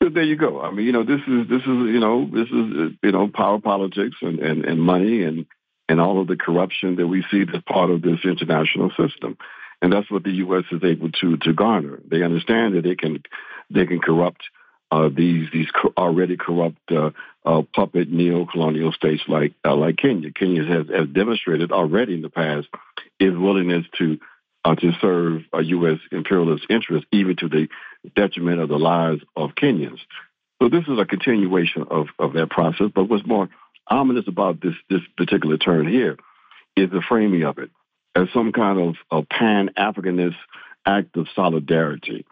There 0.01 0.23
you 0.23 0.35
go. 0.35 0.61
I 0.61 0.71
mean, 0.71 0.85
you 0.85 0.91
know, 0.91 1.03
this 1.03 1.21
is 1.27 1.47
this 1.47 1.61
is 1.61 1.67
you 1.67 1.99
know 1.99 2.29
this 2.31 2.47
is 2.47 2.93
you 3.01 3.11
know 3.11 3.27
power 3.27 3.59
politics 3.59 4.17
and 4.21 4.39
and, 4.39 4.65
and 4.65 4.81
money 4.81 5.23
and 5.23 5.45
and 5.87 6.01
all 6.01 6.19
of 6.19 6.27
the 6.27 6.35
corruption 6.35 6.95
that 6.97 7.07
we 7.07 7.23
see 7.31 7.41
as 7.41 7.61
part 7.67 7.89
of 7.89 8.01
this 8.01 8.19
international 8.23 8.89
system, 8.91 9.37
and 9.81 9.93
that's 9.93 10.09
what 10.11 10.23
the 10.23 10.31
U.S. 10.31 10.65
is 10.71 10.83
able 10.83 11.11
to 11.11 11.37
to 11.37 11.53
garner. 11.53 12.01
They 12.05 12.23
understand 12.23 12.75
that 12.75 12.83
they 12.83 12.95
can 12.95 13.23
they 13.69 13.85
can 13.85 13.99
corrupt 13.99 14.43
uh, 14.95 15.09
these 15.09 15.49
these 15.51 15.67
already 15.97 16.38
corrupt 16.38 16.89
uh, 16.89 17.11
uh, 17.45 17.63
puppet 17.76 18.09
neo-colonial 18.09 18.93
states 18.93 19.23
like 19.27 19.53
uh, 19.65 19.76
like 19.76 19.97
Kenya. 19.97 20.31
Kenya 20.31 20.63
has, 20.63 20.88
has 20.88 21.09
demonstrated 21.09 21.73
already 21.73 22.13
in 22.13 22.22
the 22.22 22.30
past 22.30 22.67
its 23.19 23.35
willingness 23.35 23.85
to 23.97 24.17
uh, 24.63 24.76
to 24.76 24.91
serve 25.01 25.41
a 25.51 25.61
U.S. 25.63 25.99
imperialist 26.13 26.65
interest, 26.69 27.05
even 27.11 27.35
to 27.38 27.49
the 27.49 27.67
detriment 28.15 28.61
of 28.61 28.69
the 28.69 28.80
lives 28.80 29.22
of 29.35 29.51
Kenyans. 29.51 29.99
So 30.61 30.69
this 30.69 30.85
is 30.88 30.97
a 30.97 31.05
continuation 31.05 31.85
of, 31.91 32.07
of 32.17 32.31
that 32.34 32.49
process. 32.49 32.88
But 32.95 33.09
what's 33.09 33.27
more 33.27 33.49
ominous 33.88 34.30
about 34.30 34.61
this 34.61 34.76
this 34.89 35.01
particular 35.17 35.57
turn 35.57 35.89
here 35.89 36.17
is 36.77 36.89
the 36.89 37.03
framing 37.07 37.43
of 37.43 37.57
it 37.57 37.69
as 38.15 38.30
some 38.34 38.53
kind 38.53 38.80
of, 38.80 38.95
of 39.11 39.27
pan 39.27 39.72
Africanist 39.77 40.38
act 40.85 41.17
of 41.17 41.27
solidarity. 41.35 42.26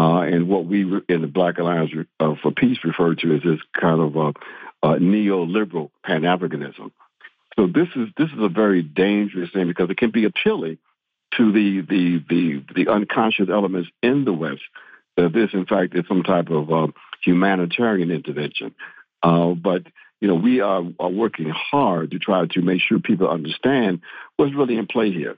Uh, 0.00 0.22
and 0.22 0.48
what 0.48 0.64
we 0.64 0.80
in 1.10 1.20
the 1.20 1.26
Black 1.26 1.58
Alliance 1.58 1.90
uh, 2.20 2.34
for 2.42 2.52
Peace 2.52 2.78
refer 2.84 3.14
to 3.16 3.34
as 3.34 3.42
this 3.42 3.60
kind 3.78 4.00
of 4.00 4.16
uh, 4.16 4.94
neoliberal 4.94 5.90
Pan 6.02 6.22
Africanism. 6.22 6.90
So 7.54 7.66
this 7.66 7.88
is 7.94 8.08
this 8.16 8.28
is 8.28 8.38
a 8.38 8.48
very 8.48 8.82
dangerous 8.82 9.50
thing 9.52 9.66
because 9.66 9.90
it 9.90 9.98
can 9.98 10.10
be 10.10 10.24
appealing 10.24 10.78
to 11.36 11.52
the 11.52 11.82
the 11.82 12.24
the, 12.30 12.64
the 12.74 12.90
unconscious 12.90 13.50
elements 13.50 13.90
in 14.02 14.24
the 14.24 14.32
West 14.32 14.62
that 15.18 15.34
this, 15.34 15.50
in 15.52 15.66
fact, 15.66 15.94
is 15.94 16.06
some 16.08 16.22
type 16.22 16.48
of 16.48 16.72
uh, 16.72 16.86
humanitarian 17.22 18.10
intervention. 18.10 18.74
But 19.22 19.82
you 20.22 20.28
know, 20.28 20.34
we 20.34 20.62
are, 20.62 20.82
are 20.98 21.10
working 21.10 21.50
hard 21.50 22.12
to 22.12 22.18
try 22.18 22.46
to 22.46 22.62
make 22.62 22.80
sure 22.80 23.00
people 23.00 23.28
understand 23.28 24.00
what's 24.36 24.54
really 24.54 24.78
in 24.78 24.86
play 24.86 25.12
here, 25.12 25.36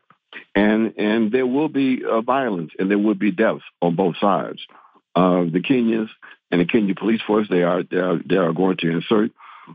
and 0.55 0.95
and 0.97 1.33
there 1.33 1.47
will 1.47 1.69
be 1.69 2.03
uh, 2.05 2.21
violence 2.21 2.73
and 2.79 2.91
there 2.91 2.99
will 2.99 3.15
be 3.15 3.31
deaths 3.31 3.65
on 3.81 3.97
both 3.97 4.17
sides. 4.21 4.61
Uh, 5.15 5.45
the 5.45 5.61
Kenyans 5.61 6.09
and 6.51 6.61
the 6.61 6.65
Kenya 6.65 6.95
police 6.95 7.21
force 7.27 7.47
they 7.51 7.63
are 7.63 7.83
they 7.83 7.99
are 7.99 8.19
they 8.25 8.37
are 8.37 8.53
going 8.53 8.77
to 8.79 8.91
insert 8.91 9.31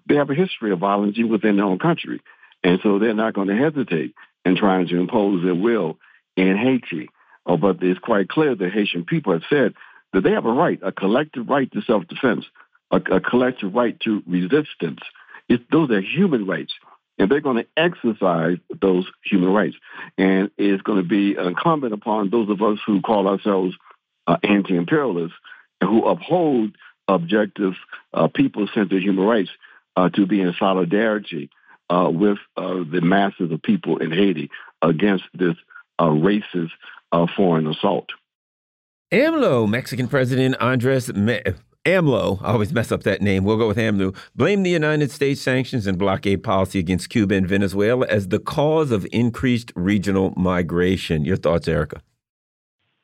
they 0.08 0.16
have 0.16 0.30
a 0.30 0.36
history 0.36 0.72
of 0.72 0.80
violence 0.80 1.18
within 1.18 1.58
their 1.58 1.66
own 1.66 1.80
country. 1.80 2.22
And 2.64 2.80
so 2.84 3.00
they're 3.00 3.14
not 3.14 3.34
going 3.34 3.48
to 3.48 3.56
hesitate 3.56 4.14
in 4.46 4.56
trying 4.56 4.88
to 4.88 5.00
impose 5.00 5.44
their 5.44 5.56
will 5.56 5.98
in 6.36 6.58
Haiti. 6.58 7.10
Oh, 7.46 7.58
but 7.58 7.82
it's 7.82 8.00
quite 8.00 8.30
clear 8.30 8.56
that 8.56 8.72
Haitian 8.72 9.06
people 9.06 9.34
have 9.34 9.44
said 9.50 9.74
that 10.14 10.24
they 10.24 10.32
have 10.32 10.46
a 10.46 10.52
right, 10.52 10.80
a 10.84 10.92
collective 10.92 11.48
right 11.48 11.72
to 11.72 11.82
self-defense, 11.82 12.46
a, 12.92 12.98
a 12.98 13.22
collective 13.22 13.74
right 13.74 13.98
to 14.02 14.22
resistance. 14.28 15.00
It's, 15.48 15.64
those 15.72 15.92
are 15.92 16.02
human 16.02 16.46
rights. 16.46 16.74
And 17.18 17.31
they're 17.31 17.41
going 17.41 17.57
to 17.57 17.68
exercise 17.76 18.57
those 18.81 19.06
human 19.23 19.49
rights. 19.49 19.76
And 20.18 20.52
it's 20.57 20.84
going 20.84 21.02
to 21.02 21.07
be 21.07 21.35
incumbent 21.35 21.94
upon 21.94 22.30
those 22.30 22.49
of 22.49 22.61
us 22.61 22.77
who 22.85 23.02
call 23.02 23.27
ourselves 23.27 23.76
uh, 24.27 24.38
anti-imperialists 24.44 25.38
and 25.81 25.89
who 25.89 26.06
uphold 26.06 26.76
objective 27.07 27.73
uh, 28.14 28.27
people-centered 28.27 29.02
human 29.02 29.26
rights 29.26 29.49
uh, 29.95 30.10
to 30.10 30.26
be 30.26 30.41
in 30.41 30.53
solidarity 30.60 31.49
uh, 31.89 32.10
with 32.11 32.38
uh, 32.56 32.84
the 32.91 33.02
masses 33.02 33.52
of 33.52 33.61
people 33.61 33.98
in 33.98 34.11
Haiti 34.11 34.49
against 34.81 35.23
this 35.34 35.56
uh, 35.99 36.06
racist 36.06 36.72
foreign 37.35 37.65
assault. 37.68 38.10
AMLO, 39.11 39.68
Mexican 39.68 40.07
President 40.07 40.56
Andres 40.60 41.14
Me 41.14 41.41
AMLO, 41.88 42.40
I 42.42 42.52
always 42.52 42.74
mess 42.74 42.92
up 42.92 43.04
that 43.04 43.22
name. 43.22 43.46
We'll 43.46 43.58
go 43.58 43.70
with 43.70 43.78
AMLO. 43.78 44.14
Blamed 44.36 44.66
the 44.66 44.70
United 44.70 45.10
States 45.10 45.40
sanctions 45.40 45.88
and 45.88 45.98
blockade 45.98 46.44
policy 46.44 46.80
against 46.80 47.10
Cuba 47.10 47.36
and 47.36 47.48
Venezuela 47.48 48.06
as 48.08 48.28
the 48.28 48.40
cause 48.40 48.92
of 48.92 49.08
increased 49.14 49.72
regional 49.74 50.34
migration. 50.36 51.24
Your 51.24 51.38
thoughts, 51.38 51.66
Erica? 51.66 52.02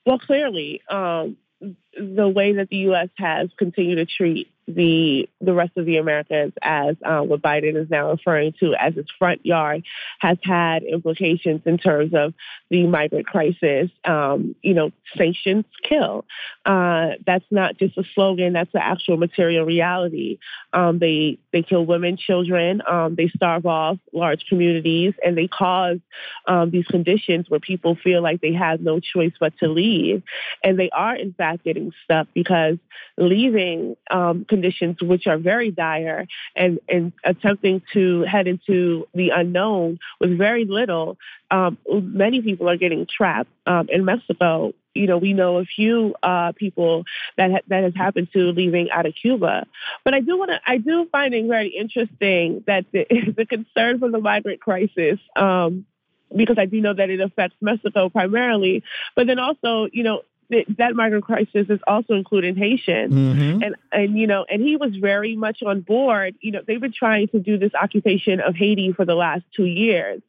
Well, 0.06 0.20
clearly, 0.20 0.82
um, 0.90 1.38
the 1.62 2.28
way 2.28 2.54
that 2.54 2.68
the 2.70 2.78
U.S. 2.78 3.08
has 3.16 3.50
continued 3.58 3.96
to 3.96 4.06
treat 4.06 4.53
the 4.68 5.30
the 5.41 5.53
rest 5.53 5.72
of 5.77 5.85
the 5.85 5.98
Americas 5.98 6.52
as 6.61 6.95
uh, 7.06 7.22
what 7.22 7.41
Biden 7.41 7.76
is 7.76 7.90
now 7.90 8.11
referring 8.11 8.53
to 8.60 8.73
as 8.76 8.95
its 8.98 9.11
front 9.18 9.45
yard 9.45 9.84
has 10.19 10.38
had 10.44 10.84
implications 10.84 11.61
in 11.65 11.77
terms 11.77 12.14
of 12.14 12.34
the 12.69 12.88
migrant 12.88 13.27
crisis. 13.27 13.90
Um, 14.06 14.56
you 14.61 14.73
know, 14.73 14.91
sanctions 15.18 15.65
kill. 15.84 16.26
Uh, 16.65 17.11
that's 17.26 17.45
not 17.52 17.77
just 17.77 17.98
a 17.98 18.03
slogan; 18.15 18.53
that's 18.53 18.72
the 18.72 18.84
actual 18.84 19.18
material 19.18 19.65
reality. 19.65 20.40
Um, 20.72 20.99
they 20.99 21.38
they 21.52 21.61
kill 21.61 21.85
women, 21.85 22.18
children. 22.18 22.81
Um, 22.88 23.15
they 23.15 23.27
starve 23.30 23.65
off 23.65 23.98
large 24.14 24.45
communities, 24.48 25.14
and 25.26 25.38
they 25.38 25.48
cause 25.48 25.99
um, 26.48 26.72
these 26.72 26.88
conditions 26.88 27.49
where 27.49 27.60
people 27.60 27.95
feel 27.95 28.22
like 28.22 28.41
they 28.41 28.53
have 28.53 28.81
no 28.81 28.99
choice 28.99 29.34
but 29.40 29.57
to 29.60 29.68
leave, 29.68 30.23
and 30.64 30.80
they 30.80 30.90
are 30.91 31.15
in 31.15 31.34
fact 31.34 31.64
getting 31.65 31.91
stuck 32.06 32.27
because 32.34 32.77
leaving 33.18 33.95
um, 34.10 34.45
conditions 34.54 34.98
which 35.02 35.26
are 35.26 35.40
very 35.40 35.72
dire 35.72 36.28
and, 36.56 36.80
and 36.88 37.12
attempting 37.24 37.82
to 37.94 38.22
head 38.22 38.48
into 38.48 39.08
the 39.16 39.30
unknown 39.30 39.98
with 40.20 40.38
very 40.38 40.66
little, 40.66 41.18
um, 41.50 41.78
many 41.90 42.42
people 42.42 42.70
are 42.70 42.78
getting 42.78 43.08
trapped 43.08 43.50
um, 43.66 43.88
in 43.90 44.06
Mexico. 44.06 44.74
You 44.94 45.08
know, 45.08 45.18
we 45.18 45.34
know 45.34 45.58
a 45.58 45.66
few 45.66 46.14
uh, 46.22 46.52
people 46.56 47.04
that 47.36 47.50
ha- 47.52 47.66
that 47.68 47.84
has 47.84 47.96
happened 47.96 48.28
to 48.34 48.52
leaving 48.52 48.92
out 48.92 49.08
of 49.08 49.16
Cuba. 49.20 49.66
But 50.04 50.14
I 50.14 50.20
do 50.20 50.38
want 50.38 50.52
to, 50.52 50.60
I 50.68 50.78
do 50.78 51.08
find 51.12 51.34
it 51.34 51.48
very 51.48 51.70
interesting 51.70 52.64
that 52.68 52.86
the, 52.92 53.08
the 53.36 53.48
concern 53.48 53.98
for 54.00 54.12
the 54.12 54.20
migrant 54.20 54.62
crisis 54.62 55.20
um, 55.36 55.88
because 56.36 56.58
I 56.60 56.66
do 56.66 56.80
know 56.80 56.94
that 56.94 57.10
it 57.10 57.22
affects 57.22 57.58
Mexico 57.60 58.10
primarily. 58.10 58.84
But 59.16 59.26
then 59.26 59.40
also, 59.40 59.88
you 59.92 60.04
know, 60.04 60.22
that 60.49 60.95
migrant 60.95 61.26
crisis 61.26 61.68
is 61.70 61.80
also 61.88 62.14
including 62.14 62.56
Haitian, 62.56 63.11
mm-hmm. 63.11 63.64
and 63.64 63.76
and 63.91 64.18
you 64.18 64.28
know, 64.28 64.45
and 64.49 64.61
he 64.61 64.76
was 64.76 64.95
very 64.95 65.36
much 65.36 65.64
on 65.64 65.82
board. 65.82 66.36
You 66.41 66.52
know, 66.52 66.61
they've 66.65 66.82
been 66.82 66.94
trying 66.94 67.28
to 67.30 67.40
do 67.40 67.57
this 67.57 67.72
occupation 67.80 68.40
of 68.40 68.56
Haiti 68.56 68.94
for 68.94 69.06
the 69.06 69.15
last 69.15 69.44
two 69.56 69.65
years, 69.65 70.22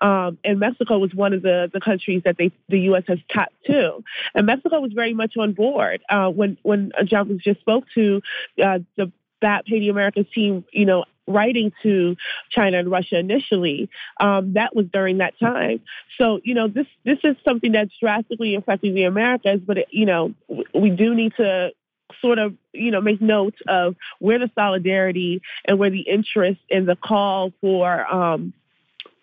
um, 0.00 0.38
and 0.44 0.58
Mexico 0.58 0.98
was 0.98 1.14
one 1.14 1.32
of 1.32 1.42
the 1.42 1.70
the 1.72 1.80
countries 1.80 2.22
that 2.24 2.36
they 2.38 2.50
the 2.68 2.80
U.S. 2.80 3.04
has 3.08 3.18
tapped 3.30 3.64
to, 3.66 4.02
and 4.34 4.46
Mexico 4.46 4.80
was 4.80 4.92
very 4.92 5.14
much 5.14 5.36
on 5.36 5.52
board 5.52 6.02
uh, 6.08 6.28
when 6.28 6.58
when 6.62 6.92
John 7.04 7.38
just 7.42 7.60
spoke 7.60 7.84
to 7.94 8.22
uh, 8.62 8.78
the 8.96 9.12
BAP 9.42 9.64
Haiti 9.66 9.88
Americas 9.88 10.26
team, 10.32 10.64
you 10.72 10.86
know, 10.86 11.04
writing 11.26 11.72
to 11.82 12.16
China 12.50 12.78
and 12.78 12.90
Russia 12.90 13.18
initially, 13.18 13.88
um, 14.20 14.54
that 14.54 14.74
was 14.74 14.86
during 14.92 15.18
that 15.18 15.38
time. 15.38 15.80
So, 16.18 16.40
you 16.42 16.54
know, 16.54 16.68
this 16.68 16.86
this 17.04 17.18
is 17.22 17.36
something 17.44 17.72
that's 17.72 17.92
drastically 18.00 18.54
affecting 18.54 18.94
the 18.94 19.04
Americas, 19.04 19.60
but, 19.64 19.78
it, 19.78 19.88
you 19.90 20.06
know, 20.06 20.34
we 20.74 20.90
do 20.90 21.14
need 21.14 21.34
to 21.36 21.72
sort 22.20 22.38
of, 22.38 22.54
you 22.72 22.90
know, 22.90 23.00
make 23.00 23.20
note 23.20 23.54
of 23.66 23.96
where 24.18 24.38
the 24.38 24.50
solidarity 24.54 25.40
and 25.64 25.78
where 25.78 25.90
the 25.90 26.00
interest 26.00 26.60
and 26.70 26.86
the 26.86 26.96
call 26.96 27.52
for 27.60 28.06
um, 28.12 28.52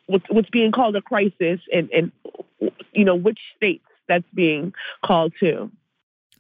what's 0.07 0.49
being 0.49 0.71
called 0.71 0.95
a 0.95 1.01
crisis 1.01 1.59
and, 1.71 1.89
and, 1.91 2.11
you 2.93 3.05
know, 3.05 3.15
which 3.15 3.39
states 3.55 3.85
that's 4.07 4.25
being 4.33 4.73
called 5.05 5.33
to. 5.39 5.69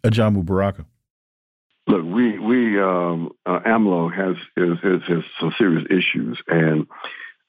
Ajamu 0.03 0.43
Baraka. 0.43 0.85
Look, 1.89 2.05
we 2.05 2.37
we 2.37 2.79
um, 2.79 3.31
uh, 3.47 3.61
AMLO 3.65 4.13
has 4.15 4.35
is, 4.55 4.77
has 4.83 5.23
some 5.39 5.51
serious 5.57 5.87
issues, 5.89 6.39
and 6.47 6.85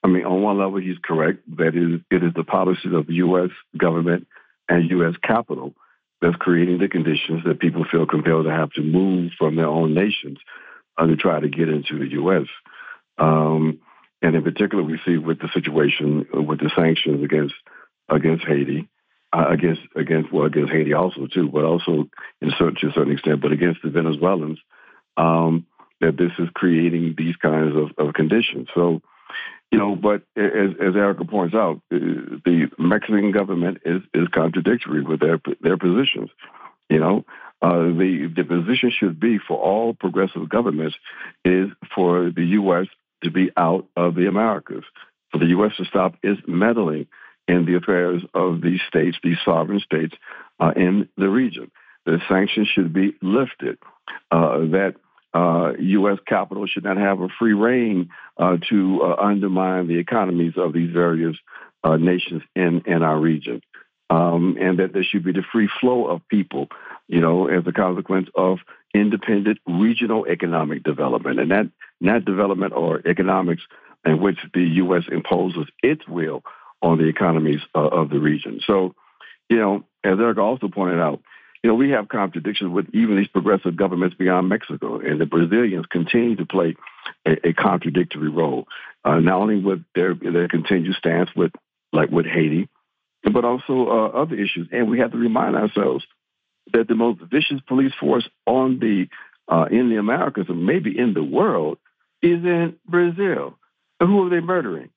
I 0.02 0.08
mean, 0.08 0.24
on 0.24 0.40
one 0.40 0.58
level, 0.58 0.80
he's 0.80 0.96
correct 1.02 1.40
that 1.58 1.76
is, 1.76 2.00
it 2.10 2.24
is 2.24 2.32
the 2.34 2.42
policies 2.42 2.94
of 2.94 3.06
the 3.06 3.14
U.S. 3.16 3.50
government 3.76 4.26
and 4.66 4.88
U.S. 4.92 5.12
capital 5.22 5.74
that's 6.22 6.36
creating 6.36 6.78
the 6.78 6.88
conditions 6.88 7.42
that 7.44 7.60
people 7.60 7.84
feel 7.90 8.06
compelled 8.06 8.46
to 8.46 8.50
have 8.50 8.70
to 8.72 8.82
move 8.82 9.32
from 9.38 9.56
their 9.56 9.66
own 9.66 9.92
nations 9.92 10.38
uh, 10.96 11.06
to 11.06 11.16
try 11.16 11.38
to 11.38 11.48
get 11.50 11.68
into 11.68 11.98
the 11.98 12.10
U.S. 12.12 12.46
Um, 13.18 13.80
and 14.22 14.34
in 14.34 14.42
particular, 14.42 14.82
we 14.82 14.98
see 15.04 15.18
with 15.18 15.38
the 15.38 15.50
situation 15.52 16.26
with 16.32 16.60
the 16.60 16.70
sanctions 16.74 17.22
against 17.22 17.54
against 18.08 18.46
Haiti 18.46 18.88
uh, 19.32 19.46
against 19.48 19.82
against 19.94 20.32
well 20.32 20.46
against 20.46 20.72
Haiti 20.72 20.92
also 20.92 21.26
too, 21.26 21.48
but 21.48 21.64
also 21.64 22.08
in 22.40 22.50
certain, 22.58 22.76
to 22.80 22.88
a 22.88 22.92
certain 22.92 23.12
extent, 23.12 23.40
but 23.40 23.52
against 23.52 23.82
the 23.82 23.90
Venezuelans, 23.90 24.58
um, 25.16 25.66
that 26.00 26.16
this 26.16 26.32
is 26.38 26.48
creating 26.54 27.14
these 27.16 27.36
kinds 27.36 27.74
of, 27.76 28.06
of 28.06 28.14
conditions. 28.14 28.68
So, 28.74 29.02
you 29.70 29.78
know, 29.78 29.94
but 29.94 30.22
as, 30.36 30.70
as 30.80 30.96
Erica 30.96 31.24
points 31.24 31.54
out, 31.54 31.80
uh, 31.92 31.98
the 32.44 32.70
Mexican 32.78 33.30
government 33.30 33.78
is, 33.84 34.02
is 34.12 34.26
contradictory 34.28 35.02
with 35.02 35.20
their 35.20 35.40
their 35.60 35.76
positions. 35.76 36.30
You 36.88 36.98
know, 36.98 37.24
uh, 37.62 37.82
the 37.82 38.32
the 38.34 38.44
position 38.44 38.90
should 38.90 39.20
be 39.20 39.38
for 39.38 39.56
all 39.56 39.94
progressive 39.94 40.48
governments 40.48 40.96
is 41.44 41.68
for 41.94 42.30
the 42.30 42.44
U.S. 42.46 42.86
to 43.22 43.30
be 43.30 43.50
out 43.56 43.86
of 43.96 44.16
the 44.16 44.26
Americas, 44.26 44.84
for 45.30 45.38
the 45.38 45.46
U.S. 45.46 45.76
to 45.76 45.84
stop 45.84 46.16
its 46.22 46.40
meddling 46.48 47.06
in 47.50 47.64
the 47.66 47.74
affairs 47.74 48.22
of 48.32 48.60
these 48.60 48.80
states, 48.86 49.16
these 49.22 49.38
sovereign 49.44 49.80
states 49.80 50.14
uh, 50.60 50.72
in 50.76 51.08
the 51.16 51.28
region. 51.28 51.70
The 52.06 52.20
sanctions 52.28 52.68
should 52.68 52.92
be 52.92 53.16
lifted. 53.20 53.78
Uh, 54.30 54.58
that 54.70 54.94
uh, 55.34 55.72
U.S. 55.78 56.18
capital 56.26 56.66
should 56.66 56.84
not 56.84 56.96
have 56.96 57.20
a 57.20 57.28
free 57.38 57.52
reign 57.52 58.10
uh, 58.36 58.56
to 58.68 59.02
uh, 59.02 59.16
undermine 59.20 59.88
the 59.88 59.98
economies 59.98 60.54
of 60.56 60.72
these 60.72 60.92
various 60.92 61.36
uh, 61.82 61.96
nations 61.96 62.42
in, 62.54 62.82
in 62.86 63.02
our 63.02 63.18
region. 63.18 63.62
Um, 64.10 64.56
and 64.60 64.78
that 64.80 64.92
there 64.92 65.04
should 65.04 65.24
be 65.24 65.32
the 65.32 65.44
free 65.52 65.68
flow 65.80 66.06
of 66.06 66.26
people, 66.28 66.68
you 67.06 67.20
know, 67.20 67.46
as 67.46 67.64
a 67.66 67.72
consequence 67.72 68.28
of 68.34 68.58
independent 68.92 69.58
regional 69.66 70.26
economic 70.26 70.82
development. 70.82 71.38
And 71.38 71.50
that, 71.52 71.70
that 72.00 72.24
development 72.24 72.72
or 72.72 73.00
economics 73.06 73.62
in 74.04 74.20
which 74.20 74.38
the 74.52 74.62
U.S. 74.62 75.04
imposes 75.10 75.66
its 75.82 76.06
will 76.08 76.42
on 76.82 76.98
the 76.98 77.08
economies 77.08 77.60
uh, 77.74 77.78
of 77.78 78.10
the 78.10 78.18
region. 78.18 78.60
So, 78.66 78.94
you 79.48 79.56
know, 79.56 79.84
as 80.04 80.18
Eric 80.18 80.38
also 80.38 80.68
pointed 80.68 81.00
out, 81.00 81.20
you 81.62 81.68
know, 81.68 81.74
we 81.74 81.90
have 81.90 82.08
contradictions 82.08 82.72
with 82.72 82.86
even 82.94 83.16
these 83.16 83.28
progressive 83.28 83.76
governments 83.76 84.16
beyond 84.18 84.48
Mexico, 84.48 84.98
and 84.98 85.20
the 85.20 85.26
Brazilians 85.26 85.84
continue 85.90 86.36
to 86.36 86.46
play 86.46 86.74
a, 87.26 87.48
a 87.48 87.52
contradictory 87.52 88.30
role, 88.30 88.66
uh, 89.04 89.20
not 89.20 89.40
only 89.40 89.60
with 89.60 89.84
their 89.94 90.14
their 90.14 90.48
continued 90.48 90.96
stance 90.96 91.28
with 91.36 91.52
like 91.92 92.10
with 92.10 92.24
Haiti, 92.24 92.68
but 93.30 93.44
also 93.44 93.88
uh, 93.88 94.06
other 94.08 94.36
issues. 94.36 94.68
And 94.72 94.88
we 94.88 95.00
have 95.00 95.12
to 95.12 95.18
remind 95.18 95.54
ourselves 95.54 96.04
that 96.72 96.88
the 96.88 96.94
most 96.94 97.20
vicious 97.30 97.60
police 97.68 97.92
force 98.00 98.26
on 98.46 98.78
the 98.78 99.08
uh, 99.52 99.66
in 99.70 99.90
the 99.90 99.96
Americas, 99.96 100.46
and 100.48 100.64
maybe 100.64 100.96
in 100.96 101.12
the 101.12 101.24
world, 101.24 101.76
is 102.22 102.42
in 102.42 102.76
Brazil. 102.88 103.58
Who 103.98 104.26
are 104.26 104.30
they 104.30 104.40
murdering? 104.40 104.88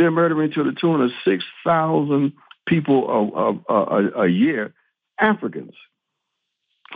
They're 0.00 0.10
murdering 0.10 0.50
to 0.52 0.64
the 0.64 0.72
tune 0.72 1.02
of 1.02 1.10
6,000 1.26 2.32
people 2.66 3.60
a, 3.68 3.72
a, 3.72 4.22
a, 4.22 4.28
year, 4.28 4.72
Africans. 5.20 5.74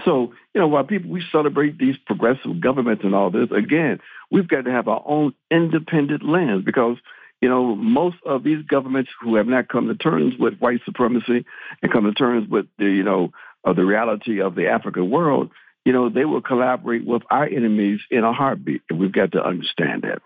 So, 0.06 0.32
you 0.54 0.60
know, 0.62 0.68
while 0.68 0.84
people, 0.84 1.10
we 1.10 1.22
celebrate 1.30 1.76
these 1.76 1.96
progressive 2.06 2.62
governments 2.62 3.04
and 3.04 3.14
all 3.14 3.30
this, 3.30 3.50
again, 3.54 3.98
we've 4.30 4.48
got 4.48 4.64
to 4.64 4.70
have 4.70 4.88
our 4.88 5.02
own 5.04 5.34
independent 5.50 6.24
lens 6.24 6.64
because, 6.64 6.96
you 7.42 7.50
know, 7.50 7.76
most 7.76 8.16
of 8.24 8.42
these 8.42 8.64
governments 8.64 9.10
who 9.20 9.34
have 9.36 9.48
not 9.48 9.68
come 9.68 9.88
to 9.88 9.94
terms 9.94 10.32
with 10.38 10.58
white 10.58 10.80
supremacy 10.86 11.44
and 11.82 11.92
come 11.92 12.04
to 12.04 12.14
terms 12.14 12.48
with 12.48 12.64
the, 12.78 12.86
you 12.86 13.02
know, 13.02 13.32
uh, 13.66 13.74
the 13.74 13.84
reality 13.84 14.40
of 14.40 14.54
the 14.54 14.68
African 14.68 15.10
world, 15.10 15.50
you 15.84 15.92
know, 15.92 16.08
they 16.08 16.24
will 16.24 16.40
collaborate 16.40 17.04
with 17.04 17.20
our 17.28 17.44
enemies 17.44 18.00
in 18.10 18.24
a 18.24 18.32
heartbeat. 18.32 18.80
And 18.88 18.98
we've 18.98 19.12
got 19.12 19.32
to 19.32 19.44
understand 19.44 20.04
that. 20.04 20.22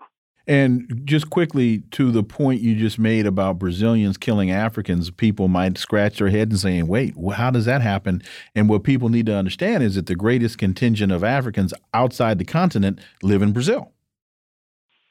And 0.49 1.03
just 1.05 1.29
quickly 1.29 1.83
to 1.91 2.09
the 2.09 2.23
point 2.23 2.61
you 2.61 2.73
just 2.73 2.97
made 2.97 3.27
about 3.27 3.59
Brazilians 3.59 4.17
killing 4.17 4.49
Africans, 4.49 5.11
people 5.11 5.47
might 5.47 5.77
scratch 5.77 6.17
their 6.17 6.29
head 6.29 6.49
and 6.49 6.59
saying, 6.59 6.87
wait, 6.87 7.13
how 7.35 7.51
does 7.51 7.65
that 7.65 7.83
happen? 7.83 8.23
And 8.55 8.67
what 8.67 8.83
people 8.83 9.09
need 9.09 9.27
to 9.27 9.35
understand 9.35 9.83
is 9.83 9.93
that 9.93 10.07
the 10.07 10.15
greatest 10.15 10.57
contingent 10.57 11.11
of 11.11 11.23
Africans 11.23 11.71
outside 11.93 12.39
the 12.39 12.45
continent 12.45 12.99
live 13.21 13.43
in 13.43 13.51
Brazil. 13.51 13.91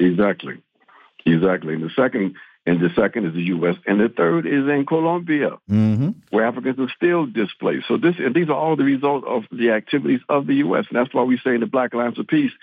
Exactly. 0.00 0.60
Exactly. 1.24 1.74
And 1.74 1.84
the 1.84 1.90
second 1.94 2.34
and 2.66 2.80
the 2.80 2.90
second 2.96 3.24
is 3.26 3.32
the 3.32 3.44
U.S. 3.44 3.76
and 3.86 4.00
the 4.00 4.08
third 4.08 4.44
is 4.44 4.66
in 4.66 4.86
Colombia, 4.86 5.56
mm 5.70 5.96
-hmm. 5.98 6.14
where 6.30 6.46
Africans 6.46 6.78
are 6.78 6.92
still 6.96 7.26
displaced. 7.26 7.86
So 7.86 7.96
this 7.96 8.18
and 8.18 8.34
these 8.34 8.50
are 8.52 8.60
all 8.64 8.76
the 8.76 8.90
result 8.94 9.24
of 9.24 9.44
the 9.52 9.70
activities 9.70 10.22
of 10.26 10.46
the 10.46 10.56
U.S. 10.66 10.84
And 10.88 10.96
that's 10.98 11.14
why 11.14 11.22
we 11.22 11.38
say 11.38 11.54
in 11.54 11.60
the 11.60 11.70
Black 11.76 11.94
Alliance 11.94 12.20
of 12.20 12.26
Peace 12.26 12.54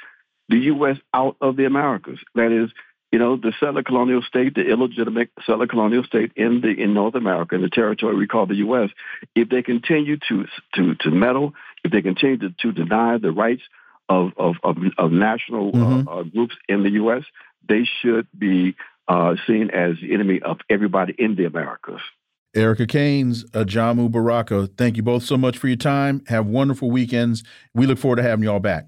the 0.49 0.57
U.S. 0.57 0.97
out 1.13 1.37
of 1.41 1.55
the 1.55 1.65
Americas. 1.65 2.19
That 2.35 2.51
is, 2.51 2.69
you 3.11 3.19
know, 3.19 3.37
the 3.37 3.53
settler 3.59 3.83
colonial 3.83 4.21
state, 4.21 4.55
the 4.55 4.67
illegitimate 4.67 5.29
settler 5.45 5.67
colonial 5.67 6.03
state 6.03 6.31
in 6.35 6.61
the 6.61 6.69
in 6.69 6.93
North 6.93 7.15
America, 7.15 7.55
in 7.55 7.61
the 7.61 7.69
territory 7.69 8.15
we 8.15 8.27
call 8.27 8.45
the 8.45 8.55
U.S. 8.55 8.89
If 9.35 9.49
they 9.49 9.61
continue 9.61 10.17
to 10.29 10.45
to 10.75 10.95
to 10.95 11.11
meddle, 11.11 11.53
if 11.83 11.91
they 11.91 12.01
continue 12.01 12.37
to, 12.37 12.49
to 12.61 12.71
deny 12.71 13.17
the 13.17 13.31
rights 13.31 13.63
of 14.09 14.31
of 14.37 14.55
of, 14.63 14.77
of 14.97 15.11
national 15.11 15.69
uh, 15.69 15.79
mm-hmm. 15.79 16.07
uh, 16.07 16.11
uh, 16.11 16.23
groups 16.23 16.55
in 16.67 16.83
the 16.83 16.91
U.S., 16.91 17.23
they 17.67 17.87
should 18.01 18.27
be 18.37 18.75
uh, 19.07 19.35
seen 19.47 19.69
as 19.71 19.95
the 20.01 20.13
enemy 20.13 20.41
of 20.43 20.57
everybody 20.69 21.15
in 21.17 21.35
the 21.35 21.45
Americas. 21.45 22.01
Erica 22.55 22.87
Caines, 22.87 23.43
Ajamu 23.51 24.09
Baraka, 24.09 24.67
thank 24.77 24.95
you 24.95 25.03
both 25.03 25.23
so 25.23 25.37
much 25.37 25.57
for 25.57 25.67
your 25.67 25.75
time. 25.75 26.23
Have 26.27 26.47
wonderful 26.47 26.89
weekends. 26.89 27.43
We 27.73 27.85
look 27.85 27.97
forward 27.97 28.15
to 28.15 28.23
having 28.23 28.43
you 28.43 28.51
all 28.51 28.61
back. 28.61 28.87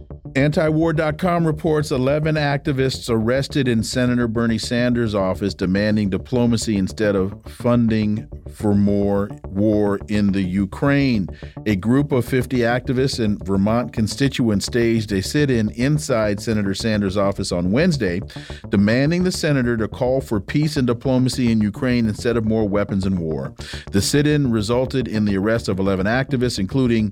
Antiwar.com 0.35 1.45
reports 1.45 1.91
11 1.91 2.35
activists 2.35 3.09
arrested 3.09 3.67
in 3.67 3.83
Senator 3.83 4.29
Bernie 4.29 4.57
Sanders' 4.57 5.13
office 5.13 5.53
demanding 5.53 6.09
diplomacy 6.09 6.77
instead 6.77 7.17
of 7.17 7.35
funding 7.45 8.29
for 8.49 8.73
more 8.73 9.29
war 9.47 9.99
in 10.07 10.31
the 10.31 10.41
Ukraine. 10.41 11.27
A 11.65 11.75
group 11.75 12.13
of 12.13 12.23
50 12.23 12.59
activists 12.59 13.23
and 13.23 13.43
Vermont 13.45 13.91
constituents 13.91 14.67
staged 14.67 15.11
a 15.11 15.21
sit 15.21 15.51
in 15.51 15.69
inside 15.71 16.39
Senator 16.39 16.73
Sanders' 16.73 17.17
office 17.17 17.51
on 17.51 17.71
Wednesday, 17.71 18.21
demanding 18.69 19.25
the 19.25 19.33
senator 19.33 19.75
to 19.75 19.89
call 19.89 20.21
for 20.21 20.39
peace 20.39 20.77
and 20.77 20.87
diplomacy 20.87 21.51
in 21.51 21.59
Ukraine 21.59 22.07
instead 22.07 22.37
of 22.37 22.45
more 22.45 22.67
weapons 22.67 23.05
and 23.05 23.19
war. 23.19 23.53
The 23.91 24.01
sit 24.01 24.25
in 24.27 24.49
resulted 24.49 25.09
in 25.09 25.25
the 25.25 25.35
arrest 25.35 25.67
of 25.67 25.77
11 25.77 26.05
activists, 26.05 26.57
including 26.57 27.11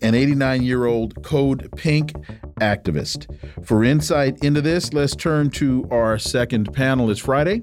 an 0.00 0.14
89 0.14 0.62
year 0.62 0.86
old 0.86 1.22
Code 1.22 1.70
Pink 1.76 2.12
activist. 2.56 3.26
For 3.66 3.84
insight 3.84 4.42
into 4.42 4.60
this, 4.60 4.92
let's 4.92 5.16
turn 5.16 5.50
to 5.50 5.86
our 5.90 6.18
second 6.18 6.72
panel. 6.72 7.10
It's 7.10 7.20
Friday, 7.20 7.62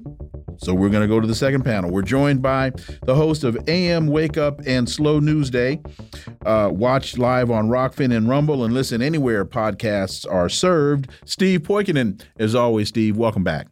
so 0.58 0.74
we're 0.74 0.88
going 0.88 1.02
to 1.02 1.08
go 1.08 1.20
to 1.20 1.26
the 1.26 1.34
second 1.34 1.64
panel. 1.64 1.90
We're 1.90 2.02
joined 2.02 2.42
by 2.42 2.72
the 3.02 3.14
host 3.14 3.44
of 3.44 3.56
AM 3.68 4.06
Wake 4.06 4.36
Up 4.36 4.60
and 4.66 4.88
Slow 4.88 5.18
News 5.18 5.50
Day. 5.50 5.80
Uh, 6.44 6.70
watch 6.72 7.18
live 7.18 7.50
on 7.50 7.68
Rokfin 7.68 8.14
and 8.16 8.28
Rumble 8.28 8.64
and 8.64 8.72
listen 8.74 9.02
anywhere 9.02 9.44
podcasts 9.44 10.30
are 10.30 10.48
served. 10.48 11.08
Steve 11.24 11.62
Poikonen, 11.62 12.22
as 12.38 12.54
always, 12.54 12.88
Steve, 12.88 13.16
welcome 13.16 13.44
back. 13.44 13.68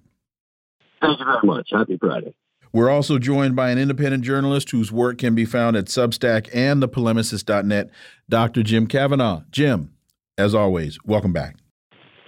Thank 1.00 1.18
you 1.18 1.24
very 1.24 1.40
much. 1.44 1.68
Happy 1.72 1.96
Friday. 1.98 2.34
We're 2.72 2.90
also 2.90 3.18
joined 3.18 3.56
by 3.56 3.70
an 3.70 3.78
independent 3.78 4.22
journalist 4.22 4.70
whose 4.70 4.92
work 4.92 5.18
can 5.18 5.34
be 5.34 5.44
found 5.44 5.76
at 5.76 5.86
Substack 5.86 6.48
and 6.54 6.80
thepolemicist.net, 6.82 7.90
Dr. 8.28 8.62
Jim 8.62 8.86
Kavanagh. 8.86 9.42
Jim, 9.50 9.92
as 10.40 10.54
always, 10.54 10.98
welcome 11.04 11.32
back. 11.32 11.56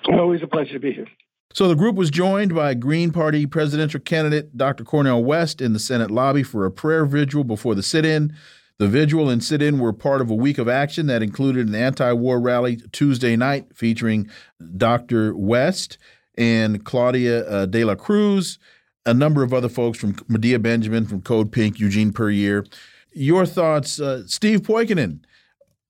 Always 0.06 0.43
a 0.43 0.47
pleasure 0.47 0.74
to 0.74 0.78
be 0.78 0.93
here. 0.93 1.06
So 1.55 1.68
the 1.68 1.74
group 1.74 1.97
was 1.97 2.10
joined 2.10 2.55
by 2.55 2.74
Green 2.74 3.10
Party 3.10 3.47
presidential 3.47 4.01
candidate 4.01 4.56
Dr. 4.56 4.84
Cornel 4.84 5.24
West 5.24 5.60
in 5.60 5.72
the 5.72 5.78
Senate 5.78 6.10
lobby 6.10 6.43
for 6.43 6.64
a 6.64 6.70
prayer 6.70 7.05
vigil 7.05 7.44
before 7.44 7.74
the 7.74 7.82
sit-in. 7.82 8.34
The 8.78 8.89
vigil 8.89 9.28
and 9.28 9.44
sit-in 9.44 9.78
were 9.78 9.93
part 9.93 10.20
of 10.20 10.30
a 10.30 10.34
week 10.34 10.59
of 10.59 10.68
action 10.68 11.06
that 11.06 11.22
included 11.22 11.68
an 11.68 11.74
anti-war 11.74 12.40
rally 12.40 12.80
Tuesday 12.93 13.36
night 13.36 13.66
featuring 13.74 14.30
Dr. 14.76 15.36
West 15.36 15.98
and 16.36 16.84
Claudia 16.84 17.47
uh, 17.47 17.66
De 17.66 17.84
La 17.84 17.94
Cruz, 17.94 18.59
a 19.05 19.12
number 19.12 19.43
of 19.43 19.52
other 19.52 19.68
folks 19.68 19.98
from 19.98 20.16
Medea 20.28 20.59
Benjamin 20.59 21.06
from 21.06 21.20
Code 21.20 21.52
Pink, 21.52 21.78
Eugene 21.78 22.12
Puryear. 22.12 22.64
Your 23.12 23.44
thoughts, 23.44 24.01
uh, 24.01 24.22
Steve 24.26 24.62
Poikonen, 24.62 25.20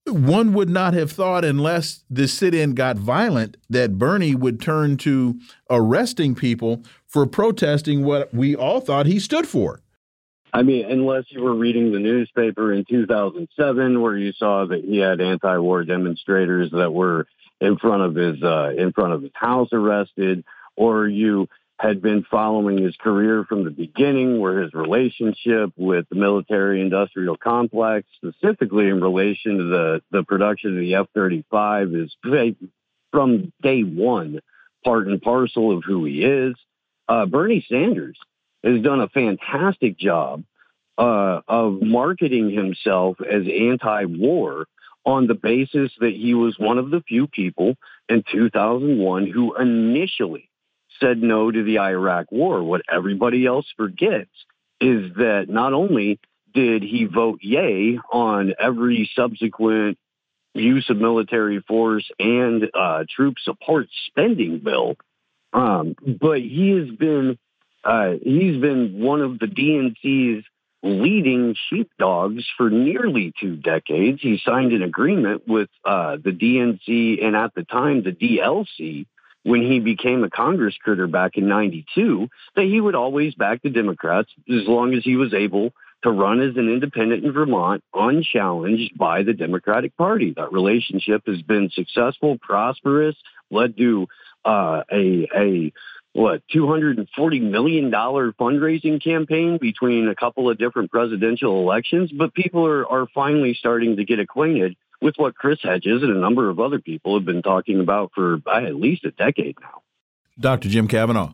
one 0.06 0.52
would 0.52 0.68
not 0.68 0.94
have 0.94 1.12
thought, 1.12 1.44
unless 1.44 2.04
the 2.10 2.26
sit 2.26 2.54
in 2.54 2.74
got 2.74 2.96
violent, 2.96 3.56
that 3.70 3.98
Bernie 3.98 4.34
would 4.34 4.60
turn 4.60 4.96
to 4.98 5.38
arresting 5.70 6.34
people 6.34 6.82
for 7.06 7.26
protesting 7.26 8.04
what 8.04 8.32
we 8.34 8.56
all 8.56 8.80
thought 8.80 9.06
he 9.06 9.18
stood 9.18 9.46
for. 9.46 9.80
I 10.52 10.62
mean, 10.62 10.84
unless 10.84 11.24
you 11.30 11.42
were 11.42 11.54
reading 11.54 11.92
the 11.92 11.98
newspaper 11.98 12.72
in 12.72 12.84
2007, 12.84 14.00
where 14.00 14.16
you 14.16 14.32
saw 14.32 14.66
that 14.66 14.84
he 14.84 14.98
had 14.98 15.20
anti-war 15.20 15.84
demonstrators 15.84 16.70
that 16.72 16.92
were 16.92 17.26
in 17.60 17.78
front 17.78 18.02
of 18.02 18.14
his 18.14 18.42
uh, 18.42 18.72
in 18.76 18.92
front 18.92 19.14
of 19.14 19.22
his 19.22 19.30
house 19.34 19.68
arrested, 19.72 20.44
or 20.76 21.08
you 21.08 21.48
had 21.82 22.00
been 22.00 22.24
following 22.30 22.80
his 22.80 22.94
career 22.96 23.44
from 23.48 23.64
the 23.64 23.70
beginning, 23.70 24.38
where 24.38 24.62
his 24.62 24.72
relationship 24.72 25.72
with 25.76 26.08
the 26.10 26.14
military 26.14 26.80
industrial 26.80 27.36
complex, 27.36 28.06
specifically 28.14 28.88
in 28.88 29.00
relation 29.00 29.58
to 29.58 29.64
the, 29.64 30.02
the 30.12 30.22
production 30.22 30.76
of 30.76 30.80
the 30.80 30.94
F 30.94 31.06
35, 31.12 31.88
is 31.96 32.14
from 33.10 33.52
day 33.60 33.82
one 33.82 34.38
part 34.84 35.08
and 35.08 35.20
parcel 35.20 35.76
of 35.76 35.82
who 35.84 36.04
he 36.04 36.22
is. 36.22 36.54
Uh, 37.08 37.26
Bernie 37.26 37.66
Sanders 37.68 38.16
has 38.62 38.80
done 38.80 39.00
a 39.00 39.08
fantastic 39.08 39.98
job 39.98 40.44
uh, 40.96 41.40
of 41.48 41.82
marketing 41.82 42.52
himself 42.52 43.16
as 43.20 43.42
anti 43.48 44.04
war 44.04 44.66
on 45.04 45.26
the 45.26 45.34
basis 45.34 45.90
that 45.98 46.12
he 46.12 46.32
was 46.34 46.56
one 46.60 46.78
of 46.78 46.92
the 46.92 47.02
few 47.08 47.26
people 47.26 47.74
in 48.08 48.22
2001 48.30 49.26
who 49.26 49.56
initially 49.56 50.48
said 51.02 51.22
no 51.22 51.50
to 51.50 51.62
the 51.62 51.78
Iraq 51.78 52.30
war. 52.30 52.62
What 52.62 52.82
everybody 52.90 53.44
else 53.44 53.66
forgets 53.76 54.30
is 54.80 55.12
that 55.16 55.46
not 55.48 55.72
only 55.72 56.18
did 56.54 56.82
he 56.82 57.04
vote 57.04 57.40
yay 57.42 57.98
on 58.10 58.54
every 58.58 59.10
subsequent 59.16 59.98
use 60.54 60.88
of 60.90 60.98
military 60.98 61.60
force 61.60 62.08
and 62.18 62.70
uh, 62.74 63.04
troop 63.14 63.36
support 63.42 63.88
spending 64.06 64.58
bill, 64.58 64.96
um, 65.52 65.94
but 66.20 66.40
he 66.40 66.70
has 66.70 66.90
been 66.96 67.38
uh, 67.84 68.12
he's 68.22 68.60
been 68.60 69.00
one 69.00 69.20
of 69.20 69.38
the 69.38 69.46
DNC's 69.46 70.44
leading 70.84 71.54
sheepdogs 71.68 72.44
for 72.56 72.70
nearly 72.70 73.32
two 73.40 73.56
decades. 73.56 74.20
He 74.20 74.40
signed 74.44 74.72
an 74.72 74.82
agreement 74.82 75.46
with 75.46 75.68
uh, 75.84 76.16
the 76.16 76.30
DNC 76.30 77.24
and 77.24 77.36
at 77.36 77.54
the 77.54 77.64
time 77.64 78.02
the 78.02 78.12
DLC 78.12 79.06
when 79.44 79.62
he 79.62 79.80
became 79.80 80.24
a 80.24 80.30
Congress 80.30 80.76
critter 80.82 81.06
back 81.06 81.36
in 81.36 81.48
92 81.48 82.28
that 82.56 82.64
he 82.64 82.80
would 82.80 82.94
always 82.94 83.34
back 83.34 83.62
the 83.62 83.70
Democrats 83.70 84.30
as 84.48 84.66
long 84.66 84.94
as 84.94 85.02
he 85.04 85.16
was 85.16 85.34
able 85.34 85.72
to 86.02 86.10
run 86.10 86.40
as 86.40 86.56
an 86.56 86.68
independent 86.68 87.24
in 87.24 87.32
Vermont 87.32 87.82
unchallenged 87.94 88.96
by 88.98 89.22
the 89.22 89.32
Democratic 89.32 89.96
Party. 89.96 90.32
That 90.36 90.52
relationship 90.52 91.22
has 91.26 91.42
been 91.42 91.70
successful, 91.70 92.38
prosperous, 92.40 93.16
led 93.50 93.76
to 93.76 94.08
uh, 94.44 94.82
a, 94.90 95.28
a 95.34 95.72
what 96.12 96.42
$240 96.54 97.06
million 97.40 97.90
fundraising 97.90 99.02
campaign 99.02 99.58
between 99.60 100.08
a 100.08 100.14
couple 100.14 100.50
of 100.50 100.58
different 100.58 100.90
presidential 100.90 101.60
elections, 101.60 102.10
but 102.12 102.34
people 102.34 102.66
are, 102.66 102.86
are 102.86 103.06
finally 103.14 103.54
starting 103.54 103.96
to 103.96 104.04
get 104.04 104.18
acquainted 104.18 104.76
with 105.02 105.14
what 105.16 105.34
Chris 105.34 105.58
Hedges 105.62 106.02
and 106.02 106.16
a 106.16 106.18
number 106.18 106.48
of 106.48 106.60
other 106.60 106.78
people 106.78 107.16
have 107.18 107.26
been 107.26 107.42
talking 107.42 107.80
about 107.80 108.12
for 108.14 108.40
uh, 108.46 108.64
at 108.64 108.76
least 108.76 109.04
a 109.04 109.10
decade 109.10 109.56
now. 109.60 109.82
Dr. 110.38 110.68
Jim 110.68 110.88
Kavanagh. 110.88 111.32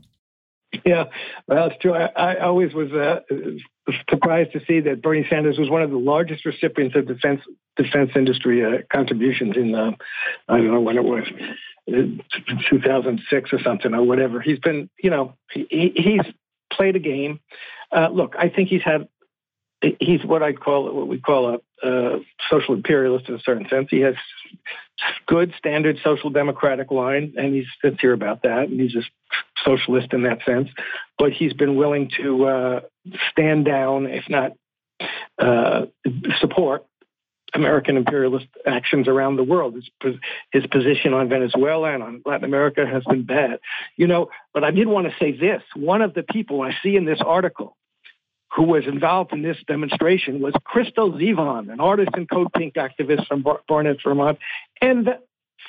Yeah, 0.85 1.05
well, 1.47 1.69
it's 1.69 1.81
true. 1.81 1.95
I, 1.95 2.07
I 2.07 2.41
always 2.41 2.75
was 2.75 2.93
uh, 2.93 3.21
surprised 4.11 4.53
to 4.53 4.61
see 4.67 4.81
that 4.81 5.01
Bernie 5.01 5.27
Sanders 5.31 5.59
was 5.59 5.71
one 5.71 5.83
of 5.83 5.91
the 5.91 5.97
largest 5.97 6.45
recipients 6.45 6.95
of 6.95 7.07
defense 7.07 7.41
defense 7.77 8.11
industry 8.17 8.65
uh, 8.65 8.83
contributions 8.93 9.57
in 9.57 9.75
uh, 9.75 9.93
I 10.49 10.59
don't 10.59 10.73
know 10.73 10.81
when 10.81 10.99
it 10.99 11.05
was, 11.05 11.25
uh, 11.89 12.03
2006 12.69 13.53
or 13.53 13.61
something 13.63 13.95
or 13.95 14.03
whatever. 14.03 14.41
He's 14.41 14.59
been, 14.59 14.91
you 15.03 15.11
know, 15.11 15.35
he, 15.53 15.93
he's 15.95 16.35
played 16.71 16.97
a 16.97 17.01
game. 17.01 17.41
Uh, 17.91 18.09
look, 18.13 18.35
I 18.39 18.49
think 18.51 18.69
he's 18.69 18.83
had 18.83 19.09
he's 20.01 20.25
what 20.25 20.43
I 20.43 20.53
call 20.53 20.93
what 20.93 21.09
we 21.09 21.19
call 21.19 21.55
a, 21.55 21.89
a, 21.89 22.19
social 22.51 22.75
imperialist 22.75 23.29
in 23.29 23.35
a 23.35 23.41
certain 23.41 23.69
sense. 23.69 23.89
He 23.91 24.01
has 24.01 24.15
good 25.27 25.55
standard 25.57 25.99
social 26.03 26.31
democratic 26.31 26.91
line, 26.91 27.35
and 27.37 27.55
he's 27.55 27.67
sincere 27.83 28.13
about 28.13 28.43
that, 28.43 28.69
and 28.69 28.81
he's 28.81 28.97
a 28.97 29.03
socialist 29.65 30.13
in 30.13 30.23
that 30.25 30.41
sense. 30.45 30.69
But 31.19 31.33
he's 31.33 31.53
been 31.53 31.77
willing 31.77 32.11
to 32.17 32.47
uh, 32.47 32.81
stand 33.31 33.65
down, 33.65 34.07
if 34.07 34.25
not 34.29 34.53
uh, 35.39 35.87
support. 36.41 36.85
American 37.55 37.97
imperialist 37.97 38.47
actions 38.67 39.09
around 39.09 39.37
the 39.37 39.43
world. 39.43 39.75
His, 40.03 40.15
his 40.53 40.67
position 40.67 41.15
on 41.15 41.31
Venezuela 41.31 41.95
and 41.95 42.03
on 42.03 42.23
Latin 42.27 42.45
America 42.45 42.87
has 42.87 43.03
been 43.05 43.25
bad. 43.25 43.59
You 43.97 44.07
know, 44.07 44.29
but 44.53 44.65
I 44.65 44.71
did 44.71 44.87
want 44.87 45.07
to 45.07 45.15
say 45.19 45.33
this. 45.33 45.63
One 45.75 46.03
of 46.03 46.13
the 46.13 46.23
people 46.23 46.61
I 46.61 46.77
see 46.83 46.95
in 46.95 47.07
this 47.07 47.21
article 47.25 47.78
who 48.55 48.65
was 48.65 48.87
involved 48.87 49.33
in 49.33 49.43
this 49.43 49.59
demonstration 49.67 50.41
was 50.41 50.55
Crystal 50.65 51.13
Zevon, 51.13 51.71
an 51.71 51.81
artist 51.81 52.11
and 52.15 52.29
code 52.29 52.53
pink 52.53 52.75
activist 52.75 53.27
from 53.27 53.43
Bar- 53.43 53.61
Barnet, 53.69 53.99
Vermont. 54.03 54.39
And 54.81 55.07
the 55.07 55.21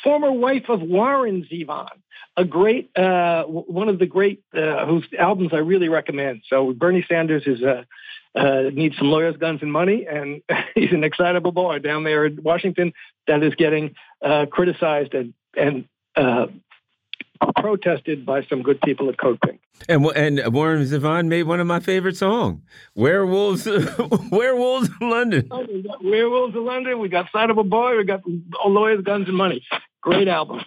former 0.04 0.32
wife 0.32 0.70
of 0.70 0.82
Warren 0.82 1.46
Zevon, 1.52 1.90
a 2.38 2.46
great, 2.46 2.96
uh, 2.98 3.44
one 3.44 3.90
of 3.90 4.00
the 4.00 4.06
great, 4.06 4.44
uh, 4.56 4.86
whose 4.86 5.06
albums 5.18 5.52
I 5.54 5.58
really 5.58 5.90
recommend. 5.90 6.44
So 6.48 6.74
Bernie 6.74 7.06
Sanders 7.08 7.44
is 7.46 7.62
a, 7.62 7.86
uh, 8.36 8.70
needs 8.72 8.96
some 8.98 9.10
lawyers, 9.10 9.36
guns, 9.38 9.62
and 9.62 9.72
money, 9.72 10.06
and 10.10 10.42
he's 10.76 10.92
an 10.92 11.04
excitable 11.04 11.52
boy 11.52 11.80
down 11.80 12.04
there 12.04 12.26
in 12.26 12.42
Washington 12.42 12.94
that 13.28 13.44
is 13.44 13.56
getting 13.56 13.96
uh, 14.24 14.46
criticized 14.46 15.14
and 15.14 15.34
and 15.58 15.86
uh, 16.16 16.46
protested 17.58 18.26
by 18.26 18.44
some 18.46 18.62
good 18.62 18.80
people 18.82 19.10
at 19.10 19.18
Code 19.18 19.40
Pink. 19.42 19.62
And 19.88 20.06
and 20.16 20.54
Warren 20.54 20.84
Zevon 20.84 21.28
made 21.28 21.44
one 21.44 21.60
of 21.60 21.68
my 21.68 21.80
favorite 21.80 22.18
songs, 22.18 22.62
"Werewolves, 22.96 23.66
Werewolves 24.32 24.90
in 25.00 25.10
London." 25.10 25.48
Oh, 25.52 25.66
Werewolves 26.02 26.56
of 26.56 26.64
London. 26.64 27.00
We 27.00 27.10
got 27.10 27.26
"Excitable 27.26 27.64
Boy." 27.64 27.98
We 27.98 28.04
got 28.04 28.22
"Lawyers, 28.66 29.04
Guns, 29.04 29.28
and 29.28 29.38
Money." 29.38 29.66
Great 30.02 30.28
album 30.28 30.62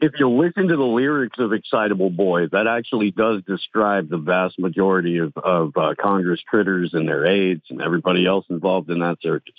if 0.00 0.12
you 0.18 0.28
listen 0.28 0.68
to 0.68 0.76
the 0.76 0.82
lyrics 0.82 1.38
of 1.38 1.52
Excitable 1.52 2.10
Boy, 2.10 2.46
that 2.52 2.66
actually 2.66 3.10
does 3.10 3.42
describe 3.46 4.08
the 4.08 4.18
vast 4.18 4.58
majority 4.58 5.18
of, 5.18 5.36
of 5.36 5.76
uh, 5.76 5.94
Congress 6.00 6.40
critters 6.46 6.90
and 6.94 7.08
their 7.08 7.26
aides 7.26 7.64
and 7.70 7.82
everybody 7.82 8.26
else 8.26 8.46
involved 8.48 8.90
in 8.90 9.00
that 9.00 9.18
circus. 9.20 9.54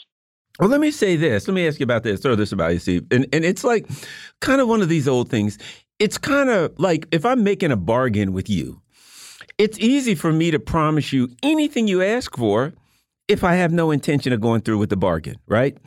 Well, 0.60 0.70
let 0.70 0.82
me 0.82 0.92
say 0.92 1.16
this. 1.16 1.48
Let 1.48 1.54
me 1.54 1.68
ask 1.68 1.80
you 1.80 1.86
about 1.86 2.04
this. 2.04 2.22
Throw 2.22 2.36
this 2.36 2.52
about 2.52 2.74
you, 2.74 2.80
Steve. 2.80 3.08
And, 3.12 3.28
and 3.34 3.46
it's 3.46 3.64
like 3.64 3.88
kind 4.40 4.62
of 4.62 4.68
one 4.68 4.82
of 4.82 4.90
these 4.90 5.08
old 5.08 5.30
things. 5.30 5.58
It's 6.00 6.18
kind 6.18 6.50
of 6.50 6.80
like 6.80 7.08
if 7.12 7.26
I'm 7.26 7.44
making 7.44 7.72
a 7.72 7.76
bargain 7.76 8.32
with 8.32 8.50
you, 8.50 8.82
it's 9.58 9.78
easy 9.80 10.16
for 10.16 10.32
me 10.32 10.50
to 10.50 10.58
promise 10.58 11.12
you 11.12 11.30
anything 11.44 11.90
you 11.90 12.02
ask 12.02 12.38
for 12.38 12.74
if 13.30 13.44
I 13.44 13.54
have 13.54 13.72
no 13.72 13.92
intention 13.92 14.34
of 14.34 14.42
going 14.42 14.62
through 14.62 14.80
with 14.80 14.90
the 14.90 14.98
bargain, 14.98 15.38
right? 15.48 15.78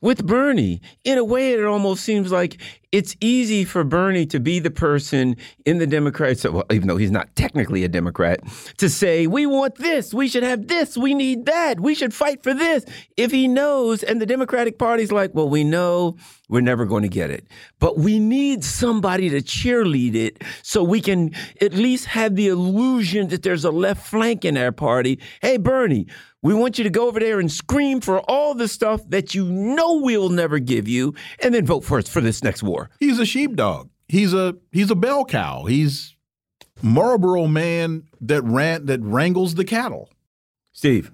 With 0.00 0.26
Bernie, 0.26 0.80
in 1.04 1.18
a 1.18 1.24
way, 1.24 1.52
it 1.52 1.62
almost 1.62 2.02
seems 2.02 2.32
like 2.32 2.58
it's 2.90 3.14
easy 3.20 3.64
for 3.64 3.84
Bernie 3.84 4.24
to 4.24 4.40
be 4.40 4.58
the 4.60 4.70
person 4.70 5.36
in 5.66 5.76
the 5.76 5.86
Democrats, 5.86 6.44
well, 6.44 6.64
even 6.70 6.88
though 6.88 6.96
he's 6.96 7.10
not 7.10 7.34
technically 7.36 7.84
a 7.84 7.88
Democrat, 7.88 8.40
to 8.78 8.88
say, 8.88 9.26
we 9.26 9.44
want 9.44 9.74
this, 9.74 10.14
we 10.14 10.26
should 10.26 10.42
have 10.42 10.68
this, 10.68 10.96
we 10.96 11.12
need 11.12 11.44
that, 11.44 11.80
we 11.80 11.94
should 11.94 12.14
fight 12.14 12.42
for 12.42 12.54
this. 12.54 12.86
If 13.18 13.30
he 13.30 13.46
knows, 13.46 14.02
and 14.02 14.18
the 14.18 14.24
Democratic 14.26 14.78
Party's 14.78 15.12
like, 15.12 15.34
well, 15.34 15.50
we 15.50 15.64
know 15.64 16.16
we're 16.48 16.62
never 16.62 16.86
going 16.86 17.02
to 17.02 17.08
get 17.10 17.28
it, 17.28 17.46
but 17.78 17.98
we 17.98 18.18
need 18.18 18.64
somebody 18.64 19.28
to 19.28 19.42
cheerlead 19.42 20.14
it 20.14 20.42
so 20.62 20.82
we 20.82 21.02
can 21.02 21.34
at 21.60 21.74
least 21.74 22.06
have 22.06 22.36
the 22.36 22.48
illusion 22.48 23.28
that 23.28 23.42
there's 23.42 23.66
a 23.66 23.70
left 23.70 24.06
flank 24.06 24.46
in 24.46 24.56
our 24.56 24.72
party. 24.72 25.20
Hey, 25.42 25.58
Bernie, 25.58 26.06
we 26.46 26.54
want 26.54 26.78
you 26.78 26.84
to 26.84 26.90
go 26.90 27.08
over 27.08 27.18
there 27.18 27.40
and 27.40 27.50
scream 27.50 28.00
for 28.00 28.20
all 28.20 28.54
the 28.54 28.68
stuff 28.68 29.00
that 29.08 29.34
you 29.34 29.44
know 29.46 29.94
we'll 29.94 30.28
never 30.28 30.60
give 30.60 30.86
you, 30.86 31.12
and 31.42 31.52
then 31.52 31.66
vote 31.66 31.84
for 31.84 31.98
us 31.98 32.08
for 32.08 32.20
this 32.20 32.44
next 32.44 32.62
war. 32.62 32.88
He's 33.00 33.18
a 33.18 33.26
sheepdog. 33.26 33.90
He's 34.06 34.32
a 34.32 34.54
he's 34.70 34.92
a 34.92 34.94
bell 34.94 35.24
cow. 35.24 35.64
He's 35.64 36.14
Marlboro 36.82 37.48
man 37.48 38.04
that 38.20 38.44
ran 38.44 38.86
that 38.86 39.00
wrangles 39.02 39.56
the 39.56 39.64
cattle. 39.64 40.08
Steve, 40.72 41.10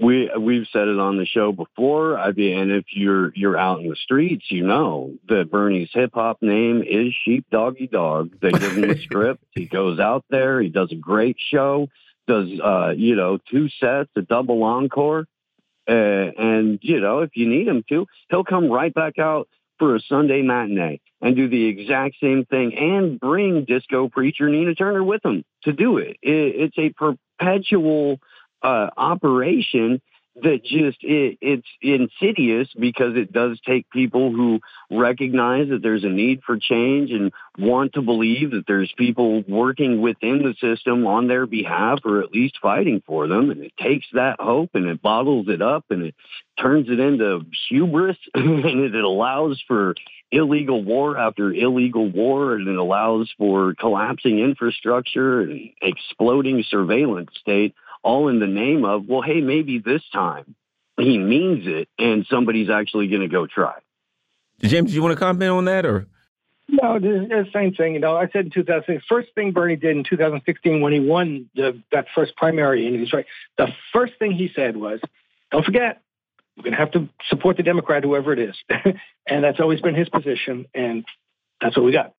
we 0.00 0.30
we've 0.40 0.66
said 0.72 0.88
it 0.88 0.98
on 0.98 1.18
the 1.18 1.26
show 1.26 1.52
before. 1.52 2.18
I 2.18 2.32
mean, 2.32 2.58
and 2.58 2.72
if 2.72 2.86
you're 2.94 3.34
you're 3.34 3.58
out 3.58 3.80
in 3.80 3.90
the 3.90 3.96
streets, 3.96 4.46
you 4.48 4.66
know 4.66 5.12
that 5.28 5.50
Bernie's 5.50 5.90
hip 5.92 6.12
hop 6.14 6.40
name 6.40 6.82
is 6.82 7.12
Sheep 7.22 7.44
Doggy 7.50 7.88
Dog. 7.88 8.30
They 8.40 8.52
give 8.52 8.72
him 8.78 8.88
the 8.88 8.98
script. 9.02 9.44
He 9.50 9.66
goes 9.66 9.98
out 9.98 10.24
there. 10.30 10.58
He 10.62 10.70
does 10.70 10.90
a 10.90 10.96
great 10.96 11.36
show. 11.38 11.88
Does 12.28 12.48
uh, 12.62 12.92
you 12.96 13.16
know 13.16 13.38
two 13.50 13.68
sets, 13.80 14.10
a 14.14 14.22
double 14.22 14.62
encore, 14.62 15.26
uh, 15.88 15.92
and 15.92 16.78
you 16.82 17.00
know 17.00 17.20
if 17.20 17.30
you 17.34 17.48
need 17.48 17.66
him 17.66 17.82
to, 17.88 18.06
he'll 18.30 18.44
come 18.44 18.70
right 18.70 18.92
back 18.92 19.18
out 19.18 19.48
for 19.78 19.96
a 19.96 20.00
Sunday 20.00 20.42
matinee 20.42 21.00
and 21.20 21.34
do 21.34 21.48
the 21.48 21.66
exact 21.66 22.16
same 22.20 22.44
thing 22.44 22.74
and 22.76 23.18
bring 23.18 23.64
disco 23.64 24.08
preacher 24.08 24.48
Nina 24.48 24.74
Turner 24.74 25.02
with 25.02 25.24
him 25.24 25.44
to 25.64 25.72
do 25.72 25.98
it. 25.98 26.18
it 26.22 26.72
it's 26.76 26.78
a 26.78 26.90
perpetual 26.90 28.20
uh, 28.62 28.90
operation 28.96 30.00
that 30.42 30.64
just 30.64 30.98
it, 31.02 31.38
it's 31.40 31.66
insidious 31.80 32.68
because 32.78 33.16
it 33.16 33.32
does 33.32 33.58
take 33.66 33.90
people 33.90 34.32
who 34.32 34.60
recognize 34.90 35.68
that 35.68 35.82
there's 35.82 36.04
a 36.04 36.08
need 36.08 36.42
for 36.44 36.58
change 36.58 37.10
and 37.10 37.32
want 37.58 37.94
to 37.94 38.02
believe 38.02 38.52
that 38.52 38.64
there's 38.66 38.92
people 38.96 39.42
working 39.48 40.00
within 40.00 40.42
the 40.42 40.54
system 40.60 41.06
on 41.06 41.28
their 41.28 41.46
behalf 41.46 42.00
or 42.04 42.22
at 42.22 42.32
least 42.32 42.58
fighting 42.62 43.02
for 43.06 43.26
them. 43.26 43.50
And 43.50 43.62
it 43.62 43.72
takes 43.80 44.06
that 44.12 44.40
hope 44.40 44.70
and 44.74 44.86
it 44.86 45.02
bottles 45.02 45.46
it 45.48 45.62
up 45.62 45.84
and 45.90 46.02
it 46.02 46.14
turns 46.60 46.88
it 46.88 47.00
into 47.00 47.44
hubris 47.68 48.16
and 48.34 48.64
it 48.64 48.94
allows 48.94 49.62
for 49.66 49.94
illegal 50.30 50.82
war 50.82 51.16
after 51.16 51.52
illegal 51.52 52.08
war 52.08 52.54
and 52.54 52.68
it 52.68 52.76
allows 52.76 53.32
for 53.38 53.74
collapsing 53.74 54.38
infrastructure 54.38 55.40
and 55.40 55.70
exploding 55.80 56.62
surveillance 56.68 57.30
state 57.40 57.74
all 58.02 58.28
in 58.28 58.40
the 58.40 58.46
name 58.46 58.84
of, 58.84 59.06
well, 59.06 59.22
hey, 59.22 59.40
maybe 59.40 59.78
this 59.78 60.02
time 60.12 60.54
he 60.98 61.18
means 61.18 61.66
it 61.66 61.88
and 61.98 62.26
somebody's 62.28 62.70
actually 62.70 63.08
going 63.08 63.22
to 63.22 63.28
go 63.28 63.46
try. 63.46 63.78
James, 64.60 64.90
do 64.90 64.94
you 64.94 65.02
want 65.02 65.12
to 65.12 65.18
comment 65.18 65.50
on 65.50 65.64
that 65.66 65.86
or? 65.86 66.06
No, 66.68 66.98
the 66.98 67.46
same 67.52 67.72
thing. 67.72 67.94
You 67.94 68.00
know, 68.00 68.16
I 68.16 68.28
said 68.28 68.46
in 68.46 68.50
2000, 68.50 69.02
first 69.08 69.28
thing 69.34 69.52
Bernie 69.52 69.76
did 69.76 69.96
in 69.96 70.04
2016 70.04 70.80
when 70.82 70.92
he 70.92 71.00
won 71.00 71.48
the, 71.54 71.80
that 71.92 72.06
first 72.14 72.36
primary 72.36 72.86
in 72.86 72.98
Detroit, 72.98 73.24
the 73.56 73.68
first 73.92 74.14
thing 74.18 74.32
he 74.32 74.50
said 74.54 74.76
was, 74.76 75.00
don't 75.50 75.64
forget, 75.64 76.02
we're 76.56 76.64
going 76.64 76.72
to 76.72 76.78
have 76.78 76.90
to 76.90 77.08
support 77.28 77.56
the 77.56 77.62
Democrat, 77.62 78.04
whoever 78.04 78.32
it 78.32 78.38
is. 78.38 78.56
and 79.26 79.44
that's 79.44 79.60
always 79.60 79.80
been 79.80 79.94
his 79.94 80.10
position. 80.10 80.66
And 80.74 81.04
that's 81.60 81.76
what 81.76 81.86
we 81.86 81.92
got. 81.92 82.12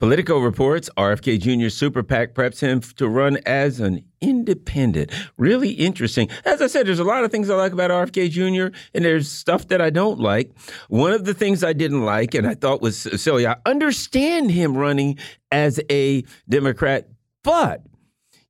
Politico 0.00 0.38
reports 0.38 0.88
RFK 0.96 1.38
Jr. 1.38 1.68
Super 1.68 2.02
PAC 2.02 2.32
preps 2.32 2.60
him 2.60 2.80
to 2.96 3.06
run 3.06 3.36
as 3.44 3.80
an 3.80 4.02
independent. 4.22 5.12
Really 5.36 5.72
interesting. 5.72 6.30
As 6.46 6.62
I 6.62 6.68
said, 6.68 6.86
there's 6.86 6.98
a 6.98 7.04
lot 7.04 7.22
of 7.22 7.30
things 7.30 7.50
I 7.50 7.54
like 7.54 7.72
about 7.72 7.90
RFK 7.90 8.30
Jr., 8.30 8.74
and 8.94 9.04
there's 9.04 9.30
stuff 9.30 9.68
that 9.68 9.82
I 9.82 9.90
don't 9.90 10.18
like. 10.18 10.52
One 10.88 11.12
of 11.12 11.26
the 11.26 11.34
things 11.34 11.62
I 11.62 11.74
didn't 11.74 12.06
like, 12.06 12.34
and 12.34 12.46
I 12.46 12.54
thought 12.54 12.80
was 12.80 12.96
silly, 13.22 13.46
I 13.46 13.56
understand 13.66 14.50
him 14.50 14.74
running 14.74 15.18
as 15.52 15.78
a 15.90 16.24
Democrat, 16.48 17.06
but 17.44 17.82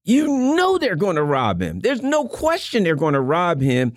you 0.04 0.28
know 0.54 0.78
they're 0.78 0.94
going 0.94 1.16
to 1.16 1.24
rob 1.24 1.60
him. 1.60 1.80
There's 1.80 2.00
no 2.00 2.28
question 2.28 2.84
they're 2.84 2.94
going 2.94 3.14
to 3.14 3.20
rob 3.20 3.60
him. 3.60 3.94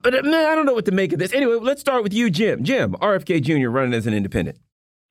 But 0.00 0.24
man, 0.24 0.46
I 0.46 0.54
don't 0.54 0.64
know 0.64 0.74
what 0.74 0.84
to 0.84 0.92
make 0.92 1.12
of 1.12 1.18
this. 1.18 1.32
Anyway, 1.32 1.56
let's 1.60 1.80
start 1.80 2.04
with 2.04 2.14
you, 2.14 2.30
Jim. 2.30 2.62
Jim, 2.62 2.92
RFK 3.00 3.42
Jr. 3.42 3.68
running 3.68 3.94
as 3.94 4.06
an 4.06 4.14
independent. 4.14 4.58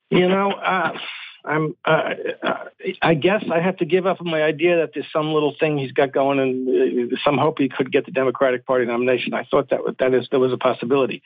You 0.08 0.28
know, 0.28 0.52
uh, 0.52 0.96
I'm. 1.44 1.76
Uh, 1.84 2.10
uh, 2.42 2.64
I 3.02 3.14
guess 3.14 3.44
I 3.52 3.60
have 3.60 3.76
to 3.78 3.84
give 3.84 4.06
up 4.06 4.20
on 4.20 4.30
my 4.30 4.42
idea 4.42 4.78
that 4.78 4.90
there's 4.94 5.06
some 5.12 5.32
little 5.32 5.54
thing 5.58 5.78
he's 5.78 5.92
got 5.92 6.12
going, 6.12 6.38
and 6.38 7.12
uh, 7.12 7.16
some 7.24 7.38
hope 7.38 7.58
he 7.58 7.68
could 7.68 7.92
get 7.92 8.06
the 8.06 8.12
Democratic 8.12 8.66
Party 8.66 8.86
nomination. 8.86 9.34
I 9.34 9.44
thought 9.44 9.70
that 9.70 9.80
that 9.98 10.14
is 10.14 10.28
there 10.30 10.40
was 10.40 10.52
a 10.52 10.58
possibility. 10.58 11.22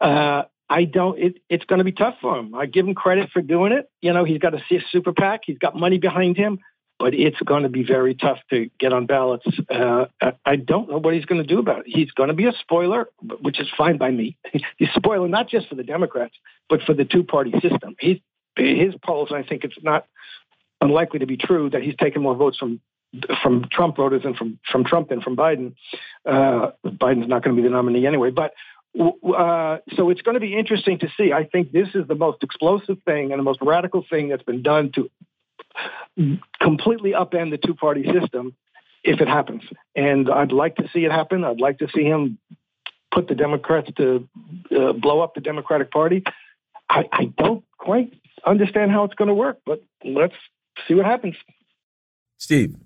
Uh, 0.00 0.42
I 0.70 0.84
don't. 0.84 1.18
It, 1.18 1.36
it's 1.48 1.64
going 1.64 1.78
to 1.78 1.84
be 1.84 1.92
tough 1.92 2.16
for 2.20 2.38
him. 2.38 2.54
I 2.54 2.66
give 2.66 2.86
him 2.86 2.94
credit 2.94 3.30
for 3.32 3.42
doing 3.42 3.72
it. 3.72 3.90
You 4.00 4.12
know, 4.12 4.24
he's 4.24 4.38
got 4.38 4.54
a 4.54 4.62
super 4.90 5.12
PAC. 5.12 5.42
He's 5.46 5.58
got 5.58 5.74
money 5.74 5.98
behind 5.98 6.36
him, 6.36 6.58
but 6.98 7.14
it's 7.14 7.38
going 7.40 7.62
to 7.62 7.68
be 7.68 7.84
very 7.84 8.14
tough 8.14 8.38
to 8.50 8.70
get 8.78 8.92
on 8.92 9.06
ballots. 9.06 9.46
Uh, 9.70 10.06
I 10.44 10.56
don't 10.56 10.90
know 10.90 10.98
what 10.98 11.14
he's 11.14 11.24
going 11.24 11.40
to 11.40 11.46
do 11.46 11.58
about 11.58 11.80
it. 11.80 11.84
He's 11.86 12.10
going 12.10 12.28
to 12.28 12.34
be 12.34 12.46
a 12.46 12.52
spoiler, 12.60 13.08
which 13.40 13.60
is 13.60 13.68
fine 13.76 13.96
by 13.98 14.10
me. 14.10 14.36
he's 14.76 14.90
spoiler 14.94 15.28
not 15.28 15.48
just 15.48 15.68
for 15.68 15.74
the 15.74 15.84
Democrats, 15.84 16.34
but 16.68 16.82
for 16.82 16.94
the 16.94 17.04
two-party 17.04 17.52
system. 17.62 17.96
He's 17.98 18.18
his 18.58 18.94
polls, 19.04 19.30
and 19.30 19.42
I 19.42 19.46
think 19.48 19.64
it's 19.64 19.82
not 19.82 20.06
unlikely 20.80 21.20
to 21.20 21.26
be 21.26 21.36
true 21.36 21.70
that 21.70 21.82
he's 21.82 21.96
taken 21.96 22.22
more 22.22 22.34
votes 22.34 22.58
from 22.58 22.80
from 23.42 23.66
Trump 23.72 23.96
voters 23.96 24.22
than 24.22 24.34
from 24.34 24.58
from 24.70 24.84
Trump 24.84 25.08
than 25.08 25.20
from 25.20 25.36
Biden. 25.36 25.74
Uh, 26.26 26.72
Biden's 26.84 27.28
not 27.28 27.42
going 27.42 27.56
to 27.56 27.62
be 27.62 27.66
the 27.66 27.72
nominee 27.72 28.06
anyway, 28.06 28.30
but. 28.30 28.52
Uh, 28.98 29.78
so 29.94 30.08
it's 30.10 30.22
going 30.22 30.34
to 30.34 30.40
be 30.40 30.56
interesting 30.56 30.98
to 30.98 31.08
see. 31.16 31.30
I 31.32 31.44
think 31.44 31.70
this 31.70 31.88
is 31.94 32.08
the 32.08 32.16
most 32.16 32.42
explosive 32.42 32.96
thing 33.04 33.30
and 33.30 33.38
the 33.38 33.44
most 33.44 33.60
radical 33.62 34.04
thing 34.08 34.28
that's 34.28 34.42
been 34.42 34.62
done 34.62 34.90
to 34.92 35.10
completely 36.60 37.12
upend 37.12 37.50
the 37.50 37.58
two-party 37.58 38.04
system 38.18 38.56
if 39.04 39.20
it 39.20 39.28
happens. 39.28 39.62
And 39.94 40.28
I'd 40.28 40.52
like 40.52 40.76
to 40.76 40.88
see 40.92 41.04
it 41.04 41.12
happen. 41.12 41.44
I'd 41.44 41.60
like 41.60 41.78
to 41.78 41.88
see 41.94 42.02
him 42.02 42.38
put 43.12 43.28
the 43.28 43.34
Democrats 43.34 43.90
to 43.98 44.28
uh, 44.76 44.92
blow 44.94 45.20
up 45.20 45.34
the 45.34 45.42
Democratic 45.42 45.90
Party. 45.90 46.24
I, 46.88 47.04
I 47.12 47.24
don't 47.36 47.64
quite 47.76 48.12
understand 48.44 48.90
how 48.90 49.04
it's 49.04 49.14
going 49.14 49.28
to 49.28 49.34
work, 49.34 49.58
but 49.64 49.82
let's 50.04 50.34
see 50.86 50.94
what 50.94 51.06
happens. 51.06 51.34
Steve. 52.38 52.76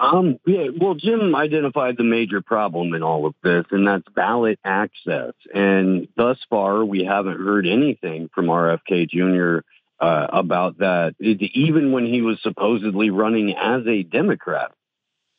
Um, 0.00 0.38
yeah, 0.46 0.68
well, 0.80 0.94
Jim 0.94 1.34
identified 1.34 1.96
the 1.96 2.04
major 2.04 2.40
problem 2.40 2.94
in 2.94 3.02
all 3.02 3.26
of 3.26 3.34
this, 3.42 3.64
and 3.72 3.86
that's 3.86 4.06
ballot 4.14 4.60
access. 4.64 5.32
And 5.52 6.06
thus 6.16 6.38
far, 6.48 6.84
we 6.84 7.04
haven't 7.04 7.38
heard 7.38 7.66
anything 7.66 8.30
from 8.32 8.46
RFK 8.46 9.08
Jr. 9.08 9.64
Uh, 10.00 10.28
about 10.32 10.78
that, 10.78 11.16
it, 11.18 11.42
even 11.54 11.90
when 11.90 12.06
he 12.06 12.22
was 12.22 12.40
supposedly 12.42 13.10
running 13.10 13.56
as 13.56 13.84
a 13.88 14.04
Democrat. 14.04 14.70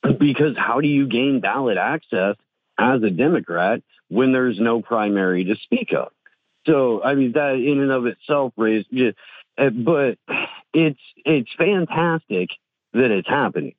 Because 0.01 0.57
how 0.57 0.81
do 0.81 0.87
you 0.87 1.07
gain 1.07 1.39
ballot 1.39 1.77
access 1.77 2.35
as 2.77 3.01
a 3.01 3.09
Democrat 3.09 3.81
when 4.09 4.33
there's 4.33 4.59
no 4.59 4.81
primary 4.81 5.45
to 5.45 5.55
speak 5.63 5.93
of? 5.93 6.11
So 6.65 7.01
I 7.03 7.15
mean 7.15 7.33
that 7.33 7.55
in 7.55 7.79
and 7.79 7.91
of 7.91 8.05
itself 8.05 8.53
raised, 8.57 8.87
uh, 9.59 9.69
but 9.69 10.17
it's 10.73 10.99
it's 11.25 11.49
fantastic 11.57 12.49
that 12.93 13.11
it's 13.11 13.27
happening. 13.27 13.75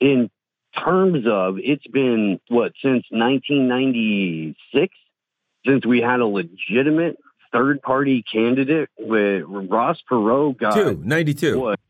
In 0.00 0.30
terms 0.78 1.26
of 1.26 1.58
it's 1.58 1.86
been 1.86 2.40
what 2.48 2.72
since 2.82 3.04
1996 3.10 4.94
since 5.66 5.86
we 5.86 6.00
had 6.00 6.20
a 6.20 6.26
legitimate 6.26 7.18
third 7.52 7.82
party 7.82 8.22
candidate 8.30 8.88
with 8.98 9.44
Ross 9.46 9.98
Perot 10.10 10.58
got 10.58 10.74
Two, 10.74 11.00
92. 11.04 11.58
What? 11.58 11.80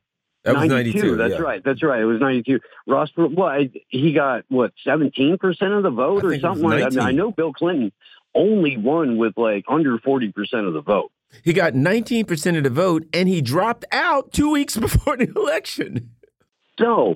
That 0.45 0.57
was 0.57 0.69
92. 0.69 0.99
92. 0.99 1.17
That's 1.17 1.35
yeah. 1.35 1.39
right. 1.39 1.65
That's 1.65 1.83
right. 1.83 2.01
It 2.01 2.05
was 2.05 2.21
92. 2.21 2.59
Ross 2.87 3.11
Perot, 3.13 3.35
well, 3.35 3.65
he 3.89 4.13
got 4.13 4.45
what 4.49 4.73
17% 4.85 5.39
of 5.77 5.83
the 5.85 5.91
vote 5.91 6.25
or 6.25 6.31
think 6.31 6.43
it 6.43 6.47
was 6.47 6.59
something 6.59 6.69
like 6.69 6.91
that. 6.91 7.01
I, 7.01 7.07
mean, 7.07 7.07
I 7.07 7.13
know 7.13 7.31
Bill 7.31 7.53
Clinton 7.53 7.93
only 8.35 8.77
won 8.77 9.19
with 9.19 9.35
like 9.37 9.65
under 9.69 9.99
40% 9.99 10.33
of 10.67 10.75
the 10.75 10.83
vote. 10.83 11.13
He 11.43 11.53
got 11.53 11.73
19% 11.73 12.57
of 12.57 12.65
the 12.65 12.71
vote 12.71 13.07
and 13.13 13.29
he 13.29 13.41
dropped 13.41 13.85
out 13.93 14.33
two 14.33 14.51
weeks 14.51 14.77
before 14.79 15.17
the 15.17 15.31
election. 15.35 16.11
So, 16.79 17.15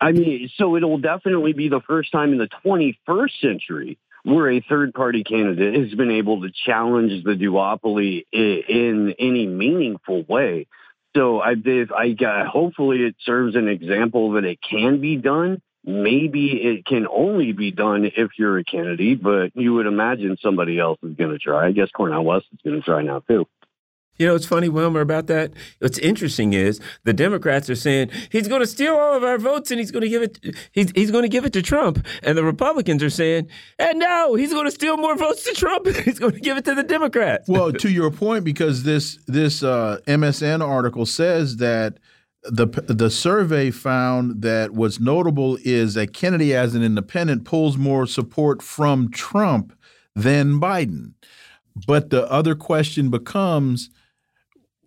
I 0.00 0.12
mean, 0.12 0.50
so 0.56 0.76
it'll 0.76 0.98
definitely 0.98 1.52
be 1.52 1.68
the 1.68 1.80
first 1.80 2.12
time 2.12 2.32
in 2.32 2.38
the 2.38 2.48
21st 2.64 3.40
century 3.40 3.98
where 4.24 4.50
a 4.50 4.60
third 4.60 4.92
party 4.92 5.22
candidate 5.22 5.80
has 5.80 5.94
been 5.94 6.10
able 6.10 6.42
to 6.42 6.50
challenge 6.50 7.22
the 7.22 7.34
duopoly 7.34 8.26
in, 8.32 9.14
any 9.20 9.46
meaningful 9.46 10.24
way. 10.24 10.66
So 11.14 11.40
I, 11.40 11.54
I 11.96 12.10
got, 12.10 12.48
hopefully 12.48 13.04
it 13.04 13.14
serves 13.24 13.54
an 13.54 13.68
example 13.68 14.32
that 14.32 14.44
it 14.44 14.58
can 14.68 15.00
be 15.00 15.16
done. 15.16 15.62
Maybe 15.86 16.48
it 16.48 16.84
can 16.84 17.06
only 17.08 17.52
be 17.52 17.70
done 17.70 18.04
if 18.04 18.32
you're 18.38 18.58
a 18.58 18.64
Kennedy, 18.64 19.14
but 19.14 19.52
you 19.54 19.74
would 19.74 19.86
imagine 19.86 20.36
somebody 20.42 20.80
else 20.80 20.98
is 21.04 21.14
going 21.14 21.30
to 21.30 21.38
try. 21.38 21.68
I 21.68 21.72
guess 21.72 21.90
Cornel 21.90 22.24
West 22.24 22.46
is 22.52 22.58
going 22.64 22.80
to 22.80 22.84
try 22.84 23.02
now 23.02 23.20
too. 23.20 23.46
You 24.18 24.26
know, 24.26 24.34
it's 24.34 24.46
funny, 24.46 24.68
Wilmer, 24.68 25.00
about 25.00 25.26
that. 25.26 25.52
What's 25.78 25.98
interesting 25.98 26.54
is 26.54 26.80
the 27.04 27.12
Democrats 27.12 27.68
are 27.68 27.74
saying 27.74 28.10
he's 28.30 28.48
going 28.48 28.62
to 28.62 28.66
steal 28.66 28.94
all 28.94 29.14
of 29.14 29.22
our 29.22 29.36
votes 29.36 29.70
and 29.70 29.78
he's 29.78 29.90
going 29.90 30.02
to 30.02 30.08
give 30.08 30.22
it. 30.22 30.56
He's 30.72 30.90
he's 30.92 31.10
going 31.10 31.22
to 31.22 31.28
give 31.28 31.44
it 31.44 31.52
to 31.52 31.62
Trump, 31.62 32.04
and 32.22 32.36
the 32.36 32.44
Republicans 32.44 33.02
are 33.02 33.10
saying, 33.10 33.48
and 33.78 33.98
no, 33.98 34.34
he's 34.34 34.52
going 34.52 34.64
to 34.64 34.70
steal 34.70 34.96
more 34.96 35.16
votes 35.16 35.44
to 35.44 35.52
Trump. 35.52 35.86
he's 36.04 36.18
going 36.18 36.32
to 36.32 36.40
give 36.40 36.56
it 36.56 36.64
to 36.64 36.74
the 36.74 36.82
Democrats. 36.82 37.48
Well, 37.48 37.72
to 37.72 37.90
your 37.90 38.10
point, 38.10 38.44
because 38.44 38.84
this 38.84 39.18
this 39.26 39.62
uh, 39.62 39.98
MSN 40.06 40.66
article 40.66 41.04
says 41.04 41.58
that 41.58 41.98
the 42.48 42.66
the 42.86 43.10
survey 43.10 43.70
found 43.70 44.42
that 44.42 44.72
what's 44.72 45.00
notable 45.00 45.58
is 45.62 45.94
that 45.94 46.12
Kennedy, 46.12 46.54
as 46.54 46.74
an 46.74 46.82
independent, 46.82 47.44
pulls 47.44 47.76
more 47.76 48.06
support 48.06 48.62
from 48.62 49.10
Trump 49.10 49.76
than 50.14 50.60
Biden. 50.60 51.12
But 51.86 52.10
the 52.10 52.30
other 52.30 52.54
question 52.54 53.10
becomes 53.10 53.90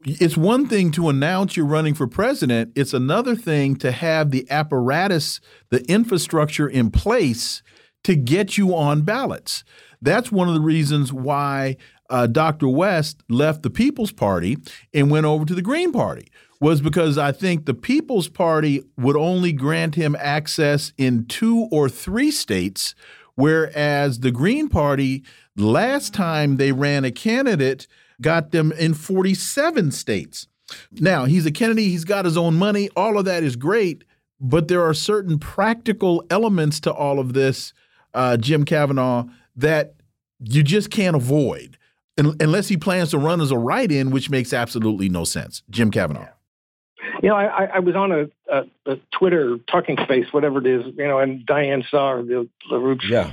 it's 0.05 0.37
one 0.37 0.67
thing 0.67 0.91
to 0.91 1.09
announce 1.09 1.57
you're 1.57 1.65
running 1.65 1.93
for 1.93 2.07
president, 2.07 2.71
it's 2.75 2.93
another 2.93 3.35
thing 3.35 3.75
to 3.77 3.91
have 3.91 4.31
the 4.31 4.49
apparatus, 4.49 5.41
the 5.69 5.83
infrastructure 5.91 6.67
in 6.67 6.89
place 6.89 7.61
to 8.05 8.15
get 8.15 8.57
you 8.57 8.73
on 8.73 9.01
ballots. 9.01 9.63
That's 10.01 10.31
one 10.31 10.47
of 10.47 10.53
the 10.53 10.61
reasons 10.61 11.11
why 11.11 11.75
uh, 12.09 12.27
Dr. 12.27 12.69
West 12.69 13.23
left 13.27 13.61
the 13.61 13.69
People's 13.69 14.13
Party 14.13 14.57
and 14.93 15.11
went 15.11 15.25
over 15.25 15.45
to 15.45 15.53
the 15.53 15.61
Green 15.61 15.91
Party 15.91 16.29
was 16.59 16.81
because 16.81 17.17
I 17.17 17.31
think 17.31 17.65
the 17.65 17.73
People's 17.73 18.27
Party 18.27 18.83
would 18.97 19.15
only 19.15 19.53
grant 19.53 19.95
him 19.95 20.15
access 20.19 20.93
in 20.97 21.25
two 21.25 21.67
or 21.71 21.87
three 21.87 22.31
states, 22.31 22.95
whereas 23.35 24.19
the 24.19 24.31
Green 24.31 24.67
Party, 24.67 25.23
last 25.55 26.13
time 26.13 26.57
they 26.57 26.71
ran 26.71 27.05
a 27.05 27.11
candidate, 27.11 27.87
got 28.21 28.51
them 28.51 28.71
in 28.73 28.93
47 28.93 29.91
states. 29.91 30.47
Now, 30.91 31.25
he's 31.25 31.45
a 31.45 31.51
Kennedy, 31.51 31.89
he's 31.89 32.03
got 32.03 32.25
his 32.25 32.37
own 32.37 32.55
money, 32.55 32.89
all 32.95 33.17
of 33.17 33.25
that 33.25 33.43
is 33.43 33.55
great, 33.55 34.03
but 34.39 34.67
there 34.67 34.83
are 34.83 34.93
certain 34.93 35.39
practical 35.39 36.23
elements 36.29 36.79
to 36.81 36.93
all 36.93 37.19
of 37.19 37.33
this, 37.33 37.73
uh, 38.13 38.37
Jim 38.37 38.65
Kavanagh, 38.65 39.25
that 39.55 39.95
you 40.39 40.61
just 40.61 40.89
can't 40.91 41.15
avoid 41.15 41.77
unless 42.17 42.67
he 42.67 42.75
plans 42.75 43.11
to 43.11 43.17
run 43.17 43.39
as 43.39 43.49
a 43.49 43.57
write 43.57 43.93
in, 43.93 44.11
which 44.11 44.29
makes 44.29 44.51
absolutely 44.51 45.07
no 45.07 45.23
sense. 45.23 45.63
Jim 45.69 45.89
Kavanagh. 45.89 46.27
You 47.21 47.29
know, 47.29 47.35
I, 47.35 47.65
I 47.65 47.79
was 47.79 47.95
on 47.95 48.11
a, 48.11 48.29
a, 48.51 48.65
a, 48.85 48.95
Twitter 49.11 49.57
talking 49.69 49.97
space, 50.03 50.27
whatever 50.31 50.59
it 50.59 50.67
is, 50.67 50.85
you 50.97 51.07
know, 51.07 51.19
and 51.19 51.45
Diane 51.45 51.83
Sare, 51.89 52.23
the 52.23 52.47
LaRouche, 52.71 53.09
yeah. 53.09 53.31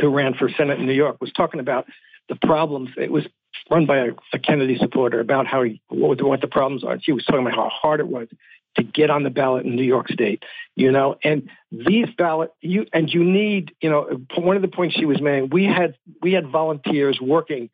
who 0.00 0.08
ran 0.08 0.34
for 0.34 0.48
Senate 0.48 0.80
in 0.80 0.86
New 0.86 0.94
York, 0.94 1.20
was 1.20 1.30
talking 1.32 1.60
about 1.60 1.86
the 2.28 2.36
problems. 2.36 2.90
It 2.96 3.12
was 3.12 3.24
run 3.70 3.86
by 3.86 3.98
a, 3.98 4.12
a 4.32 4.38
Kennedy 4.38 4.78
supporter 4.78 5.20
about 5.20 5.46
how 5.46 5.62
he, 5.62 5.80
what, 5.88 6.22
what 6.22 6.40
the 6.40 6.48
problems 6.48 6.84
are. 6.84 6.98
She 7.00 7.12
was 7.12 7.24
talking 7.24 7.42
about 7.42 7.54
how 7.54 7.68
hard 7.68 8.00
it 8.00 8.08
was 8.08 8.28
to 8.76 8.82
get 8.82 9.10
on 9.10 9.22
the 9.22 9.30
ballot 9.30 9.66
in 9.66 9.76
New 9.76 9.84
York 9.84 10.08
State, 10.08 10.44
you 10.76 10.90
know, 10.90 11.16
and 11.22 11.50
these 11.70 12.06
ballot 12.16 12.52
you 12.60 12.86
and 12.92 13.12
you 13.12 13.22
need, 13.22 13.74
you 13.82 13.90
know, 13.90 14.20
one 14.36 14.56
of 14.56 14.62
the 14.62 14.68
points 14.68 14.96
she 14.96 15.04
was 15.04 15.20
making, 15.20 15.50
we 15.50 15.64
had 15.64 15.96
we 16.22 16.32
had 16.32 16.48
volunteers 16.48 17.20
working 17.20 17.68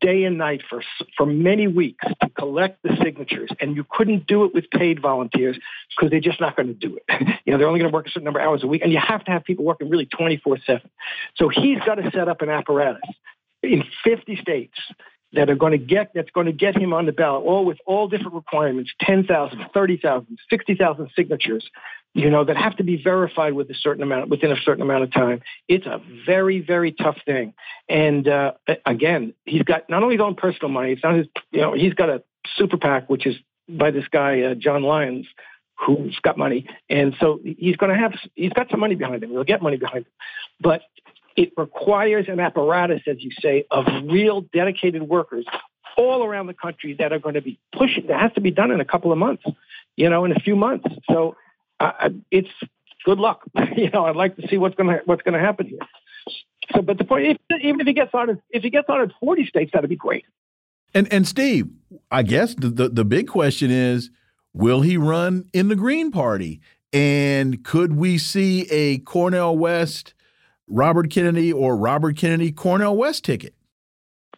day 0.00 0.24
and 0.24 0.38
night 0.38 0.62
for 0.68 0.82
for 1.16 1.26
many 1.26 1.66
weeks 1.66 2.04
to 2.22 2.28
collect 2.30 2.82
the 2.82 2.96
signatures, 3.02 3.50
and 3.60 3.76
you 3.76 3.84
couldn't 3.88 4.26
do 4.26 4.44
it 4.44 4.54
with 4.54 4.70
paid 4.70 5.00
volunteers 5.00 5.58
because 5.96 6.10
they're 6.10 6.20
just 6.20 6.40
not 6.40 6.56
going 6.56 6.68
to 6.68 6.74
do 6.74 6.96
it. 6.96 7.38
you 7.44 7.52
know, 7.52 7.58
they're 7.58 7.68
only 7.68 7.80
going 7.80 7.90
to 7.90 7.94
work 7.94 8.06
a 8.06 8.10
certain 8.10 8.24
number 8.24 8.40
of 8.40 8.46
hours 8.46 8.62
a 8.62 8.66
week, 8.66 8.82
and 8.82 8.92
you 8.92 8.98
have 8.98 9.24
to 9.24 9.30
have 9.30 9.44
people 9.44 9.64
working 9.64 9.88
really 9.88 10.06
twenty 10.06 10.36
four 10.36 10.58
seven. 10.66 10.88
So 11.36 11.48
he's 11.48 11.78
got 11.80 11.96
to 11.96 12.10
set 12.10 12.28
up 12.28 12.42
an 12.42 12.50
apparatus 12.50 13.02
in 13.62 13.84
fifty 14.04 14.36
states 14.36 14.78
that 15.32 15.50
are 15.50 15.54
going 15.54 15.72
to 15.72 15.78
get 15.78 16.12
that's 16.14 16.30
going 16.30 16.46
to 16.46 16.52
get 16.52 16.76
him 16.76 16.92
on 16.92 17.06
the 17.06 17.12
ballot, 17.12 17.44
all 17.44 17.64
with 17.64 17.78
all 17.86 18.08
different 18.08 18.34
requirements 18.34 18.90
10,000, 19.00 19.66
30,000, 19.72 20.38
60,000 20.48 21.10
signatures, 21.16 21.68
you 22.14 22.30
know, 22.30 22.44
that 22.44 22.56
have 22.56 22.76
to 22.76 22.84
be 22.84 23.02
verified 23.02 23.52
with 23.52 23.68
a 23.70 23.74
certain 23.74 24.02
amount 24.02 24.30
within 24.30 24.50
a 24.50 24.56
certain 24.56 24.82
amount 24.82 25.04
of 25.04 25.12
time. 25.12 25.42
It's 25.68 25.86
a 25.86 26.00
very, 26.24 26.60
very 26.60 26.92
tough 26.92 27.18
thing. 27.26 27.52
And 27.88 28.26
uh, 28.26 28.52
again, 28.86 29.34
he's 29.44 29.62
got 29.62 29.88
not 29.90 30.02
only 30.02 30.16
his 30.16 30.22
own 30.22 30.34
personal 30.34 30.70
money, 30.70 30.92
it's 30.92 31.02
not 31.02 31.16
his, 31.16 31.26
you 31.50 31.60
know, 31.60 31.74
he's 31.74 31.94
got 31.94 32.08
a 32.08 32.22
super 32.56 32.78
PAC, 32.78 33.10
which 33.10 33.26
is 33.26 33.36
by 33.68 33.90
this 33.90 34.06
guy, 34.10 34.42
uh, 34.42 34.54
John 34.54 34.82
Lyons, 34.82 35.26
who's 35.74 36.18
got 36.22 36.38
money. 36.38 36.66
And 36.88 37.14
so 37.20 37.40
he's 37.44 37.76
going 37.76 37.92
to 37.92 37.98
have, 37.98 38.14
he's 38.34 38.52
got 38.52 38.70
some 38.70 38.80
money 38.80 38.94
behind 38.94 39.22
him. 39.22 39.30
He'll 39.30 39.44
get 39.44 39.60
money 39.60 39.76
behind 39.76 40.06
him. 40.06 40.12
But 40.60 40.82
it 41.36 41.52
requires 41.56 42.26
an 42.28 42.40
apparatus, 42.40 43.02
as 43.06 43.22
you 43.22 43.30
say, 43.40 43.66
of 43.70 43.86
real 44.04 44.40
dedicated 44.40 45.02
workers 45.02 45.44
all 45.96 46.24
around 46.24 46.46
the 46.46 46.54
country 46.54 46.94
that 46.98 47.12
are 47.12 47.18
going 47.18 47.34
to 47.34 47.42
be 47.42 47.58
pushing. 47.76 48.06
That 48.08 48.20
has 48.20 48.32
to 48.34 48.40
be 48.40 48.50
done 48.50 48.70
in 48.70 48.80
a 48.80 48.84
couple 48.84 49.12
of 49.12 49.18
months, 49.18 49.44
you 49.96 50.08
know, 50.10 50.24
in 50.24 50.32
a 50.32 50.40
few 50.40 50.56
months. 50.56 50.86
So 51.10 51.36
uh, 51.80 52.10
it's 52.30 52.48
good 53.04 53.18
luck. 53.18 53.42
you 53.76 53.90
know, 53.90 54.06
I'd 54.06 54.16
like 54.16 54.36
to 54.36 54.48
see 54.48 54.58
what's 54.58 54.74
going 54.74 54.88
to 54.88 55.02
what's 55.04 55.22
going 55.22 55.34
to 55.34 55.40
happen 55.40 55.66
here. 55.66 55.78
So, 56.74 56.82
but 56.82 56.98
the 56.98 57.04
point, 57.04 57.26
if, 57.26 57.62
even 57.62 57.80
if 57.80 57.86
he 57.86 57.92
gets 57.92 58.12
on, 58.12 58.40
if 58.50 58.62
he 58.62 58.70
gets 58.70 58.88
on 58.88 59.02
in 59.02 59.12
forty 59.20 59.46
states, 59.46 59.70
that'd 59.72 59.88
be 59.88 59.96
great. 59.96 60.24
And 60.94 61.10
and 61.12 61.26
Steve, 61.26 61.68
I 62.10 62.22
guess 62.22 62.54
the, 62.54 62.68
the 62.68 62.88
the 62.88 63.04
big 63.04 63.28
question 63.28 63.70
is, 63.70 64.10
will 64.52 64.80
he 64.80 64.96
run 64.96 65.48
in 65.52 65.68
the 65.68 65.76
Green 65.76 66.10
Party? 66.10 66.60
And 66.92 67.62
could 67.64 67.96
we 67.96 68.16
see 68.16 68.66
a 68.70 68.98
Cornel 68.98 69.58
West? 69.58 70.14
Robert 70.68 71.10
Kennedy 71.10 71.52
or 71.52 71.76
Robert 71.76 72.16
Kennedy 72.16 72.52
Cornel 72.52 72.96
West 72.96 73.24
ticket? 73.24 73.54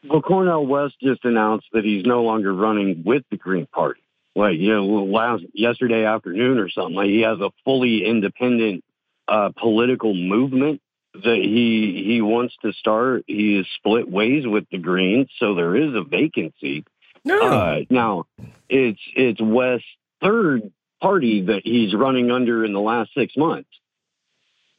Well, 0.08 0.22
Cornel 0.22 0.66
West 0.66 0.94
just 1.02 1.24
announced 1.24 1.66
that 1.72 1.84
he's 1.84 2.04
no 2.04 2.22
longer 2.22 2.52
running 2.52 3.02
with 3.04 3.24
the 3.30 3.36
Green 3.36 3.66
Party. 3.66 4.00
Like, 4.36 4.58
you 4.58 4.72
know, 4.72 4.86
last 5.04 5.44
yesterday 5.52 6.04
afternoon 6.04 6.58
or 6.58 6.68
something. 6.68 6.94
Like, 6.94 7.08
he 7.08 7.22
has 7.22 7.40
a 7.40 7.50
fully 7.64 8.04
independent 8.04 8.84
uh, 9.26 9.50
political 9.56 10.14
movement 10.14 10.80
that 11.14 11.38
he 11.42 12.04
he 12.06 12.20
wants 12.22 12.54
to 12.62 12.72
start. 12.72 13.24
He 13.26 13.58
is 13.58 13.66
split 13.76 14.08
ways 14.08 14.46
with 14.46 14.66
the 14.70 14.78
Greens, 14.78 15.28
so 15.38 15.54
there 15.54 15.74
is 15.74 15.94
a 15.94 16.04
vacancy. 16.04 16.84
No. 17.24 17.40
Uh, 17.40 17.80
now, 17.90 18.26
it's 18.68 19.00
it's 19.16 19.40
West's 19.40 19.86
third 20.22 20.70
party 21.00 21.46
that 21.46 21.62
he's 21.64 21.94
running 21.94 22.30
under 22.30 22.64
in 22.64 22.72
the 22.72 22.80
last 22.80 23.10
six 23.14 23.36
months, 23.36 23.70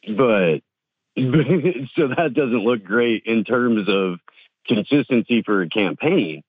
but 0.08 0.60
so 1.96 2.08
that 2.10 2.34
doesn't 2.34 2.64
look 2.64 2.84
great 2.84 3.24
in 3.26 3.44
terms 3.44 3.88
of 3.88 4.20
consistency 4.68 5.42
for 5.44 5.62
a 5.62 5.70
campaign. 5.70 6.44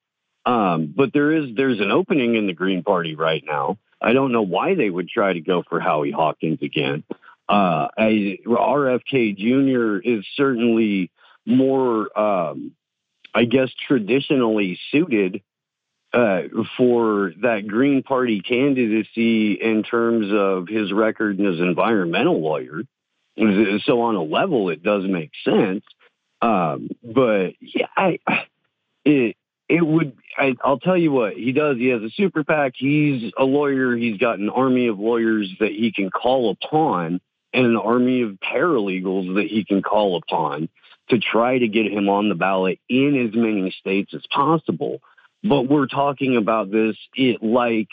Um, 0.47 0.93
but 0.97 1.13
there 1.13 1.33
is 1.33 1.51
there's 1.57 1.81
an 1.81 1.91
opening 1.91 2.35
in 2.35 2.47
the 2.47 2.55
Green 2.55 2.83
Party 2.83 3.15
right 3.15 3.43
now. 3.45 3.79
I 4.01 4.13
don't 4.13 4.33
know 4.33 4.43
why 4.43 4.75
they 4.75 4.89
would 4.89 5.09
try 5.09 5.33
to 5.33 5.41
go 5.41 5.63
for 5.69 5.81
Howie 5.81 6.11
Hawkins 6.11 6.61
again. 6.63 7.05
Uh, 7.49 7.89
I, 7.99 8.39
RFK 8.47 9.37
Jr. 9.37 10.09
is 10.09 10.25
certainly 10.37 11.11
more, 11.45 12.19
um, 12.19 12.73
I 13.35 13.45
guess, 13.45 13.69
traditionally 13.87 14.79
suited 14.91 15.43
uh, 16.13 16.43
for 16.77 17.33
that 17.43 17.67
Green 17.67 18.03
Party 18.03 18.41
candidacy 18.41 19.53
in 19.55 19.83
terms 19.83 20.27
of 20.33 20.69
his 20.69 20.93
record 20.93 21.41
as 21.41 21.59
environmental 21.59 22.41
lawyer. 22.41 22.83
So 23.85 24.03
on 24.03 24.17
a 24.17 24.23
level, 24.23 24.71
it 24.71 24.83
does 24.83 25.05
make 25.05 25.31
sense. 25.45 25.85
Um, 26.43 26.91
but 27.03 27.53
yeah, 27.61 27.87
I 27.97 28.19
it 29.05 29.37
it 29.69 29.87
would 29.87 30.17
I, 30.37 30.55
will 30.65 30.81
tell 30.81 30.97
you 30.97 31.13
what 31.13 31.35
he 31.35 31.53
does 31.53 31.77
he 31.77 31.89
has 31.89 32.03
a 32.03 32.11
super 32.11 32.45
pac 32.45 32.73
he's 32.77 33.33
a 33.39 33.45
lawyer 33.45 33.97
he's 33.97 34.19
got 34.19 34.39
an 34.39 34.51
army 34.51 34.89
of 34.89 34.99
lawyers 34.99 35.51
that 35.61 35.71
he 35.71 35.93
can 35.93 36.11
call 36.11 36.51
upon 36.51 37.21
and 37.53 37.67
an 37.67 37.77
army 37.77 38.23
of 38.23 38.39
paralegals 38.41 39.35
that 39.37 39.47
he 39.47 39.65
can 39.65 39.83
call 39.83 40.17
upon 40.17 40.69
to 41.09 41.19
try 41.19 41.59
to 41.59 41.69
get 41.69 41.91
him 41.91 42.09
on 42.09 42.29
the 42.29 42.35
ballot 42.35 42.79
in 42.89 43.29
as 43.29 43.35
many 43.35 43.71
states 43.79 44.13
as 44.15 44.23
possible 44.33 45.01
but 45.45 45.63
we're 45.63 45.87
talking 45.87 46.37
about 46.37 46.71
this 46.71 46.97
it 47.15 47.43
like 47.43 47.89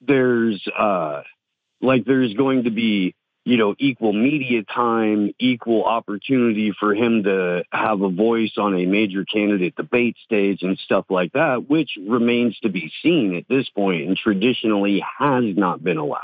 there's 0.00 0.62
uh 0.78 1.22
like 1.80 2.04
there's 2.04 2.34
going 2.34 2.64
to 2.64 2.70
be 2.70 3.14
you 3.44 3.58
know, 3.58 3.74
equal 3.78 4.12
media 4.12 4.62
time, 4.62 5.34
equal 5.38 5.84
opportunity 5.84 6.72
for 6.78 6.94
him 6.94 7.24
to 7.24 7.62
have 7.70 8.00
a 8.00 8.08
voice 8.08 8.52
on 8.56 8.74
a 8.74 8.86
major 8.86 9.24
candidate 9.24 9.76
debate 9.76 10.16
stage 10.24 10.62
and 10.62 10.78
stuff 10.78 11.04
like 11.10 11.32
that, 11.34 11.68
which 11.68 11.98
remains 12.00 12.58
to 12.60 12.70
be 12.70 12.90
seen 13.02 13.34
at 13.36 13.46
this 13.48 13.68
point 13.68 14.08
and 14.08 14.16
traditionally 14.16 15.04
has 15.18 15.44
not 15.56 15.84
been 15.84 15.98
allowed. 15.98 16.22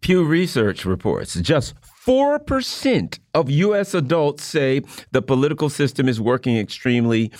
Pew 0.00 0.24
Research 0.24 0.86
reports 0.86 1.34
just 1.34 1.74
4% 2.10 3.20
of 3.34 3.48
U.S. 3.48 3.94
adults 3.94 4.42
say 4.42 4.82
the 5.12 5.22
political 5.22 5.70
system 5.70 6.08
is 6.08 6.20
working 6.20 6.56
extremely 6.56 7.30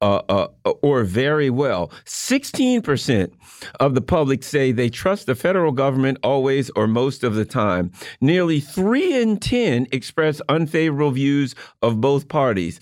uh, 0.00 0.20
uh, 0.28 0.48
or 0.82 1.04
very 1.04 1.48
well. 1.48 1.92
16% 2.06 3.32
of 3.78 3.94
the 3.94 4.00
public 4.00 4.42
say 4.42 4.72
they 4.72 4.90
trust 4.90 5.26
the 5.26 5.36
federal 5.36 5.70
government 5.70 6.18
always 6.24 6.70
or 6.70 6.88
most 6.88 7.22
of 7.22 7.36
the 7.36 7.44
time. 7.44 7.92
Nearly 8.20 8.58
3 8.58 9.22
in 9.22 9.36
10 9.38 9.86
express 9.92 10.40
unfavorable 10.48 11.12
views 11.12 11.54
of 11.80 12.00
both 12.00 12.26
parties. 12.26 12.80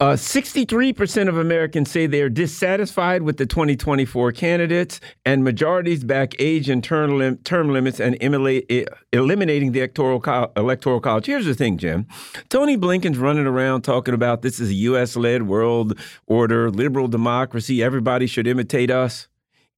63% 0.00 1.26
uh, 1.26 1.28
of 1.28 1.36
Americans 1.36 1.90
say 1.90 2.06
they 2.06 2.22
are 2.22 2.30
dissatisfied 2.30 3.22
with 3.22 3.36
the 3.36 3.46
2024 3.46 4.32
candidates, 4.32 5.00
and 5.26 5.44
majorities 5.44 6.04
back 6.04 6.34
age 6.38 6.68
and 6.68 6.82
term, 6.82 7.18
lim 7.18 7.36
term 7.38 7.70
limits 7.70 8.00
and 8.00 8.16
eliminating 8.20 9.72
the 9.72 9.80
electoral, 9.80 10.22
electoral 10.56 11.00
college. 11.00 11.26
Here's 11.26 11.46
the 11.46 11.54
thing, 11.54 11.76
Jim. 11.76 12.06
Tony 12.48 12.76
Blinken's 12.76 13.18
running 13.18 13.46
around 13.46 13.82
talking 13.82 14.14
about 14.14 14.42
this 14.42 14.58
is 14.58 14.70
a 14.70 14.74
U.S. 14.74 15.16
led 15.16 15.42
world 15.42 15.98
order, 16.26 16.70
liberal 16.70 17.08
democracy, 17.08 17.82
everybody 17.82 18.26
should 18.26 18.46
imitate 18.46 18.90
us. 18.90 19.28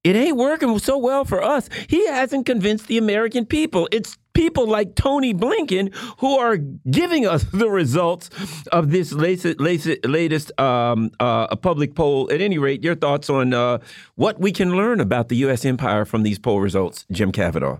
It 0.05 0.16
ain't 0.16 0.36
working 0.36 0.77
so 0.81 0.99
well 0.99 1.24
for 1.24 1.43
us. 1.43 1.69
He 1.89 2.07
hasn't 2.09 2.44
convinced 2.44 2.89
the 2.89 2.99
American 2.99 3.47
people. 3.47 3.89
It's 3.93 4.19
people 4.34 4.66
like 4.66 4.94
Tony 4.94 5.34
Blinken 5.34 5.94
who 6.18 6.38
are 6.38 6.56
giving 6.56 7.26
us 7.26 7.44
the 7.44 7.68
results 7.68 8.30
of 8.70 8.90
this 8.90 9.12
latest, 9.12 9.60
latest, 9.60 10.04
latest 10.04 10.60
um, 10.60 11.10
uh, 11.20 11.54
public 11.56 11.94
poll. 11.94 12.30
At 12.32 12.40
any 12.40 12.59
rate, 12.59 12.82
your 12.82 12.94
thoughts 12.94 13.30
on 13.30 13.54
uh, 13.54 13.78
what 14.14 14.40
we 14.40 14.52
can 14.52 14.76
learn 14.76 15.00
about 15.00 15.28
the 15.28 15.36
U.S. 15.36 15.64
empire 15.64 16.04
from 16.04 16.22
these 16.22 16.38
poll 16.38 16.60
results, 16.60 17.04
Jim 17.10 17.32
Kavanagh. 17.32 17.78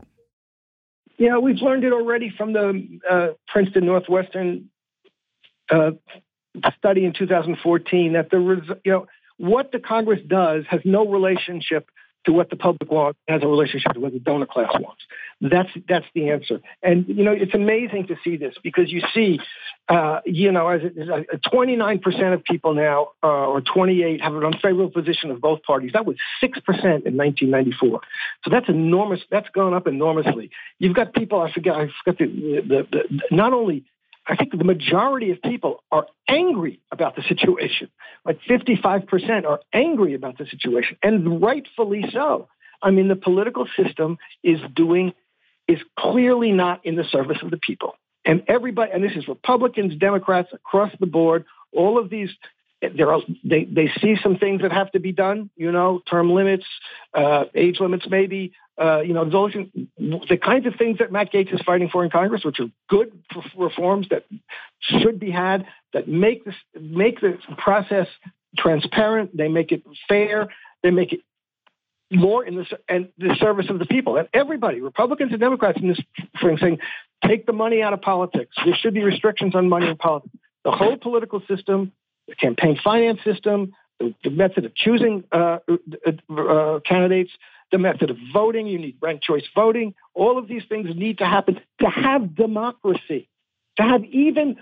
Yeah, 1.19 1.39
we've 1.39 1.61
learned 1.63 1.85
it 1.85 1.93
already 1.93 2.33
from 2.37 2.53
the 2.53 2.99
uh, 3.09 3.29
Princeton 3.47 3.87
Northwestern 3.87 4.71
uh, 5.71 5.93
study 6.77 7.05
in 7.05 7.13
2014 7.13 8.15
that 8.15 8.31
the 8.31 8.81
you 8.85 8.93
know 8.93 9.07
what 9.37 9.73
the 9.73 9.79
Congress 9.79 10.21
does 10.27 10.65
has 10.69 10.81
no 10.85 11.07
relationship 11.07 11.89
to 12.25 12.33
what 12.33 12.51
the 12.51 12.57
public 12.57 12.91
wants 12.91 13.19
has 13.29 13.43
a 13.43 13.47
relationship 13.47 13.93
to 13.93 14.01
what 14.01 14.13
the 14.13 14.19
donor 14.19 14.47
class 14.47 14.71
wants. 14.75 15.03
That's 15.43 15.71
that's 15.89 16.07
the 16.15 16.31
answer. 16.31 16.61
And 16.85 17.05
you 17.09 17.25
know, 17.25 17.33
it's 17.33 17.53
amazing 17.53 18.07
to 18.07 18.17
see 18.23 18.37
this 18.37 18.55
because 18.63 18.93
you 18.93 19.03
see, 19.13 19.41
uh, 19.89 20.21
you 20.25 20.53
know, 20.53 20.69
as 20.69 20.83
twenty-nine 21.51 21.99
percent 21.99 22.35
of 22.35 22.45
people 22.45 22.75
now, 22.75 23.09
uh, 23.25 23.27
or 23.27 23.61
twenty-eight, 23.61 24.23
have 24.23 24.37
an 24.37 24.45
unfavorable 24.45 24.91
position 24.91 25.33
of 25.33 25.41
both 25.41 25.65
parties. 25.65 25.91
That 25.95 26.07
was 26.07 26.17
six 26.41 26.61
percent 26.61 27.07
in 27.07 27.17
1994. 27.17 28.01
So 28.45 28.51
that's 28.51 28.69
enormous. 28.69 29.21
That's 29.33 29.49
gone 29.49 29.75
up 29.75 29.89
enormously. 29.89 30.51
You've 30.79 30.95
got 30.95 31.13
people. 31.13 31.41
I 31.41 31.53
forget. 31.53 31.75
I 31.75 31.89
forget 32.05 32.19
the, 32.19 32.63
the, 32.65 32.87
the 32.93 33.21
not 33.35 33.53
only 33.53 33.85
I 34.27 34.37
think 34.37 34.57
the 34.57 34.65
majority 34.65 35.33
of 35.33 35.43
people 35.43 35.83
are 35.91 36.07
angry 36.29 36.79
about 36.93 37.17
the 37.17 37.23
situation. 37.23 37.89
Like 38.25 38.39
55% 38.49 39.45
are 39.45 39.61
angry 39.73 40.15
about 40.15 40.39
the 40.39 40.47
situation, 40.47 40.99
and 41.03 41.43
rightfully 41.43 42.05
so. 42.13 42.49
I 42.83 42.91
mean, 42.91 43.09
the 43.09 43.17
political 43.17 43.67
system 43.77 44.19
is 44.43 44.59
doing, 44.75 45.13
is 45.73 45.81
clearly 45.99 46.53
not 46.53 46.85
in 46.85 46.97
the 46.97 47.05
service 47.05 47.39
of 47.43 47.51
the 47.51 47.57
people. 47.57 47.95
And 48.25 48.45
everybody, 48.49 48.93
and 48.93 49.03
this 49.03 49.13
is 49.17 49.27
Republicans, 49.27 49.97
Democrats 49.97 50.51
across 50.53 50.93
the 51.01 51.07
board, 51.07 51.45
all 51.73 51.99
of 51.99 52.11
these 52.11 52.31
are 52.83 53.21
they, 53.45 53.65
they 53.65 53.91
see 54.01 54.17
some 54.23 54.37
things 54.39 54.63
that 54.63 54.73
have 54.73 54.91
to 54.93 55.01
be 55.01 55.13
done, 55.13 55.51
you 55.57 55.71
know, 55.71 56.03
term 56.09 56.33
limits, 56.33 56.65
uh, 57.15 57.45
age 57.55 57.79
limits, 57.81 58.07
maybe, 58.09 58.53
uh, 58.81 59.01
you 59.01 59.15
know, 59.15 59.29
those 59.29 59.53
the 59.99 60.37
kinds 60.37 60.67
of 60.67 60.75
things 60.77 60.99
that 60.99 61.13
Matt 61.13 61.33
Gaetz 61.33 61.55
is 61.55 61.61
fighting 61.65 61.89
for 61.91 62.05
in 62.05 62.11
Congress, 62.11 62.45
which 62.45 62.59
are 62.59 62.69
good 62.89 63.13
reforms 63.57 64.09
that 64.11 64.25
should 64.81 65.21
be 65.21 65.31
had, 65.31 65.67
that 65.93 66.09
make 66.09 66.45
this 66.45 66.55
make 66.81 67.21
the 67.21 67.39
process 67.57 68.09
transparent, 68.57 69.37
they 69.37 69.49
make 69.49 69.73
it 69.73 69.83
fair, 70.09 70.49
they 70.83 70.91
make 70.91 71.13
it 71.13 71.21
more 72.13 72.45
in 72.45 72.57
the 72.57 72.67
and 72.89 73.09
the 73.19 73.35
service 73.41 73.67
of 73.71 73.79
the 73.79 73.87
people 73.87 74.17
and 74.17 74.29
everybody, 74.35 74.81
Republicans 74.81 75.33
and 75.33 75.41
Democrats 75.41 75.79
in 75.81 75.89
this 75.89 76.01
spring, 76.37 76.59
saying, 76.61 76.79
take 77.27 77.47
the 77.47 77.53
money 77.53 77.83
out 77.83 77.93
of 77.93 78.01
politics. 78.01 78.55
There 78.65 78.75
should 78.75 78.95
be 78.95 79.03
restrictions 79.03 79.55
on 79.55 79.69
money 79.69 79.89
in 79.89 79.97
politics. 79.97 80.35
The 80.65 80.71
whole 80.71 80.97
political 80.97 81.41
system 81.49 81.93
the 82.29 82.35
campaign 82.35 82.79
finance 82.83 83.21
system, 83.25 83.75
the, 83.99 84.15
the 84.25 84.31
method 84.31 84.65
of 84.65 84.75
choosing 84.75 85.25
uh, 85.33 85.59
uh, 85.69 86.37
uh, 86.37 86.81
candidates, 86.81 87.31
the 87.71 87.79
method 87.79 88.11
of 88.11 88.17
voting. 88.33 88.67
You 88.67 88.79
need 88.79 88.97
ranked 89.01 89.25
choice 89.25 89.45
voting. 89.55 89.95
All 90.15 90.39
of 90.39 90.49
these 90.49 90.63
things 90.69 90.89
need 90.95 91.19
to 91.19 91.27
happen 91.27 91.61
to 91.81 91.87
have 91.87 92.35
democracy, 92.35 93.29
to 93.77 93.83
have 93.83 94.05
even 94.05 94.57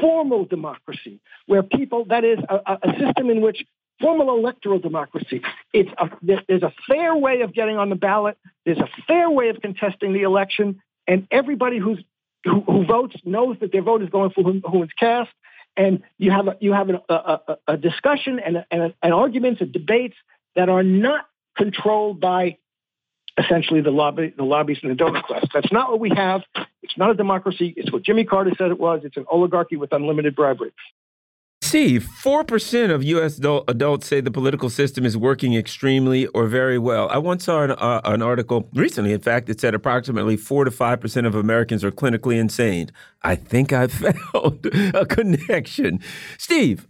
formal 0.00 0.44
democracy, 0.44 1.20
where 1.46 1.62
people, 1.62 2.06
that 2.06 2.24
is, 2.24 2.38
a, 2.48 2.78
a 2.82 2.92
system 2.98 3.30
in 3.30 3.40
which 3.40 3.64
formal 4.00 4.36
electoral 4.36 4.78
democracy. 4.78 5.42
It's 5.72 5.90
a, 5.98 6.10
there's 6.22 6.62
a 6.62 6.72
fair 6.88 7.16
way 7.16 7.42
of 7.42 7.54
getting 7.54 7.76
on 7.76 7.90
the 7.90 7.96
ballot. 7.96 8.36
There's 8.64 8.78
a 8.78 8.88
fair 9.06 9.30
way 9.30 9.48
of 9.48 9.60
contesting 9.60 10.12
the 10.12 10.22
election, 10.22 10.82
and 11.06 11.26
everybody 11.30 11.78
who's 11.78 12.02
who, 12.44 12.60
who 12.60 12.84
votes 12.84 13.16
knows 13.24 13.56
that 13.60 13.72
their 13.72 13.82
vote 13.82 14.02
is 14.02 14.10
going 14.10 14.30
for 14.30 14.42
who 14.42 14.82
is 14.82 14.90
cast 14.98 15.30
and 15.76 16.02
you 16.18 16.30
have 16.30 16.48
a, 16.48 16.56
you 16.60 16.72
have 16.72 16.90
a, 16.90 17.12
a, 17.12 17.58
a, 17.68 17.76
discussion 17.76 18.38
and, 18.38 18.64
and, 18.70 18.94
and 19.02 19.14
arguments 19.14 19.60
and 19.60 19.72
debates 19.72 20.16
that 20.54 20.68
are 20.68 20.82
not 20.82 21.26
controlled 21.56 22.20
by 22.20 22.58
essentially 23.38 23.80
the 23.80 23.90
lobby 23.90 24.32
the 24.36 24.44
lobbies 24.44 24.78
and 24.82 24.90
the 24.92 24.94
donor 24.94 25.22
class. 25.22 25.44
That's 25.52 25.72
not 25.72 25.90
what 25.90 26.00
we 26.00 26.10
have. 26.14 26.42
It's 26.82 26.96
not 26.96 27.10
a 27.10 27.14
democracy. 27.14 27.74
It's 27.76 27.90
what 27.90 28.04
Jimmy 28.04 28.24
Carter 28.24 28.52
said 28.56 28.70
it 28.70 28.78
was. 28.78 29.00
It's 29.04 29.16
an 29.16 29.24
oligarchy 29.28 29.76
with 29.76 29.92
unlimited 29.92 30.36
bribery. 30.36 30.72
Steve, 31.64 32.06
4% 32.22 32.94
of 32.94 33.02
U.S. 33.02 33.38
adults 33.38 34.06
say 34.06 34.20
the 34.20 34.30
political 34.30 34.68
system 34.68 35.06
is 35.06 35.16
working 35.16 35.54
extremely 35.54 36.26
or 36.28 36.46
very 36.46 36.78
well. 36.78 37.08
I 37.08 37.16
once 37.16 37.44
saw 37.44 37.62
an, 37.62 37.70
uh, 37.70 38.02
an 38.04 38.20
article 38.20 38.68
recently, 38.74 39.14
in 39.14 39.20
fact, 39.20 39.46
that 39.46 39.60
said 39.60 39.74
approximately 39.74 40.36
4 40.36 40.66
to 40.66 40.70
5% 40.70 41.26
of 41.26 41.34
Americans 41.34 41.82
are 41.82 41.90
clinically 41.90 42.36
insane. 42.36 42.90
I 43.22 43.34
think 43.34 43.72
I 43.72 43.86
found 43.88 44.66
a 44.94 45.06
connection. 45.06 46.00
Steve. 46.36 46.86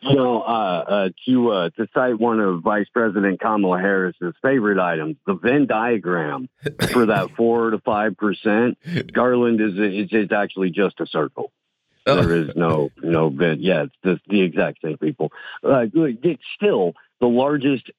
You 0.00 0.16
know, 0.16 0.40
uh, 0.40 0.84
uh, 0.88 1.08
to 1.26 1.50
uh, 1.50 1.70
to 1.76 1.86
cite 1.92 2.18
one 2.18 2.40
of 2.40 2.62
Vice 2.62 2.88
President 2.90 3.38
Kamala 3.38 3.80
Harris's 3.80 4.32
favorite 4.40 4.78
items, 4.78 5.16
the 5.26 5.34
Venn 5.34 5.66
diagram 5.66 6.48
for 6.90 7.04
that 7.06 7.28
four 7.36 7.68
to 7.68 7.78
five 7.80 8.16
percent, 8.16 8.78
Garland 9.12 9.60
is 9.60 9.74
it's, 9.76 10.10
it's 10.10 10.32
actually 10.32 10.70
just 10.70 10.98
a 11.00 11.06
circle. 11.06 11.52
Oh. 12.06 12.16
There 12.16 12.34
is 12.34 12.50
no 12.56 12.90
no 13.02 13.30
bid. 13.30 13.60
Yeah, 13.60 13.84
it's 13.84 13.94
the, 14.02 14.20
the 14.26 14.42
exact 14.42 14.80
same 14.82 14.98
people. 14.98 15.32
Uh, 15.62 15.86
it's 15.94 16.42
still 16.56 16.94
the 17.20 17.26
largest 17.26 17.90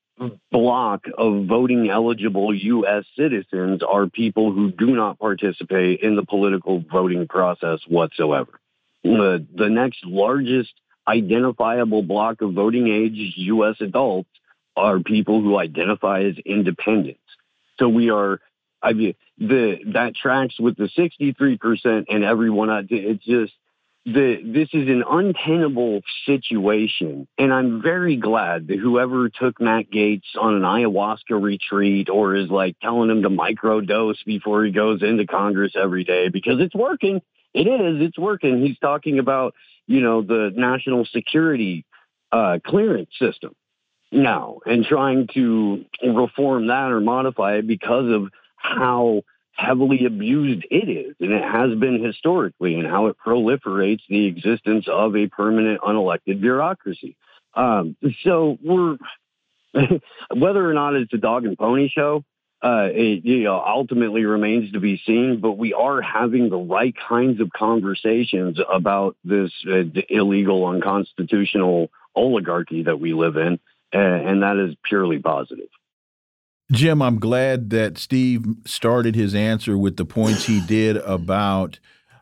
block 0.51 1.05
of 1.17 1.45
voting 1.45 1.89
eligible 1.89 2.53
U.S. 2.53 3.05
citizens 3.17 3.81
are 3.83 4.07
people 4.07 4.51
who 4.51 4.71
do 4.71 4.87
not 4.87 5.19
participate 5.19 6.01
in 6.01 6.15
the 6.15 6.25
political 6.25 6.83
voting 6.91 7.27
process 7.27 7.79
whatsoever. 7.87 8.59
The, 9.03 9.45
the 9.55 9.69
next 9.69 10.05
largest 10.05 10.73
identifiable 11.07 12.03
block 12.03 12.41
of 12.41 12.53
voting 12.53 12.87
age 12.87 13.33
U.S. 13.37 13.75
adults 13.79 14.29
are 14.75 14.99
people 14.99 15.41
who 15.41 15.57
identify 15.57 16.23
as 16.23 16.35
independents. 16.45 17.19
So 17.79 17.89
we 17.89 18.11
are, 18.11 18.39
I 18.81 18.93
mean, 18.93 19.15
the 19.39 19.79
that 19.93 20.15
tracks 20.15 20.59
with 20.59 20.77
the 20.77 20.89
63% 20.97 22.05
and 22.09 22.23
everyone. 22.23 22.87
It's 22.89 23.25
just 23.25 23.53
the 24.05 24.37
this 24.43 24.69
is 24.73 24.87
an 24.89 25.03
untenable 25.07 26.01
situation, 26.25 27.27
and 27.37 27.53
I'm 27.53 27.81
very 27.81 28.15
glad 28.15 28.67
that 28.67 28.79
whoever 28.79 29.29
took 29.29 29.61
Matt 29.61 29.91
Gaetz 29.91 30.23
on 30.39 30.55
an 30.55 30.63
ayahuasca 30.63 31.39
retreat 31.39 32.09
or 32.09 32.35
is 32.35 32.49
like 32.49 32.77
telling 32.81 33.11
him 33.11 33.21
to 33.21 33.29
microdose 33.29 34.23
before 34.25 34.65
he 34.65 34.71
goes 34.71 35.03
into 35.03 35.27
Congress 35.27 35.73
every 35.75 36.03
day 36.03 36.29
because 36.29 36.59
it's 36.59 36.73
working. 36.73 37.21
It 37.53 37.67
is. 37.67 38.01
It's 38.01 38.17
working. 38.17 38.65
He's 38.65 38.79
talking 38.79 39.19
about 39.19 39.53
you 39.85 40.01
know 40.01 40.23
the 40.23 40.51
national 40.55 41.05
security 41.05 41.85
uh, 42.31 42.57
clearance 42.65 43.11
system 43.19 43.53
now 44.11 44.59
and 44.65 44.83
trying 44.83 45.27
to 45.35 45.85
reform 46.03 46.67
that 46.67 46.91
or 46.91 47.01
modify 47.01 47.57
it 47.57 47.67
because 47.67 48.11
of 48.11 48.29
how 48.55 49.21
heavily 49.61 50.05
abused 50.05 50.65
it 50.69 50.89
is, 50.89 51.15
and 51.19 51.31
it 51.31 51.43
has 51.43 51.77
been 51.77 52.03
historically, 52.03 52.75
and 52.75 52.87
how 52.87 53.07
it 53.07 53.17
proliferates 53.25 54.01
the 54.09 54.25
existence 54.25 54.85
of 54.87 55.15
a 55.15 55.27
permanent 55.27 55.81
unelected 55.81 56.41
bureaucracy. 56.41 57.15
Um, 57.53 57.95
so 58.23 58.57
we're 58.63 58.97
whether 60.35 60.69
or 60.69 60.73
not 60.73 60.95
it's 60.95 61.13
a 61.13 61.17
dog 61.17 61.45
and 61.45 61.57
pony 61.57 61.89
show, 61.89 62.23
uh, 62.63 62.89
it 62.91 63.25
you 63.25 63.43
know, 63.43 63.61
ultimately 63.65 64.25
remains 64.25 64.71
to 64.73 64.79
be 64.79 65.01
seen. 65.05 65.39
But 65.41 65.53
we 65.53 65.73
are 65.73 66.01
having 66.01 66.49
the 66.49 66.57
right 66.57 66.93
kinds 67.07 67.41
of 67.41 67.51
conversations 67.51 68.59
about 68.71 69.15
this 69.23 69.51
uh, 69.67 69.83
illegal, 70.09 70.65
unconstitutional 70.67 71.89
oligarchy 72.15 72.83
that 72.83 72.99
we 72.99 73.13
live 73.13 73.37
in, 73.37 73.59
and 73.93 74.43
that 74.43 74.57
is 74.57 74.75
purely 74.83 75.19
positive. 75.19 75.69
Jim, 76.71 77.01
I'm 77.01 77.19
glad 77.19 77.69
that 77.71 77.97
Steve 77.97 78.45
started 78.65 79.13
his 79.13 79.35
answer 79.35 79.77
with 79.77 79.97
the 79.97 80.05
points 80.05 80.45
he 80.45 80.61
did 80.61 80.95
about 80.97 81.79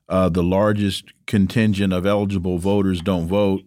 uh, 0.07 0.27
the 0.27 0.41
largest 0.41 1.05
contingent 1.27 1.93
of 1.93 2.05
eligible 2.05 2.57
voters 2.57 2.99
don't 3.01 3.27
vote, 3.27 3.61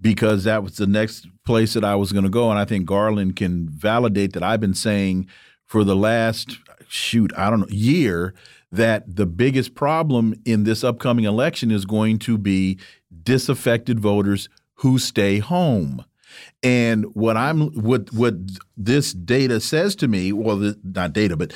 because 0.00 0.44
that 0.44 0.62
was 0.62 0.76
the 0.76 0.86
next 0.86 1.26
place 1.44 1.74
that 1.74 1.84
I 1.84 1.96
was 1.96 2.12
going 2.12 2.24
to 2.24 2.30
go. 2.30 2.48
And 2.50 2.58
I 2.58 2.64
think 2.64 2.86
Garland 2.86 3.36
can 3.36 3.68
validate 3.68 4.32
that 4.32 4.42
I've 4.42 4.60
been 4.60 4.74
saying 4.74 5.26
for 5.66 5.84
the 5.84 5.96
last, 5.96 6.58
shoot, 6.88 7.30
I 7.36 7.50
don't 7.50 7.60
know, 7.60 7.66
year 7.68 8.32
that 8.70 9.16
the 9.16 9.26
biggest 9.26 9.74
problem 9.74 10.34
in 10.46 10.64
this 10.64 10.82
upcoming 10.82 11.26
election 11.26 11.70
is 11.70 11.84
going 11.84 12.18
to 12.20 12.38
be 12.38 12.78
disaffected 13.22 14.00
voters 14.00 14.48
who 14.76 14.98
stay 14.98 15.40
home. 15.40 16.06
And 16.62 17.06
what 17.14 17.36
I'm 17.36 17.68
what 17.70 18.12
what 18.12 18.34
this 18.76 19.12
data 19.12 19.60
says 19.60 19.96
to 19.96 20.08
me, 20.08 20.32
well, 20.32 20.56
the, 20.56 20.78
not 20.84 21.12
data, 21.12 21.36
but 21.36 21.52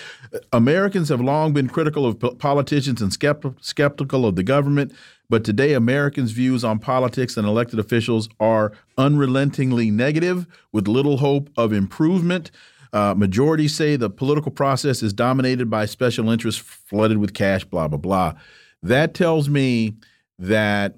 Americans 0.52 1.08
have 1.08 1.20
long 1.20 1.52
been 1.52 1.68
critical 1.68 2.06
of 2.06 2.38
politicians 2.38 3.00
and 3.00 3.12
skeptical 3.12 4.26
of 4.26 4.36
the 4.36 4.42
government. 4.42 4.92
But 5.28 5.44
today, 5.44 5.72
Americans' 5.72 6.30
views 6.30 6.62
on 6.64 6.78
politics 6.78 7.36
and 7.36 7.46
elected 7.46 7.78
officials 7.80 8.28
are 8.38 8.72
unrelentingly 8.96 9.90
negative, 9.90 10.46
with 10.72 10.86
little 10.86 11.16
hope 11.16 11.50
of 11.56 11.72
improvement. 11.72 12.50
Uh, 12.92 13.12
majorities 13.14 13.74
say 13.74 13.96
the 13.96 14.08
political 14.08 14.52
process 14.52 15.02
is 15.02 15.12
dominated 15.12 15.68
by 15.68 15.84
special 15.84 16.30
interests 16.30 16.60
flooded 16.60 17.18
with 17.18 17.34
cash, 17.34 17.64
blah, 17.64 17.88
blah, 17.88 17.98
blah. 17.98 18.34
That 18.82 19.14
tells 19.14 19.48
me 19.48 19.96
that 20.38 20.96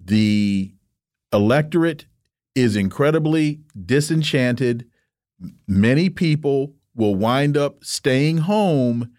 the 0.00 0.72
electorate 1.32 2.06
is 2.58 2.76
incredibly 2.76 3.60
disenchanted. 3.86 4.84
Many 5.66 6.10
people 6.10 6.74
will 6.94 7.14
wind 7.14 7.56
up 7.56 7.84
staying 7.84 8.38
home, 8.38 9.12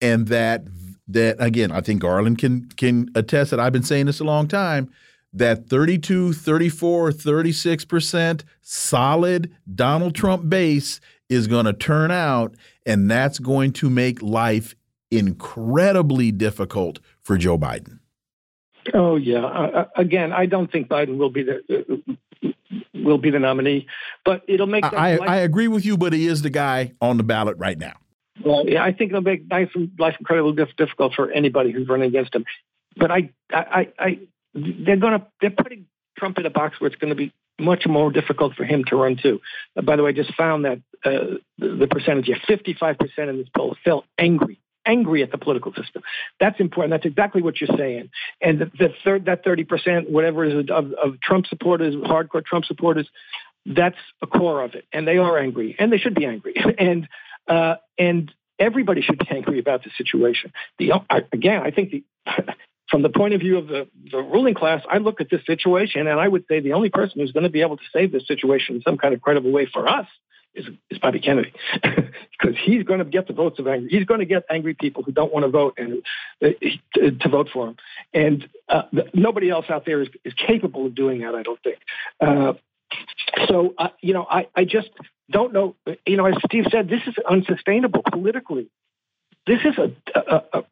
and 0.00 0.28
that 0.28 0.64
that 1.08 1.36
again, 1.38 1.70
I 1.70 1.82
think 1.82 2.02
Garland 2.02 2.38
can 2.38 2.68
can 2.76 3.10
attest 3.14 3.50
that 3.50 3.60
I've 3.60 3.72
been 3.72 3.82
saying 3.82 4.06
this 4.06 4.20
a 4.20 4.24
long 4.24 4.48
time 4.48 4.90
that 5.32 5.68
32, 5.68 6.32
34, 6.32 7.10
36% 7.10 8.42
solid 8.62 9.54
Donald 9.74 10.14
Trump 10.14 10.48
base 10.48 10.98
is 11.28 11.46
going 11.46 11.66
to 11.66 11.74
turn 11.74 12.10
out, 12.10 12.54
and 12.86 13.10
that's 13.10 13.38
going 13.38 13.72
to 13.72 13.90
make 13.90 14.22
life 14.22 14.74
incredibly 15.10 16.32
difficult 16.32 17.00
for 17.22 17.36
Joe 17.36 17.58
Biden. 17.58 17.98
Oh 18.94 19.16
yeah. 19.16 19.84
Again, 19.96 20.32
I 20.32 20.46
don't 20.46 20.70
think 20.72 20.88
Biden 20.88 21.18
will 21.18 21.30
be 21.30 21.42
the 21.42 22.16
will 22.94 23.18
be 23.18 23.30
the 23.30 23.38
nominee, 23.38 23.86
but 24.24 24.42
it'll 24.48 24.66
make. 24.66 24.84
I, 24.84 25.18
I 25.18 25.36
agree 25.36 25.68
with 25.68 25.84
you, 25.84 25.96
but 25.96 26.12
he 26.12 26.26
is 26.26 26.42
the 26.42 26.50
guy 26.50 26.92
on 27.00 27.16
the 27.16 27.22
ballot 27.22 27.56
right 27.58 27.78
now. 27.78 27.94
Well, 28.44 28.68
yeah, 28.68 28.84
I 28.84 28.92
think 28.92 29.10
it'll 29.10 29.22
make 29.22 29.44
life, 29.50 29.70
life 29.98 30.16
incredibly 30.18 30.64
difficult 30.76 31.14
for 31.14 31.30
anybody 31.30 31.72
who's 31.72 31.88
running 31.88 32.08
against 32.08 32.34
him. 32.34 32.44
But 32.96 33.10
I, 33.10 33.30
I, 33.50 33.88
I, 33.98 34.18
they're 34.54 34.96
going 34.96 35.20
to 35.20 35.26
they're 35.40 35.50
putting 35.50 35.86
Trump 36.18 36.38
in 36.38 36.46
a 36.46 36.50
box 36.50 36.80
where 36.80 36.88
it's 36.88 36.96
going 36.96 37.10
to 37.10 37.14
be 37.14 37.32
much 37.58 37.86
more 37.86 38.10
difficult 38.10 38.54
for 38.54 38.64
him 38.64 38.84
to 38.84 38.96
run 38.96 39.16
too. 39.16 39.40
Uh, 39.76 39.82
by 39.82 39.96
the 39.96 40.02
way, 40.02 40.10
I 40.10 40.12
just 40.12 40.34
found 40.34 40.64
that 40.64 40.78
uh, 41.04 41.38
the, 41.58 41.68
the 41.68 41.86
percentage, 41.86 42.28
yeah, 42.28 42.36
55% 42.48 42.96
in 43.18 43.38
this 43.38 43.48
poll 43.54 43.76
felt 43.84 44.04
angry 44.18 44.60
angry 44.86 45.22
at 45.22 45.30
the 45.30 45.38
political 45.38 45.72
system. 45.74 46.02
That's 46.40 46.60
important. 46.60 46.92
That's 46.92 47.04
exactly 47.04 47.42
what 47.42 47.60
you're 47.60 47.76
saying. 47.76 48.10
And 48.40 48.60
the, 48.60 48.66
the 48.78 48.94
third, 49.04 49.26
that 49.26 49.44
30%, 49.44 50.08
whatever 50.08 50.44
is 50.44 50.70
of, 50.70 50.92
of 50.92 51.20
Trump 51.20 51.46
supporters, 51.46 51.94
hardcore 51.94 52.44
Trump 52.44 52.64
supporters, 52.64 53.08
that's 53.66 53.98
a 54.22 54.26
core 54.26 54.62
of 54.62 54.74
it. 54.74 54.86
And 54.92 55.06
they 55.06 55.18
are 55.18 55.38
angry, 55.38 55.76
and 55.78 55.92
they 55.92 55.98
should 55.98 56.14
be 56.14 56.24
angry. 56.24 56.54
and 56.78 57.08
uh, 57.48 57.76
and 57.98 58.32
everybody 58.58 59.02
should 59.02 59.18
be 59.18 59.28
angry 59.30 59.58
about 59.58 59.84
the 59.84 59.90
situation. 59.96 60.52
The 60.78 60.92
again, 61.32 61.62
I 61.62 61.70
think 61.70 61.90
the. 61.90 62.04
from 62.88 63.02
the 63.02 63.08
point 63.08 63.34
of 63.34 63.40
view 63.40 63.58
of 63.58 63.66
the, 63.66 63.88
the 64.12 64.18
ruling 64.18 64.54
class, 64.54 64.80
I 64.88 64.98
look 64.98 65.20
at 65.20 65.28
this 65.28 65.44
situation 65.44 66.06
and 66.06 66.20
I 66.20 66.28
would 66.28 66.44
say 66.48 66.60
the 66.60 66.74
only 66.74 66.88
person 66.88 67.20
who's 67.20 67.32
going 67.32 67.42
to 67.42 67.50
be 67.50 67.62
able 67.62 67.76
to 67.76 67.82
save 67.92 68.12
this 68.12 68.26
situation 68.28 68.76
in 68.76 68.82
some 68.82 68.96
kind 68.96 69.12
of 69.12 69.20
credible 69.20 69.50
way 69.50 69.66
for 69.66 69.88
us 69.88 70.06
is, 70.56 70.66
is 70.90 70.98
Bobby 70.98 71.20
Kennedy, 71.20 71.52
because 71.82 72.56
he's 72.64 72.82
going 72.82 72.98
to 72.98 73.04
get 73.04 73.26
the 73.26 73.32
votes 73.32 73.58
of 73.58 73.66
angry. 73.66 73.88
He's 73.90 74.04
going 74.04 74.20
to 74.20 74.26
get 74.26 74.44
angry 74.50 74.74
people 74.74 75.02
who 75.02 75.12
don't 75.12 75.32
want 75.32 75.44
to 75.44 75.50
vote 75.50 75.74
and 75.78 76.02
uh, 76.42 76.48
to 77.20 77.28
vote 77.28 77.48
for 77.52 77.68
him. 77.68 77.76
And 78.12 78.48
uh, 78.68 78.82
nobody 79.14 79.50
else 79.50 79.66
out 79.68 79.84
there 79.86 80.02
is, 80.02 80.08
is 80.24 80.32
capable 80.34 80.86
of 80.86 80.94
doing 80.94 81.20
that. 81.20 81.34
I 81.34 81.42
don't 81.42 81.62
think. 81.62 81.78
Uh, 82.20 82.54
so 83.48 83.74
uh, 83.78 83.88
you 84.00 84.14
know, 84.14 84.26
I, 84.30 84.48
I 84.54 84.64
just 84.64 84.90
don't 85.30 85.52
know. 85.52 85.76
You 86.06 86.16
know, 86.16 86.26
as 86.26 86.34
Steve 86.46 86.64
said, 86.70 86.88
this 86.88 87.02
is 87.06 87.14
unsustainable 87.28 88.02
politically. 88.10 88.68
This 89.46 89.60
is 89.64 89.78
a, 89.78 89.92
a, 90.16 90.64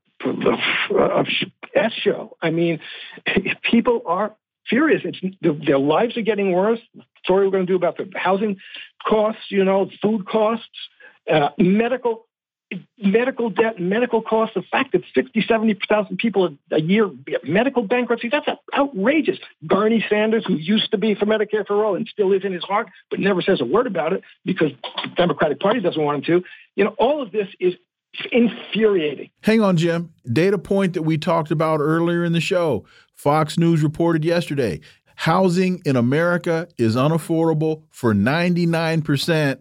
show. 2.05 2.37
I 2.41 2.51
mean, 2.51 2.81
people 3.63 4.03
are 4.07 4.35
furious. 4.69 5.03
It's 5.05 5.67
their 5.67 5.79
lives 5.79 6.17
are 6.17 6.23
getting 6.23 6.53
worse. 6.53 6.81
Story 7.25 7.47
we're 7.47 7.53
going 7.53 7.67
to 7.67 7.73
do 7.73 7.77
about 7.77 7.97
the 7.97 8.11
housing 8.15 8.57
costs, 9.07 9.43
you 9.51 9.65
know, 9.65 9.91
food 10.03 10.27
costs, 10.27 10.69
uh, 11.31 11.51
medical 11.59 12.27
medical 12.99 13.51
debt, 13.51 13.79
medical 13.79 14.23
costs. 14.23 14.55
The 14.55 14.63
fact 14.63 14.93
that 14.93 15.03
60, 15.15 15.45
70,000 15.47 16.17
people 16.17 16.57
a, 16.71 16.81
year 16.81 17.11
medical 17.45 17.83
bankruptcy, 17.83 18.29
that's 18.29 18.47
outrageous. 18.77 19.39
Bernie 19.63 20.05
Sanders, 20.09 20.45
who 20.47 20.55
used 20.55 20.91
to 20.91 20.99
be 20.99 21.15
for 21.15 21.27
Medicare 21.27 21.67
for 21.67 21.85
all 21.85 21.95
and 21.95 22.09
still 22.09 22.33
is 22.33 22.45
in 22.45 22.53
his 22.53 22.65
heart, 22.65 22.89
but 23.11 23.21
never 23.21 23.43
says 23.43 23.61
a 23.61 23.65
word 23.65 23.87
about 23.87 24.13
it 24.13 24.23
because 24.45 24.71
the 24.83 25.11
Democratic 25.17 25.61
Party 25.61 25.81
doesn't 25.81 26.03
want 26.03 26.27
him 26.27 26.41
to. 26.41 26.49
You 26.77 26.85
know, 26.85 26.95
all 26.99 27.23
of 27.23 27.33
this 27.33 27.49
is 27.61 27.75
infuriating. 28.33 29.31
Hang 29.43 29.61
on, 29.61 29.77
Jim. 29.77 30.13
Data 30.33 30.59
point 30.59 30.95
that 30.95 31.03
we 31.03 31.19
talked 31.19 31.51
about 31.51 31.81
earlier 31.81 32.25
in 32.25 32.33
the 32.33 32.41
show. 32.41 32.85
Fox 33.15 33.59
News 33.59 33.83
reported 33.83 34.25
yesterday 34.25 34.81
housing 35.15 35.83
in 35.85 35.97
America 35.97 36.69
is 36.79 36.97
unaffordable 36.97 37.83
for 37.91 38.15
99% 38.15 39.59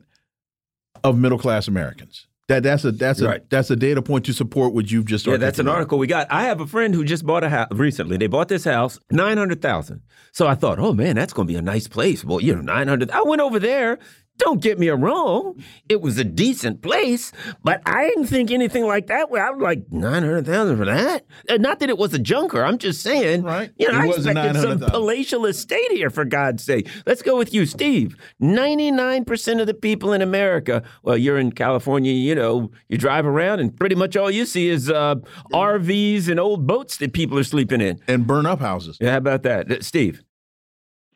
of 1.03 1.17
middle 1.17 1.37
class 1.37 1.67
Americans. 1.67 2.27
That 2.49 2.61
that's 2.61 2.83
a 2.83 2.91
that's 2.91 3.21
a 3.21 3.27
right. 3.27 3.49
that's 3.49 3.69
a 3.69 3.75
data 3.75 4.01
point 4.01 4.25
to 4.25 4.33
support 4.33 4.73
what 4.73 4.91
you've 4.91 5.05
just. 5.05 5.25
Yeah, 5.25 5.37
that's 5.37 5.59
an 5.59 5.69
article 5.69 5.97
we 5.97 6.07
got. 6.07 6.29
I 6.29 6.43
have 6.43 6.59
a 6.59 6.67
friend 6.67 6.93
who 6.93 7.05
just 7.05 7.25
bought 7.25 7.43
a 7.45 7.49
house 7.49 7.69
recently. 7.71 8.17
They 8.17 8.27
bought 8.27 8.49
this 8.49 8.65
house 8.65 8.99
nine 9.09 9.37
hundred 9.37 9.61
thousand. 9.61 10.01
So 10.33 10.45
I 10.45 10.55
thought, 10.55 10.77
oh 10.77 10.93
man, 10.93 11.15
that's 11.15 11.31
going 11.31 11.47
to 11.47 11.53
be 11.53 11.57
a 11.57 11.61
nice 11.61 11.87
place. 11.87 12.25
Well, 12.25 12.41
you 12.41 12.53
know, 12.53 12.61
nine 12.61 12.89
hundred. 12.89 13.11
I 13.11 13.21
went 13.23 13.41
over 13.41 13.59
there. 13.59 13.97
Don't 14.37 14.61
get 14.61 14.79
me 14.79 14.89
wrong. 14.89 15.63
It 15.87 16.01
was 16.01 16.17
a 16.17 16.23
decent 16.23 16.81
place, 16.81 17.31
but 17.63 17.81
I 17.85 18.07
didn't 18.07 18.27
think 18.27 18.49
anything 18.51 18.85
like 18.85 19.07
that. 19.07 19.29
I 19.31 19.51
was 19.51 19.61
like, 19.61 19.91
900,000 19.91 20.77
for 20.77 20.85
that? 20.85 21.25
Uh, 21.47 21.57
not 21.57 21.79
that 21.79 21.89
it 21.89 21.97
was 21.97 22.13
a 22.13 22.19
junker. 22.19 22.63
I'm 22.63 22.77
just 22.79 23.01
saying. 23.01 23.43
Right. 23.43 23.71
You 23.77 23.91
know, 23.91 23.99
it 23.99 24.01
I 24.01 24.07
expected 24.07 24.61
some 24.61 24.79
palatial 24.79 25.45
estate 25.45 25.91
here, 25.91 26.09
for 26.09 26.25
God's 26.25 26.63
sake. 26.63 26.89
Let's 27.05 27.21
go 27.21 27.37
with 27.37 27.53
you, 27.53 27.65
Steve. 27.65 28.15
99% 28.41 29.61
of 29.61 29.67
the 29.67 29.73
people 29.73 30.13
in 30.13 30.21
America, 30.21 30.83
well, 31.03 31.17
you're 31.17 31.37
in 31.37 31.51
California, 31.51 32.11
you 32.11 32.35
know, 32.35 32.71
you 32.89 32.97
drive 32.97 33.25
around 33.25 33.59
and 33.59 33.75
pretty 33.75 33.95
much 33.95 34.17
all 34.17 34.31
you 34.31 34.45
see 34.45 34.69
is 34.69 34.89
uh, 34.89 35.15
RVs 35.53 36.27
and 36.27 36.39
old 36.39 36.65
boats 36.65 36.97
that 36.97 37.13
people 37.13 37.37
are 37.37 37.43
sleeping 37.43 37.81
in. 37.81 37.99
And 38.07 38.25
burn 38.25 38.45
up 38.45 38.59
houses. 38.59 38.97
Yeah, 38.99 39.11
how 39.11 39.17
about 39.17 39.43
that? 39.43 39.71
Uh, 39.71 39.81
Steve. 39.81 40.23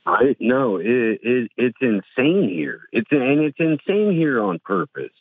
I 0.07 0.35
no, 0.39 0.77
it, 0.77 1.19
it 1.21 1.51
it's 1.57 1.77
insane 1.81 2.49
here. 2.49 2.81
It's 2.93 3.11
and 3.11 3.41
it's 3.41 3.59
insane 3.59 4.13
here 4.13 4.41
on 4.41 4.59
purpose. 4.59 5.11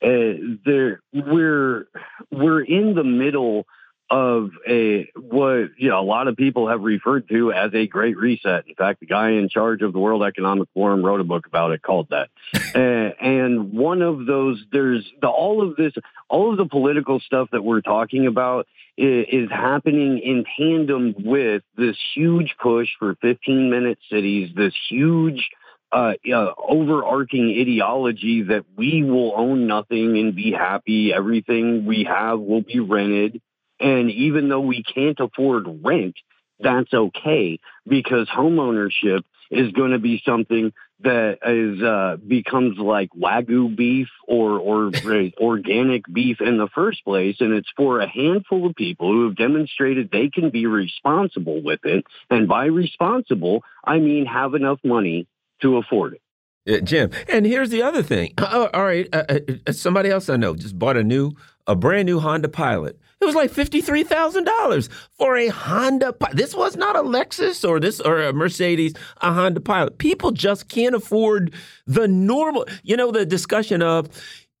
Uh, 0.00 0.58
there, 0.64 1.00
we're 1.12 1.88
we're 2.30 2.62
in 2.62 2.94
the 2.94 3.02
middle 3.02 3.66
of 4.08 4.50
a 4.68 5.10
what 5.16 5.70
you 5.78 5.88
know 5.88 5.98
a 5.98 6.06
lot 6.06 6.28
of 6.28 6.36
people 6.36 6.68
have 6.68 6.82
referred 6.82 7.28
to 7.28 7.52
as 7.52 7.74
a 7.74 7.88
great 7.88 8.16
reset. 8.16 8.68
In 8.68 8.76
fact, 8.76 9.00
the 9.00 9.06
guy 9.06 9.30
in 9.30 9.48
charge 9.48 9.82
of 9.82 9.92
the 9.92 9.98
World 9.98 10.22
Economic 10.22 10.68
Forum 10.74 11.04
wrote 11.04 11.20
a 11.20 11.24
book 11.24 11.46
about 11.46 11.72
it 11.72 11.82
called 11.82 12.08
that. 12.10 12.28
uh, 12.54 12.78
and 13.20 13.72
one 13.72 14.00
of 14.00 14.26
those, 14.26 14.62
there's 14.70 15.04
the, 15.20 15.26
all 15.26 15.68
of 15.68 15.74
this, 15.74 15.92
all 16.28 16.52
of 16.52 16.56
the 16.56 16.66
political 16.66 17.18
stuff 17.18 17.48
that 17.50 17.62
we're 17.62 17.80
talking 17.80 18.28
about 18.28 18.68
is, 18.96 19.50
happening 19.50 20.18
in 20.18 20.44
tandem 20.56 21.14
with 21.18 21.62
this 21.76 21.96
huge 22.14 22.54
push 22.60 22.88
for 22.98 23.14
15 23.20 23.70
minute 23.70 23.98
cities, 24.10 24.50
this 24.56 24.74
huge 24.88 25.50
uh, 25.92 26.14
uh, 26.32 26.52
overarching 26.58 27.56
ideology 27.60 28.42
that 28.42 28.64
we 28.76 29.02
will 29.02 29.32
own 29.36 29.66
nothing 29.66 30.18
and 30.18 30.34
be 30.34 30.52
happy. 30.52 31.12
Everything 31.12 31.86
we 31.86 32.04
have 32.04 32.40
will 32.40 32.62
be 32.62 32.80
rented. 32.80 33.40
And 33.78 34.10
even 34.10 34.48
though 34.48 34.60
we 34.60 34.82
can't 34.82 35.18
afford 35.20 35.66
rent, 35.84 36.16
that's 36.58 36.92
okay 36.92 37.60
because 37.86 38.28
homeownership 38.28 39.22
is 39.50 39.72
going 39.72 39.92
to 39.92 39.98
be 39.98 40.22
something 40.24 40.72
that 41.00 41.38
is 41.46 41.82
uh, 41.82 42.16
becomes 42.26 42.78
like 42.78 43.10
wagyu 43.10 43.74
beef 43.74 44.08
or 44.26 44.58
or 44.58 44.90
organic 45.40 46.02
beef 46.12 46.40
in 46.40 46.58
the 46.58 46.68
first 46.74 47.04
place, 47.04 47.36
and 47.40 47.52
it's 47.52 47.70
for 47.76 48.00
a 48.00 48.08
handful 48.08 48.66
of 48.66 48.74
people 48.74 49.12
who 49.12 49.26
have 49.26 49.36
demonstrated 49.36 50.10
they 50.10 50.28
can 50.28 50.50
be 50.50 50.66
responsible 50.66 51.62
with 51.62 51.80
it. 51.84 52.04
And 52.30 52.48
by 52.48 52.66
responsible, 52.66 53.62
I 53.84 53.98
mean 53.98 54.26
have 54.26 54.54
enough 54.54 54.80
money 54.84 55.26
to 55.62 55.76
afford 55.76 56.14
it. 56.14 56.84
Jim, 56.84 57.10
and 57.28 57.46
here's 57.46 57.70
the 57.70 57.82
other 57.82 58.02
thing. 58.02 58.34
Uh, 58.38 58.68
all 58.74 58.84
right, 58.84 59.08
uh, 59.12 59.38
uh, 59.66 59.72
somebody 59.72 60.10
else 60.10 60.28
I 60.28 60.36
know 60.36 60.54
just 60.54 60.78
bought 60.78 60.96
a 60.96 61.04
new, 61.04 61.32
a 61.66 61.76
brand 61.76 62.06
new 62.06 62.18
Honda 62.18 62.48
Pilot. 62.48 62.98
It 63.20 63.24
was 63.24 63.34
like 63.34 63.50
fifty-three 63.50 64.04
thousand 64.04 64.44
dollars 64.44 64.88
for 65.18 65.36
a 65.36 65.48
Honda. 65.48 66.14
This 66.32 66.54
was 66.54 66.76
not 66.76 66.96
a 66.96 67.02
Lexus 67.02 67.66
or 67.66 67.80
this 67.80 68.00
or 68.00 68.20
a 68.20 68.32
Mercedes, 68.32 68.94
a 69.22 69.32
Honda 69.32 69.60
Pilot. 69.60 69.98
People 69.98 70.32
just 70.32 70.68
can't 70.68 70.94
afford 70.94 71.54
the 71.86 72.06
normal. 72.06 72.66
You 72.82 72.96
know 72.96 73.10
the 73.10 73.24
discussion 73.24 73.80
of 73.80 74.08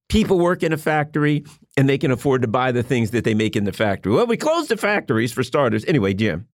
people 0.08 0.38
work 0.38 0.62
in 0.62 0.72
a 0.72 0.78
factory 0.78 1.44
and 1.76 1.88
they 1.88 1.98
can 1.98 2.10
afford 2.10 2.42
to 2.42 2.48
buy 2.48 2.72
the 2.72 2.82
things 2.82 3.10
that 3.10 3.24
they 3.24 3.34
make 3.34 3.56
in 3.56 3.64
the 3.64 3.72
factory. 3.72 4.12
Well, 4.12 4.26
we 4.26 4.36
closed 4.36 4.70
the 4.70 4.76
factories 4.76 5.32
for 5.32 5.42
starters. 5.42 5.84
Anyway, 5.84 6.14
Jim. 6.14 6.48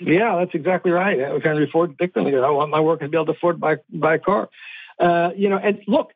Yeah, 0.00 0.36
that's 0.38 0.54
exactly 0.54 0.90
right. 0.90 1.18
Henry 1.42 1.68
Ford 1.70 1.96
victim. 1.98 2.26
I 2.26 2.50
want 2.50 2.70
my 2.70 2.80
workers 2.80 3.06
to 3.06 3.10
be 3.10 3.16
able 3.16 3.26
to 3.26 3.32
afford 3.32 3.60
buy 3.60 3.76
buy 3.92 4.16
a 4.16 4.18
car. 4.18 4.48
Uh, 4.98 5.30
you 5.36 5.48
know, 5.48 5.58
and 5.58 5.80
look, 5.86 6.12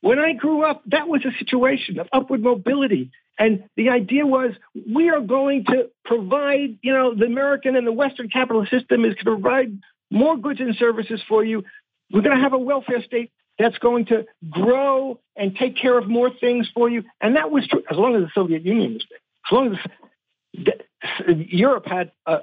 when 0.00 0.18
I 0.18 0.32
grew 0.32 0.64
up, 0.64 0.82
that 0.86 1.08
was 1.08 1.24
a 1.24 1.36
situation 1.38 1.98
of 1.98 2.08
upward 2.12 2.42
mobility. 2.42 3.10
And 3.38 3.64
the 3.76 3.90
idea 3.90 4.26
was 4.26 4.52
we 4.94 5.10
are 5.10 5.20
going 5.20 5.64
to 5.66 5.90
provide, 6.04 6.78
you 6.82 6.92
know, 6.92 7.14
the 7.14 7.26
American 7.26 7.76
and 7.76 7.86
the 7.86 7.92
Western 7.92 8.28
capitalist 8.28 8.70
system 8.70 9.04
is 9.04 9.14
going 9.14 9.36
to 9.36 9.42
provide 9.42 9.78
more 10.10 10.36
goods 10.36 10.60
and 10.60 10.74
services 10.76 11.20
for 11.28 11.44
you. 11.44 11.64
We're 12.10 12.22
going 12.22 12.36
to 12.36 12.42
have 12.42 12.52
a 12.52 12.58
welfare 12.58 13.02
state 13.02 13.32
that's 13.58 13.78
going 13.78 14.06
to 14.06 14.26
grow 14.48 15.18
and 15.34 15.56
take 15.56 15.76
care 15.76 15.98
of 15.98 16.08
more 16.08 16.30
things 16.30 16.68
for 16.74 16.88
you. 16.88 17.04
And 17.20 17.36
that 17.36 17.50
was 17.50 17.66
true 17.66 17.82
as 17.90 17.96
long 17.96 18.14
as 18.14 18.22
the 18.22 18.30
Soviet 18.34 18.64
Union 18.64 18.94
was 18.94 19.06
there. 19.10 19.18
As 19.46 19.52
long 19.52 19.74
as 19.74 20.76
Europe 21.26 21.86
had 21.86 22.12
a, 22.26 22.38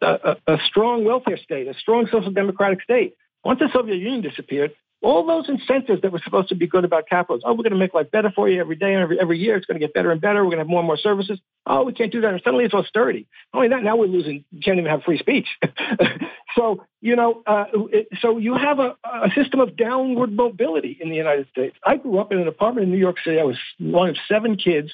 a, 0.00 0.36
a, 0.46 0.58
strong 0.66 1.04
welfare 1.04 1.38
state, 1.38 1.68
a 1.68 1.74
strong 1.74 2.08
social 2.10 2.30
democratic 2.30 2.82
state. 2.82 3.14
Once 3.44 3.60
the 3.60 3.68
Soviet 3.72 3.96
Union 3.96 4.20
disappeared, 4.22 4.72
all 5.02 5.26
those 5.26 5.48
incentives 5.48 6.02
that 6.02 6.12
were 6.12 6.20
supposed 6.22 6.50
to 6.50 6.54
be 6.54 6.66
good 6.66 6.84
about 6.84 7.08
capitalism. 7.08 7.48
Oh, 7.48 7.52
we're 7.52 7.62
going 7.62 7.72
to 7.72 7.78
make 7.78 7.94
life 7.94 8.10
better 8.10 8.30
for 8.34 8.48
you 8.48 8.60
every 8.60 8.76
day 8.76 8.92
and 8.92 9.02
every, 9.02 9.18
every 9.18 9.38
year. 9.38 9.56
It's 9.56 9.64
going 9.64 9.80
to 9.80 9.84
get 9.86 9.94
better 9.94 10.10
and 10.10 10.20
better. 10.20 10.44
We're 10.44 10.50
going 10.50 10.58
to 10.58 10.64
have 10.64 10.68
more 10.68 10.80
and 10.80 10.86
more 10.86 10.98
services. 10.98 11.40
Oh, 11.66 11.84
we 11.84 11.94
can't 11.94 12.12
do 12.12 12.20
that. 12.20 12.32
And 12.32 12.42
suddenly 12.44 12.66
it's 12.66 12.74
austerity. 12.74 13.26
Only 13.54 13.68
that, 13.68 13.82
now 13.82 13.96
we're 13.96 14.06
losing, 14.06 14.44
can't 14.62 14.78
even 14.78 14.90
have 14.90 15.02
free 15.02 15.18
speech. 15.18 15.46
so, 16.54 16.84
you 17.00 17.16
know, 17.16 17.42
uh, 17.46 17.64
it, 17.72 18.08
so 18.20 18.36
you 18.36 18.54
have 18.54 18.78
a, 18.78 18.96
a 19.04 19.30
system 19.34 19.60
of 19.60 19.74
downward 19.74 20.32
mobility 20.32 20.98
in 21.00 21.08
the 21.08 21.16
United 21.16 21.48
States. 21.48 21.76
I 21.84 21.96
grew 21.96 22.18
up 22.18 22.30
in 22.30 22.38
an 22.38 22.48
apartment 22.48 22.84
in 22.84 22.92
New 22.92 22.98
York 22.98 23.16
City. 23.24 23.40
I 23.40 23.44
was 23.44 23.56
one 23.78 24.10
of 24.10 24.16
seven 24.28 24.56
kids. 24.56 24.90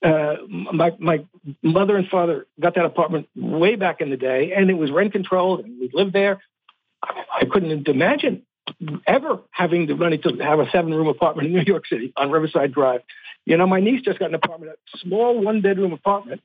Uh, 0.00 0.36
my 0.48 0.92
my 1.00 1.26
mother 1.60 1.96
and 1.96 2.06
father 2.06 2.46
got 2.60 2.76
that 2.76 2.84
apartment 2.84 3.28
way 3.34 3.74
back 3.74 4.00
in 4.00 4.10
the 4.10 4.16
day, 4.16 4.52
and 4.56 4.70
it 4.70 4.74
was 4.74 4.92
rent 4.92 5.10
controlled, 5.10 5.64
and 5.64 5.80
we 5.80 5.90
lived 5.92 6.12
there. 6.12 6.40
I, 7.02 7.24
I 7.40 7.44
couldn't 7.50 7.88
imagine 7.88 8.44
ever 9.06 9.40
having 9.50 9.86
the 9.86 9.94
money 9.94 10.18
to 10.18 10.36
have 10.38 10.60
a 10.60 10.70
seven 10.70 10.92
room 10.94 11.08
apartment 11.08 11.48
in 11.48 11.54
New 11.54 11.64
York 11.66 11.86
City 11.86 12.12
on 12.16 12.30
Riverside 12.30 12.72
Drive. 12.72 13.00
You 13.44 13.56
know, 13.56 13.66
my 13.66 13.80
niece 13.80 14.02
just 14.02 14.18
got 14.18 14.28
an 14.28 14.34
apartment, 14.34 14.72
a 14.94 14.98
small 14.98 15.42
one 15.42 15.60
bedroom 15.60 15.92
apartment, 15.92 16.42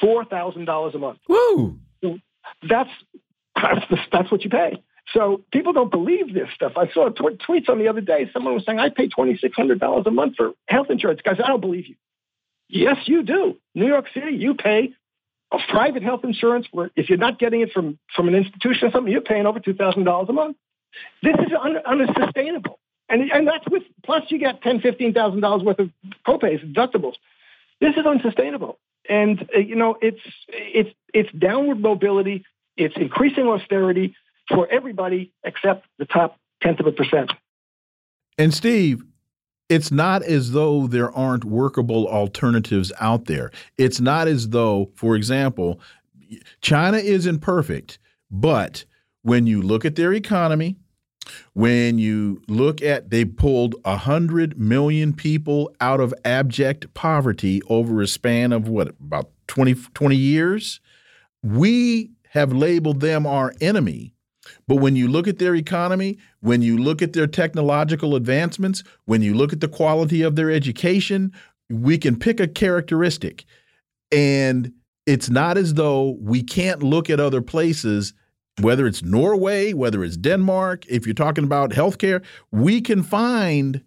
four 0.00 0.24
thousand 0.24 0.64
dollars 0.64 0.94
a 0.94 0.98
month. 0.98 1.18
Woo! 1.28 1.78
So 2.02 2.18
that's 2.68 2.90
that's 3.54 3.86
that's 4.12 4.30
what 4.30 4.44
you 4.44 4.50
pay. 4.50 4.82
So 5.12 5.42
people 5.52 5.72
don't 5.72 5.90
believe 5.90 6.34
this 6.34 6.48
stuff. 6.54 6.72
I 6.76 6.88
saw 6.92 7.08
t- 7.10 7.22
tweets 7.48 7.68
on 7.68 7.78
the 7.78 7.88
other 7.88 8.00
day. 8.00 8.28
Someone 8.32 8.54
was 8.54 8.64
saying, 8.64 8.78
"I 8.78 8.88
pay 8.88 9.08
twenty 9.08 9.36
six 9.36 9.54
hundred 9.54 9.80
dollars 9.80 10.04
a 10.06 10.10
month 10.10 10.36
for 10.36 10.52
health 10.66 10.88
insurance." 10.90 11.20
Guys, 11.24 11.36
I 11.42 11.48
don't 11.48 11.60
believe 11.60 11.86
you. 11.86 11.94
Yes, 12.68 12.96
you 13.06 13.22
do. 13.22 13.56
New 13.74 13.86
York 13.86 14.06
City, 14.12 14.36
you 14.36 14.54
pay 14.54 14.92
a 15.52 15.58
private 15.68 16.02
health 16.02 16.24
insurance 16.24 16.66
where 16.72 16.90
if 16.96 17.08
you're 17.08 17.18
not 17.18 17.38
getting 17.38 17.60
it 17.60 17.72
from 17.72 17.98
from 18.14 18.28
an 18.28 18.34
institution 18.34 18.88
or 18.88 18.90
something, 18.90 19.12
you're 19.12 19.20
paying 19.20 19.46
over 19.46 19.60
two 19.60 19.74
thousand 19.74 20.04
dollars 20.04 20.28
a 20.28 20.32
month. 20.32 20.56
This 21.22 21.34
is 21.34 21.52
un- 21.60 21.78
unsustainable. 21.84 22.78
And, 23.08 23.30
and 23.30 23.46
that's 23.46 23.68
with, 23.70 23.84
plus 24.04 24.24
you 24.30 24.38
get 24.38 24.62
ten, 24.62 24.80
fifteen 24.80 25.12
thousand 25.12 25.40
dollars 25.40 25.62
worth 25.62 25.78
of 25.78 25.90
copays, 26.26 26.60
deductibles. 26.74 27.14
This 27.80 27.94
is 27.96 28.04
unsustainable. 28.04 28.78
And, 29.08 29.48
uh, 29.54 29.60
you 29.60 29.76
know, 29.76 29.96
it's, 30.02 30.20
it's, 30.48 30.90
it's 31.14 31.30
downward 31.32 31.80
mobility. 31.80 32.44
It's 32.76 32.96
increasing 32.96 33.46
austerity 33.46 34.16
for 34.48 34.68
everybody 34.68 35.32
except 35.44 35.86
the 35.98 36.04
top 36.04 36.38
tenth 36.62 36.80
of 36.80 36.86
a 36.86 36.92
percent. 36.92 37.32
And 38.38 38.52
Steve, 38.52 39.04
it's 39.68 39.90
not 39.90 40.22
as 40.22 40.52
though 40.52 40.86
there 40.86 41.10
aren't 41.12 41.44
workable 41.44 42.08
alternatives 42.08 42.92
out 43.00 43.26
there. 43.26 43.50
It's 43.78 44.00
not 44.00 44.28
as 44.28 44.50
though, 44.50 44.90
for 44.94 45.16
example, 45.16 45.80
China 46.60 46.98
isn't 46.98 47.38
perfect, 47.40 47.98
but 48.30 48.84
when 49.26 49.44
you 49.44 49.60
look 49.60 49.84
at 49.84 49.96
their 49.96 50.12
economy, 50.12 50.76
when 51.52 51.98
you 51.98 52.40
look 52.46 52.80
at 52.80 53.10
they 53.10 53.24
pulled 53.24 53.74
a 53.84 53.96
hundred 53.96 54.56
million 54.56 55.12
people 55.12 55.74
out 55.80 55.98
of 55.98 56.14
abject 56.24 56.94
poverty 56.94 57.60
over 57.68 58.00
a 58.00 58.06
span 58.06 58.52
of 58.52 58.68
what 58.68 58.90
about 59.00 59.28
20, 59.48 59.74
20 59.74 60.14
years? 60.14 60.80
We 61.42 62.12
have 62.30 62.52
labeled 62.52 63.00
them 63.00 63.26
our 63.26 63.52
enemy. 63.60 64.14
But 64.68 64.76
when 64.76 64.94
you 64.94 65.08
look 65.08 65.26
at 65.26 65.40
their 65.40 65.56
economy 65.56 66.18
when 66.40 66.62
you 66.62 66.78
look 66.78 67.02
at 67.02 67.12
their 67.12 67.26
technological 67.26 68.14
advancements 68.14 68.84
when 69.06 69.22
you 69.22 69.34
look 69.34 69.52
at 69.52 69.60
the 69.60 69.66
quality 69.66 70.22
of 70.22 70.36
their 70.36 70.52
education 70.52 71.32
we 71.68 71.98
can 71.98 72.16
pick 72.16 72.38
a 72.38 72.46
characteristic. 72.46 73.44
And 74.12 74.72
it's 75.04 75.28
not 75.28 75.58
as 75.58 75.74
though 75.74 76.16
we 76.20 76.44
can't 76.44 76.80
look 76.80 77.10
at 77.10 77.18
other 77.18 77.42
places 77.42 78.12
whether 78.60 78.86
it's 78.86 79.02
Norway, 79.02 79.72
whether 79.72 80.02
it's 80.02 80.16
Denmark, 80.16 80.86
if 80.88 81.06
you're 81.06 81.14
talking 81.14 81.44
about 81.44 81.70
healthcare, 81.70 82.24
we 82.50 82.80
can 82.80 83.02
find 83.02 83.82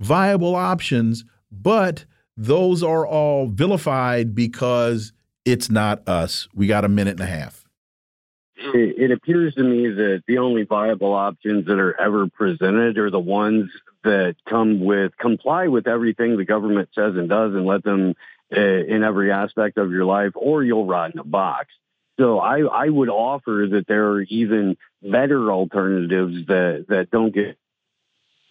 viable 0.00 0.54
options, 0.54 1.24
but 1.50 2.04
those 2.36 2.82
are 2.82 3.06
all 3.06 3.46
vilified 3.46 4.34
because 4.34 5.12
it's 5.44 5.70
not 5.70 6.06
us. 6.08 6.48
We 6.54 6.66
got 6.66 6.84
a 6.84 6.88
minute 6.88 7.12
and 7.12 7.20
a 7.20 7.26
half. 7.26 7.64
It, 8.56 8.96
it 8.98 9.10
appears 9.10 9.54
to 9.54 9.64
me 9.64 9.88
that 9.88 10.22
the 10.26 10.38
only 10.38 10.64
viable 10.64 11.14
options 11.14 11.66
that 11.66 11.78
are 11.78 11.98
ever 12.00 12.28
presented 12.28 12.96
are 12.98 13.10
the 13.10 13.18
ones 13.18 13.70
that 14.04 14.36
come 14.48 14.84
with 14.84 15.16
comply 15.16 15.68
with 15.68 15.86
everything 15.86 16.36
the 16.36 16.44
government 16.44 16.88
says 16.94 17.16
and 17.16 17.28
does 17.28 17.54
and 17.54 17.66
let 17.66 17.82
them 17.82 18.14
uh, 18.54 18.60
in 18.60 19.02
every 19.02 19.32
aspect 19.32 19.78
of 19.78 19.90
your 19.90 20.04
life, 20.04 20.32
or 20.34 20.62
you'll 20.62 20.86
rot 20.86 21.12
in 21.12 21.18
a 21.18 21.24
box. 21.24 21.68
So 22.18 22.38
I, 22.38 22.60
I 22.60 22.88
would 22.88 23.08
offer 23.08 23.66
that 23.72 23.86
there 23.88 24.10
are 24.10 24.22
even 24.22 24.76
better 25.02 25.50
alternatives 25.50 26.46
that, 26.46 26.86
that 26.88 27.10
don't 27.10 27.34
get 27.34 27.58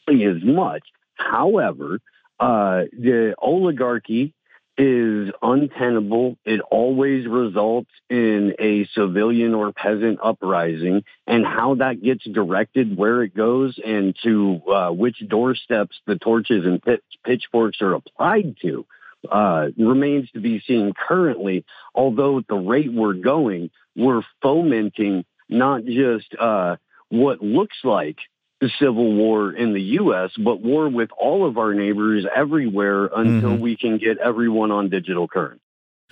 as 0.07 0.43
much. 0.43 0.83
However, 1.15 1.99
uh, 2.39 2.83
the 2.91 3.35
oligarchy 3.37 4.33
is 4.77 5.31
untenable. 5.41 6.37
It 6.43 6.61
always 6.71 7.27
results 7.27 7.91
in 8.09 8.55
a 8.57 8.85
civilian 8.95 9.53
or 9.53 9.71
peasant 9.71 10.19
uprising, 10.23 11.03
and 11.27 11.45
how 11.45 11.75
that 11.75 12.01
gets 12.01 12.23
directed, 12.25 12.97
where 12.97 13.21
it 13.21 13.35
goes, 13.35 13.79
and 13.83 14.15
to 14.23 14.61
uh, 14.67 14.89
which 14.89 15.17
doorsteps 15.27 15.97
the 16.07 16.17
torches 16.17 16.65
and 16.65 16.81
pitch, 16.81 17.03
pitchforks 17.23 17.81
are 17.81 17.93
applied 17.93 18.55
to 18.63 18.85
uh, 19.29 19.67
remains 19.77 20.29
to 20.31 20.39
be 20.39 20.61
seen 20.61 20.93
currently. 21.07 21.65
Although 21.93 22.39
at 22.39 22.47
the 22.47 22.55
rate 22.55 22.91
we're 22.91 23.13
going, 23.13 23.69
we're 23.95 24.23
fomenting 24.41 25.25
not 25.49 25.85
just 25.85 26.33
uh, 26.39 26.77
what 27.09 27.41
looks 27.41 27.77
like 27.83 28.17
the 28.61 28.69
civil 28.79 29.13
war 29.15 29.51
in 29.51 29.73
the 29.73 29.81
U.S., 29.81 30.31
but 30.37 30.61
war 30.61 30.87
with 30.87 31.09
all 31.19 31.47
of 31.47 31.57
our 31.57 31.73
neighbors 31.73 32.25
everywhere 32.33 33.05
until 33.05 33.51
mm-hmm. 33.51 33.61
we 33.61 33.75
can 33.75 33.97
get 33.97 34.19
everyone 34.19 34.71
on 34.71 34.89
digital 34.89 35.27
currency. 35.27 35.61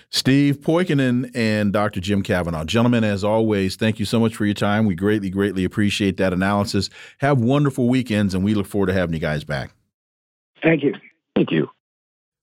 Steve 0.09 0.61
Poikonen 0.61 1.29
and 1.35 1.71
Dr. 1.71 1.99
Jim 1.99 2.23
Kavanagh. 2.23 2.65
Gentlemen, 2.65 3.03
as 3.03 3.23
always, 3.23 3.75
thank 3.75 3.99
you 3.99 4.05
so 4.05 4.19
much 4.19 4.35
for 4.35 4.45
your 4.45 4.55
time. 4.55 4.87
We 4.87 4.95
greatly, 4.95 5.29
greatly 5.29 5.63
appreciate 5.63 6.17
that 6.17 6.33
analysis. 6.33 6.89
Have 7.19 7.39
wonderful 7.39 7.87
weekends, 7.87 8.33
and 8.33 8.43
we 8.43 8.55
look 8.55 8.65
forward 8.65 8.87
to 8.87 8.93
having 8.93 9.13
you 9.13 9.19
guys 9.19 9.43
back. 9.43 9.71
Thank 10.63 10.83
you. 10.83 10.95
Thank 11.35 11.51
you. 11.51 11.69